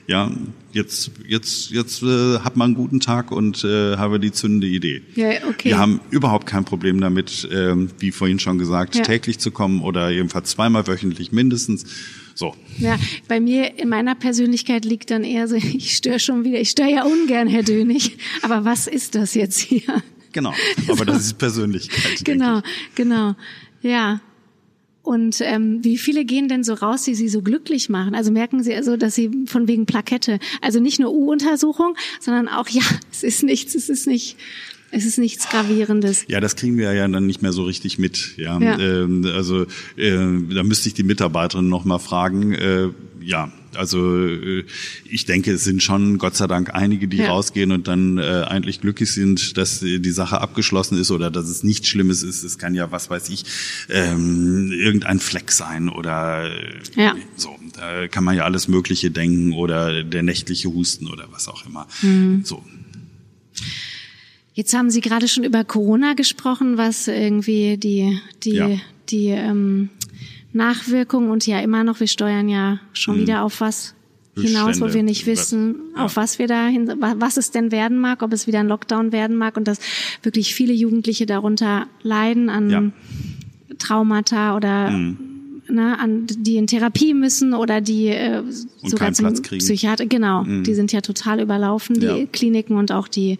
ja, 0.06 0.30
jetzt, 0.72 1.12
jetzt, 1.26 1.70
jetzt 1.70 2.02
äh, 2.02 2.38
hat 2.40 2.56
man 2.56 2.66
einen 2.66 2.74
guten 2.74 3.00
Tag 3.00 3.32
und 3.32 3.64
äh, 3.64 3.96
habe 3.96 4.20
die 4.20 4.32
zündende 4.32 4.66
Idee. 4.66 5.02
Ja, 5.14 5.30
okay. 5.48 5.70
Wir 5.70 5.78
haben 5.78 6.00
überhaupt 6.10 6.46
kein 6.46 6.64
Problem 6.64 7.00
damit, 7.00 7.44
äh, 7.50 7.74
wie 7.98 8.10
vorhin 8.10 8.38
schon 8.38 8.58
gesagt, 8.58 8.96
ja. 8.96 9.02
täglich 9.02 9.38
zu 9.38 9.50
kommen 9.50 9.80
oder 9.80 10.10
jedenfalls 10.10 10.50
zweimal 10.50 10.86
wöchentlich 10.86 11.32
mindestens. 11.32 11.86
So. 12.34 12.54
Ja, 12.78 12.98
bei 13.28 13.40
mir 13.40 13.78
in 13.78 13.88
meiner 13.88 14.14
Persönlichkeit 14.14 14.84
liegt 14.84 15.10
dann 15.10 15.24
eher 15.24 15.48
so, 15.48 15.54
ich 15.56 15.96
störe 15.96 16.18
schon 16.18 16.44
wieder. 16.44 16.60
Ich 16.60 16.70
störe 16.70 16.90
ja 16.90 17.04
ungern, 17.04 17.48
Herr 17.48 17.62
Dönig. 17.62 18.18
Aber 18.42 18.64
was 18.64 18.86
ist 18.86 19.14
das 19.14 19.34
jetzt 19.34 19.58
hier? 19.58 20.02
Genau, 20.34 20.52
aber 20.88 21.06
das 21.06 21.24
ist 21.24 21.38
Persönlichkeit. 21.38 22.24
Genau, 22.24 22.60
genau. 22.94 23.34
Ja, 23.80 24.20
und 25.04 25.40
ähm, 25.42 25.84
wie 25.84 25.98
viele 25.98 26.24
gehen 26.24 26.48
denn 26.48 26.64
so 26.64 26.74
raus, 26.74 27.02
die 27.02 27.14
sie 27.14 27.28
so 27.28 27.42
glücklich 27.42 27.88
machen? 27.88 28.14
Also 28.14 28.32
merken 28.32 28.62
sie 28.62 28.74
also, 28.74 28.96
dass 28.96 29.14
sie 29.14 29.30
von 29.46 29.68
wegen 29.68 29.86
Plakette, 29.86 30.38
also 30.60 30.80
nicht 30.80 30.98
nur 30.98 31.12
U-Untersuchung, 31.12 31.94
sondern 32.20 32.48
auch, 32.48 32.68
ja, 32.68 32.82
es 33.12 33.22
ist 33.22 33.42
nichts, 33.42 33.74
es 33.74 33.88
ist 33.88 34.06
nicht, 34.06 34.36
es 34.90 35.04
ist 35.04 35.18
nichts 35.18 35.48
Gravierendes. 35.48 36.24
Ja, 36.28 36.40
das 36.40 36.56
kriegen 36.56 36.78
wir 36.78 36.92
ja 36.94 37.06
dann 37.06 37.26
nicht 37.26 37.42
mehr 37.42 37.52
so 37.52 37.64
richtig 37.64 37.98
mit. 37.98 38.36
Ja, 38.38 38.58
ja. 38.58 38.78
Ähm, 38.78 39.30
also 39.34 39.66
äh, 39.96 40.16
da 40.54 40.62
müsste 40.62 40.88
ich 40.88 40.94
die 40.94 41.04
Mitarbeiterin 41.04 41.68
noch 41.68 41.84
mal 41.84 41.98
fragen. 41.98 42.54
Äh, 42.54 42.88
ja, 43.20 43.52
also 43.76 44.26
äh, 44.26 44.64
ich 45.04 45.24
denke, 45.24 45.52
es 45.52 45.64
sind 45.64 45.82
schon 45.82 46.18
Gott 46.18 46.36
sei 46.36 46.46
Dank 46.46 46.74
einige, 46.74 47.08
die 47.08 47.18
ja. 47.18 47.28
rausgehen 47.28 47.72
und 47.72 47.88
dann 47.88 48.18
äh, 48.18 48.44
eigentlich 48.46 48.80
glücklich 48.80 49.12
sind, 49.12 49.56
dass 49.56 49.80
die 49.80 50.10
Sache 50.10 50.40
abgeschlossen 50.40 50.98
ist 50.98 51.10
oder 51.10 51.30
dass 51.30 51.48
es 51.48 51.62
nichts 51.62 51.88
Schlimmes 51.88 52.22
ist. 52.22 52.44
Es 52.44 52.58
kann 52.58 52.74
ja, 52.74 52.90
was 52.90 53.10
weiß 53.10 53.28
ich, 53.30 53.44
ähm, 53.88 54.72
irgendein 54.72 55.20
Fleck 55.20 55.50
sein 55.52 55.88
oder 55.88 56.50
ja. 56.96 57.14
so. 57.36 57.56
Da 57.74 58.08
kann 58.08 58.24
man 58.24 58.36
ja 58.36 58.44
alles 58.44 58.68
Mögliche 58.68 59.10
denken 59.10 59.52
oder 59.52 60.04
der 60.04 60.22
nächtliche 60.22 60.68
Husten 60.68 61.08
oder 61.08 61.26
was 61.30 61.48
auch 61.48 61.66
immer. 61.66 61.86
Mhm. 62.02 62.42
So. 62.44 62.64
Jetzt 64.54 64.72
haben 64.72 64.90
Sie 64.90 65.00
gerade 65.00 65.26
schon 65.26 65.42
über 65.42 65.64
Corona 65.64 66.14
gesprochen, 66.14 66.76
was 66.78 67.08
irgendwie 67.08 67.76
die 67.76 68.20
die 68.44 68.54
ja. 68.54 68.70
die 69.08 69.28
ähm, 69.28 69.90
Nachwirkungen 70.54 71.30
und 71.30 71.46
ja 71.46 71.60
immer 71.60 71.84
noch, 71.84 72.00
wir 72.00 72.06
steuern 72.06 72.48
ja 72.48 72.80
schon 72.92 73.16
mhm. 73.16 73.20
wieder 73.22 73.42
auf 73.42 73.60
was 73.60 73.94
hinaus, 74.36 74.80
wo 74.80 74.92
wir 74.92 75.02
nicht 75.02 75.26
wissen, 75.26 75.76
ja. 75.96 76.04
auf 76.04 76.16
was 76.16 76.38
wir 76.38 76.48
da 76.48 76.66
hin, 76.66 76.92
was 76.98 77.36
es 77.36 77.50
denn 77.50 77.70
werden 77.70 77.98
mag, 77.98 78.22
ob 78.22 78.32
es 78.32 78.46
wieder 78.46 78.60
ein 78.60 78.68
Lockdown 78.68 79.12
werden 79.12 79.36
mag 79.36 79.56
und 79.56 79.68
dass 79.68 79.78
wirklich 80.22 80.54
viele 80.54 80.72
Jugendliche 80.72 81.26
darunter 81.26 81.86
leiden 82.02 82.48
an 82.48 82.70
ja. 82.70 82.82
Traumata 83.78 84.56
oder 84.56 84.90
mhm. 84.90 85.62
ne, 85.68 85.98
an, 85.98 86.26
die 86.26 86.56
in 86.56 86.66
Therapie 86.66 87.14
müssen 87.14 87.54
oder 87.54 87.80
die 87.80 88.08
äh, 88.08 88.38
Und 88.38 88.90
sogar 88.90 89.12
zum 89.12 89.26
Platz 89.26 89.42
kriegen. 89.42 89.64
Psychiater, 89.64 90.06
genau, 90.06 90.44
die 90.44 90.74
sind 90.74 90.92
ja 90.92 91.00
total 91.00 91.40
überlaufen, 91.40 92.00
die 92.00 92.06
Ja. 92.06 92.26
Kliniken 92.26 92.76
und 92.76 92.90
auch 92.90 93.08
die 93.08 93.38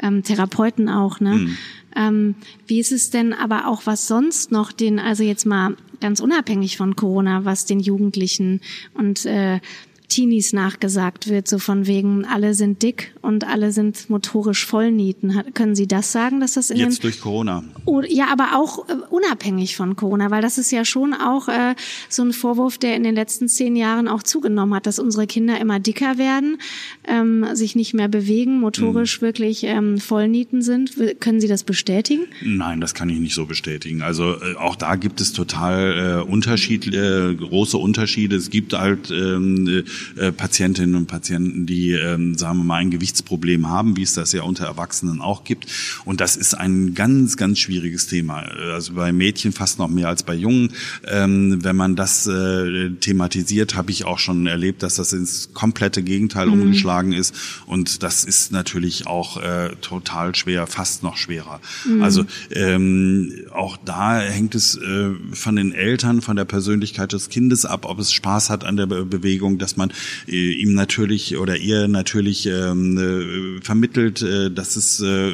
ähm, 0.00 0.22
Therapeuten 0.22 0.88
auch, 0.88 1.20
ne? 1.20 1.34
Mhm. 1.34 1.56
Ähm, 1.98 2.36
wie 2.66 2.78
ist 2.78 2.92
es 2.92 3.10
denn 3.10 3.32
aber 3.32 3.66
auch, 3.66 3.82
was 3.84 4.06
sonst 4.06 4.52
noch 4.52 4.70
den, 4.70 5.00
also 5.00 5.24
jetzt 5.24 5.46
mal 5.46 5.76
ganz 6.00 6.20
unabhängig 6.20 6.76
von 6.76 6.94
Corona, 6.94 7.44
was 7.44 7.64
den 7.64 7.80
Jugendlichen 7.80 8.60
und 8.94 9.26
äh, 9.26 9.60
Teenies 10.08 10.54
nachgesagt 10.54 11.28
wird, 11.28 11.48
so 11.48 11.58
von 11.58 11.86
wegen, 11.86 12.24
alle 12.24 12.54
sind 12.54 12.82
dick 12.82 13.14
und 13.20 13.46
alle 13.46 13.72
sind 13.72 14.08
motorisch 14.08 14.64
Vollnieten. 14.64 15.42
Können 15.52 15.74
Sie 15.74 15.86
das 15.86 16.12
sagen, 16.12 16.40
dass 16.40 16.54
das 16.54 16.70
in 16.70 16.78
Jetzt 16.78 17.04
durch 17.04 17.20
Corona. 17.20 17.62
ja, 18.08 18.28
aber 18.32 18.56
auch 18.56 18.88
äh, 18.88 18.94
unabhängig 19.10 19.76
von 19.76 19.96
Corona, 19.96 20.30
weil 20.30 20.40
das 20.40 20.56
ist 20.56 20.70
ja 20.70 20.86
schon 20.86 21.12
auch 21.12 21.48
äh, 21.48 21.74
so 22.08 22.22
ein 22.22 22.32
Vorwurf, 22.32 22.78
der 22.78 22.96
in 22.96 23.02
den 23.02 23.14
letzten 23.14 23.48
zehn 23.48 23.76
Jahren 23.76 24.08
auch 24.08 24.22
zugenommen 24.22 24.74
hat, 24.74 24.86
dass 24.86 24.98
unsere 24.98 25.26
Kinder 25.26 25.60
immer 25.60 25.78
dicker 25.78 26.16
werden, 26.16 26.58
ähm, 27.06 27.44
sich 27.52 27.76
nicht 27.76 27.92
mehr 27.92 28.08
bewegen, 28.08 28.60
motorisch 28.60 29.20
wirklich 29.20 29.64
ähm, 29.64 29.98
Vollnieten 29.98 30.62
sind. 30.62 30.92
Können 31.20 31.40
Sie 31.40 31.48
das 31.48 31.64
bestätigen? 31.64 32.22
Nein, 32.42 32.80
das 32.80 32.94
kann 32.94 33.10
ich 33.10 33.18
nicht 33.18 33.34
so 33.34 33.44
bestätigen. 33.44 34.00
Also 34.00 34.40
äh, 34.40 34.56
auch 34.56 34.76
da 34.76 34.96
gibt 34.96 35.20
es 35.20 35.34
total 35.34 36.22
äh, 36.24 36.30
Unterschied, 36.30 36.86
äh, 36.94 37.34
große 37.34 37.76
Unterschiede. 37.76 38.36
Es 38.36 38.48
gibt 38.48 38.72
halt 38.72 39.10
ähm, 39.10 39.84
äh, 40.16 40.32
Patientinnen 40.32 40.94
und 40.94 41.06
Patienten, 41.06 41.66
die, 41.66 41.92
ähm, 41.92 42.36
sagen 42.36 42.58
wir 42.58 42.64
mal, 42.64 42.76
ein 42.76 42.90
Gewichtsproblem 42.90 43.68
haben, 43.68 43.96
wie 43.96 44.02
es 44.02 44.14
das 44.14 44.32
ja 44.32 44.42
unter 44.42 44.66
Erwachsenen 44.66 45.20
auch 45.20 45.44
gibt. 45.44 45.66
Und 46.04 46.20
das 46.20 46.36
ist 46.36 46.54
ein 46.54 46.94
ganz, 46.94 47.36
ganz 47.36 47.58
schwieriges 47.58 48.06
Thema. 48.06 48.42
Äh, 48.42 48.72
Also 48.72 48.94
bei 48.94 49.12
Mädchen 49.12 49.52
fast 49.52 49.78
noch 49.78 49.88
mehr 49.88 50.08
als 50.08 50.22
bei 50.22 50.34
Jungen. 50.34 50.70
Ähm, 51.06 51.64
wenn 51.64 51.76
man 51.76 51.96
das 51.96 52.26
äh, 52.26 52.90
thematisiert, 53.00 53.74
habe 53.74 53.90
ich 53.90 54.04
auch 54.04 54.18
schon 54.18 54.46
erlebt, 54.46 54.82
dass 54.82 54.96
das 54.96 55.12
ins 55.12 55.50
komplette 55.54 56.02
Gegenteil 56.02 56.48
umgeschlagen 56.48 57.12
ist. 57.12 57.34
Und 57.66 58.02
das 58.02 58.24
ist 58.24 58.52
natürlich 58.52 59.06
auch 59.06 59.36
äh, 59.42 59.70
total 59.80 60.34
schwer, 60.34 60.66
fast 60.66 61.02
noch 61.02 61.16
schwerer. 61.16 61.60
Also 62.00 62.24
ähm, 62.50 63.32
auch 63.52 63.76
da 63.84 64.20
hängt 64.20 64.54
es 64.54 64.76
äh, 64.76 65.10
von 65.32 65.56
den 65.56 65.72
Eltern, 65.72 66.20
von 66.22 66.36
der 66.36 66.44
Persönlichkeit 66.44 67.12
des 67.12 67.28
Kindes 67.28 67.64
ab, 67.64 67.84
ob 67.84 67.98
es 67.98 68.12
Spaß 68.12 68.50
hat 68.50 68.64
an 68.64 68.76
der 68.76 68.86
Be 68.86 69.04
Bewegung, 69.04 69.58
dass 69.58 69.76
man 69.76 69.87
äh, 70.26 70.52
ihm 70.52 70.74
natürlich 70.74 71.36
oder 71.36 71.56
ihr 71.56 71.88
natürlich 71.88 72.46
ähm, 72.46 72.98
äh, 72.98 73.60
vermittelt, 73.62 74.22
äh, 74.22 74.50
dass 74.50 74.76
es 74.76 75.00
äh, 75.00 75.32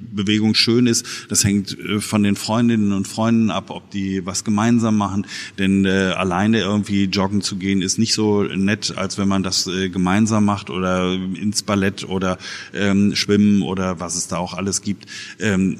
Bewegung 0.00 0.54
schön 0.54 0.86
ist. 0.86 1.06
Das 1.28 1.44
hängt 1.44 1.78
äh, 1.78 2.00
von 2.00 2.22
den 2.22 2.36
Freundinnen 2.36 2.92
und 2.92 3.08
Freunden 3.08 3.50
ab, 3.50 3.70
ob 3.70 3.90
die 3.90 4.24
was 4.26 4.44
gemeinsam 4.44 4.96
machen. 4.96 5.26
Denn 5.58 5.84
äh, 5.84 6.12
alleine 6.16 6.60
irgendwie 6.60 7.04
joggen 7.04 7.42
zu 7.42 7.56
gehen 7.56 7.82
ist 7.82 7.98
nicht 7.98 8.14
so 8.14 8.42
nett, 8.42 8.94
als 8.96 9.18
wenn 9.18 9.28
man 9.28 9.42
das 9.42 9.66
äh, 9.66 9.88
gemeinsam 9.88 10.44
macht 10.44 10.70
oder 10.70 11.12
ins 11.12 11.62
Ballett 11.62 12.08
oder 12.08 12.38
ähm, 12.74 13.14
schwimmen 13.14 13.62
oder 13.62 14.00
was 14.00 14.16
es 14.16 14.28
da 14.28 14.38
auch 14.38 14.54
alles 14.54 14.82
gibt. 14.82 15.06
Ähm, 15.38 15.78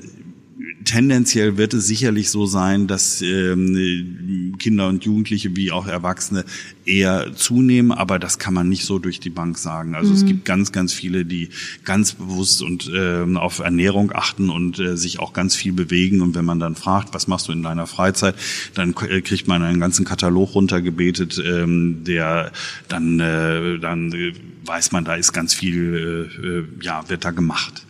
tendenziell 0.89 1.59
wird 1.59 1.75
es 1.75 1.87
sicherlich 1.87 2.31
so 2.31 2.47
sein, 2.47 2.87
dass 2.87 3.21
ähm, 3.21 4.55
Kinder 4.59 4.89
und 4.89 5.05
Jugendliche 5.05 5.55
wie 5.55 5.71
auch 5.71 5.87
Erwachsene 5.87 6.47
eher 6.87 7.35
zunehmen, 7.37 7.93
aber 7.93 8.19
das 8.19 8.39
kann 8.39 8.55
man 8.55 8.71
nicht 8.71 8.87
so 8.87 8.99
durch 8.99 9.21
die 9.21 9.29
Bank 9.29 9.59
sagen. 9.59 9.95
Also 9.95 10.15
es 10.15 10.25
gibt 10.25 10.47
ganz, 10.47 10.73
ganz 10.73 10.95
viele, 10.95 11.27
die 11.27 11.51
ganz 11.85 12.15
bewusst 12.15 12.63
und 12.63 12.91
ähm, 12.95 13.37
auf 13.37 13.59
Ernährung 13.59 14.13
achten 14.15 14.49
und 14.49 14.79
äh, 14.79 14.97
sich 14.97 15.21
auch 15.21 15.35
ganz 15.35 15.55
viel 15.55 15.75
bewegen. 15.75 16.23
Und 16.23 16.35
wenn 16.35 16.47
man 16.47 16.59
dann 16.59 16.75
fragt, 16.75 17.13
was 17.13 17.29
machst 17.29 17.49
du 17.49 17.53
in 17.53 17.63
deiner 17.63 17.87
Freizeit, 17.87 18.35
dann 18.73 18.95
äh, 19.11 19.21
kriegt 19.21 19.47
man 19.47 19.63
einen 19.63 19.81
ganzen 19.81 20.07
Katalog 20.07 20.55
runtergebetet, 20.55 21.39
ähm, 21.45 22.03
der 22.05 22.51
dann, 22.89 23.21
äh, 23.21 23.79
dann 23.79 24.11
äh, 24.13 24.33
weiß 24.65 24.93
man, 24.93 25.05
da 25.05 25.17
ist 25.17 25.35
ganz 25.35 25.53
viel, 25.53 26.31
äh, 26.43 26.47
äh, 26.47 26.65
ja, 26.81 27.07
wird 27.11 27.27
da 27.27 27.31
gemacht. 27.31 27.85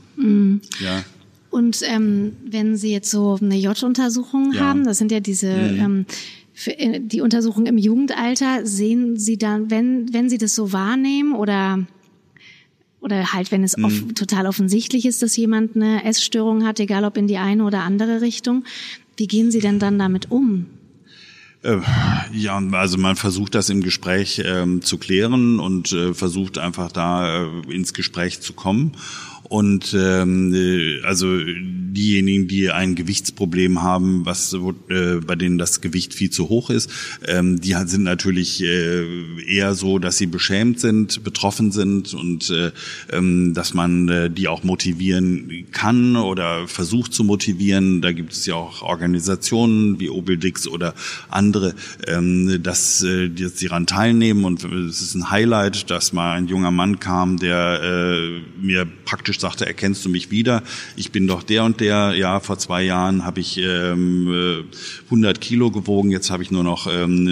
Ja. 0.80 1.05
Und 1.51 1.80
ähm, 1.84 2.32
wenn 2.44 2.76
Sie 2.76 2.92
jetzt 2.92 3.11
so 3.11 3.38
eine 3.40 3.57
J-Untersuchung 3.57 4.53
Ja. 4.53 4.61
haben, 4.61 4.84
das 4.84 4.99
sind 4.99 5.11
ja 5.11 5.20
diese 5.20 5.49
ähm, 5.49 6.05
für, 6.53 6.78
äh, 6.78 7.01
die 7.01 7.20
Untersuchung 7.20 7.66
im 7.66 7.78
Jugendalter, 7.78 8.66
sehen 8.66 9.16
Sie 9.16 9.38
dann, 9.38 9.70
wenn 9.70 10.12
wenn 10.12 10.28
Sie 10.28 10.38
das 10.38 10.55
so 10.55 10.72
wahrnehmen 10.72 11.34
oder 11.34 11.86
oder 13.01 13.32
halt, 13.32 13.53
wenn 13.53 13.62
es 13.62 13.78
off 13.82 14.03
total 14.14 14.46
offensichtlich 14.46 15.07
ist, 15.07 15.22
dass 15.22 15.36
jemand 15.36 15.76
eine 15.76 16.05
Essstörung 16.05 16.66
hat, 16.66 16.80
egal 16.80 17.05
ob 17.05 17.16
in 17.16 17.28
die 17.28 17.38
eine 17.38 17.64
oder 17.64 17.82
andere 17.82 18.20
Richtung, 18.20 18.64
wie 19.16 19.28
gehen 19.28 19.51
Sie 19.53 19.61
denn 19.61 19.78
dann 19.78 19.99
damit 19.99 20.30
um? 20.32 20.66
Äh, 21.62 21.78
Ja, 22.32 22.59
also 22.72 22.99
man 22.99 23.16
versucht 23.16 23.55
das 23.55 23.70
im 23.70 23.82
Gespräch 23.82 24.42
ähm, 24.44 24.82
zu 24.82 24.99
klären 24.99 25.61
und 25.61 25.92
äh, 25.92 26.12
versucht 26.12 26.59
einfach 26.59 26.90
da 26.92 27.44
äh, 27.44 27.72
ins 27.72 27.94
Gespräch 27.94 28.40
zu 28.40 28.53
kommen. 28.53 28.92
Und 29.49 29.96
ähm, 29.99 30.53
äh, 30.55 31.03
also 31.05 31.38
diejenigen, 31.99 32.46
die 32.46 32.70
ein 32.70 32.94
Gewichtsproblem 32.94 33.82
haben, 33.82 34.24
was 34.24 34.55
äh, 34.88 35.16
bei 35.16 35.34
denen 35.34 35.59
das 35.59 35.80
Gewicht 35.80 36.14
viel 36.14 36.30
zu 36.30 36.49
hoch 36.49 36.70
ist, 36.70 36.90
ähm, 37.26 37.61
die 37.61 37.74
sind 37.86 38.05
natürlich 38.05 38.62
äh, 38.62 39.05
eher 39.46 39.74
so, 39.74 39.99
dass 39.99 40.16
sie 40.16 40.26
beschämt 40.26 40.78
sind, 40.78 41.24
betroffen 41.24 41.72
sind 41.72 42.14
und 42.14 42.51
äh, 42.51 42.70
ähm, 43.11 43.53
dass 43.53 43.74
man 43.74 44.09
äh, 44.09 44.30
die 44.30 44.46
auch 44.46 44.62
motivieren 44.62 45.66
kann 45.72 46.14
oder 46.14 46.68
versucht 46.68 47.12
zu 47.12 47.24
motivieren. 47.24 48.01
Da 48.01 48.12
gibt 48.12 48.32
es 48.32 48.46
ja 48.46 48.55
auch 48.55 48.82
Organisationen 48.82 49.99
wie 49.99 50.09
Obildix 50.09 50.68
oder 50.68 50.94
andere, 51.28 51.74
ähm, 52.07 52.62
dass 52.62 53.03
äh, 53.03 53.28
die 53.28 53.49
daran 53.68 53.86
teilnehmen 53.86 54.44
und 54.44 54.62
es 54.64 55.01
ist 55.01 55.14
ein 55.14 55.30
Highlight, 55.30 55.90
dass 55.90 56.12
mal 56.12 56.36
ein 56.36 56.46
junger 56.46 56.70
Mann 56.70 57.01
kam, 57.01 57.38
der 57.38 57.80
äh, 57.82 58.40
mir 58.61 58.86
praktisch 59.05 59.40
sagte, 59.40 59.66
erkennst 59.66 60.05
du 60.05 60.09
mich 60.09 60.30
wieder? 60.30 60.62
Ich 60.96 61.11
bin 61.11 61.26
doch 61.26 61.42
der 61.42 61.64
und 61.64 61.80
der. 61.80 61.88
Ja, 62.12 62.41
vor 62.41 62.59
zwei 62.59 62.82
Jahren 62.82 63.24
habe 63.24 63.41
ich 63.41 63.59
ähm, 63.59 64.28
äh, 64.30 64.64
100 65.07 65.41
Kilo 65.41 65.70
gewogen, 65.70 66.11
jetzt 66.11 66.30
habe 66.30 66.43
ich 66.43 66.51
nur 66.51 66.64
noch 66.64 66.86
ähm, 66.93 67.26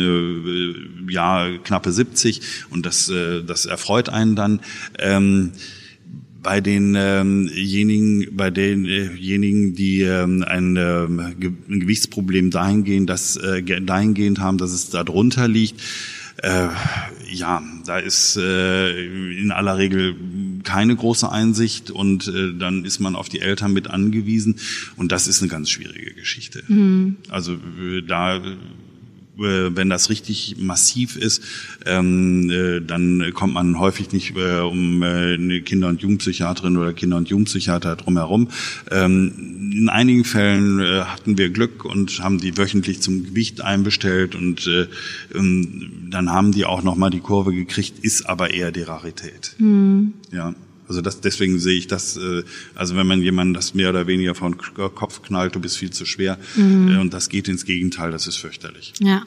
äh, 1.09 1.13
ja 1.13 1.49
knappe 1.63 1.93
70 1.93 2.41
und 2.71 2.87
das 2.87 3.09
äh, 3.09 3.43
das 3.45 3.67
erfreut 3.67 4.09
einen 4.09 4.35
dann. 4.37 4.61
Ähm, 4.99 5.53
bei 6.43 6.61
denjenigen, 6.61 8.37
bei 8.37 8.51
denjenigen, 8.51 9.75
die 9.75 10.03
ähm, 10.03 10.45
ein, 10.47 10.77
ähm, 10.77 11.19
ein 11.19 11.81
Gewichtsproblem 11.81 12.53
dahingehend, 12.53 13.11
dass, 13.11 13.37
äh, 13.37 13.63
ge- 13.63 13.81
dahingehend 13.85 14.39
haben, 14.39 14.57
dass 14.57 14.71
es 14.73 14.89
da 14.91 15.03
drunter 15.03 15.49
liegt, 15.49 15.81
äh, 16.43 16.69
ja, 17.33 17.63
da 17.85 17.99
ist 17.99 18.37
äh, 18.37 19.07
in 19.41 19.51
aller 19.51 19.77
Regel 19.79 20.15
keine 20.67 20.95
große 20.95 21.31
Einsicht 21.31 21.91
und 21.91 22.29
äh, 22.29 22.53
dann 22.59 22.85
ist 22.85 22.99
man 22.99 23.17
auf 23.17 23.31
die 23.31 23.41
Eltern 23.41 23.73
mit 23.73 23.89
angewiesen 23.89 24.57
und 24.97 25.13
das 25.13 25.29
ist 25.29 25.41
eine 25.41 25.49
ganz 25.49 25.71
schwierige 25.71 26.13
Geschichte. 26.13 26.65
Also 27.31 27.55
äh, 27.55 28.03
da 28.03 28.37
äh, 28.37 28.57
wenn 29.37 29.91
das 29.91 30.11
richtig 30.11 30.57
massiv 30.59 31.17
ist, 31.17 31.43
ähm, 31.85 32.51
äh, 32.51 32.81
dann 32.81 33.33
kommt 33.35 33.55
man 33.55 33.79
häufig 33.79 34.13
nicht 34.13 34.37
äh, 34.37 34.61
um 34.61 35.03
äh, 35.03 35.35
eine 35.35 35.61
Kinder- 35.63 35.89
und 35.89 36.01
Jugendpsychiaterin 36.01 36.77
oder 36.77 36.93
Kinder- 36.93 37.17
und 37.17 37.29
Jugendpsychiater 37.29 37.97
drumherum. 37.97 38.49
Ähm, 38.91 39.73
in 39.73 39.89
einigen 39.89 40.25
Fällen 40.25 40.81
äh, 40.81 41.03
hatten 41.03 41.39
wir 41.39 41.51
Glück 41.51 41.85
und 41.85 42.21
haben 42.21 42.39
die 42.39 42.57
wöchentlich 42.57 43.01
zum 43.01 43.25
Gewicht 43.25 43.61
einbestellt 43.61 44.35
und 44.35 44.67
äh, 44.67 44.87
ähm, 45.35 46.09
dann 46.11 46.31
haben 46.31 46.53
die 46.53 46.65
auch 46.65 46.83
noch 46.83 46.97
mal 46.97 47.11
die 47.11 47.21
Kurve 47.21 47.53
gekriegt, 47.53 47.99
ist 47.99 48.29
aber 48.29 48.55
eher 48.55 48.73
die 48.73 48.83
Rarität. 48.83 49.55
Ja. 50.33 50.55
Also 50.89 51.01
das, 51.01 51.21
deswegen 51.21 51.59
sehe 51.59 51.77
ich 51.77 51.87
das, 51.89 52.17
äh, 52.17 52.43
also 52.75 52.95
wenn 52.97 53.07
man 53.07 53.23
jemanden 53.23 53.55
das 53.55 53.75
mehr 53.75 53.91
oder 53.91 54.07
weniger 54.07 54.35
vor 54.35 54.51
den 54.51 54.59
K- 54.59 54.89
Kopf 54.89 55.23
knallt, 55.23 55.55
du 55.55 55.61
bist 55.61 55.77
viel 55.79 55.91
zu 55.91 56.05
schwer, 56.07 56.39
äh, 56.57 56.61
und 56.99 57.13
das 57.13 57.29
geht 57.29 57.49
ins 57.49 57.65
Gegenteil, 57.65 58.11
das 58.13 58.27
ist 58.27 58.37
fürchterlich. 58.37 58.93
Ja. 59.01 59.23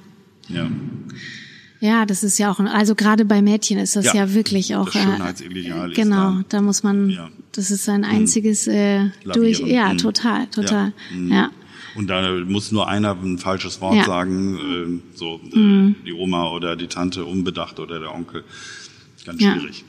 Ja. 0.47 0.69
Ja, 1.81 2.05
das 2.05 2.23
ist 2.23 2.37
ja 2.39 2.51
auch, 2.51 2.59
also 2.59 2.93
gerade 2.93 3.23
bei 3.23 3.41
Mädchen 3.41 3.77
ist 3.79 3.95
das 3.95 4.05
ja, 4.05 4.13
Ja, 4.15 4.33
wirklich 4.33 4.75
auch. 4.75 4.85
das 4.89 4.95
äh, 4.95 5.03
Schönheitsideal 5.05 5.91
Genau, 5.93 6.15
da. 6.39 6.43
da 6.49 6.61
muss 6.61 6.83
man, 6.83 7.09
Ja. 7.09 7.29
das 7.53 7.71
ist 7.71 7.87
ein 7.87 8.03
einziges 8.03 8.67
äh, 8.67 9.09
durch, 9.23 9.59
Lavieren. 9.59 9.67
ja, 9.67 9.93
Mhm. 9.93 9.97
total, 9.97 10.47
total, 10.47 10.93
Mhm. 11.15 11.31
ja. 11.31 11.51
Und 11.95 12.07
da 12.07 12.31
muss 12.45 12.71
nur 12.71 12.87
einer 12.87 13.17
ein 13.21 13.37
falsches 13.37 13.79
Wort 13.81 13.95
Ja. 13.95 14.03
sagen, 14.05 15.01
äh, 15.13 15.17
so 15.17 15.39
äh, 15.53 15.93
die 16.05 16.13
Oma 16.13 16.49
oder 16.49 16.75
die 16.75 16.87
Tante 16.87 17.23
unbedacht 17.25 17.79
oder 17.79 17.99
der 17.99 18.13
Onkel. 18.13 18.43
Ganz 19.25 19.41
Ja. 19.41 19.53
schwierig. 19.53 19.85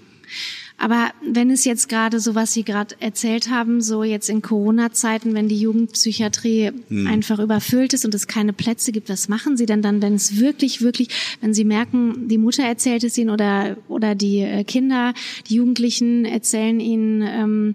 Aber 0.83 1.11
wenn 1.21 1.51
es 1.51 1.67
jetzt 1.67 1.91
gerade 1.91 2.21
so, 2.21 2.35
was 2.35 2.55
Sie 2.55 2.65
gerade 2.65 2.97
erzählt 3.01 3.51
haben, 3.51 3.83
so 3.83 4.03
jetzt 4.03 4.31
in 4.31 4.41
Corona-Zeiten, 4.41 5.35
wenn 5.35 5.47
die 5.47 5.61
Jugendpsychiatrie 5.61 6.73
Hm. 6.89 7.07
einfach 7.07 7.39
überfüllt 7.39 7.93
ist 7.93 8.07
und 8.07 8.15
es 8.15 8.27
keine 8.27 8.55
Plätze 8.55 8.91
gibt, 8.91 9.11
was 9.11 9.29
machen 9.29 9.59
Sie 9.59 9.67
denn 9.67 9.83
dann, 9.83 10.01
wenn 10.01 10.15
es 10.15 10.41
wirklich, 10.41 10.81
wirklich, 10.81 11.09
wenn 11.43 11.53
Sie 11.53 11.65
merken, 11.65 12.29
die 12.29 12.39
Mutter 12.39 12.63
erzählt 12.63 13.05
es 13.05 13.19
Ihnen 13.19 13.29
oder, 13.29 13.77
oder 13.89 14.15
die 14.15 14.39
äh, 14.39 14.65
Kinder, 14.65 15.13
die 15.51 15.57
Jugendlichen 15.57 16.25
erzählen 16.25 16.81
Ihnen, 16.81 17.23
ähm, 17.23 17.75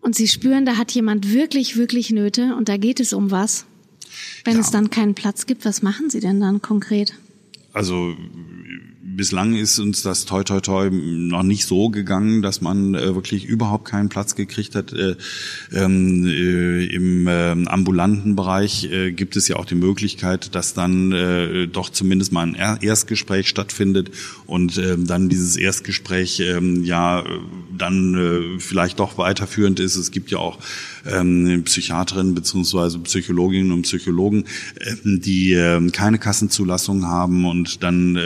und 0.00 0.16
Sie 0.16 0.28
spüren, 0.28 0.64
da 0.64 0.78
hat 0.78 0.90
jemand 0.92 1.34
wirklich, 1.34 1.76
wirklich 1.76 2.10
Nöte 2.10 2.56
und 2.56 2.70
da 2.70 2.78
geht 2.78 2.98
es 2.98 3.12
um 3.12 3.30
was. 3.30 3.66
Wenn 4.44 4.54
ja. 4.54 4.60
es 4.60 4.70
dann 4.70 4.88
keinen 4.88 5.14
Platz 5.14 5.44
gibt, 5.44 5.66
was 5.66 5.82
machen 5.82 6.08
Sie 6.08 6.20
denn 6.20 6.40
dann 6.40 6.62
konkret? 6.62 7.12
Also 7.74 8.16
bislang 9.04 9.54
ist 9.54 9.78
uns 9.78 10.02
das 10.02 10.24
toi 10.24 10.44
toi 10.44 10.60
toi 10.60 10.88
noch 10.90 11.42
nicht 11.42 11.66
so 11.66 11.90
gegangen, 11.90 12.40
dass 12.40 12.60
man 12.60 12.94
äh, 12.94 13.14
wirklich 13.14 13.44
überhaupt 13.44 13.86
keinen 13.86 14.08
Platz 14.08 14.36
gekriegt 14.36 14.74
hat. 14.74 14.92
Äh, 14.92 15.16
ähm, 15.72 16.24
äh, 16.24 16.84
Im 16.86 17.26
äh, 17.26 17.50
ambulanten 17.66 18.36
Bereich 18.36 18.84
äh, 18.90 19.12
gibt 19.12 19.36
es 19.36 19.48
ja 19.48 19.56
auch 19.56 19.64
die 19.64 19.74
Möglichkeit, 19.74 20.54
dass 20.54 20.74
dann 20.74 21.12
äh, 21.12 21.66
doch 21.66 21.90
zumindest 21.90 22.32
mal 22.32 22.46
ein 22.46 22.54
Erstgespräch 22.80 23.48
stattfindet 23.48 24.10
und 24.46 24.78
äh, 24.78 24.96
dann 24.96 25.28
dieses 25.28 25.56
Erstgespräch 25.56 26.38
ja 26.38 27.24
dann 27.76 28.14
äh, 28.14 28.60
vielleicht 28.60 29.00
doch 29.00 29.18
weiterführend 29.18 29.80
ist. 29.80 29.96
Es 29.96 30.10
gibt 30.10 30.30
ja 30.30 30.38
auch 30.38 30.58
ähm, 31.06 31.62
Psychiaterinnen 31.64 32.34
beziehungsweise 32.34 32.98
Psychologinnen 33.00 33.72
und 33.72 33.82
Psychologen, 33.82 34.44
die 35.04 35.52
keine 35.92 36.18
Kassenzulassung 36.18 37.06
haben 37.06 37.44
und 37.44 37.82
dann 37.82 38.16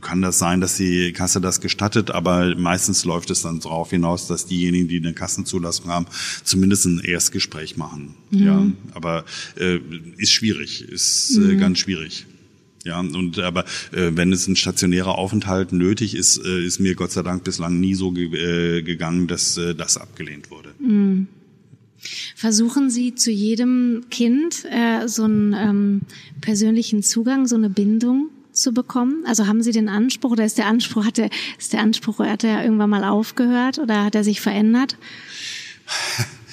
kann 0.00 0.22
das 0.22 0.38
sein, 0.38 0.60
dass 0.60 0.76
die 0.76 1.12
Kasse 1.12 1.40
das 1.40 1.60
gestattet, 1.60 2.10
aber 2.10 2.54
meistens 2.56 3.04
läuft 3.04 3.30
es 3.30 3.42
dann 3.42 3.60
darauf 3.60 3.90
hinaus, 3.90 4.26
dass 4.26 4.46
diejenigen, 4.46 4.88
die 4.88 4.98
eine 4.98 5.14
Kassenzulassung 5.14 5.90
haben, 5.90 6.06
zumindest 6.44 6.86
ein 6.86 7.00
Erstgespräch 7.00 7.76
machen. 7.76 8.14
Mhm. 8.30 8.46
Ja, 8.46 8.66
aber 8.92 9.24
äh, 9.56 9.78
ist 10.18 10.32
schwierig, 10.32 10.82
ist 10.88 11.36
äh, 11.36 11.40
mhm. 11.40 11.58
ganz 11.58 11.78
schwierig. 11.78 12.26
Ja, 12.84 13.00
und 13.00 13.38
aber 13.38 13.64
äh, 13.92 14.10
wenn 14.12 14.30
es 14.30 14.46
ein 14.46 14.56
stationärer 14.56 15.16
Aufenthalt 15.16 15.72
nötig 15.72 16.14
ist, 16.14 16.36
äh, 16.44 16.64
ist 16.64 16.80
mir 16.80 16.94
Gott 16.94 17.12
sei 17.12 17.22
Dank 17.22 17.42
bislang 17.42 17.80
nie 17.80 17.94
so 17.94 18.12
ge 18.12 18.26
äh, 18.26 18.82
gegangen, 18.82 19.26
dass 19.26 19.56
äh, 19.56 19.74
das 19.74 19.96
abgelehnt 19.96 20.50
wurde. 20.50 20.70
Mhm. 20.78 21.26
Versuchen 22.36 22.90
Sie 22.90 23.14
zu 23.14 23.30
jedem 23.30 24.04
Kind 24.10 24.66
äh, 24.70 25.08
so 25.08 25.24
einen 25.24 25.54
ähm, 25.54 26.00
persönlichen 26.42 27.02
Zugang, 27.02 27.46
so 27.46 27.56
eine 27.56 27.70
Bindung 27.70 28.28
zu 28.54 28.72
bekommen? 28.72 29.24
Also 29.26 29.46
haben 29.46 29.62
Sie 29.62 29.72
den 29.72 29.88
Anspruch 29.88 30.32
oder 30.32 30.44
ist 30.44 30.58
der 30.58 30.66
Anspruch, 30.66 31.04
hat 31.04 31.18
der, 31.18 31.30
ist 31.58 31.72
der 31.72 31.80
Anspruch, 31.80 32.20
hat 32.20 32.44
er 32.44 32.62
irgendwann 32.62 32.90
mal 32.90 33.04
aufgehört 33.04 33.78
oder 33.78 34.04
hat 34.04 34.14
er 34.14 34.24
sich 34.24 34.40
verändert? 34.40 34.96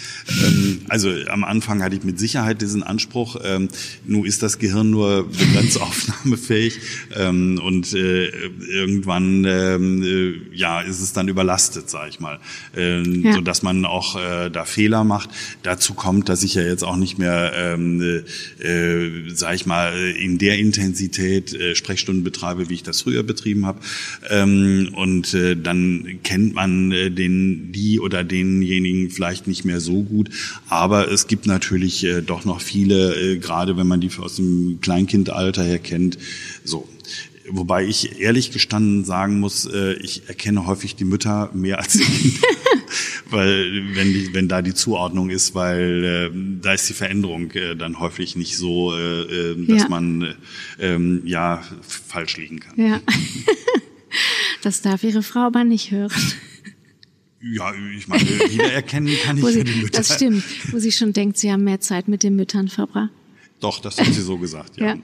Ähm, 0.46 0.82
also 0.88 1.12
am 1.28 1.44
Anfang 1.44 1.82
hatte 1.82 1.96
ich 1.96 2.04
mit 2.04 2.20
Sicherheit 2.20 2.62
diesen 2.62 2.84
Anspruch. 2.84 3.38
Ähm, 3.44 3.70
nun 4.06 4.26
ist 4.26 4.44
das 4.44 4.60
Gehirn 4.60 4.90
nur 4.90 5.28
begrenzt 5.28 5.80
aufnahmefähig 5.82 6.80
ähm, 7.16 7.60
und 7.64 7.94
äh, 7.94 8.28
irgendwann 8.28 9.46
ähm, 9.46 10.04
äh, 10.04 10.56
ja 10.56 10.82
ist 10.82 11.02
es 11.02 11.14
dann 11.14 11.28
überlastet, 11.28 11.90
sage 11.90 12.10
ich 12.10 12.20
mal, 12.20 12.40
ähm, 12.76 13.24
ja. 13.26 13.34
so 13.34 13.42
dass 13.42 13.64
man 13.64 13.86
auch 13.86 14.16
äh, 14.16 14.50
da 14.50 14.66
Fehler 14.66 15.04
macht. 15.04 15.30
Dazu 15.64 15.94
kommt, 15.94 16.30
dass 16.30 16.44
ich 16.44 16.56
ja 16.56 16.64
jetzt 16.64 16.84
auch 16.84 16.98
nicht 16.98 17.18
mehr, 17.18 17.54
ähm, 17.56 18.02
äh, 18.02 18.68
äh 18.68 19.30
sage 19.34 19.56
ich 19.56 19.66
mal, 19.66 19.94
in 20.20 20.38
der 20.38 20.58
Intensität 20.58 21.54
äh, 21.54 21.76
Sprechstunden 21.76 22.24
betreibe, 22.24 22.70
wie 22.70 22.76
ich 22.76 22.84
das 22.84 23.02
früher 23.02 23.24
betrieben 23.24 23.66
habe. 23.66 23.80
Ähm, 24.30 24.90
und 24.94 25.34
äh, 25.34 25.56
dann 25.56 26.20
kennt 26.24 26.54
man 26.54 26.92
äh, 26.92 27.10
den 27.10 27.72
die 27.72 28.00
oder 28.00 28.24
denjenigen 28.24 29.10
vielleicht 29.10 29.48
nicht 29.48 29.66
mehr 29.66 29.80
so 29.80 30.04
gut 30.04 30.21
gut. 30.24 30.36
Aber 30.70 31.12
es 31.12 31.28
gibt 31.28 31.46
natürlich 31.46 32.04
äh, 32.04 32.22
doch 32.22 32.46
noch 32.46 32.62
viele, 32.62 33.16
äh, 33.16 33.38
gerade 33.38 33.78
wenn 33.78 33.88
man 33.88 34.02
die 34.02 34.12
aus 34.20 34.36
dem 34.36 34.80
Kleinkindalter 34.82 35.64
her 35.64 35.80
kennt, 35.80 36.18
so. 36.64 36.88
Wobei 37.50 37.86
ich 37.86 38.20
ehrlich 38.20 38.52
gestanden 38.52 39.04
sagen 39.04 39.40
muss, 39.40 39.66
äh, 39.66 39.94
ich 39.94 40.30
erkenne 40.30 40.68
häufig 40.68 40.96
die 40.96 41.04
Mütter 41.04 41.50
mehr 41.54 41.80
als 41.80 41.94
die 41.94 42.04
Kinder. 42.04 42.48
weil 43.30 43.96
wenn, 43.96 44.14
die, 44.14 44.34
wenn 44.34 44.48
da 44.48 44.62
die 44.62 44.74
Zuordnung 44.74 45.30
ist, 45.30 45.56
weil 45.56 46.04
äh, 46.04 46.30
da 46.62 46.74
ist 46.74 46.88
die 46.88 46.94
Veränderung 46.94 47.52
äh, 47.52 47.76
dann 47.76 48.00
häufig 48.00 48.36
nicht 48.36 48.58
so, 48.58 48.94
äh, 48.96 49.22
äh 49.24 49.66
dass 49.66 49.84
ja. 49.84 49.90
man 49.90 50.36
äh, 50.78 50.98
ja 51.28 51.62
falsch 51.82 52.38
liegen 52.38 52.60
kann. 52.60 52.74
Ja. 52.78 53.02
das 54.62 54.82
darf 54.82 55.04
Ihre 55.04 55.24
Frau 55.24 55.42
aber 55.42 55.64
nicht 55.64 55.92
hören. 55.92 56.12
Ja, 57.44 57.74
ich 57.98 58.08
meine, 58.08 58.24
jeder 58.50 58.72
erkennen 58.72 59.16
kann 59.24 59.38
ich 59.38 59.46
sie, 59.46 59.64
die 59.64 59.82
Mütter. 59.82 59.98
Das 59.98 60.16
stimmt, 60.16 60.44
wo 60.72 60.80
sie 60.80 60.92
schon 60.92 61.14
denkt, 61.14 61.38
sie 61.38 61.52
haben 61.52 61.64
mehr 61.64 61.80
Zeit 61.80 62.08
mit 62.08 62.24
den 62.24 62.36
Müttern 62.36 62.68
verbracht. 62.68 63.10
Doch, 63.62 63.80
das 63.80 64.00
hat 64.00 64.08
sie 64.08 64.22
so 64.22 64.38
gesagt, 64.38 64.78
ja. 64.78 64.88
ja. 64.88 64.98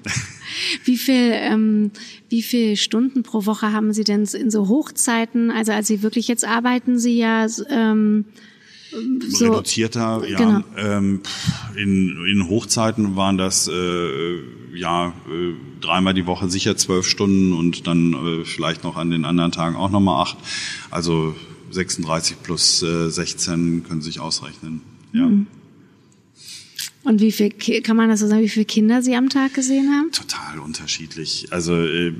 Wie 0.84 0.98
viel, 0.98 1.32
ähm, 1.32 1.92
wie 2.30 2.42
viel 2.42 2.76
Stunden 2.76 3.22
pro 3.22 3.46
Woche 3.46 3.72
haben 3.72 3.94
Sie 3.94 4.04
denn 4.04 4.26
in 4.26 4.50
so 4.50 4.68
Hochzeiten? 4.68 5.52
Also 5.52 5.74
als 5.74 5.88
Sie 5.88 6.02
wirklich 6.02 6.28
jetzt 6.28 6.44
arbeiten 6.44 6.98
Sie 6.98 7.18
ja 7.18 7.46
ähm, 7.70 8.26
so 9.28 9.46
reduzierter, 9.52 10.24
ja. 10.28 10.38
Genau. 10.38 10.64
Ähm, 10.76 11.22
in, 11.76 12.26
in 12.26 12.50
Hochzeiten 12.50 13.16
waren 13.16 13.38
das 13.38 13.68
äh, 13.68 14.40
ja 14.74 15.10
äh, 15.10 15.54
dreimal 15.80 16.16
die 16.16 16.26
Woche 16.26 16.50
sicher 16.50 16.76
zwölf 16.78 17.08
Stunden 17.08 17.54
und 17.54 17.86
dann 17.86 18.14
äh, 18.14 18.46
vielleicht 18.46 18.84
noch 18.84 18.96
an 18.96 19.12
den 19.12 19.26
anderen 19.26 19.52
Tagen 19.52 19.76
auch 19.76 19.92
nochmal 19.92 20.22
acht. 20.22 20.38
Also 20.90 21.36
36 21.72 22.42
plus 22.44 22.84
äh, 22.84 23.10
16 23.10 23.84
können 23.84 24.02
sich 24.02 24.20
ausrechnen. 24.20 24.82
Ja. 25.14 25.26
Mhm. 25.26 25.48
Und 27.08 27.22
wie 27.22 27.32
viel 27.32 27.52
kann 27.84 27.96
man 27.96 28.10
das 28.10 28.20
so 28.20 28.28
sagen, 28.28 28.42
wie 28.42 28.50
viele 28.50 28.66
Kinder 28.66 29.02
Sie 29.02 29.16
am 29.16 29.30
Tag 29.30 29.54
gesehen 29.54 29.90
haben? 29.94 30.12
Total 30.12 30.60
unterschiedlich. 30.60 31.48
Also 31.52 31.74
äh, 31.74 32.12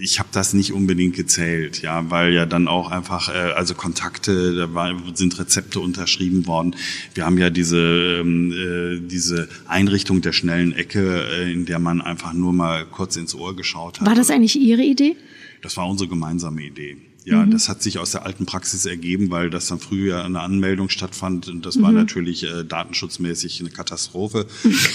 ich 0.00 0.18
habe 0.18 0.30
das 0.32 0.52
nicht 0.52 0.72
unbedingt 0.72 1.14
gezählt, 1.14 1.80
ja, 1.80 2.10
weil 2.10 2.32
ja 2.32 2.44
dann 2.44 2.66
auch 2.66 2.90
einfach 2.90 3.28
äh, 3.28 3.52
also 3.52 3.74
Kontakte, 3.74 4.56
da 4.56 4.74
war, 4.74 5.00
sind 5.14 5.38
Rezepte 5.38 5.78
unterschrieben 5.78 6.48
worden. 6.48 6.74
Wir 7.14 7.24
haben 7.24 7.38
ja 7.38 7.50
diese 7.50 7.78
ähm, 8.20 8.50
äh, 8.50 9.06
diese 9.06 9.48
Einrichtung 9.68 10.22
der 10.22 10.32
schnellen 10.32 10.72
Ecke, 10.72 11.24
äh, 11.24 11.52
in 11.52 11.64
der 11.64 11.78
man 11.78 12.00
einfach 12.00 12.32
nur 12.32 12.52
mal 12.52 12.84
kurz 12.84 13.14
ins 13.14 13.36
Ohr 13.36 13.54
geschaut 13.54 14.00
hat. 14.00 14.08
War 14.08 14.16
das 14.16 14.30
eigentlich 14.30 14.56
Ihre 14.56 14.82
Idee? 14.82 15.14
Das 15.60 15.76
war 15.76 15.88
unsere 15.88 16.08
gemeinsame 16.08 16.64
Idee. 16.64 16.96
Ja, 17.24 17.44
mhm. 17.44 17.52
das 17.52 17.68
hat 17.68 17.82
sich 17.82 17.98
aus 17.98 18.10
der 18.10 18.26
alten 18.26 18.46
Praxis 18.46 18.84
ergeben, 18.84 19.30
weil 19.30 19.48
das 19.48 19.68
dann 19.68 19.78
früher 19.78 20.24
eine 20.24 20.40
Anmeldung 20.40 20.88
stattfand 20.88 21.48
und 21.48 21.64
das 21.64 21.76
mhm. 21.76 21.82
war 21.82 21.92
natürlich 21.92 22.42
äh, 22.42 22.64
datenschutzmäßig 22.64 23.60
eine 23.60 23.70
Katastrophe. 23.70 24.46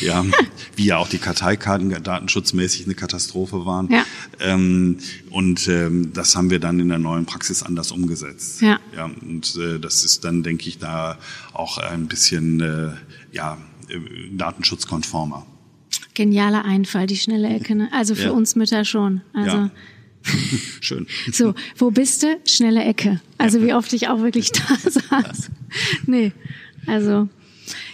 ja, 0.01 0.25
wie 0.75 0.86
ja 0.86 0.97
auch 0.97 1.07
die 1.07 1.19
Karteikarten 1.19 1.89
datenschutzmäßig 2.03 2.86
eine 2.86 2.95
Katastrophe 2.95 3.65
waren. 3.65 3.89
Ja. 3.89 4.05
Ähm, 4.39 4.97
und 5.30 5.67
ähm, 5.69 6.11
das 6.13 6.36
haben 6.36 6.49
wir 6.49 6.59
dann 6.59 6.80
in 6.80 6.89
der 6.89 6.99
neuen 6.99 7.25
Praxis 7.25 7.63
anders 7.63 7.91
umgesetzt. 7.91 8.61
Ja. 8.61 8.80
ja 8.95 9.05
und 9.05 9.55
äh, 9.55 9.80
das 9.80 10.03
ist 10.03 10.25
dann, 10.25 10.43
denke 10.43 10.67
ich, 10.67 10.80
da 10.80 11.17
auch 11.53 11.78
ein 11.78 12.07
bisschen 12.07 12.59
äh, 12.59 12.89
ja, 13.32 13.57
äh, 13.88 13.99
datenschutzkonformer. 14.36 15.45
Genialer 16.13 16.65
Einfall, 16.65 17.07
die 17.07 17.15
schnelle 17.15 17.47
Ecke. 17.47 17.75
Ne? 17.75 17.89
Also 17.93 18.15
für 18.15 18.23
ja. 18.23 18.32
uns 18.32 18.55
Mütter 18.55 18.84
schon. 18.84 19.21
Also 19.34 19.57
ja. 19.57 19.71
Schön. 20.82 21.07
So, 21.32 21.53
wo 21.78 21.91
bist 21.91 22.24
du? 22.24 22.39
Schnelle 22.45 22.84
Ecke. 22.84 23.22
Also 23.38 23.61
wie 23.61 23.74
oft 23.74 23.93
ich 23.93 24.07
auch 24.07 24.22
wirklich 24.22 24.51
da 24.51 24.76
saß. 24.78 25.49
Nee, 26.05 26.32
also 26.86 27.30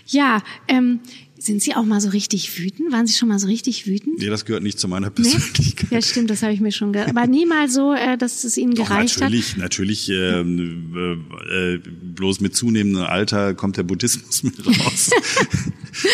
ja, 0.07 0.41
ähm, 0.67 0.99
sind 1.43 1.61
Sie 1.61 1.75
auch 1.75 1.83
mal 1.83 1.99
so 1.99 2.09
richtig 2.09 2.57
wütend? 2.57 2.91
Waren 2.93 3.05
Sie 3.05 3.13
schon 3.13 3.27
mal 3.27 3.37
so 3.37 3.47
richtig 3.47 3.85
wütend? 3.85 4.19
Nee, 4.19 4.27
das 4.27 4.45
gehört 4.45 4.63
nicht 4.63 4.79
zu 4.79 4.87
meiner 4.87 5.09
Persönlichkeit. 5.09 5.91
Nee? 5.91 5.97
Ja, 5.97 6.01
stimmt, 6.01 6.29
das 6.29 6.41
habe 6.41 6.53
ich 6.53 6.61
mir 6.61 6.71
schon 6.71 6.93
gedacht. 6.93 7.09
Aber 7.09 7.27
nie 7.27 7.45
mal 7.45 7.69
so, 7.69 7.93
äh, 7.93 8.17
dass 8.17 8.43
es 8.45 8.57
Ihnen 8.57 8.73
gereicht 8.73 9.17
Doch, 9.17 9.21
natürlich, 9.21 9.51
hat? 9.51 9.57
Natürlich, 9.57 10.07
natürlich. 10.07 10.09
Äh, 10.09 11.73
äh, 11.73 11.79
bloß 12.15 12.39
mit 12.39 12.55
zunehmendem 12.55 13.03
Alter 13.03 13.53
kommt 13.55 13.77
der 13.77 13.83
Buddhismus 13.83 14.43
mit 14.43 14.65
raus. 14.65 15.09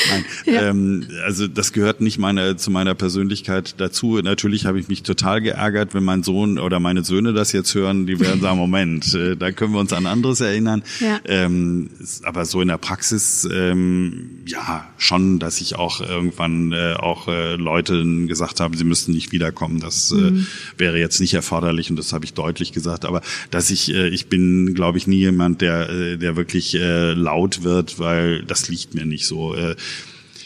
Nein, 0.09 0.25
ja. 0.45 0.69
ähm, 0.69 1.07
also 1.25 1.47
das 1.47 1.73
gehört 1.73 2.01
nicht 2.01 2.17
meiner, 2.17 2.57
zu 2.57 2.71
meiner 2.71 2.95
Persönlichkeit 2.95 3.75
dazu. 3.79 4.19
Natürlich 4.21 4.65
habe 4.65 4.79
ich 4.79 4.87
mich 4.87 5.03
total 5.03 5.41
geärgert, 5.41 5.93
wenn 5.93 6.03
mein 6.03 6.23
Sohn 6.23 6.59
oder 6.59 6.79
meine 6.79 7.03
Söhne 7.03 7.33
das 7.33 7.51
jetzt 7.51 7.73
hören. 7.75 8.07
Die 8.07 8.19
werden 8.19 8.41
sagen, 8.41 8.57
Moment, 8.69 9.13
äh, 9.13 9.35
da 9.35 9.51
können 9.51 9.73
wir 9.73 9.79
uns 9.79 9.93
an 9.93 10.05
anderes 10.05 10.41
erinnern. 10.41 10.83
Ja. 10.99 11.19
Ähm, 11.25 11.89
aber 12.23 12.45
so 12.45 12.61
in 12.61 12.67
der 12.67 12.77
Praxis, 12.77 13.47
ähm, 13.51 14.41
ja, 14.45 14.87
schon, 14.97 15.18
dass 15.39 15.61
ich 15.61 15.75
auch 15.75 16.01
irgendwann 16.01 16.71
äh, 16.71 16.93
auch 16.93 17.27
äh, 17.27 17.55
Leuten 17.55 18.27
gesagt 18.27 18.59
habe, 18.59 18.77
sie 18.77 18.83
müssten 18.83 19.11
nicht 19.11 19.31
wiederkommen. 19.31 19.79
Das 19.79 20.11
äh, 20.11 20.15
mhm. 20.15 20.39
äh, 20.39 20.79
wäre 20.79 20.99
jetzt 20.99 21.19
nicht 21.19 21.33
erforderlich 21.33 21.89
und 21.89 21.95
das 21.95 22.13
habe 22.13 22.25
ich 22.25 22.33
deutlich 22.33 22.71
gesagt. 22.71 23.05
Aber 23.05 23.21
dass 23.51 23.69
ich, 23.69 23.93
äh, 23.93 24.07
ich 24.07 24.27
bin, 24.27 24.73
glaube 24.73 24.97
ich, 24.97 25.07
nie 25.07 25.17
jemand, 25.19 25.61
der, 25.61 25.89
äh, 25.89 26.17
der 26.17 26.35
wirklich 26.35 26.75
äh, 26.75 27.13
laut 27.13 27.63
wird, 27.63 27.99
weil 27.99 28.43
das 28.43 28.69
liegt 28.69 28.93
mir 28.95 29.05
nicht 29.05 29.25
so. 29.25 29.55
Äh, 29.55 29.75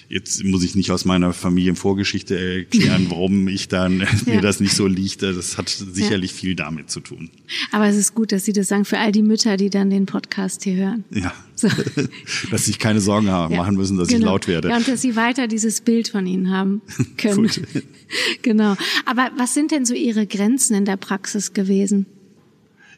Jetzt 0.10 0.44
muss 0.44 0.64
ich 0.64 0.76
nicht 0.76 0.92
aus 0.92 1.06
meiner 1.06 1.34
Familienvorgeschichte 1.34 2.38
erklären, 2.38 3.08
warum 3.10 3.48
ich 3.48 3.68
dann 3.68 4.00
ja. 4.00 4.08
mir 4.26 4.42
das 4.42 4.60
nicht 4.60 4.76
so 4.76 4.88
liegt. 4.88 5.22
Das 5.22 5.58
hat 5.58 5.70
sicherlich 5.70 6.32
ja. 6.32 6.38
viel 6.38 6.56
damit 6.56 6.90
zu 6.90 7.00
tun. 7.00 7.30
Aber 7.72 7.88
es 7.88 7.96
ist 7.96 8.16
gut, 8.16 8.32
dass 8.32 8.46
Sie 8.46 8.54
das 8.54 8.68
sagen 8.68 8.86
für 8.86 8.98
all 8.98 9.12
die 9.12 9.22
Mütter, 9.22 9.58
die 9.58 9.70
dann 9.70 9.90
den 9.90 10.06
Podcast 10.06 10.64
hier 10.64 10.76
hören. 10.76 11.04
Ja. 11.12 11.34
So. 11.56 11.68
dass 12.52 12.66
Sie 12.66 12.74
keine 12.74 13.02
Sorgen 13.02 13.30
haben, 13.30 13.54
ja. 13.54 13.60
machen 13.60 13.76
müssen, 13.76 13.98
dass 13.98 14.08
genau. 14.08 14.20
ich 14.20 14.26
laut 14.26 14.48
werde. 14.48 14.70
Ja, 14.70 14.78
und 14.78 14.88
dass 14.88 15.02
Sie 15.02 15.16
weiter 15.16 15.48
dieses 15.48 15.82
Bild 15.82 16.08
von 16.08 16.26
Ihnen 16.26 16.50
haben 16.52 16.82
können. 17.18 17.50
genau. 18.42 18.76
Aber 19.06 19.32
was 19.38 19.54
sind 19.54 19.72
denn 19.72 19.86
so 19.86 19.94
Ihre 19.94 20.28
Grenzen 20.28 20.76
in 20.76 20.86
der 20.86 20.98
Praxis 20.98 21.54
gewesen? 21.54 22.06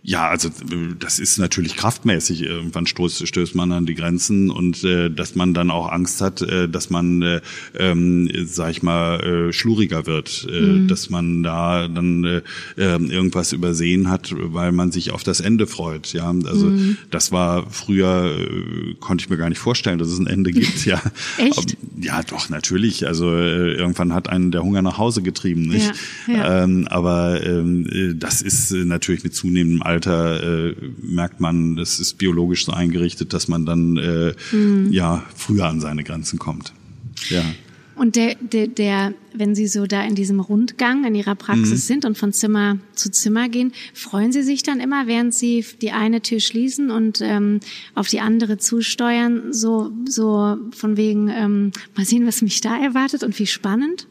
Ja, 0.07 0.29
also 0.29 0.51
das 0.99 1.17
ist 1.17 1.39
natürlich 1.39 1.75
kraftmäßig. 1.75 2.43
Irgendwann 2.43 2.85
stößt, 2.85 3.27
stößt 3.27 3.55
man 3.55 3.71
an 3.71 3.87
die 3.87 3.95
Grenzen 3.95 4.51
und 4.51 4.83
äh, 4.83 5.09
dass 5.09 5.33
man 5.33 5.55
dann 5.55 5.71
auch 5.71 5.91
Angst 5.91 6.21
hat, 6.21 6.43
äh, 6.43 6.69
dass 6.69 6.91
man, 6.91 7.23
äh, 7.23 7.41
ähm, 7.75 8.29
sag 8.45 8.69
ich 8.69 8.83
mal, 8.83 9.19
äh, 9.21 9.51
schluriger 9.51 10.05
wird, 10.05 10.47
äh, 10.47 10.59
mhm. 10.59 10.87
dass 10.87 11.09
man 11.09 11.41
da 11.41 11.87
dann 11.87 12.23
äh, 12.23 12.41
ähm, 12.77 13.09
irgendwas 13.09 13.51
übersehen 13.51 14.07
hat, 14.07 14.31
weil 14.37 14.71
man 14.71 14.91
sich 14.91 15.09
auf 15.09 15.23
das 15.23 15.39
Ende 15.39 15.65
freut. 15.65 16.13
Ja, 16.13 16.29
also 16.29 16.67
mhm. 16.67 16.97
das 17.09 17.31
war 17.31 17.65
früher 17.71 18.37
äh, 18.37 18.93
konnte 18.99 19.23
ich 19.23 19.29
mir 19.31 19.37
gar 19.37 19.49
nicht 19.49 19.57
vorstellen, 19.57 19.97
dass 19.97 20.09
es 20.09 20.19
ein 20.19 20.27
Ende 20.27 20.51
gibt. 20.51 20.85
Ja, 20.85 21.01
Echt? 21.39 21.77
ja, 21.99 22.21
doch 22.21 22.49
natürlich. 22.49 23.07
Also 23.07 23.31
äh, 23.31 23.73
irgendwann 23.73 24.13
hat 24.13 24.29
einen 24.29 24.51
der 24.51 24.61
Hunger 24.61 24.83
nach 24.83 24.99
Hause 24.99 25.23
getrieben, 25.23 25.63
nicht? 25.63 25.91
Ja, 26.27 26.33
ja. 26.35 26.63
Ähm, 26.63 26.87
aber 26.91 27.43
ähm, 27.43 27.87
äh, 27.91 28.13
das 28.13 28.43
ist 28.43 28.69
äh, 28.69 28.85
natürlich 28.85 29.23
mit 29.23 29.33
zunehmendem 29.33 29.81
Alter 29.81 29.94
Alter 29.95 30.43
äh, 30.67 30.75
merkt 31.01 31.39
man, 31.39 31.77
es 31.77 31.99
ist 31.99 32.17
biologisch 32.17 32.65
so 32.65 32.73
eingerichtet, 32.73 33.31
dass 33.31 33.47
man 33.47 33.65
dann 33.65 33.95
äh, 33.95 34.33
mhm. 34.53 34.91
ja 34.91 35.23
früher 35.33 35.67
an 35.67 35.79
seine 35.79 36.03
Grenzen 36.03 36.37
kommt. 36.37 36.73
Ja. 37.29 37.43
Und 37.95 38.17
der, 38.17 38.35
der, 38.35 38.67
der, 38.67 39.13
wenn 39.33 39.55
Sie 39.55 39.67
so 39.67 39.85
da 39.85 40.03
in 40.03 40.15
diesem 40.15 40.41
Rundgang 40.41 41.05
in 41.05 41.15
Ihrer 41.15 41.35
Praxis 41.35 41.69
mhm. 41.83 41.87
sind 41.87 42.05
und 42.05 42.17
von 42.17 42.33
Zimmer 42.33 42.77
zu 42.93 43.09
Zimmer 43.09 43.47
gehen, 43.47 43.71
freuen 43.93 44.33
Sie 44.33 44.43
sich 44.43 44.63
dann 44.63 44.81
immer, 44.81 45.07
während 45.07 45.33
Sie 45.33 45.63
die 45.81 45.91
eine 45.91 46.21
Tür 46.21 46.41
schließen 46.41 46.91
und 46.91 47.21
ähm, 47.21 47.61
auf 47.93 48.09
die 48.09 48.19
andere 48.19 48.57
zusteuern, 48.57 49.53
so, 49.53 49.93
so 50.05 50.57
von 50.71 50.97
wegen, 50.97 51.29
ähm, 51.29 51.71
mal 51.95 52.05
sehen, 52.05 52.27
was 52.27 52.41
mich 52.41 52.59
da 52.59 52.77
erwartet 52.77 53.23
und 53.23 53.39
wie 53.39 53.47
spannend? 53.47 54.07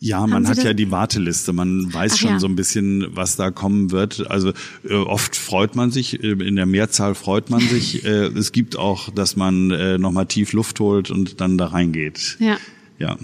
Ja, 0.00 0.26
man 0.26 0.46
hat 0.46 0.62
ja 0.62 0.74
die 0.74 0.90
Warteliste. 0.90 1.52
Man 1.52 1.92
weiß 1.92 2.12
Ach 2.14 2.18
schon 2.18 2.30
ja. 2.30 2.38
so 2.38 2.46
ein 2.46 2.56
bisschen, 2.56 3.06
was 3.10 3.36
da 3.36 3.50
kommen 3.50 3.90
wird. 3.90 4.30
Also 4.30 4.52
äh, 4.88 4.94
oft 4.94 5.34
freut 5.36 5.74
man 5.74 5.90
sich, 5.90 6.22
äh, 6.22 6.32
in 6.32 6.56
der 6.56 6.66
Mehrzahl 6.66 7.14
freut 7.14 7.50
man 7.50 7.60
sich. 7.68 8.04
äh, 8.04 8.26
es 8.26 8.52
gibt 8.52 8.76
auch, 8.76 9.10
dass 9.10 9.36
man 9.36 9.70
äh, 9.70 9.98
nochmal 9.98 10.26
tief 10.26 10.52
Luft 10.52 10.78
holt 10.80 11.10
und 11.10 11.40
dann 11.40 11.58
da 11.58 11.66
reingeht. 11.66 12.36
Ja. 12.38 12.58
Ja. 12.98 13.16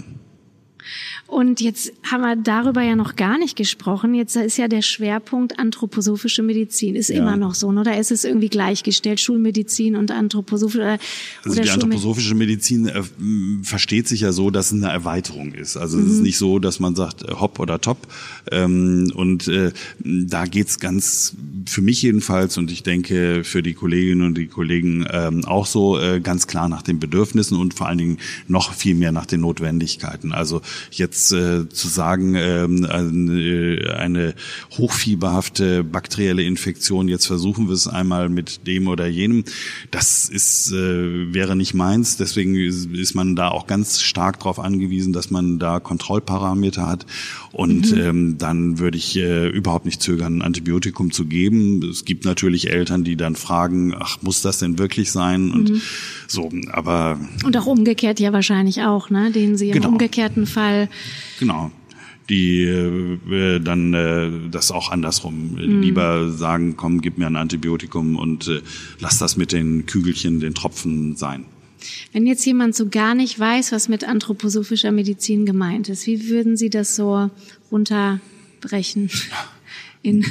Und 1.27 1.59
jetzt 1.59 1.91
haben 2.03 2.21
wir 2.21 2.35
darüber 2.35 2.83
ja 2.83 2.95
noch 2.95 3.15
gar 3.15 3.39
nicht 3.39 3.55
gesprochen. 3.55 4.13
Jetzt 4.13 4.35
ist 4.35 4.57
ja 4.57 4.67
der 4.67 4.83
Schwerpunkt 4.83 5.57
anthroposophische 5.57 6.43
Medizin. 6.43 6.95
Ist 6.95 7.09
ja. 7.09 7.17
immer 7.17 7.35
noch 7.35 7.55
so, 7.55 7.67
oder 7.69 7.97
ist 7.97 8.11
es 8.11 8.25
irgendwie 8.25 8.47
gleichgestellt, 8.47 9.19
Schulmedizin 9.19 9.95
und 9.95 10.11
anthroposophische? 10.11 10.81
Oder, 10.81 10.99
also 11.43 11.61
die 11.61 11.69
anthroposophische 11.69 12.35
Medizin 12.35 12.87
äh, 12.87 13.01
versteht 13.63 14.07
sich 14.07 14.21
ja 14.21 14.31
so, 14.31 14.51
dass 14.51 14.67
es 14.67 14.73
eine 14.73 14.91
Erweiterung 14.91 15.53
ist. 15.53 15.77
Also 15.77 15.97
mhm. 15.97 16.03
es 16.03 16.11
ist 16.11 16.17
mhm. 16.17 16.23
nicht 16.23 16.37
so, 16.37 16.59
dass 16.59 16.79
man 16.79 16.95
sagt 16.95 17.23
äh, 17.23 17.31
hopp 17.31 17.59
oder 17.59 17.81
top. 17.81 17.97
Ähm, 18.51 19.11
und 19.15 19.47
äh, 19.47 19.71
da 20.03 20.45
geht's 20.45 20.79
ganz, 20.79 21.35
für 21.65 21.81
mich 21.81 22.03
jedenfalls 22.03 22.59
und 22.59 22.69
ich 22.69 22.83
denke 22.83 23.43
für 23.43 23.63
die 23.63 23.73
Kolleginnen 23.73 24.21
und 24.21 24.37
die 24.37 24.45
Kollegen 24.47 25.07
ähm, 25.09 25.43
auch 25.45 25.65
so, 25.65 25.99
äh, 25.99 26.19
ganz 26.19 26.45
klar 26.45 26.69
nach 26.69 26.83
den 26.83 26.99
Bedürfnissen 26.99 27.57
und 27.57 27.73
vor 27.73 27.87
allen 27.87 27.97
Dingen 27.97 28.17
noch 28.47 28.73
viel 28.73 28.93
mehr 28.93 29.11
nach 29.11 29.25
den 29.25 29.41
Notwendigkeiten. 29.41 30.31
Also 30.31 30.61
jetzt 30.91 31.14
äh, 31.31 31.67
zu 31.69 31.87
sagen, 31.87 32.35
ähm, 32.35 32.85
äh, 32.85 33.89
eine 33.91 34.35
hochfieberhafte 34.77 35.83
bakterielle 35.83 36.43
Infektion, 36.43 37.07
jetzt 37.07 37.25
versuchen 37.25 37.67
wir 37.67 37.73
es 37.73 37.87
einmal 37.87 38.29
mit 38.29 38.67
dem 38.67 38.87
oder 38.87 39.07
jenem, 39.07 39.43
das 39.91 40.29
ist, 40.29 40.71
äh, 40.71 41.33
wäre 41.33 41.55
nicht 41.55 41.73
meins. 41.73 42.17
Deswegen 42.17 42.55
ist 42.55 43.15
man 43.15 43.35
da 43.35 43.49
auch 43.49 43.67
ganz 43.67 44.01
stark 44.01 44.39
darauf 44.39 44.59
angewiesen, 44.59 45.13
dass 45.13 45.31
man 45.31 45.59
da 45.59 45.79
Kontrollparameter 45.79 46.87
hat. 46.87 47.05
Und 47.51 47.91
mhm. 47.91 47.99
ähm, 47.99 48.37
dann 48.37 48.79
würde 48.79 48.97
ich 48.97 49.15
äh, 49.15 49.47
überhaupt 49.47 49.85
nicht 49.85 50.01
zögern, 50.01 50.39
ein 50.39 50.41
Antibiotikum 50.41 51.11
zu 51.11 51.25
geben. 51.25 51.83
Es 51.89 52.05
gibt 52.05 52.25
natürlich 52.25 52.69
Eltern, 52.69 53.03
die 53.03 53.15
dann 53.15 53.35
fragen, 53.35 53.93
ach, 53.97 54.21
muss 54.21 54.41
das 54.41 54.59
denn 54.59 54.77
wirklich 54.77 55.11
sein? 55.11 55.51
Und 55.51 55.69
mhm. 55.69 55.81
so, 56.27 56.51
aber. 56.71 57.19
Und 57.43 57.55
auch 57.57 57.65
umgekehrt 57.65 58.19
ja 58.19 58.33
wahrscheinlich 58.33 58.81
auch, 58.83 59.09
ne? 59.09 59.31
Den 59.31 59.57
Sie 59.57 59.69
im 59.69 59.73
genau. 59.73 59.89
umgekehrten 59.89 60.45
Fall 60.45 60.89
Genau 61.39 61.71
die 62.29 62.63
äh, 62.63 63.59
dann 63.59 63.93
äh, 63.93 64.49
das 64.49 64.71
auch 64.71 64.91
andersrum 64.91 65.53
mhm. 65.53 65.81
lieber 65.81 66.31
sagen, 66.31 66.75
komm, 66.75 67.01
gib 67.01 67.17
mir 67.17 67.27
ein 67.27 67.35
Antibiotikum 67.35 68.15
und 68.15 68.47
äh, 68.47 68.61
lass 68.99 69.19
das 69.19 69.37
mit 69.37 69.51
den 69.51 69.85
Kügelchen, 69.85 70.39
den 70.39 70.53
Tropfen 70.53 71.15
sein. 71.15 71.45
Wenn 72.13 72.25
jetzt 72.25 72.45
jemand 72.45 72.75
so 72.75 72.89
gar 72.89 73.13
nicht 73.13 73.39
weiß, 73.39 73.71
was 73.71 73.89
mit 73.89 74.05
anthroposophischer 74.05 74.91
Medizin 74.91 75.45
gemeint 75.45 75.87
ist, 75.89 76.07
wie 76.07 76.29
würden 76.29 76.57
Sie 76.57 76.71
das 76.71 76.95
so 76.95 77.29
runterbrechen? 77.71 79.11
In 80.05 80.23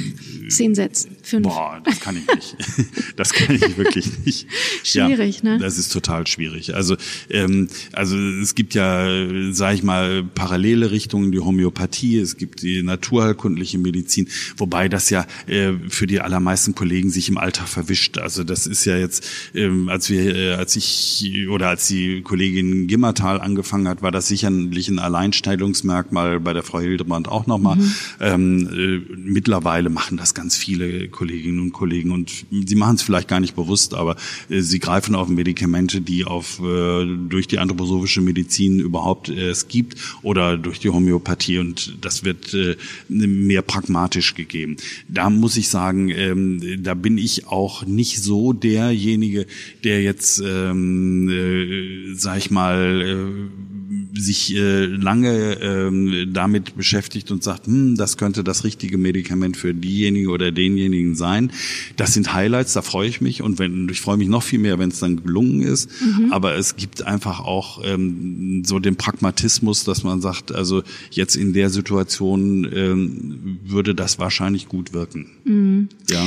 zehn 0.49 0.73
Sätzen. 0.73 1.15
Fünf. 1.21 1.43
Boah, 1.43 1.81
das 1.83 1.99
kann 1.99 2.15
ich 2.17 2.35
nicht. 2.35 2.55
Das 3.15 3.31
kann 3.31 3.55
ich 3.55 3.77
wirklich 3.77 4.09
nicht. 4.25 4.47
Schwierig, 4.83 5.41
ja, 5.41 5.51
ne? 5.51 5.57
Das 5.57 5.77
ist 5.77 5.93
total 5.93 6.27
schwierig. 6.27 6.75
Also, 6.75 6.97
ähm, 7.29 7.69
also 7.93 8.17
es 8.17 8.55
gibt 8.55 8.73
ja, 8.73 9.07
sage 9.51 9.75
ich 9.75 9.83
mal, 9.83 10.23
parallele 10.23 10.91
Richtungen, 10.91 11.31
die 11.31 11.39
Homöopathie, 11.39 12.19
es 12.19 12.35
gibt 12.35 12.61
die 12.61 12.83
naturheilkundliche 12.83 13.77
Medizin, 13.77 14.27
wobei 14.57 14.89
das 14.89 15.09
ja 15.09 15.25
äh, 15.47 15.71
für 15.87 16.07
die 16.07 16.19
allermeisten 16.19 16.75
Kollegen 16.75 17.09
sich 17.09 17.29
im 17.29 17.37
Alltag 17.37 17.69
verwischt. 17.69 18.17
Also 18.17 18.43
das 18.43 18.67
ist 18.67 18.83
ja 18.83 18.97
jetzt, 18.97 19.25
ähm, 19.53 19.87
als 19.87 20.09
wir, 20.09 20.35
äh, 20.35 20.53
als 20.55 20.75
ich 20.75 21.47
oder 21.49 21.69
als 21.69 21.87
die 21.87 22.21
Kollegin 22.21 22.87
Gimmertal 22.87 23.39
angefangen 23.39 23.87
hat, 23.87 24.01
war 24.01 24.11
das 24.11 24.27
sicherlich 24.27 24.89
ein 24.89 24.99
Alleinstellungsmerkmal 24.99 26.41
bei 26.41 26.51
der 26.51 26.63
Frau 26.63 26.81
Hildebrand 26.81 27.29
auch 27.29 27.47
nochmal. 27.47 27.77
Mhm. 27.77 27.93
Ähm, 28.19 28.69
äh, 28.73 29.15
mittlerweile 29.15 29.64
mittlerweile 29.65 29.89
machen 29.89 30.17
das 30.17 30.35
ganz 30.35 30.55
viele 30.55 31.07
Kolleginnen 31.07 31.59
und 31.59 31.73
Kollegen 31.73 32.11
und 32.11 32.45
sie 32.51 32.75
machen 32.75 32.95
es 32.95 33.01
vielleicht 33.01 33.27
gar 33.27 33.39
nicht 33.39 33.55
bewusst, 33.55 33.95
aber 33.95 34.15
äh, 34.49 34.61
sie 34.61 34.77
greifen 34.79 35.15
auf 35.15 35.27
Medikamente, 35.27 36.01
die 36.01 36.23
auf 36.23 36.59
äh, 36.59 37.05
durch 37.29 37.47
die 37.47 37.57
anthroposophische 37.57 38.21
Medizin 38.21 38.79
überhaupt 38.79 39.29
äh, 39.29 39.49
es 39.49 39.67
gibt 39.67 39.97
oder 40.21 40.57
durch 40.57 40.79
die 40.79 40.89
Homöopathie 40.89 41.57
und 41.57 41.97
das 42.01 42.23
wird 42.23 42.53
äh, 42.53 42.75
mehr 43.09 43.63
pragmatisch 43.63 44.35
gegeben. 44.35 44.77
Da 45.07 45.31
muss 45.31 45.57
ich 45.57 45.69
sagen, 45.69 46.09
ähm, 46.09 46.83
da 46.83 46.93
bin 46.93 47.17
ich 47.17 47.47
auch 47.47 47.87
nicht 47.87 48.21
so 48.21 48.53
derjenige, 48.53 49.47
der 49.83 50.03
jetzt, 50.03 50.43
ähm, 50.45 51.27
äh, 51.27 52.13
sag 52.13 52.37
ich 52.37 52.51
mal, 52.51 53.01
äh, 53.01 53.74
sich 54.17 54.55
äh, 54.55 54.85
lange 54.85 55.59
äh, 55.59 56.25
damit 56.25 56.75
beschäftigt 56.75 57.31
und 57.31 57.43
sagt, 57.43 57.67
hm, 57.67 57.95
das 57.95 58.17
könnte 58.17 58.43
das 58.43 58.63
richtige 58.63 58.97
Medikament 58.97 59.57
für 59.57 59.73
diejenige 59.73 60.29
oder 60.29 60.51
denjenigen 60.51 61.15
sein. 61.15 61.51
Das 61.97 62.13
sind 62.13 62.33
Highlights, 62.33 62.73
da 62.73 62.81
freue 62.81 63.09
ich 63.09 63.21
mich 63.21 63.41
und 63.41 63.59
wenn 63.59 63.89
ich 63.89 64.01
freue 64.01 64.17
mich 64.17 64.27
noch 64.27 64.43
viel 64.43 64.59
mehr, 64.59 64.79
wenn 64.79 64.89
es 64.89 64.99
dann 64.99 65.23
gelungen 65.23 65.61
ist. 65.61 65.89
Mhm. 66.01 66.31
Aber 66.31 66.55
es 66.55 66.75
gibt 66.75 67.03
einfach 67.03 67.39
auch 67.39 67.81
ähm, 67.83 68.63
so 68.65 68.79
den 68.79 68.95
Pragmatismus, 68.95 69.83
dass 69.83 70.03
man 70.03 70.21
sagt, 70.21 70.53
also 70.53 70.83
jetzt 71.11 71.35
in 71.35 71.53
der 71.53 71.69
Situation 71.69 72.67
ähm, 72.73 73.59
würde 73.63 73.95
das 73.95 74.19
wahrscheinlich 74.19 74.67
gut 74.67 74.93
wirken. 74.93 75.27
Mhm. 75.43 75.89
Ja. 76.09 76.25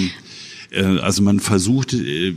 Äh, 0.70 0.82
also 0.82 1.22
man 1.22 1.40
versucht, 1.40 1.94
äh, 1.94 2.34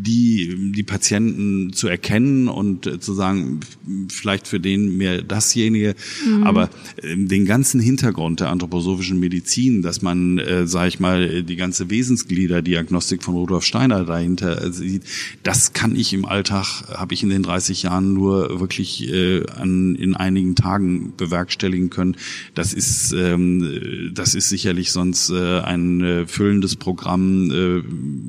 die, 0.00 0.72
die 0.72 0.82
Patienten 0.82 1.72
zu 1.72 1.88
erkennen 1.88 2.48
und 2.48 2.86
äh, 2.86 3.00
zu 3.00 3.12
sagen, 3.12 3.60
vielleicht 4.08 4.48
für 4.48 4.60
den 4.60 4.96
mehr 4.96 5.22
dasjenige. 5.22 5.94
Mhm. 6.26 6.44
Aber 6.44 6.70
den 7.02 7.44
ganzen 7.44 7.80
Hintergrund 7.80 8.40
der 8.40 8.48
anthroposophischen 8.50 9.20
Medizin, 9.20 9.82
dass 9.82 10.02
man, 10.02 10.38
äh, 10.38 10.66
sage 10.66 10.88
ich 10.88 11.00
mal, 11.00 11.42
die 11.42 11.56
ganze 11.56 11.90
Wesensgliederdiagnostik 11.90 13.22
von 13.22 13.34
Rudolf 13.34 13.64
Steiner 13.64 14.04
dahinter 14.04 14.72
sieht, 14.72 15.02
das 15.42 15.72
kann 15.72 15.96
ich 15.96 16.12
im 16.12 16.24
Alltag, 16.24 16.84
habe 16.94 17.14
ich 17.14 17.22
in 17.22 17.28
den 17.28 17.42
30 17.42 17.82
Jahren 17.82 18.14
nur 18.14 18.60
wirklich 18.60 19.08
äh, 19.12 19.44
an, 19.50 19.94
in 19.96 20.16
einigen 20.16 20.54
Tagen 20.54 21.12
bewerkstelligen 21.16 21.90
können. 21.90 22.16
Das 22.54 22.72
ist, 22.72 23.12
ähm, 23.12 24.10
das 24.14 24.34
ist 24.34 24.48
sicherlich 24.48 24.92
sonst 24.92 25.30
äh, 25.30 25.60
ein 25.60 26.00
äh, 26.00 26.26
füllendes 26.26 26.76
Programm 26.76 27.50
äh, 27.60 27.82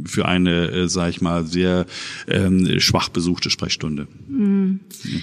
für 0.06 0.26
eine, 0.26 0.72
äh, 0.72 0.88
sag 0.88 1.10
ich 1.10 1.22
mal, 1.22 1.46
sehr 1.46 1.86
ähm, 2.28 2.80
schwach 2.80 3.10
besuchte 3.10 3.50
Sprechstunde. 3.50 4.08
Mhm. 4.28 4.80
Ja. 5.04 5.20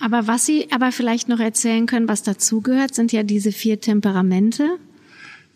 Aber 0.00 0.26
was 0.26 0.46
Sie 0.46 0.68
aber 0.70 0.92
vielleicht 0.92 1.28
noch 1.28 1.40
erzählen 1.40 1.86
können, 1.86 2.08
was 2.08 2.22
dazugehört, 2.22 2.94
sind 2.94 3.12
ja 3.12 3.22
diese 3.22 3.50
vier 3.52 3.80
Temperamente. 3.80 4.78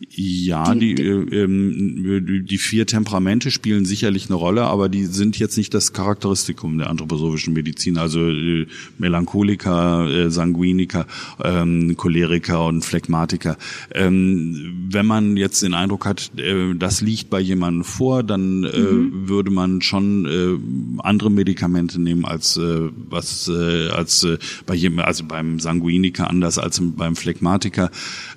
Ja, 0.09 0.73
die, 0.73 0.95
die, 0.95 1.03
äh, 1.03 1.43
ähm, 1.43 2.45
die 2.47 2.57
vier 2.57 2.87
Temperamente 2.87 3.51
spielen 3.51 3.85
sicherlich 3.85 4.29
eine 4.29 4.35
Rolle, 4.35 4.63
aber 4.63 4.89
die 4.89 5.05
sind 5.05 5.37
jetzt 5.37 5.57
nicht 5.57 5.73
das 5.73 5.93
Charakteristikum 5.93 6.77
der 6.79 6.89
anthroposophischen 6.89 7.53
Medizin. 7.53 7.97
Also 7.97 8.29
äh, 8.29 8.65
Melancholiker, 8.97 10.09
äh, 10.09 10.31
Sanguiniker, 10.31 11.05
ähm, 11.43 11.95
Choleriker 11.97 12.65
und 12.65 12.83
Phlegmatiker. 12.83 13.57
Ähm, 13.93 14.87
wenn 14.89 15.05
man 15.05 15.37
jetzt 15.37 15.61
den 15.61 15.73
Eindruck 15.73 16.05
hat, 16.05 16.31
äh, 16.37 16.73
das 16.75 17.01
liegt 17.01 17.29
bei 17.29 17.39
jemandem 17.39 17.83
vor, 17.83 18.23
dann 18.23 18.63
äh, 18.63 18.79
mhm. 18.79 19.29
würde 19.29 19.51
man 19.51 19.81
schon 19.81 20.25
äh, 20.25 21.01
andere 21.03 21.29
Medikamente 21.29 22.01
nehmen 22.01 22.25
als 22.25 22.57
äh, 22.57 22.89
was 23.09 23.47
äh, 23.47 23.89
als 23.89 24.23
äh, 24.23 24.37
bei 24.65 24.73
jedem, 24.73 24.99
also 24.99 25.25
beim 25.25 25.59
Sanguiniker 25.59 26.29
anders 26.29 26.57
als 26.57 26.81
beim 26.81 27.15
Phlegmatiker. 27.15 27.91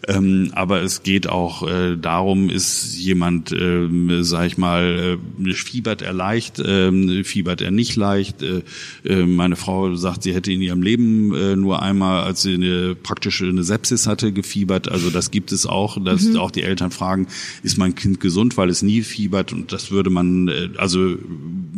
Ähm, 0.07 0.51
aber 0.53 0.83
es 0.83 1.03
geht 1.03 1.27
auch 1.29 1.54
auch 1.55 1.67
äh, 1.69 1.97
darum, 1.97 2.51
ist 2.51 2.97
jemand, 2.97 3.53
äh, 3.53 3.89
sag 4.23 4.47
ich 4.47 4.59
mal, 4.59 5.19
äh, 5.45 5.53
fiebert 5.53 6.03
er 6.03 6.13
leicht, 6.13 6.59
äh, 6.59 7.25
fiebert 7.25 7.61
er 7.61 7.71
nicht 7.71 7.97
leicht. 7.97 8.43
Äh, 8.43 8.63
äh, 9.05 9.27
meine 9.27 9.57
Frau 9.57 9.95
sagt, 9.95 10.23
sie 10.23 10.35
hätte 10.35 10.53
in 10.53 10.63
ihrem 10.63 10.83
Leben 10.83 11.35
äh, 11.35 11.57
nur 11.57 11.83
einmal, 11.83 12.25
als 12.25 12.43
sie 12.43 12.55
eine 12.55 12.95
praktische 12.95 13.47
eine 13.47 13.63
Sepsis 13.63 14.07
hatte, 14.07 14.33
gefiebert. 14.33 14.91
Also 14.91 15.11
das 15.11 15.31
gibt 15.31 15.53
es 15.53 15.67
auch, 15.67 16.03
dass 16.03 16.25
mhm. 16.25 16.37
auch 16.37 16.51
die 16.51 16.63
Eltern 16.63 16.91
fragen, 16.91 17.27
ist 17.63 17.79
mein 17.79 17.95
Kind 17.95 18.21
gesund, 18.21 18.57
weil 18.57 18.71
es 18.71 18.83
nie 18.83 19.03
fiebert 19.03 19.53
und 19.53 19.73
das 19.73 19.91
würde 19.91 20.11
man, 20.11 20.49
äh, 20.49 20.71
also 20.77 21.17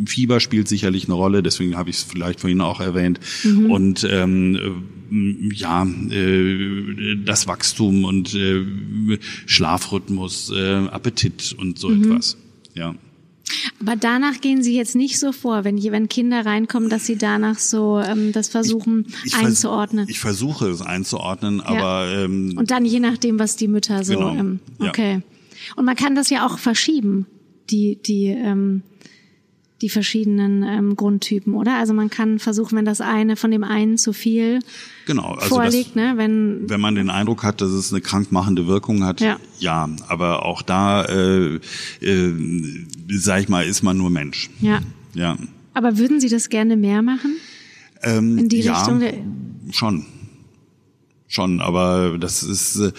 Fieber 0.05 0.39
spielt 0.39 0.67
sicherlich 0.67 1.05
eine 1.05 1.15
Rolle, 1.15 1.43
deswegen 1.43 1.77
habe 1.77 1.89
ich 1.89 1.97
es 1.97 2.03
vielleicht 2.03 2.39
vorhin 2.39 2.61
auch 2.61 2.79
erwähnt. 2.79 3.19
Mhm. 3.43 3.71
Und 3.71 4.07
ähm, 4.09 4.83
ja, 5.09 5.85
äh, 6.09 7.15
das 7.23 7.47
Wachstum 7.47 8.03
und 8.05 8.33
äh, 8.33 8.65
Schlafrhythmus, 9.45 10.51
äh, 10.51 10.87
Appetit 10.87 11.55
und 11.57 11.79
so 11.79 11.89
mhm. 11.89 12.11
etwas. 12.11 12.37
Ja. 12.73 12.95
Aber 13.79 13.95
danach 13.95 14.41
gehen 14.41 14.61
Sie 14.61 14.75
jetzt 14.75 14.95
nicht 14.95 15.19
so 15.19 15.31
vor, 15.31 15.63
wenn, 15.63 15.81
wenn 15.81 16.09
Kinder 16.09 16.45
reinkommen, 16.45 16.89
dass 16.89 17.05
Sie 17.05 17.17
danach 17.17 17.59
so 17.59 17.99
ähm, 17.99 18.31
das 18.31 18.49
versuchen 18.49 19.05
ich, 19.23 19.27
ich 19.27 19.35
einzuordnen. 19.35 20.05
Vers 20.05 20.15
ich 20.15 20.19
versuche 20.19 20.67
es 20.69 20.81
einzuordnen, 20.81 21.61
aber 21.61 22.07
ja. 22.07 22.23
ähm, 22.25 22.55
und 22.57 22.71
dann 22.71 22.85
je 22.85 22.99
nachdem, 22.99 23.39
was 23.39 23.55
die 23.55 23.67
Mütter 23.67 24.03
so. 24.03 24.13
Genau. 24.13 24.35
Ähm, 24.35 24.59
okay. 24.79 25.13
Ja. 25.13 25.21
Und 25.75 25.85
man 25.85 25.95
kann 25.95 26.15
das 26.15 26.29
ja 26.29 26.45
auch 26.45 26.57
verschieben, 26.57 27.25
die 27.69 27.97
die 28.01 28.27
ähm, 28.27 28.83
die 29.81 29.89
verschiedenen 29.89 30.63
ähm, 30.63 30.95
Grundtypen, 30.95 31.53
oder? 31.53 31.77
Also 31.77 31.93
man 31.93 32.09
kann 32.09 32.39
versuchen, 32.39 32.77
wenn 32.77 32.85
das 32.85 32.99
eine 33.01 33.35
von 33.35 33.51
dem 33.51 33.63
einen 33.63 33.97
zu 33.97 34.11
viel 34.11 34.59
genau, 35.05 35.35
also 35.35 35.55
vorliegt, 35.55 35.89
das, 35.89 35.95
ne? 35.95 36.13
wenn 36.15 36.69
wenn 36.69 36.81
man 36.81 36.95
den 36.95 37.09
Eindruck 37.09 37.43
hat, 37.43 37.61
dass 37.61 37.71
es 37.71 37.93
eine 37.93 38.01
krankmachende 38.01 38.67
Wirkung 38.67 39.03
hat, 39.03 39.21
ja, 39.21 39.37
ja 39.59 39.89
aber 40.07 40.45
auch 40.45 40.61
da, 40.61 41.03
äh, 41.05 41.59
äh, 42.01 42.33
sag 43.09 43.41
ich 43.41 43.49
mal, 43.49 43.65
ist 43.65 43.83
man 43.83 43.97
nur 43.97 44.09
Mensch. 44.09 44.49
Ja. 44.61 44.79
Ja. 45.13 45.37
Aber 45.73 45.97
würden 45.97 46.19
Sie 46.19 46.29
das 46.29 46.49
gerne 46.49 46.75
mehr 46.75 47.01
machen? 47.01 47.35
Ähm, 48.01 48.37
In 48.37 48.49
die 48.49 48.61
ja, 48.61 48.77
Richtung? 48.77 49.01
Schon, 49.71 50.05
schon, 51.27 51.61
aber 51.61 52.17
das 52.19 52.41
ist 52.41 52.79
äh, 52.79 52.91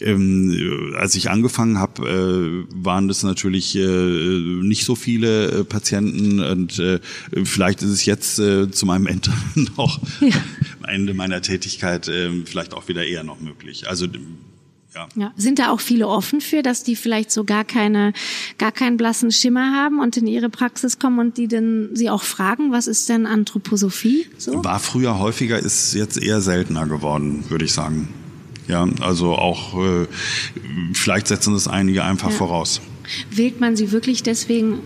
ähm, 0.00 0.94
als 0.96 1.14
ich 1.14 1.30
angefangen 1.30 1.78
habe, 1.78 2.66
äh, 2.68 2.84
waren 2.84 3.08
das 3.08 3.22
natürlich 3.22 3.76
äh, 3.76 3.80
nicht 3.80 4.84
so 4.84 4.94
viele 4.94 5.50
äh, 5.50 5.64
Patienten 5.64 6.40
und 6.40 6.78
äh, 6.78 7.00
vielleicht 7.44 7.82
ist 7.82 7.90
es 7.90 8.04
jetzt 8.04 8.38
äh, 8.38 8.70
zu 8.70 8.86
meinem 8.86 9.06
Ende 9.06 9.32
noch 9.76 10.00
ja. 10.20 10.36
Ende 10.86 11.14
meiner 11.14 11.42
Tätigkeit 11.42 12.08
äh, 12.08 12.30
vielleicht 12.44 12.74
auch 12.74 12.88
wieder 12.88 13.06
eher 13.06 13.24
noch 13.24 13.40
möglich. 13.40 13.88
Also 13.88 14.06
ja. 14.94 15.08
ja. 15.14 15.32
Sind 15.36 15.58
da 15.58 15.70
auch 15.70 15.80
viele 15.80 16.08
offen 16.08 16.40
für, 16.40 16.62
dass 16.62 16.82
die 16.82 16.96
vielleicht 16.96 17.30
so 17.30 17.44
gar 17.44 17.64
keine, 17.64 18.12
gar 18.58 18.72
keinen 18.72 18.96
blassen 18.96 19.30
Schimmer 19.30 19.72
haben 19.74 20.00
und 20.00 20.16
in 20.16 20.26
ihre 20.26 20.48
Praxis 20.48 20.98
kommen 20.98 21.18
und 21.18 21.36
die 21.36 21.46
denn 21.46 21.90
sie 21.94 22.10
auch 22.10 22.22
fragen, 22.22 22.72
was 22.72 22.86
ist 22.86 23.08
denn 23.08 23.26
Anthroposophie? 23.26 24.26
So? 24.36 24.64
War 24.64 24.80
früher 24.80 25.18
häufiger, 25.18 25.58
ist 25.58 25.94
jetzt 25.94 26.20
eher 26.20 26.40
seltener 26.40 26.86
geworden, 26.86 27.44
würde 27.48 27.64
ich 27.64 27.72
sagen. 27.72 28.08
Ja, 28.70 28.88
also 29.00 29.34
auch 29.34 29.74
äh, 29.74 30.06
vielleicht 30.92 31.26
setzen 31.26 31.54
das 31.54 31.66
einige 31.66 32.04
einfach 32.04 32.30
ja. 32.30 32.36
voraus. 32.36 32.80
Wählt 33.30 33.60
man 33.60 33.74
sie 33.74 33.90
wirklich 33.90 34.22
deswegen 34.22 34.78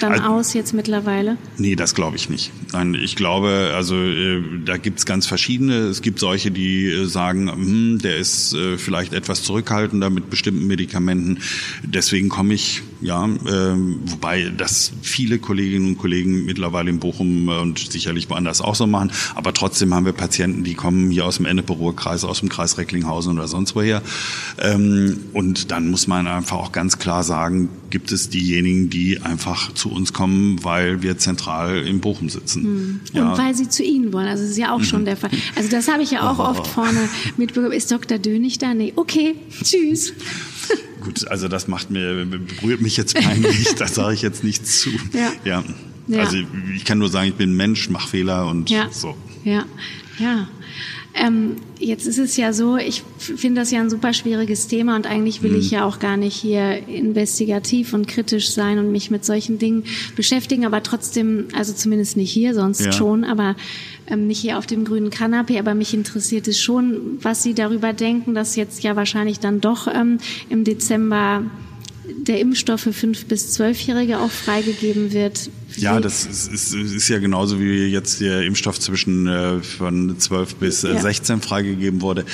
dann 0.00 0.12
also, 0.12 0.24
aus 0.24 0.54
jetzt 0.54 0.74
mittlerweile? 0.74 1.36
Nee, 1.56 1.76
das 1.76 1.94
glaube 1.94 2.16
ich 2.16 2.28
nicht. 2.28 2.52
Nein, 2.72 2.94
ich 2.94 3.16
glaube, 3.16 3.72
also 3.74 3.96
äh, 3.96 4.42
da 4.64 4.76
gibt's 4.76 5.06
ganz 5.06 5.26
verschiedene. 5.26 5.86
Es 5.86 6.02
gibt 6.02 6.18
solche, 6.18 6.50
die 6.50 6.86
äh, 6.86 7.04
sagen, 7.06 7.50
hm, 7.50 7.98
der 7.98 8.16
ist 8.16 8.54
äh, 8.54 8.78
vielleicht 8.78 9.12
etwas 9.12 9.42
zurückhaltender 9.42 10.10
mit 10.10 10.30
bestimmten 10.30 10.66
Medikamenten. 10.66 11.38
Deswegen 11.82 12.28
komme 12.28 12.54
ich, 12.54 12.82
ja, 13.00 13.24
äh, 13.24 13.74
wobei 14.04 14.52
das 14.56 14.92
viele 15.02 15.38
Kolleginnen 15.38 15.86
und 15.86 15.98
Kollegen 15.98 16.44
mittlerweile 16.44 16.90
in 16.90 16.98
Bochum 16.98 17.48
und 17.48 17.78
sicherlich 17.90 18.28
woanders 18.30 18.60
auch 18.60 18.74
so 18.74 18.86
machen. 18.86 19.10
Aber 19.34 19.54
trotzdem 19.54 19.94
haben 19.94 20.04
wir 20.04 20.12
Patienten, 20.12 20.64
die 20.64 20.74
kommen 20.74 21.10
hier 21.10 21.24
aus 21.24 21.36
dem 21.36 21.46
Ennepe-Ruhr-Kreis, 21.46 22.24
aus 22.24 22.40
dem 22.40 22.48
Kreis 22.48 22.78
Recklinghausen 22.78 23.32
oder 23.34 23.48
sonst 23.48 23.74
woher. 23.74 24.02
Ähm, 24.58 25.18
und 25.32 25.70
dann 25.70 25.90
muss 25.90 26.06
man 26.06 26.26
einfach 26.26 26.56
auch 26.56 26.72
ganz 26.72 26.98
klar 26.98 27.22
sagen, 27.22 27.68
gibt 27.90 28.12
es 28.12 28.28
diejenigen, 28.28 28.90
die 28.90 29.20
einfach 29.20 29.72
zu 29.74 29.90
uns 29.90 30.12
kommen, 30.12 30.62
weil 30.64 31.02
wir 31.02 31.18
zentral 31.18 31.86
in 31.86 32.00
Bochum 32.00 32.28
sitzen. 32.28 32.62
Hm. 32.62 33.00
Ja. 33.12 33.30
Und 33.30 33.38
weil 33.38 33.54
sie 33.54 33.68
zu 33.68 33.82
Ihnen 33.82 34.12
wollen. 34.12 34.28
Also 34.28 34.42
das 34.42 34.52
ist 34.52 34.58
ja 34.58 34.72
auch 34.72 34.82
schon 34.82 35.02
mhm. 35.02 35.06
der 35.06 35.16
Fall. 35.16 35.30
Also 35.56 35.70
das 35.70 35.88
habe 35.88 36.02
ich 36.02 36.10
ja 36.10 36.30
auch 36.30 36.38
oh. 36.38 36.42
oft 36.42 36.66
vorne 36.66 37.08
mitbekommen. 37.36 37.72
Ist 37.72 37.90
Dr. 37.90 38.18
Dönig 38.18 38.58
da? 38.58 38.74
Nee, 38.74 38.92
okay, 38.96 39.36
tschüss. 39.62 40.12
Gut, 41.00 41.28
also 41.28 41.48
das 41.48 41.68
macht 41.68 41.90
mir, 41.90 42.26
berührt 42.60 42.80
mich 42.80 42.96
jetzt 42.96 43.14
peinlich, 43.14 43.74
da 43.76 43.86
sage 43.86 44.14
ich 44.14 44.22
jetzt 44.22 44.44
nichts 44.44 44.80
zu. 44.80 44.90
Ja. 45.12 45.32
ja. 45.44 45.64
Also 46.18 46.38
ich 46.74 46.84
kann 46.84 46.98
nur 46.98 47.08
sagen, 47.08 47.28
ich 47.28 47.34
bin 47.34 47.54
Mensch, 47.54 47.88
mache 47.90 48.08
Fehler 48.08 48.46
und 48.48 48.70
ja. 48.70 48.88
so. 48.90 49.16
Ja, 49.44 49.64
ja. 50.18 50.48
Ähm, 51.20 51.56
jetzt 51.78 52.06
ist 52.06 52.18
es 52.18 52.36
ja 52.36 52.52
so, 52.52 52.76
ich 52.76 53.02
finde 53.18 53.60
das 53.60 53.70
ja 53.70 53.80
ein 53.80 53.90
super 53.90 54.12
schwieriges 54.12 54.68
Thema 54.68 54.94
und 54.96 55.06
eigentlich 55.06 55.42
will 55.42 55.52
mhm. 55.52 55.60
ich 55.60 55.70
ja 55.70 55.84
auch 55.84 55.98
gar 55.98 56.16
nicht 56.16 56.36
hier 56.36 56.86
investigativ 56.86 57.92
und 57.92 58.06
kritisch 58.06 58.50
sein 58.50 58.78
und 58.78 58.92
mich 58.92 59.10
mit 59.10 59.24
solchen 59.24 59.58
Dingen 59.58 59.84
beschäftigen, 60.16 60.64
aber 60.64 60.82
trotzdem, 60.82 61.48
also 61.54 61.72
zumindest 61.72 62.16
nicht 62.16 62.30
hier, 62.30 62.54
sonst 62.54 62.84
ja. 62.84 62.92
schon, 62.92 63.24
aber 63.24 63.56
ähm, 64.06 64.26
nicht 64.26 64.40
hier 64.40 64.58
auf 64.58 64.66
dem 64.66 64.84
grünen 64.84 65.10
Kanapee, 65.10 65.58
aber 65.58 65.74
mich 65.74 65.94
interessiert 65.94 66.46
es 66.46 66.60
schon, 66.60 67.18
was 67.20 67.42
Sie 67.42 67.54
darüber 67.54 67.92
denken, 67.92 68.34
dass 68.34 68.56
jetzt 68.56 68.82
ja 68.82 68.94
wahrscheinlich 68.94 69.40
dann 69.40 69.60
doch 69.60 69.88
ähm, 69.88 70.18
im 70.48 70.64
Dezember 70.64 71.42
der 72.16 72.40
Impfstoff 72.40 72.82
für 72.82 72.92
fünf 72.92 73.26
bis 73.26 73.52
zwölfjährige 73.52 74.18
auch 74.18 74.30
freigegeben 74.30 75.12
wird. 75.12 75.50
Ja, 75.76 76.00
das 76.00 76.24
ist, 76.24 76.52
ist, 76.52 76.74
ist, 76.74 77.08
ja 77.08 77.18
genauso 77.18 77.60
wie 77.60 77.86
jetzt 77.86 78.20
der 78.20 78.42
Impfstoff 78.42 78.80
zwischen 78.80 79.26
äh, 79.26 79.60
von 79.60 80.18
12 80.18 80.56
bis 80.56 80.82
äh, 80.82 80.98
16 80.98 81.40
freigegeben 81.40 82.00
wurde. 82.00 82.24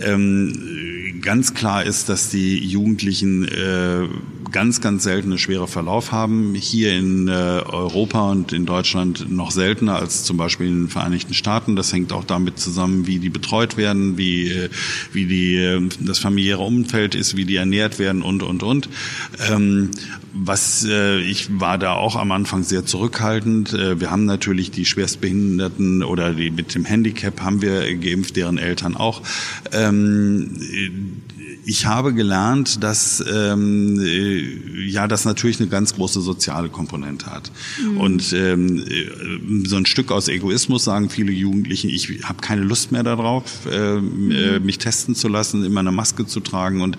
Ähm, 0.00 1.18
ganz 1.20 1.54
klar 1.54 1.84
ist, 1.84 2.08
dass 2.08 2.30
die 2.30 2.58
Jugendlichen 2.58 3.46
äh, 3.46 4.08
ganz, 4.50 4.80
ganz 4.80 5.04
selten 5.04 5.30
einen 5.30 5.38
schweren 5.38 5.68
Verlauf 5.68 6.12
haben. 6.12 6.54
Hier 6.54 6.96
in 6.96 7.28
äh, 7.28 7.30
Europa 7.30 8.30
und 8.30 8.52
in 8.52 8.66
Deutschland 8.66 9.30
noch 9.30 9.50
seltener 9.50 9.96
als 9.96 10.24
zum 10.24 10.36
Beispiel 10.36 10.66
in 10.66 10.84
den 10.84 10.88
Vereinigten 10.88 11.34
Staaten. 11.34 11.76
Das 11.76 11.92
hängt 11.92 12.12
auch 12.12 12.24
damit 12.24 12.58
zusammen, 12.58 13.06
wie 13.06 13.18
die 13.18 13.30
betreut 13.30 13.76
werden, 13.76 14.16
wie, 14.16 14.50
äh, 14.50 14.70
wie 15.12 15.26
die, 15.26 15.88
das 16.00 16.18
familiäre 16.18 16.62
Umfeld 16.62 17.14
ist, 17.14 17.36
wie 17.36 17.44
die 17.44 17.56
ernährt 17.56 17.98
werden 17.98 18.22
und, 18.22 18.42
und, 18.42 18.62
und. 18.62 18.88
Ähm, 19.50 19.90
was 20.34 20.84
äh, 20.84 21.18
ich 21.20 21.60
war 21.60 21.78
da 21.78 21.92
auch 21.92 22.16
am 22.16 22.32
Anfang 22.32 22.62
sehr 22.62 22.84
zurückhaltend. 22.84 23.72
Äh, 23.72 24.00
wir 24.00 24.10
haben 24.10 24.24
natürlich 24.24 24.70
die 24.70 24.84
Schwerstbehinderten 24.84 26.02
oder 26.02 26.34
die 26.34 26.50
mit 26.50 26.74
dem 26.74 26.84
Handicap 26.84 27.40
haben 27.40 27.62
wir 27.62 27.94
geimpft, 27.96 28.36
deren 28.36 28.58
Eltern 28.58 28.96
auch. 28.96 29.22
Ähm, 29.72 30.56
ich 31.68 31.84
habe 31.84 32.14
gelernt, 32.14 32.82
dass 32.82 33.22
ähm, 33.30 34.00
äh, 34.00 34.88
ja 34.88 35.06
das 35.06 35.26
natürlich 35.26 35.60
eine 35.60 35.68
ganz 35.68 35.94
große 35.94 36.22
soziale 36.22 36.70
Komponente 36.70 37.26
hat. 37.26 37.52
Mhm. 37.82 37.96
Und 37.98 38.32
ähm, 38.32 38.84
so 39.66 39.76
ein 39.76 39.84
Stück 39.84 40.10
aus 40.10 40.28
Egoismus 40.28 40.84
sagen 40.84 41.10
viele 41.10 41.30
Jugendlichen, 41.30 41.90
ich 41.90 42.22
habe 42.24 42.40
keine 42.40 42.62
Lust 42.62 42.90
mehr 42.90 43.02
darauf, 43.02 43.66
äh, 43.70 43.96
mhm. 43.96 44.30
äh, 44.30 44.60
mich 44.60 44.78
testen 44.78 45.14
zu 45.14 45.28
lassen, 45.28 45.62
immer 45.62 45.80
eine 45.80 45.92
Maske 45.92 46.26
zu 46.26 46.40
tragen 46.40 46.80
und 46.80 46.96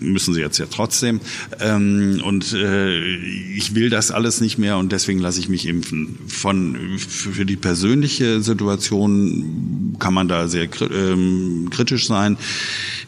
müssen 0.00 0.34
sie 0.34 0.40
jetzt 0.40 0.58
ja 0.58 0.66
trotzdem. 0.70 1.20
Ähm, 1.60 2.20
und 2.24 2.52
äh, 2.52 2.98
ich 3.54 3.74
will 3.74 3.90
das 3.90 4.10
alles 4.10 4.40
nicht 4.40 4.58
mehr 4.58 4.78
und 4.78 4.92
deswegen 4.92 5.18
lasse 5.18 5.40
ich 5.40 5.48
mich 5.48 5.66
impfen. 5.66 6.18
Von 6.26 6.98
für 6.98 7.44
die 7.44 7.56
persönliche 7.56 8.42
Situation 8.42 9.96
kann 9.98 10.14
man 10.14 10.28
da 10.28 10.48
sehr 10.48 10.68
ähm, 10.90 11.68
kritisch 11.70 12.06
sein 12.06 12.36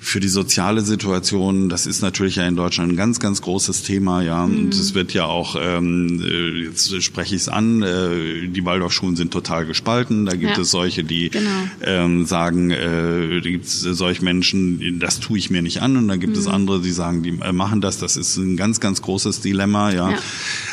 für 0.03 0.19
die 0.19 0.29
soziale 0.29 0.81
Situation, 0.81 1.69
das 1.69 1.87
ist 1.87 2.01
natürlich 2.01 2.37
ja 2.37 2.49
in 2.49 2.57
Deutschland 2.57 2.93
ein 2.93 2.97
ganz, 2.97 3.21
ganz 3.21 3.43
großes 3.43 3.83
Thema, 3.83 4.23
ja. 4.23 4.47
Mhm. 4.47 4.59
Und 4.59 4.75
es 4.75 4.95
wird 4.95 5.13
ja 5.13 5.27
auch, 5.27 5.57
ähm, 5.61 6.23
äh, 6.25 6.65
jetzt 6.65 7.03
spreche 7.03 7.35
ich 7.35 7.43
es 7.43 7.49
an, 7.51 7.83
äh, 7.83 8.49
die 8.49 8.65
Waldorfschulen 8.65 9.15
sind 9.15 9.31
total 9.31 9.67
gespalten. 9.67 10.25
Da 10.25 10.33
gibt 10.33 10.57
ja. 10.57 10.63
es 10.63 10.71
solche, 10.71 11.05
die 11.05 11.29
genau. 11.29 11.51
ähm, 11.83 12.25
sagen, 12.25 12.71
äh, 12.71 13.41
gibt 13.43 13.67
es 13.67 13.81
solche 13.81 14.25
Menschen, 14.25 14.99
das 14.99 15.21
tue 15.21 15.37
ich 15.37 15.51
mir 15.51 15.61
nicht 15.61 15.83
an. 15.83 15.99
Und 15.99 16.09
dann 16.09 16.19
gibt 16.19 16.35
mhm. 16.35 16.41
es 16.41 16.47
andere, 16.47 16.80
die 16.81 16.91
sagen, 16.91 17.23
die 17.23 17.39
äh, 17.41 17.53
machen 17.53 17.81
das. 17.81 17.99
Das 17.99 18.17
ist 18.17 18.37
ein 18.37 18.57
ganz, 18.57 18.81
ganz 18.81 19.03
großes 19.03 19.41
Dilemma, 19.41 19.93
ja. 19.93 20.11
ja. 20.11 20.19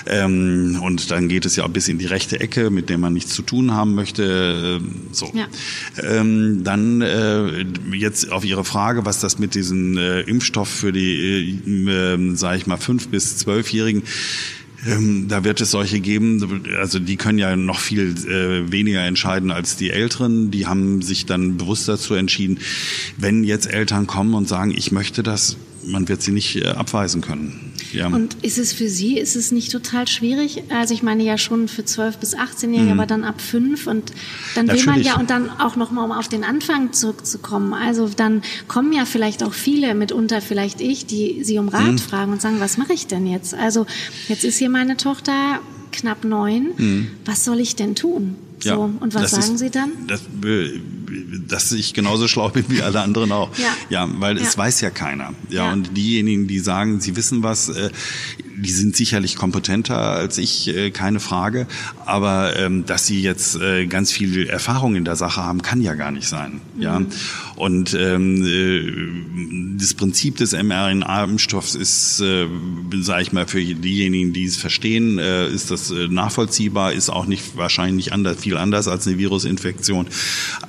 Ähm, 0.05 0.79
und 0.81 1.11
dann 1.11 1.27
geht 1.27 1.45
es 1.45 1.55
ja 1.55 1.65
auch 1.65 1.69
bis 1.69 1.87
in 1.87 1.97
die 1.97 2.05
rechte 2.05 2.39
Ecke, 2.39 2.69
mit 2.69 2.89
der 2.89 2.97
man 2.97 3.13
nichts 3.13 3.33
zu 3.33 3.41
tun 3.41 3.73
haben 3.73 3.95
möchte. 3.95 4.79
Äh, 4.81 5.13
so. 5.13 5.31
Ja. 5.33 5.47
Ähm, 6.01 6.63
dann 6.63 7.01
äh, 7.01 7.65
jetzt 7.91 8.31
auf 8.31 8.45
Ihre 8.45 8.63
Frage, 8.63 9.05
was 9.05 9.19
das 9.19 9.39
mit 9.39 9.55
diesem 9.55 9.97
äh, 9.97 10.21
Impfstoff 10.21 10.69
für 10.69 10.91
die, 10.91 11.59
äh, 11.65 12.13
äh, 12.13 12.35
sage 12.35 12.57
ich 12.57 12.67
mal, 12.67 12.77
fünf 12.77 13.09
bis 13.09 13.37
zwölfjährigen 13.37 14.03
ähm, 14.85 15.27
da 15.27 15.43
wird 15.43 15.59
es 15.61 15.71
solche 15.71 15.99
geben, 15.99 16.63
also 16.79 16.99
die 16.99 17.17
können 17.17 17.39
ja 17.39 17.55
noch 17.55 17.79
viel 17.79 18.15
äh, 18.27 18.71
weniger 18.71 19.01
entscheiden 19.01 19.51
als 19.51 19.75
die 19.75 19.89
Älteren. 19.89 20.51
Die 20.51 20.67
haben 20.67 21.01
sich 21.01 21.25
dann 21.25 21.57
bewusst 21.57 21.87
dazu 21.87 22.13
entschieden, 22.13 22.59
wenn 23.17 23.43
jetzt 23.43 23.65
Eltern 23.71 24.07
kommen 24.07 24.33
und 24.33 24.47
sagen, 24.47 24.73
ich 24.75 24.91
möchte 24.91 25.23
das, 25.23 25.57
man 25.87 26.07
wird 26.07 26.21
sie 26.21 26.31
nicht 26.31 26.55
äh, 26.57 26.67
abweisen 26.67 27.21
können. 27.21 27.73
Ja. 27.93 28.07
Und 28.07 28.35
ist 28.43 28.57
es 28.57 28.73
für 28.73 28.89
Sie, 28.89 29.17
ist 29.17 29.35
es 29.35 29.51
nicht 29.51 29.71
total 29.71 30.07
schwierig? 30.07 30.63
Also 30.69 30.93
ich 30.93 31.03
meine 31.03 31.23
ja 31.23 31.37
schon 31.37 31.67
für 31.67 31.85
12 31.85 32.17
bis 32.17 32.35
18-Jährige, 32.35 32.93
mhm. 32.93 32.99
aber 32.99 33.05
dann 33.05 33.23
ab 33.23 33.41
5 33.41 33.87
und 33.87 34.11
dann 34.55 34.65
Natürlich. 34.65 34.85
will 34.85 34.93
man 34.93 35.03
ja 35.03 35.17
und 35.17 35.29
dann 35.29 35.49
auch 35.49 35.75
nochmal, 35.75 36.05
um 36.05 36.11
auf 36.11 36.27
den 36.27 36.43
Anfang 36.43 36.93
zurückzukommen. 36.93 37.73
Also 37.73 38.09
dann 38.09 38.41
kommen 38.67 38.93
ja 38.93 39.05
vielleicht 39.05 39.43
auch 39.43 39.53
viele, 39.53 39.95
mitunter 39.95 40.41
vielleicht 40.41 40.81
ich, 40.81 41.05
die 41.05 41.43
Sie 41.43 41.57
um 41.57 41.69
Rat 41.69 41.93
mhm. 41.93 41.97
fragen 41.97 42.31
und 42.33 42.41
sagen, 42.41 42.59
was 42.59 42.77
mache 42.77 42.93
ich 42.93 43.07
denn 43.07 43.25
jetzt? 43.25 43.53
Also 43.53 43.85
jetzt 44.27 44.43
ist 44.43 44.57
hier 44.57 44.69
meine 44.69 44.97
Tochter 44.97 45.59
knapp 45.91 46.23
neun. 46.23 46.67
Mhm. 46.77 47.07
Was 47.25 47.45
soll 47.45 47.59
ich 47.59 47.75
denn 47.75 47.95
tun? 47.95 48.35
So, 48.59 48.69
ja, 48.69 48.75
und 48.75 49.13
was 49.13 49.31
sagen 49.31 49.53
ist, 49.53 49.59
Sie 49.59 49.69
dann? 49.69 49.91
Das, 50.07 50.21
dass 51.47 51.71
ich 51.71 51.93
genauso 51.93 52.27
schlau 52.27 52.49
bin 52.49 52.65
wie 52.67 52.81
alle 52.81 53.01
anderen 53.01 53.31
auch. 53.31 53.49
Ja, 53.57 53.65
ja 53.89 54.09
weil 54.19 54.37
ja. 54.37 54.43
es 54.43 54.57
weiß 54.57 54.81
ja 54.81 54.89
keiner. 54.89 55.33
Ja, 55.49 55.65
ja, 55.65 55.73
und 55.73 55.95
diejenigen, 55.95 56.47
die 56.47 56.59
sagen, 56.59 56.99
sie 56.99 57.15
wissen 57.15 57.43
was, 57.43 57.69
äh, 57.69 57.89
die 58.57 58.71
sind 58.71 58.95
sicherlich 58.95 59.35
kompetenter 59.35 59.97
als 59.97 60.37
ich, 60.37 60.67
äh, 60.67 60.91
keine 60.91 61.19
Frage. 61.19 61.67
Aber 62.05 62.57
ähm, 62.57 62.85
dass 62.85 63.05
sie 63.05 63.21
jetzt 63.21 63.55
äh, 63.55 63.85
ganz 63.85 64.11
viel 64.11 64.47
Erfahrung 64.47 64.95
in 64.95 65.05
der 65.05 65.15
Sache 65.15 65.43
haben, 65.43 65.61
kann 65.61 65.81
ja 65.81 65.93
gar 65.93 66.11
nicht 66.11 66.27
sein. 66.27 66.61
Mhm. 66.75 66.81
Ja, 66.81 67.01
und 67.55 67.93
ähm, 67.93 68.45
äh, 68.45 69.77
das 69.79 69.93
Prinzip 69.93 70.37
des 70.37 70.53
mRNA-Impfstoffs 70.53 71.75
ist, 71.75 72.19
äh, 72.21 72.47
sage 72.99 73.21
ich 73.21 73.31
mal, 73.31 73.47
für 73.47 73.63
diejenigen, 73.63 74.33
die 74.33 74.45
es 74.45 74.57
verstehen, 74.57 75.19
äh, 75.19 75.47
ist 75.47 75.71
das 75.71 75.91
äh, 75.91 76.07
nachvollziehbar, 76.07 76.93
ist 76.93 77.09
auch 77.09 77.25
nicht 77.25 77.55
wahrscheinlich 77.57 78.07
nicht 78.07 78.13
anders, 78.13 78.37
viel 78.39 78.57
anders 78.57 78.87
als 78.87 79.07
eine 79.07 79.17
Virusinfektion. 79.17 80.07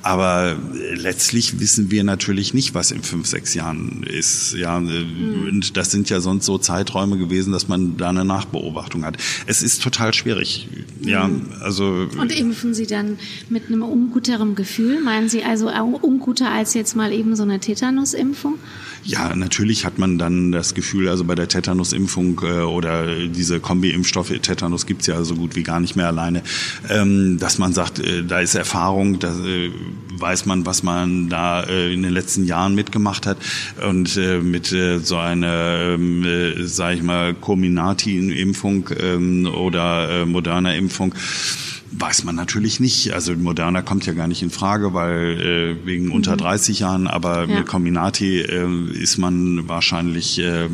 Aber 0.03 0.28
äh, 0.29 0.55
letztlich 0.95 1.59
wissen 1.59 1.91
wir 1.91 2.03
natürlich 2.03 2.53
nicht, 2.53 2.73
was 2.73 2.91
in 2.91 3.03
fünf, 3.03 3.27
sechs 3.27 3.53
Jahren 3.53 4.03
ist. 4.03 4.53
Ja, 4.53 4.79
mhm. 4.79 5.47
und 5.47 5.77
das 5.77 5.91
sind 5.91 6.09
ja 6.09 6.19
sonst 6.19 6.45
so 6.45 6.57
Zeiträume 6.57 7.17
gewesen, 7.17 7.51
dass 7.51 7.67
man 7.67 7.97
da 7.97 8.09
eine 8.09 8.25
Nachbeobachtung 8.25 9.05
hat. 9.05 9.17
Es 9.45 9.61
ist 9.61 9.81
total 9.81 10.13
schwierig. 10.13 10.67
Ja, 11.01 11.27
mhm. 11.27 11.47
also. 11.61 12.07
Und 12.19 12.31
impfen 12.37 12.73
Sie 12.73 12.87
dann 12.87 13.17
mit 13.49 13.67
einem 13.67 13.83
unguteren 13.83 14.55
Gefühl? 14.55 15.01
Meinen 15.01 15.29
Sie 15.29 15.43
also 15.43 15.69
unguter 16.01 16.51
als 16.51 16.73
jetzt 16.73 16.95
mal 16.95 17.11
eben 17.11 17.35
so 17.35 17.43
eine 17.43 17.59
Tetanusimpfung? 17.59 18.55
Ja, 19.03 19.35
natürlich 19.35 19.85
hat 19.85 19.97
man 19.97 20.17
dann 20.17 20.51
das 20.51 20.73
Gefühl, 20.73 21.09
also 21.09 21.23
bei 21.23 21.35
der 21.35 21.47
Tetanusimpfung 21.47 22.41
äh, 22.43 22.61
oder 22.61 23.27
diese 23.27 23.59
Kombi-Impfstoffe, 23.59 24.33
Tetanus 24.41 24.85
gibt's 24.85 25.07
ja 25.07 25.23
so 25.23 25.35
gut 25.35 25.55
wie 25.55 25.63
gar 25.63 25.79
nicht 25.79 25.95
mehr 25.95 26.07
alleine, 26.07 26.43
ähm, 26.89 27.37
dass 27.39 27.57
man 27.57 27.73
sagt, 27.73 27.99
äh, 27.99 28.23
da 28.23 28.39
ist 28.39 28.55
Erfahrung, 28.55 29.19
da 29.19 29.29
äh, 29.29 29.71
weiß 30.11 30.45
man, 30.45 30.65
was 30.65 30.83
man 30.83 31.29
da 31.29 31.63
äh, 31.63 31.93
in 31.93 32.03
den 32.03 32.11
letzten 32.11 32.45
Jahren 32.45 32.75
mitgemacht 32.75 33.25
hat. 33.25 33.37
Und 33.87 34.17
äh, 34.17 34.39
mit 34.39 34.71
äh, 34.71 34.99
so 34.99 35.17
einer, 35.17 35.79
ähm, 35.79 36.25
äh, 36.25 36.65
sage 36.65 36.95
ich 36.95 37.03
mal, 37.03 37.33
Comirnaty-Impfung 37.33 38.89
ähm, 38.99 39.47
oder 39.47 40.09
äh, 40.09 40.25
moderner 40.25 40.75
Impfung, 40.75 41.15
Weiß 41.91 42.23
man 42.23 42.35
natürlich 42.35 42.79
nicht. 42.79 43.13
Also 43.13 43.35
Moderna 43.35 43.81
kommt 43.81 44.05
ja 44.05 44.13
gar 44.13 44.27
nicht 44.27 44.43
in 44.43 44.51
Frage, 44.51 44.93
weil 44.93 45.41
äh, 45.81 45.85
wegen 45.87 46.05
mhm. 46.05 46.11
unter 46.11 46.37
30 46.37 46.79
Jahren, 46.79 47.07
aber 47.07 47.47
ja. 47.47 47.57
mit 47.59 47.65
Combinati 47.65 48.41
äh, 48.41 48.91
ist 48.93 49.17
man 49.17 49.67
wahrscheinlich 49.67 50.37
äh, 50.39 50.67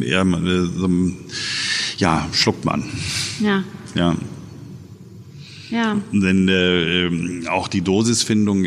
eher, 0.00 0.22
äh, 0.22 0.66
so, 0.66 0.90
ja, 1.98 2.26
schluckt 2.32 2.64
man. 2.64 2.84
Ja. 3.40 3.62
Ja. 3.94 4.16
Ja. 5.70 6.00
Denn 6.12 6.48
äh, 6.48 7.06
ähm, 7.06 7.46
auch 7.50 7.68
die 7.68 7.80
Dosisfindung 7.80 8.64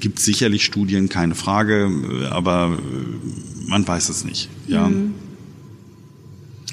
gibt 0.00 0.18
sicherlich 0.18 0.64
Studien, 0.64 1.08
keine 1.08 1.34
Frage, 1.34 1.90
aber 2.30 2.78
äh, 2.78 3.68
man 3.70 3.86
weiß 3.86 4.08
es 4.08 4.24
nicht. 4.24 4.48
Ja. 4.66 4.88
Mhm. 4.88 5.14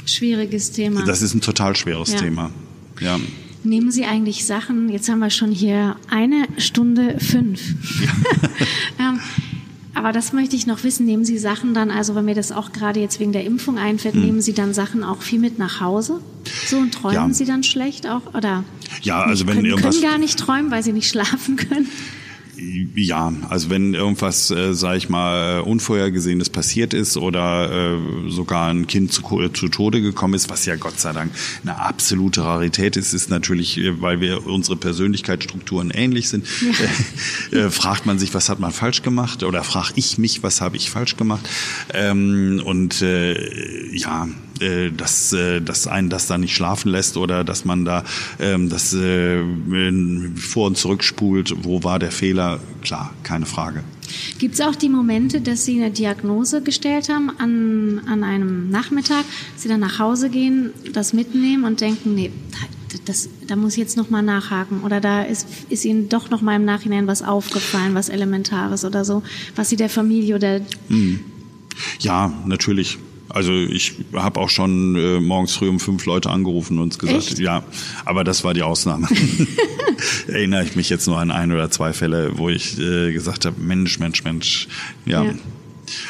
Schwieriges 0.06 0.72
Thema. 0.72 1.04
Das 1.04 1.22
ist 1.22 1.34
ein 1.34 1.42
total 1.42 1.76
schweres 1.76 2.14
ja. 2.14 2.20
Thema. 2.20 2.52
Ja. 3.00 3.20
Nehmen 3.66 3.92
Sie 3.92 4.06
eigentlich 4.06 4.46
Sachen, 4.46 4.90
jetzt 4.90 5.10
haben 5.10 5.20
wir 5.20 5.30
schon 5.30 5.52
hier 5.52 5.96
eine 6.10 6.48
Stunde 6.58 7.20
fünf. 7.20 7.62
Ähm, 8.98 9.20
aber 9.94 10.14
das 10.14 10.32
möchte 10.32 10.56
ich 10.56 10.68
noch 10.68 10.84
wissen. 10.84 11.06
Nehmen 11.06 11.26
Sie 11.26 11.38
Sachen 11.38 11.74
dann, 11.74 11.92
also 11.92 12.16
wenn 12.16 12.26
mir 12.26 12.36
das 12.36 12.54
auch 12.54 12.72
gerade 12.72 13.02
jetzt 13.02 13.20
wegen 13.20 13.34
der 13.34 13.44
Impfung 13.44 13.78
einfällt, 13.78 14.16
hm. 14.16 14.26
nehmen 14.26 14.42
Sie 14.42 14.54
dann 14.54 14.74
Sachen 14.74 15.04
auch 15.04 15.22
viel 15.22 15.40
mit 15.40 15.60
nach 15.60 15.82
Hause? 15.82 16.22
So 16.68 16.78
und 16.78 16.94
träumen 16.94 17.30
ja. 17.30 17.34
Sie 17.34 17.46
dann 17.46 17.64
schlecht 17.64 18.08
auch? 18.08 18.34
Oder 18.34 18.64
ja, 19.02 19.22
also 19.24 19.48
wenn 19.48 19.56
können, 19.56 19.66
irgendwas 19.66 20.00
können 20.00 20.12
gar 20.12 20.18
nicht 20.18 20.40
träumen, 20.40 20.72
weil 20.72 20.84
Sie 20.84 20.94
nicht 20.94 21.10
schlafen 21.10 21.58
können? 21.58 21.88
Ja, 22.96 23.34
also 23.50 23.70
wenn 23.70 23.94
irgendwas, 23.94 24.50
äh, 24.52 24.74
sage 24.74 24.98
ich 24.98 25.10
mal, 25.10 25.62
unvorhergesehenes 25.62 26.50
passiert 26.50 26.94
ist 26.94 27.18
oder 27.18 27.96
äh, 27.96 28.30
sogar 28.30 28.70
ein 28.70 28.88
Kind 28.88 29.12
zu, 29.12 29.22
zu 29.50 29.68
Tode 29.68 30.02
gekommen 30.02 30.34
ist, 30.34 30.50
was 30.50 30.66
ja 30.66 30.76
Gott 30.76 31.00
sei 31.00 31.14
Dank 31.14 31.32
eine 31.64 31.80
absolute 31.80 32.44
Rarität 32.44 32.98
ist, 32.98 33.14
ist 33.14 33.30
natürlich, 33.30 33.78
äh, 33.78 34.02
weil 34.02 34.22
wir 34.22 34.46
unsere 34.48 34.78
Persönlichkeitsstrukturen 34.78 35.92
ähnlich 35.92 36.30
sind, 36.30 36.46
ja. 37.52 37.58
äh, 37.66 37.70
fragt 37.70 38.06
man 38.06 38.20
sich, 38.20 38.34
was 38.34 38.50
hat 38.50 38.60
man 38.60 38.72
falsch 38.72 39.02
gemacht 39.02 39.44
oder 39.44 39.64
frage 39.64 39.94
ich 39.96 40.18
mich, 40.18 40.44
was 40.44 40.62
habe 40.62 40.78
ich 40.78 40.90
falsch 40.90 41.18
gemacht? 41.18 41.48
Ähm, 41.94 42.62
und 42.64 43.02
äh, 43.02 43.96
ja, 43.96 44.28
äh, 44.60 44.90
dass, 44.92 45.34
äh, 45.34 45.62
dass 45.62 45.88
einen 45.88 46.10
das 46.10 46.28
da 46.28 46.38
nicht 46.38 46.56
schlafen 46.56 46.90
lässt 46.90 47.18
oder 47.18 47.44
dass 47.44 47.66
man 47.66 47.84
da 47.84 48.04
ähm, 48.40 48.70
das 48.70 48.94
äh, 48.94 49.44
vor 50.38 50.68
und 50.68 50.78
zurück 50.78 51.04
spult, 51.04 51.66
wo 51.66 51.84
war 51.84 52.00
der 52.00 52.12
Fehler, 52.12 52.60
klar, 52.82 53.14
keine 53.24 53.46
Frage. 53.46 53.84
Gibt 54.40 54.54
es 54.56 54.62
auch 54.62 54.76
die 54.76 54.90
Momente, 54.90 55.42
dass 55.42 55.66
Sie 55.66 55.82
eine 55.82 55.92
Diagnose 55.92 56.62
gestellt 56.62 57.10
haben 57.10 57.32
an, 57.38 58.02
an 58.08 58.24
einem 58.24 58.70
Nachmittag, 58.70 59.26
Sie 59.56 59.68
dann 59.68 59.80
nach 59.80 60.00
Hause 60.00 60.30
gehen, 60.30 60.72
das 60.94 61.14
mitnehmen 61.14 61.66
und 61.66 61.82
denken, 61.82 62.16
nee, 62.16 62.32
das, 63.06 63.30
da 63.46 63.56
muss 63.56 63.74
ich 63.74 63.80
jetzt 63.80 63.98
nochmal 63.98 64.24
nachhaken 64.24 64.84
oder 64.84 65.02
da 65.02 65.24
ist, 65.24 65.48
ist 65.70 65.84
Ihnen 65.84 66.08
doch 66.08 66.30
nochmal 66.30 66.56
im 66.56 66.66
Nachhinein 66.66 67.08
was 67.08 67.22
aufgefallen, 67.22 67.94
was 67.94 68.10
Elementares 68.10 68.86
oder 68.86 69.04
so, 69.04 69.24
was 69.56 69.70
Sie 69.70 69.76
der 69.76 69.90
Familie 69.90 70.36
oder... 70.36 70.62
Hm. 70.88 71.20
Ja, 72.00 72.32
natürlich. 72.46 73.00
Also 73.36 73.52
ich 73.52 73.96
habe 74.14 74.40
auch 74.40 74.48
schon 74.48 74.96
äh, 74.96 75.20
morgens 75.20 75.54
früh 75.56 75.68
um 75.68 75.82
fünf 75.82 76.06
Leute 76.06 76.30
angerufen 76.30 76.80
und 76.80 76.98
gesagt, 76.98 77.32
Echt? 77.32 77.40
ja, 77.40 77.66
aber 78.06 78.24
das 78.24 78.46
war 78.46 78.54
die 78.54 78.64
Ausnahme. 78.64 79.10
Erinnere 80.30 80.64
ich 80.64 80.78
mich 80.78 80.90
jetzt 80.90 81.06
nur 81.06 81.20
an 81.20 81.32
ein 81.32 81.52
oder 81.52 81.70
zwei 81.70 81.92
Fälle, 81.92 82.38
wo 82.38 82.48
ich 82.48 82.80
äh, 82.80 83.12
gesagt 83.12 83.44
habe, 83.46 83.60
Mensch, 83.60 84.00
Mensch, 84.00 84.24
Mensch, 84.24 84.70
ja. 85.06 85.26
ja. 85.26 85.34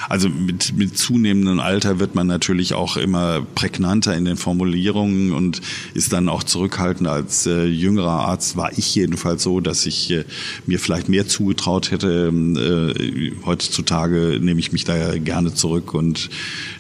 Also 0.09 0.29
mit, 0.29 0.75
mit 0.75 0.97
zunehmendem 0.97 1.59
Alter 1.59 1.99
wird 1.99 2.15
man 2.15 2.27
natürlich 2.27 2.73
auch 2.73 2.97
immer 2.97 3.41
prägnanter 3.55 4.15
in 4.15 4.25
den 4.25 4.37
Formulierungen 4.37 5.33
und 5.33 5.61
ist 5.93 6.13
dann 6.13 6.29
auch 6.29 6.43
zurückhaltender. 6.43 7.11
Als 7.11 7.45
äh, 7.45 7.65
jüngerer 7.65 8.27
Arzt 8.27 8.57
war 8.57 8.71
ich 8.77 8.93
jedenfalls 8.95 9.43
so, 9.43 9.59
dass 9.59 9.85
ich 9.85 10.11
äh, 10.11 10.25
mir 10.65 10.79
vielleicht 10.79 11.09
mehr 11.09 11.27
zugetraut 11.27 11.91
hätte. 11.91 12.27
Ähm, 12.29 12.55
äh, 12.57 13.31
heutzutage 13.45 14.39
nehme 14.41 14.59
ich 14.59 14.71
mich 14.71 14.83
da 14.83 15.17
gerne 15.17 15.53
zurück 15.53 15.93
und 15.93 16.29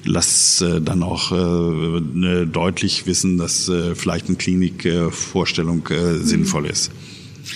lasse 0.03 0.77
äh, 0.77 0.81
dann 0.81 1.03
auch 1.03 1.31
äh, 1.31 2.01
ne, 2.13 2.47
deutlich 2.47 3.05
wissen, 3.05 3.37
dass 3.37 3.69
äh, 3.69 3.95
vielleicht 3.95 4.27
eine 4.27 4.37
Klinikvorstellung 4.37 5.83
mhm. 5.89 6.23
sinnvoll 6.23 6.67
ist. 6.67 6.91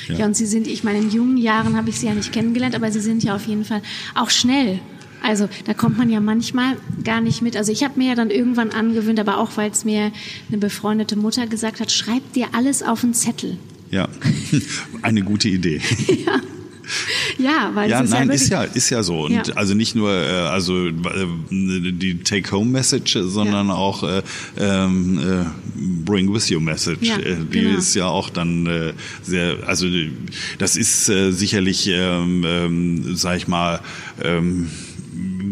Ja. 0.07 0.15
ja, 0.15 0.25
und 0.25 0.35
Sie 0.35 0.45
sind, 0.45 0.67
ich 0.67 0.83
meine, 0.83 0.99
in 0.99 1.09
jungen 1.09 1.37
Jahren 1.37 1.75
habe 1.75 1.89
ich 1.89 1.99
Sie 1.99 2.07
ja 2.07 2.13
nicht 2.13 2.31
kennengelernt, 2.31 2.75
aber 2.75 2.91
Sie 2.91 2.99
sind 2.99 3.23
ja 3.23 3.35
auf 3.35 3.47
jeden 3.47 3.65
Fall 3.65 3.81
auch 4.15 4.29
schnell. 4.29 4.79
Also 5.21 5.49
da 5.65 5.73
kommt 5.73 5.97
man 5.97 6.09
ja 6.09 6.19
manchmal 6.19 6.77
gar 7.03 7.21
nicht 7.21 7.41
mit. 7.41 7.55
Also 7.55 7.71
ich 7.71 7.83
habe 7.83 7.97
mir 7.97 8.09
ja 8.09 8.15
dann 8.15 8.29
irgendwann 8.29 8.71
angewöhnt, 8.71 9.19
aber 9.19 9.37
auch 9.37 9.57
weil 9.57 9.71
es 9.71 9.85
mir 9.85 10.11
eine 10.49 10.57
befreundete 10.57 11.15
Mutter 11.15 11.47
gesagt 11.47 11.79
hat, 11.79 11.91
schreib 11.91 12.33
dir 12.33 12.47
alles 12.53 12.83
auf 12.83 13.03
einen 13.03 13.13
Zettel. 13.13 13.57
Ja, 13.91 14.07
eine 15.01 15.21
gute 15.23 15.49
Idee. 15.49 15.81
ja. 16.25 16.39
Ja, 17.37 17.71
weil 17.73 17.89
ja, 17.89 17.99
es 17.99 18.05
ist 18.05 18.11
nein, 18.11 18.27
ja 18.27 18.33
ist 18.33 18.49
ja 18.49 18.63
ist 18.63 18.89
ja 18.89 19.03
so 19.03 19.25
und 19.25 19.33
ja. 19.33 19.43
also 19.55 19.75
nicht 19.75 19.95
nur 19.95 20.11
äh, 20.11 20.27
also 20.27 20.87
äh, 20.87 20.91
die 21.51 22.19
Take-Home-Message, 22.23 23.19
sondern 23.21 23.67
ja. 23.67 23.75
auch 23.75 24.03
äh, 24.03 24.23
ähm, 24.57 25.19
äh, 25.19 25.45
Bring 26.03 26.33
with 26.33 26.49
you 26.49 26.59
Message, 26.59 27.07
ja, 27.07 27.17
äh, 27.17 27.35
die 27.53 27.61
genau. 27.61 27.77
ist 27.77 27.93
ja 27.93 28.07
auch 28.07 28.29
dann 28.29 28.65
äh, 28.65 28.93
sehr 29.21 29.57
also 29.67 29.85
das 30.57 30.75
ist 30.75 31.09
äh, 31.09 31.31
sicherlich 31.31 31.87
ähm, 31.87 32.43
ähm, 32.45 33.15
sag 33.15 33.37
ich 33.37 33.47
mal 33.47 33.81
ähm, 34.23 34.69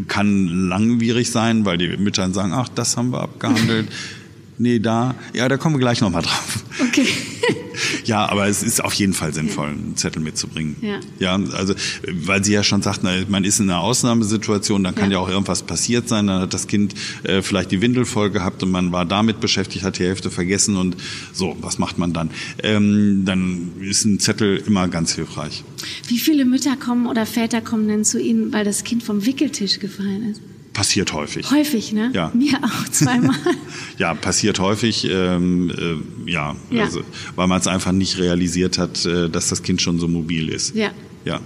kann 0.08 0.48
langwierig 0.70 1.32
sein, 1.32 1.66
weil 1.66 1.78
die 1.78 1.98
Mütter 1.98 2.22
dann 2.24 2.34
sagen, 2.34 2.54
ach, 2.54 2.70
das 2.70 2.98
haben 2.98 3.12
wir 3.12 3.22
abgehandelt. 3.22 3.88
nee, 4.58 4.80
da, 4.80 5.16
ja, 5.34 5.48
da 5.48 5.58
kommen 5.58 5.76
wir 5.76 5.80
gleich 5.80 6.02
nochmal 6.02 6.22
drauf. 6.22 6.64
Okay. 6.82 7.08
ja, 8.06 8.28
aber 8.30 8.48
es 8.48 8.64
ist 8.64 8.84
auf 8.84 8.94
jeden 8.94 9.14
Fall 9.14 9.34
sinnvoll, 9.34 9.70
einen 9.70 9.96
Zettel 9.96 10.22
mitzubringen. 10.22 10.76
Ja. 10.82 11.00
ja, 11.20 11.40
also, 11.54 11.74
weil 12.12 12.44
Sie 12.44 12.54
ja 12.54 12.64
schon 12.64 12.82
sagten, 12.82 13.08
man 13.30 13.44
ist 13.44 13.60
in 13.60 13.70
einer 13.70 13.82
Ausnahmesituation, 13.82 14.84
dann 14.84 14.96
kann 14.96 15.12
ja, 15.12 15.18
ja 15.18 15.24
auch 15.24 15.30
irgendwas 15.30 15.64
passiert 15.64 16.08
sein, 16.08 16.28
dann 16.28 16.42
hat 16.42 16.54
das 16.54 16.68
Kind 16.68 16.94
äh, 17.24 17.42
vielleicht 17.42 17.72
die 17.72 17.82
Windel 17.82 18.06
voll 18.06 18.30
gehabt 18.30 18.64
und 18.64 18.72
man 18.72 18.92
war 18.92 19.06
damit 19.06 19.40
beschäftigt, 19.40 19.84
hat 19.84 20.00
die 20.00 20.04
Hälfte 20.04 20.32
vergessen 20.32 20.78
und 20.78 20.98
so, 21.34 21.56
was 21.62 21.78
macht 21.78 21.98
man 21.98 22.14
dann? 22.14 22.30
Ähm, 22.64 23.24
dann 23.26 23.72
ist 23.82 24.06
ein 24.06 24.20
Zettel 24.20 24.58
immer 24.66 24.88
ganz 24.88 25.14
hilfreich. 25.16 25.64
Wie 26.08 26.20
viele 26.20 26.46
Mütter 26.46 26.76
kommen 26.76 27.08
oder 27.08 27.26
Väter 27.26 27.62
kommen 27.62 27.88
denn 27.88 28.06
zu 28.06 28.20
Ihnen, 28.20 28.54
weil 28.54 28.66
das 28.66 28.84
Kind 28.84 29.04
vom 29.04 29.26
Wickeltisch 29.26 29.80
gefallen 29.80 30.32
ist? 30.32 30.42
Passiert 30.78 31.12
häufig. 31.12 31.50
Häufig, 31.50 31.92
ne? 31.92 32.12
Ja. 32.14 32.32
Mir 32.36 32.60
auch 32.64 32.90
zweimal. 32.90 33.36
ja, 33.98 34.14
passiert 34.14 34.60
häufig, 34.60 35.08
ähm, 35.10 35.72
äh, 35.72 36.30
ja, 36.32 36.56
Ja. 36.70 36.84
Also, 36.84 37.02
weil 37.36 37.48
man 37.48 37.60
es 37.60 37.66
einfach 37.66 37.92
nicht 37.92 38.20
realisiert 38.20 38.78
hat, 38.78 39.04
äh, 39.08 39.28
dass 39.28 39.50
das 39.50 39.64
Kind 39.64 39.82
schon 39.82 39.98
so 39.98 40.08
mobil 40.08 40.50
ist. 40.50 40.76
Ja. 40.76 40.92
Ja. 41.26 41.40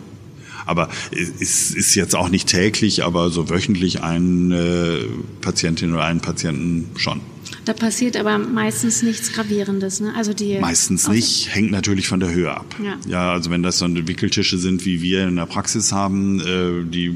Aber 0.66 0.90
es 1.12 1.72
ist 1.72 1.96
jetzt 1.96 2.14
auch 2.14 2.28
nicht 2.28 2.50
täglich, 2.50 3.06
aber 3.06 3.30
so 3.30 3.50
wöchentlich 3.50 4.04
eine 4.04 5.00
Patientin 5.40 5.94
oder 5.94 6.04
einen 6.04 6.20
Patienten 6.20 6.90
schon. 6.98 7.22
Da 7.64 7.74
passiert 7.74 8.18
aber 8.18 8.40
meistens 8.40 9.04
nichts 9.04 9.34
Gravierendes, 9.34 10.00
ne? 10.00 10.14
Also 10.16 10.34
die 10.34 10.58
Meistens 10.58 11.08
nicht, 11.08 11.54
hängt 11.54 11.70
natürlich 11.70 12.08
von 12.08 12.20
der 12.20 12.34
Höhe 12.34 12.52
ab. 12.52 12.66
Ja. 12.84 12.98
ja, 13.08 13.32
also 13.32 13.52
wenn 13.52 13.62
das 13.62 13.78
so 13.78 13.86
eine 13.86 14.08
Wickeltische 14.08 14.58
sind, 14.58 14.84
wie 14.86 15.04
wir 15.04 15.28
in 15.28 15.36
der 15.36 15.46
Praxis 15.46 15.92
haben, 15.92 16.40
äh, 16.40 16.84
die 16.90 17.16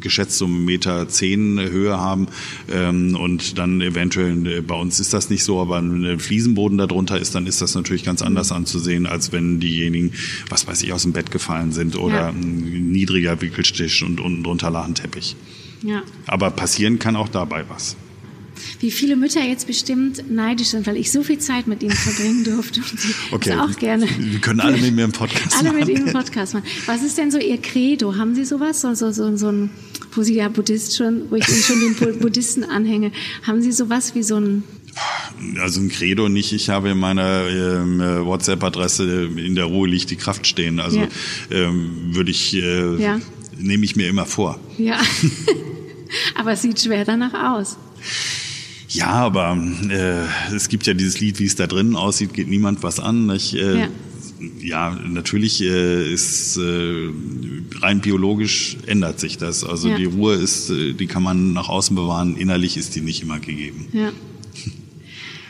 geschätzt 0.00 0.36
so 0.36 0.44
einen 0.44 0.66
Meter 0.66 1.08
zehn 1.08 1.58
Höhe 1.58 1.98
haben 1.98 2.26
ähm, 2.70 3.16
und 3.16 3.56
dann 3.58 3.80
eventuell, 3.80 4.46
äh, 4.46 4.60
bei 4.60 4.74
uns 4.74 5.00
ist 5.00 5.14
das 5.14 5.30
nicht 5.30 5.44
so, 5.44 5.60
aber 5.60 5.78
ein 5.78 6.18
Fliesenboden 6.18 6.76
darunter 6.76 7.18
ist, 7.18 7.34
dann 7.34 7.46
ist 7.46 7.62
das 7.62 7.74
natürlich 7.74 8.04
ganz 8.04 8.20
anders 8.20 8.52
anzusehen, 8.52 9.06
als 9.06 9.32
wenn 9.32 9.60
diejenigen, 9.60 10.12
was 10.50 10.66
weiß 10.66 10.82
ich, 10.82 10.92
aus 10.92 11.02
dem 11.02 11.12
Bett 11.12 11.30
gefallen 11.30 11.72
sind 11.72 11.96
oder 11.96 12.14
Ja. 12.14 12.28
ein 12.28 12.90
niedriger 12.92 13.40
Wickeltisch 13.40 14.02
und 14.02 14.20
unten 14.20 14.42
drunter 14.42 14.70
lag 14.70 14.84
ein 14.84 14.94
Teppich. 14.94 15.36
Ja. 15.82 16.02
Aber 16.26 16.50
passieren 16.50 16.98
kann 16.98 17.16
auch 17.16 17.28
dabei 17.28 17.64
was. 17.68 17.96
Wie 18.80 18.90
viele 18.90 19.16
Mütter 19.16 19.42
jetzt 19.42 19.66
bestimmt 19.66 20.30
neidisch 20.30 20.68
sind, 20.68 20.86
weil 20.86 20.96
ich 20.96 21.10
so 21.12 21.22
viel 21.22 21.38
Zeit 21.38 21.66
mit 21.66 21.82
ihnen 21.82 21.92
verbringen 21.92 22.44
durfte 22.44 22.80
und 22.80 23.00
sie 23.00 23.14
Okay. 23.32 23.54
auch 23.54 23.76
gerne. 23.78 24.06
Wir 24.18 24.38
können 24.40 24.60
alle 24.60 24.78
mit 24.78 24.94
mir 24.94 25.04
im 25.04 25.12
Podcast 25.12 25.56
Alle 25.58 25.70
mit 25.72 25.80
machen. 25.82 25.90
ihnen 25.96 26.06
im 26.08 26.12
Podcast 26.12 26.54
machen. 26.54 26.64
Was 26.86 27.02
ist 27.02 27.18
denn 27.18 27.30
so 27.30 27.38
Ihr 27.38 27.58
Credo? 27.58 28.16
Haben 28.16 28.34
Sie 28.34 28.44
sowas? 28.44 28.80
So, 28.80 28.94
so, 28.94 29.12
so, 29.12 29.36
so 29.36 29.48
ein, 29.50 29.70
wo 30.14 30.22
Sie 30.22 30.34
ja 30.34 30.48
Buddhist 30.48 30.96
schon, 30.96 31.30
wo 31.30 31.36
ich 31.36 31.48
Ihnen 31.48 31.62
schon 31.62 31.80
den 31.80 31.94
Bu- 31.94 32.18
Buddhisten 32.20 32.64
anhänge. 32.64 33.12
Haben 33.46 33.62
Sie 33.62 33.72
sowas 33.72 34.14
wie 34.14 34.22
so 34.22 34.36
ein, 34.36 34.62
Also 35.60 35.80
ein 35.80 35.88
Credo 35.88 36.28
nicht. 36.28 36.52
Ich 36.52 36.68
habe 36.70 36.90
in 36.90 36.98
meiner 36.98 37.46
ähm, 37.48 38.00
äh, 38.00 38.24
WhatsApp-Adresse 38.24 39.30
in 39.36 39.54
der 39.54 39.64
Ruhe 39.66 39.88
liegt 39.88 40.10
die 40.10 40.16
Kraft 40.16 40.46
stehen. 40.46 40.80
Also 40.80 40.98
Ja. 41.00 41.08
ähm, 41.50 41.90
würde 42.14 42.30
ich, 42.30 42.54
äh, 42.54 42.96
Ja. 43.02 43.20
nehme 43.58 43.84
ich 43.84 43.94
mir 43.96 44.08
immer 44.08 44.26
vor. 44.26 44.58
ja. 44.78 45.00
Aber 46.34 46.52
es 46.52 46.62
sieht 46.62 46.80
schwer 46.80 47.04
danach 47.04 47.54
aus. 47.56 47.76
Ja, 48.92 49.08
aber 49.12 49.56
äh, 49.88 50.54
es 50.54 50.68
gibt 50.68 50.86
ja 50.86 50.94
dieses 50.94 51.20
Lied, 51.20 51.38
wie 51.38 51.44
es 51.46 51.54
da 51.54 51.66
drinnen 51.66 51.94
aussieht, 51.96 52.34
geht 52.34 52.48
niemand 52.48 52.82
was 52.82 52.98
an. 53.00 53.26
Nicht? 53.26 53.54
Äh, 53.54 53.78
Ja. 53.80 53.88
ja. 54.60 54.98
natürlich 55.08 55.62
äh, 55.62 56.12
ist 56.12 56.56
äh, 56.56 57.08
rein 57.80 58.00
biologisch 58.00 58.76
ändert 58.86 59.20
sich 59.20 59.38
das. 59.38 59.62
Also 59.64 59.88
Ja. 59.90 59.96
die 59.96 60.06
Ruhe 60.06 60.34
ist, 60.34 60.70
äh, 60.70 60.92
die 60.92 61.06
kann 61.06 61.22
man 61.22 61.52
nach 61.52 61.68
außen 61.68 61.94
bewahren. 61.94 62.36
Innerlich 62.36 62.76
ist 62.76 62.96
die 62.96 63.00
nicht 63.00 63.22
immer 63.22 63.38
gegeben. 63.38 63.86
Ja. 63.92 64.10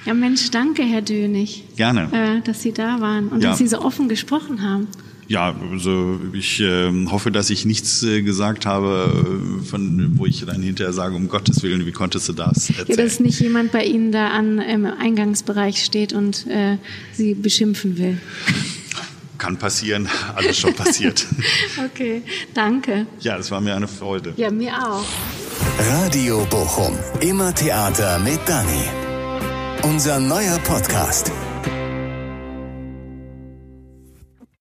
Ja, 0.06 0.14
Mensch, 0.14 0.50
danke, 0.50 0.82
Herr 0.82 1.02
Dönig. 1.02 1.64
Gerne. 1.76 2.08
Äh, 2.12 2.40
dass 2.46 2.62
Sie 2.62 2.72
da 2.72 3.00
waren 3.00 3.28
und 3.28 3.42
Ja. 3.42 3.50
dass 3.50 3.58
Sie 3.58 3.66
so 3.66 3.80
offen 3.82 4.08
gesprochen 4.08 4.62
haben. 4.62 4.88
Ja, 5.30 5.54
also 5.70 6.18
ich 6.32 6.58
ähm, 6.58 7.12
hoffe, 7.12 7.30
dass 7.30 7.50
ich 7.50 7.64
nichts 7.64 8.02
äh, 8.02 8.20
gesagt 8.20 8.66
habe, 8.66 9.12
äh, 9.62 9.64
von 9.64 10.18
wo 10.18 10.26
ich 10.26 10.44
dann 10.44 10.60
hinterher 10.60 10.92
sage, 10.92 11.14
um 11.14 11.28
Gottes 11.28 11.62
Willen, 11.62 11.86
wie 11.86 11.92
konntest 11.92 12.28
du 12.28 12.32
das 12.32 12.68
erzählen? 12.70 12.86
Ja, 12.88 12.96
dass 12.96 13.20
nicht 13.20 13.38
jemand 13.38 13.70
bei 13.70 13.84
Ihnen 13.84 14.10
da 14.10 14.30
an 14.30 14.58
im 14.58 14.86
Eingangsbereich 14.86 15.84
steht 15.84 16.12
und 16.14 16.48
äh, 16.48 16.78
Sie 17.12 17.34
beschimpfen 17.34 17.96
will. 17.96 18.18
Kann 19.38 19.56
passieren, 19.56 20.08
alles 20.34 20.58
schon 20.58 20.74
passiert. 20.74 21.24
Okay, 21.92 22.22
danke. 22.52 23.06
ja, 23.20 23.38
es 23.38 23.52
war 23.52 23.60
mir 23.60 23.76
eine 23.76 23.86
Freude. 23.86 24.32
Ja, 24.36 24.50
mir 24.50 24.72
auch. 24.72 25.04
Radio 25.78 26.44
Bochum. 26.50 26.98
Immer 27.20 27.54
Theater 27.54 28.18
mit 28.18 28.40
Dani. 28.46 28.82
Unser 29.84 30.18
neuer 30.18 30.58
Podcast. 30.64 31.30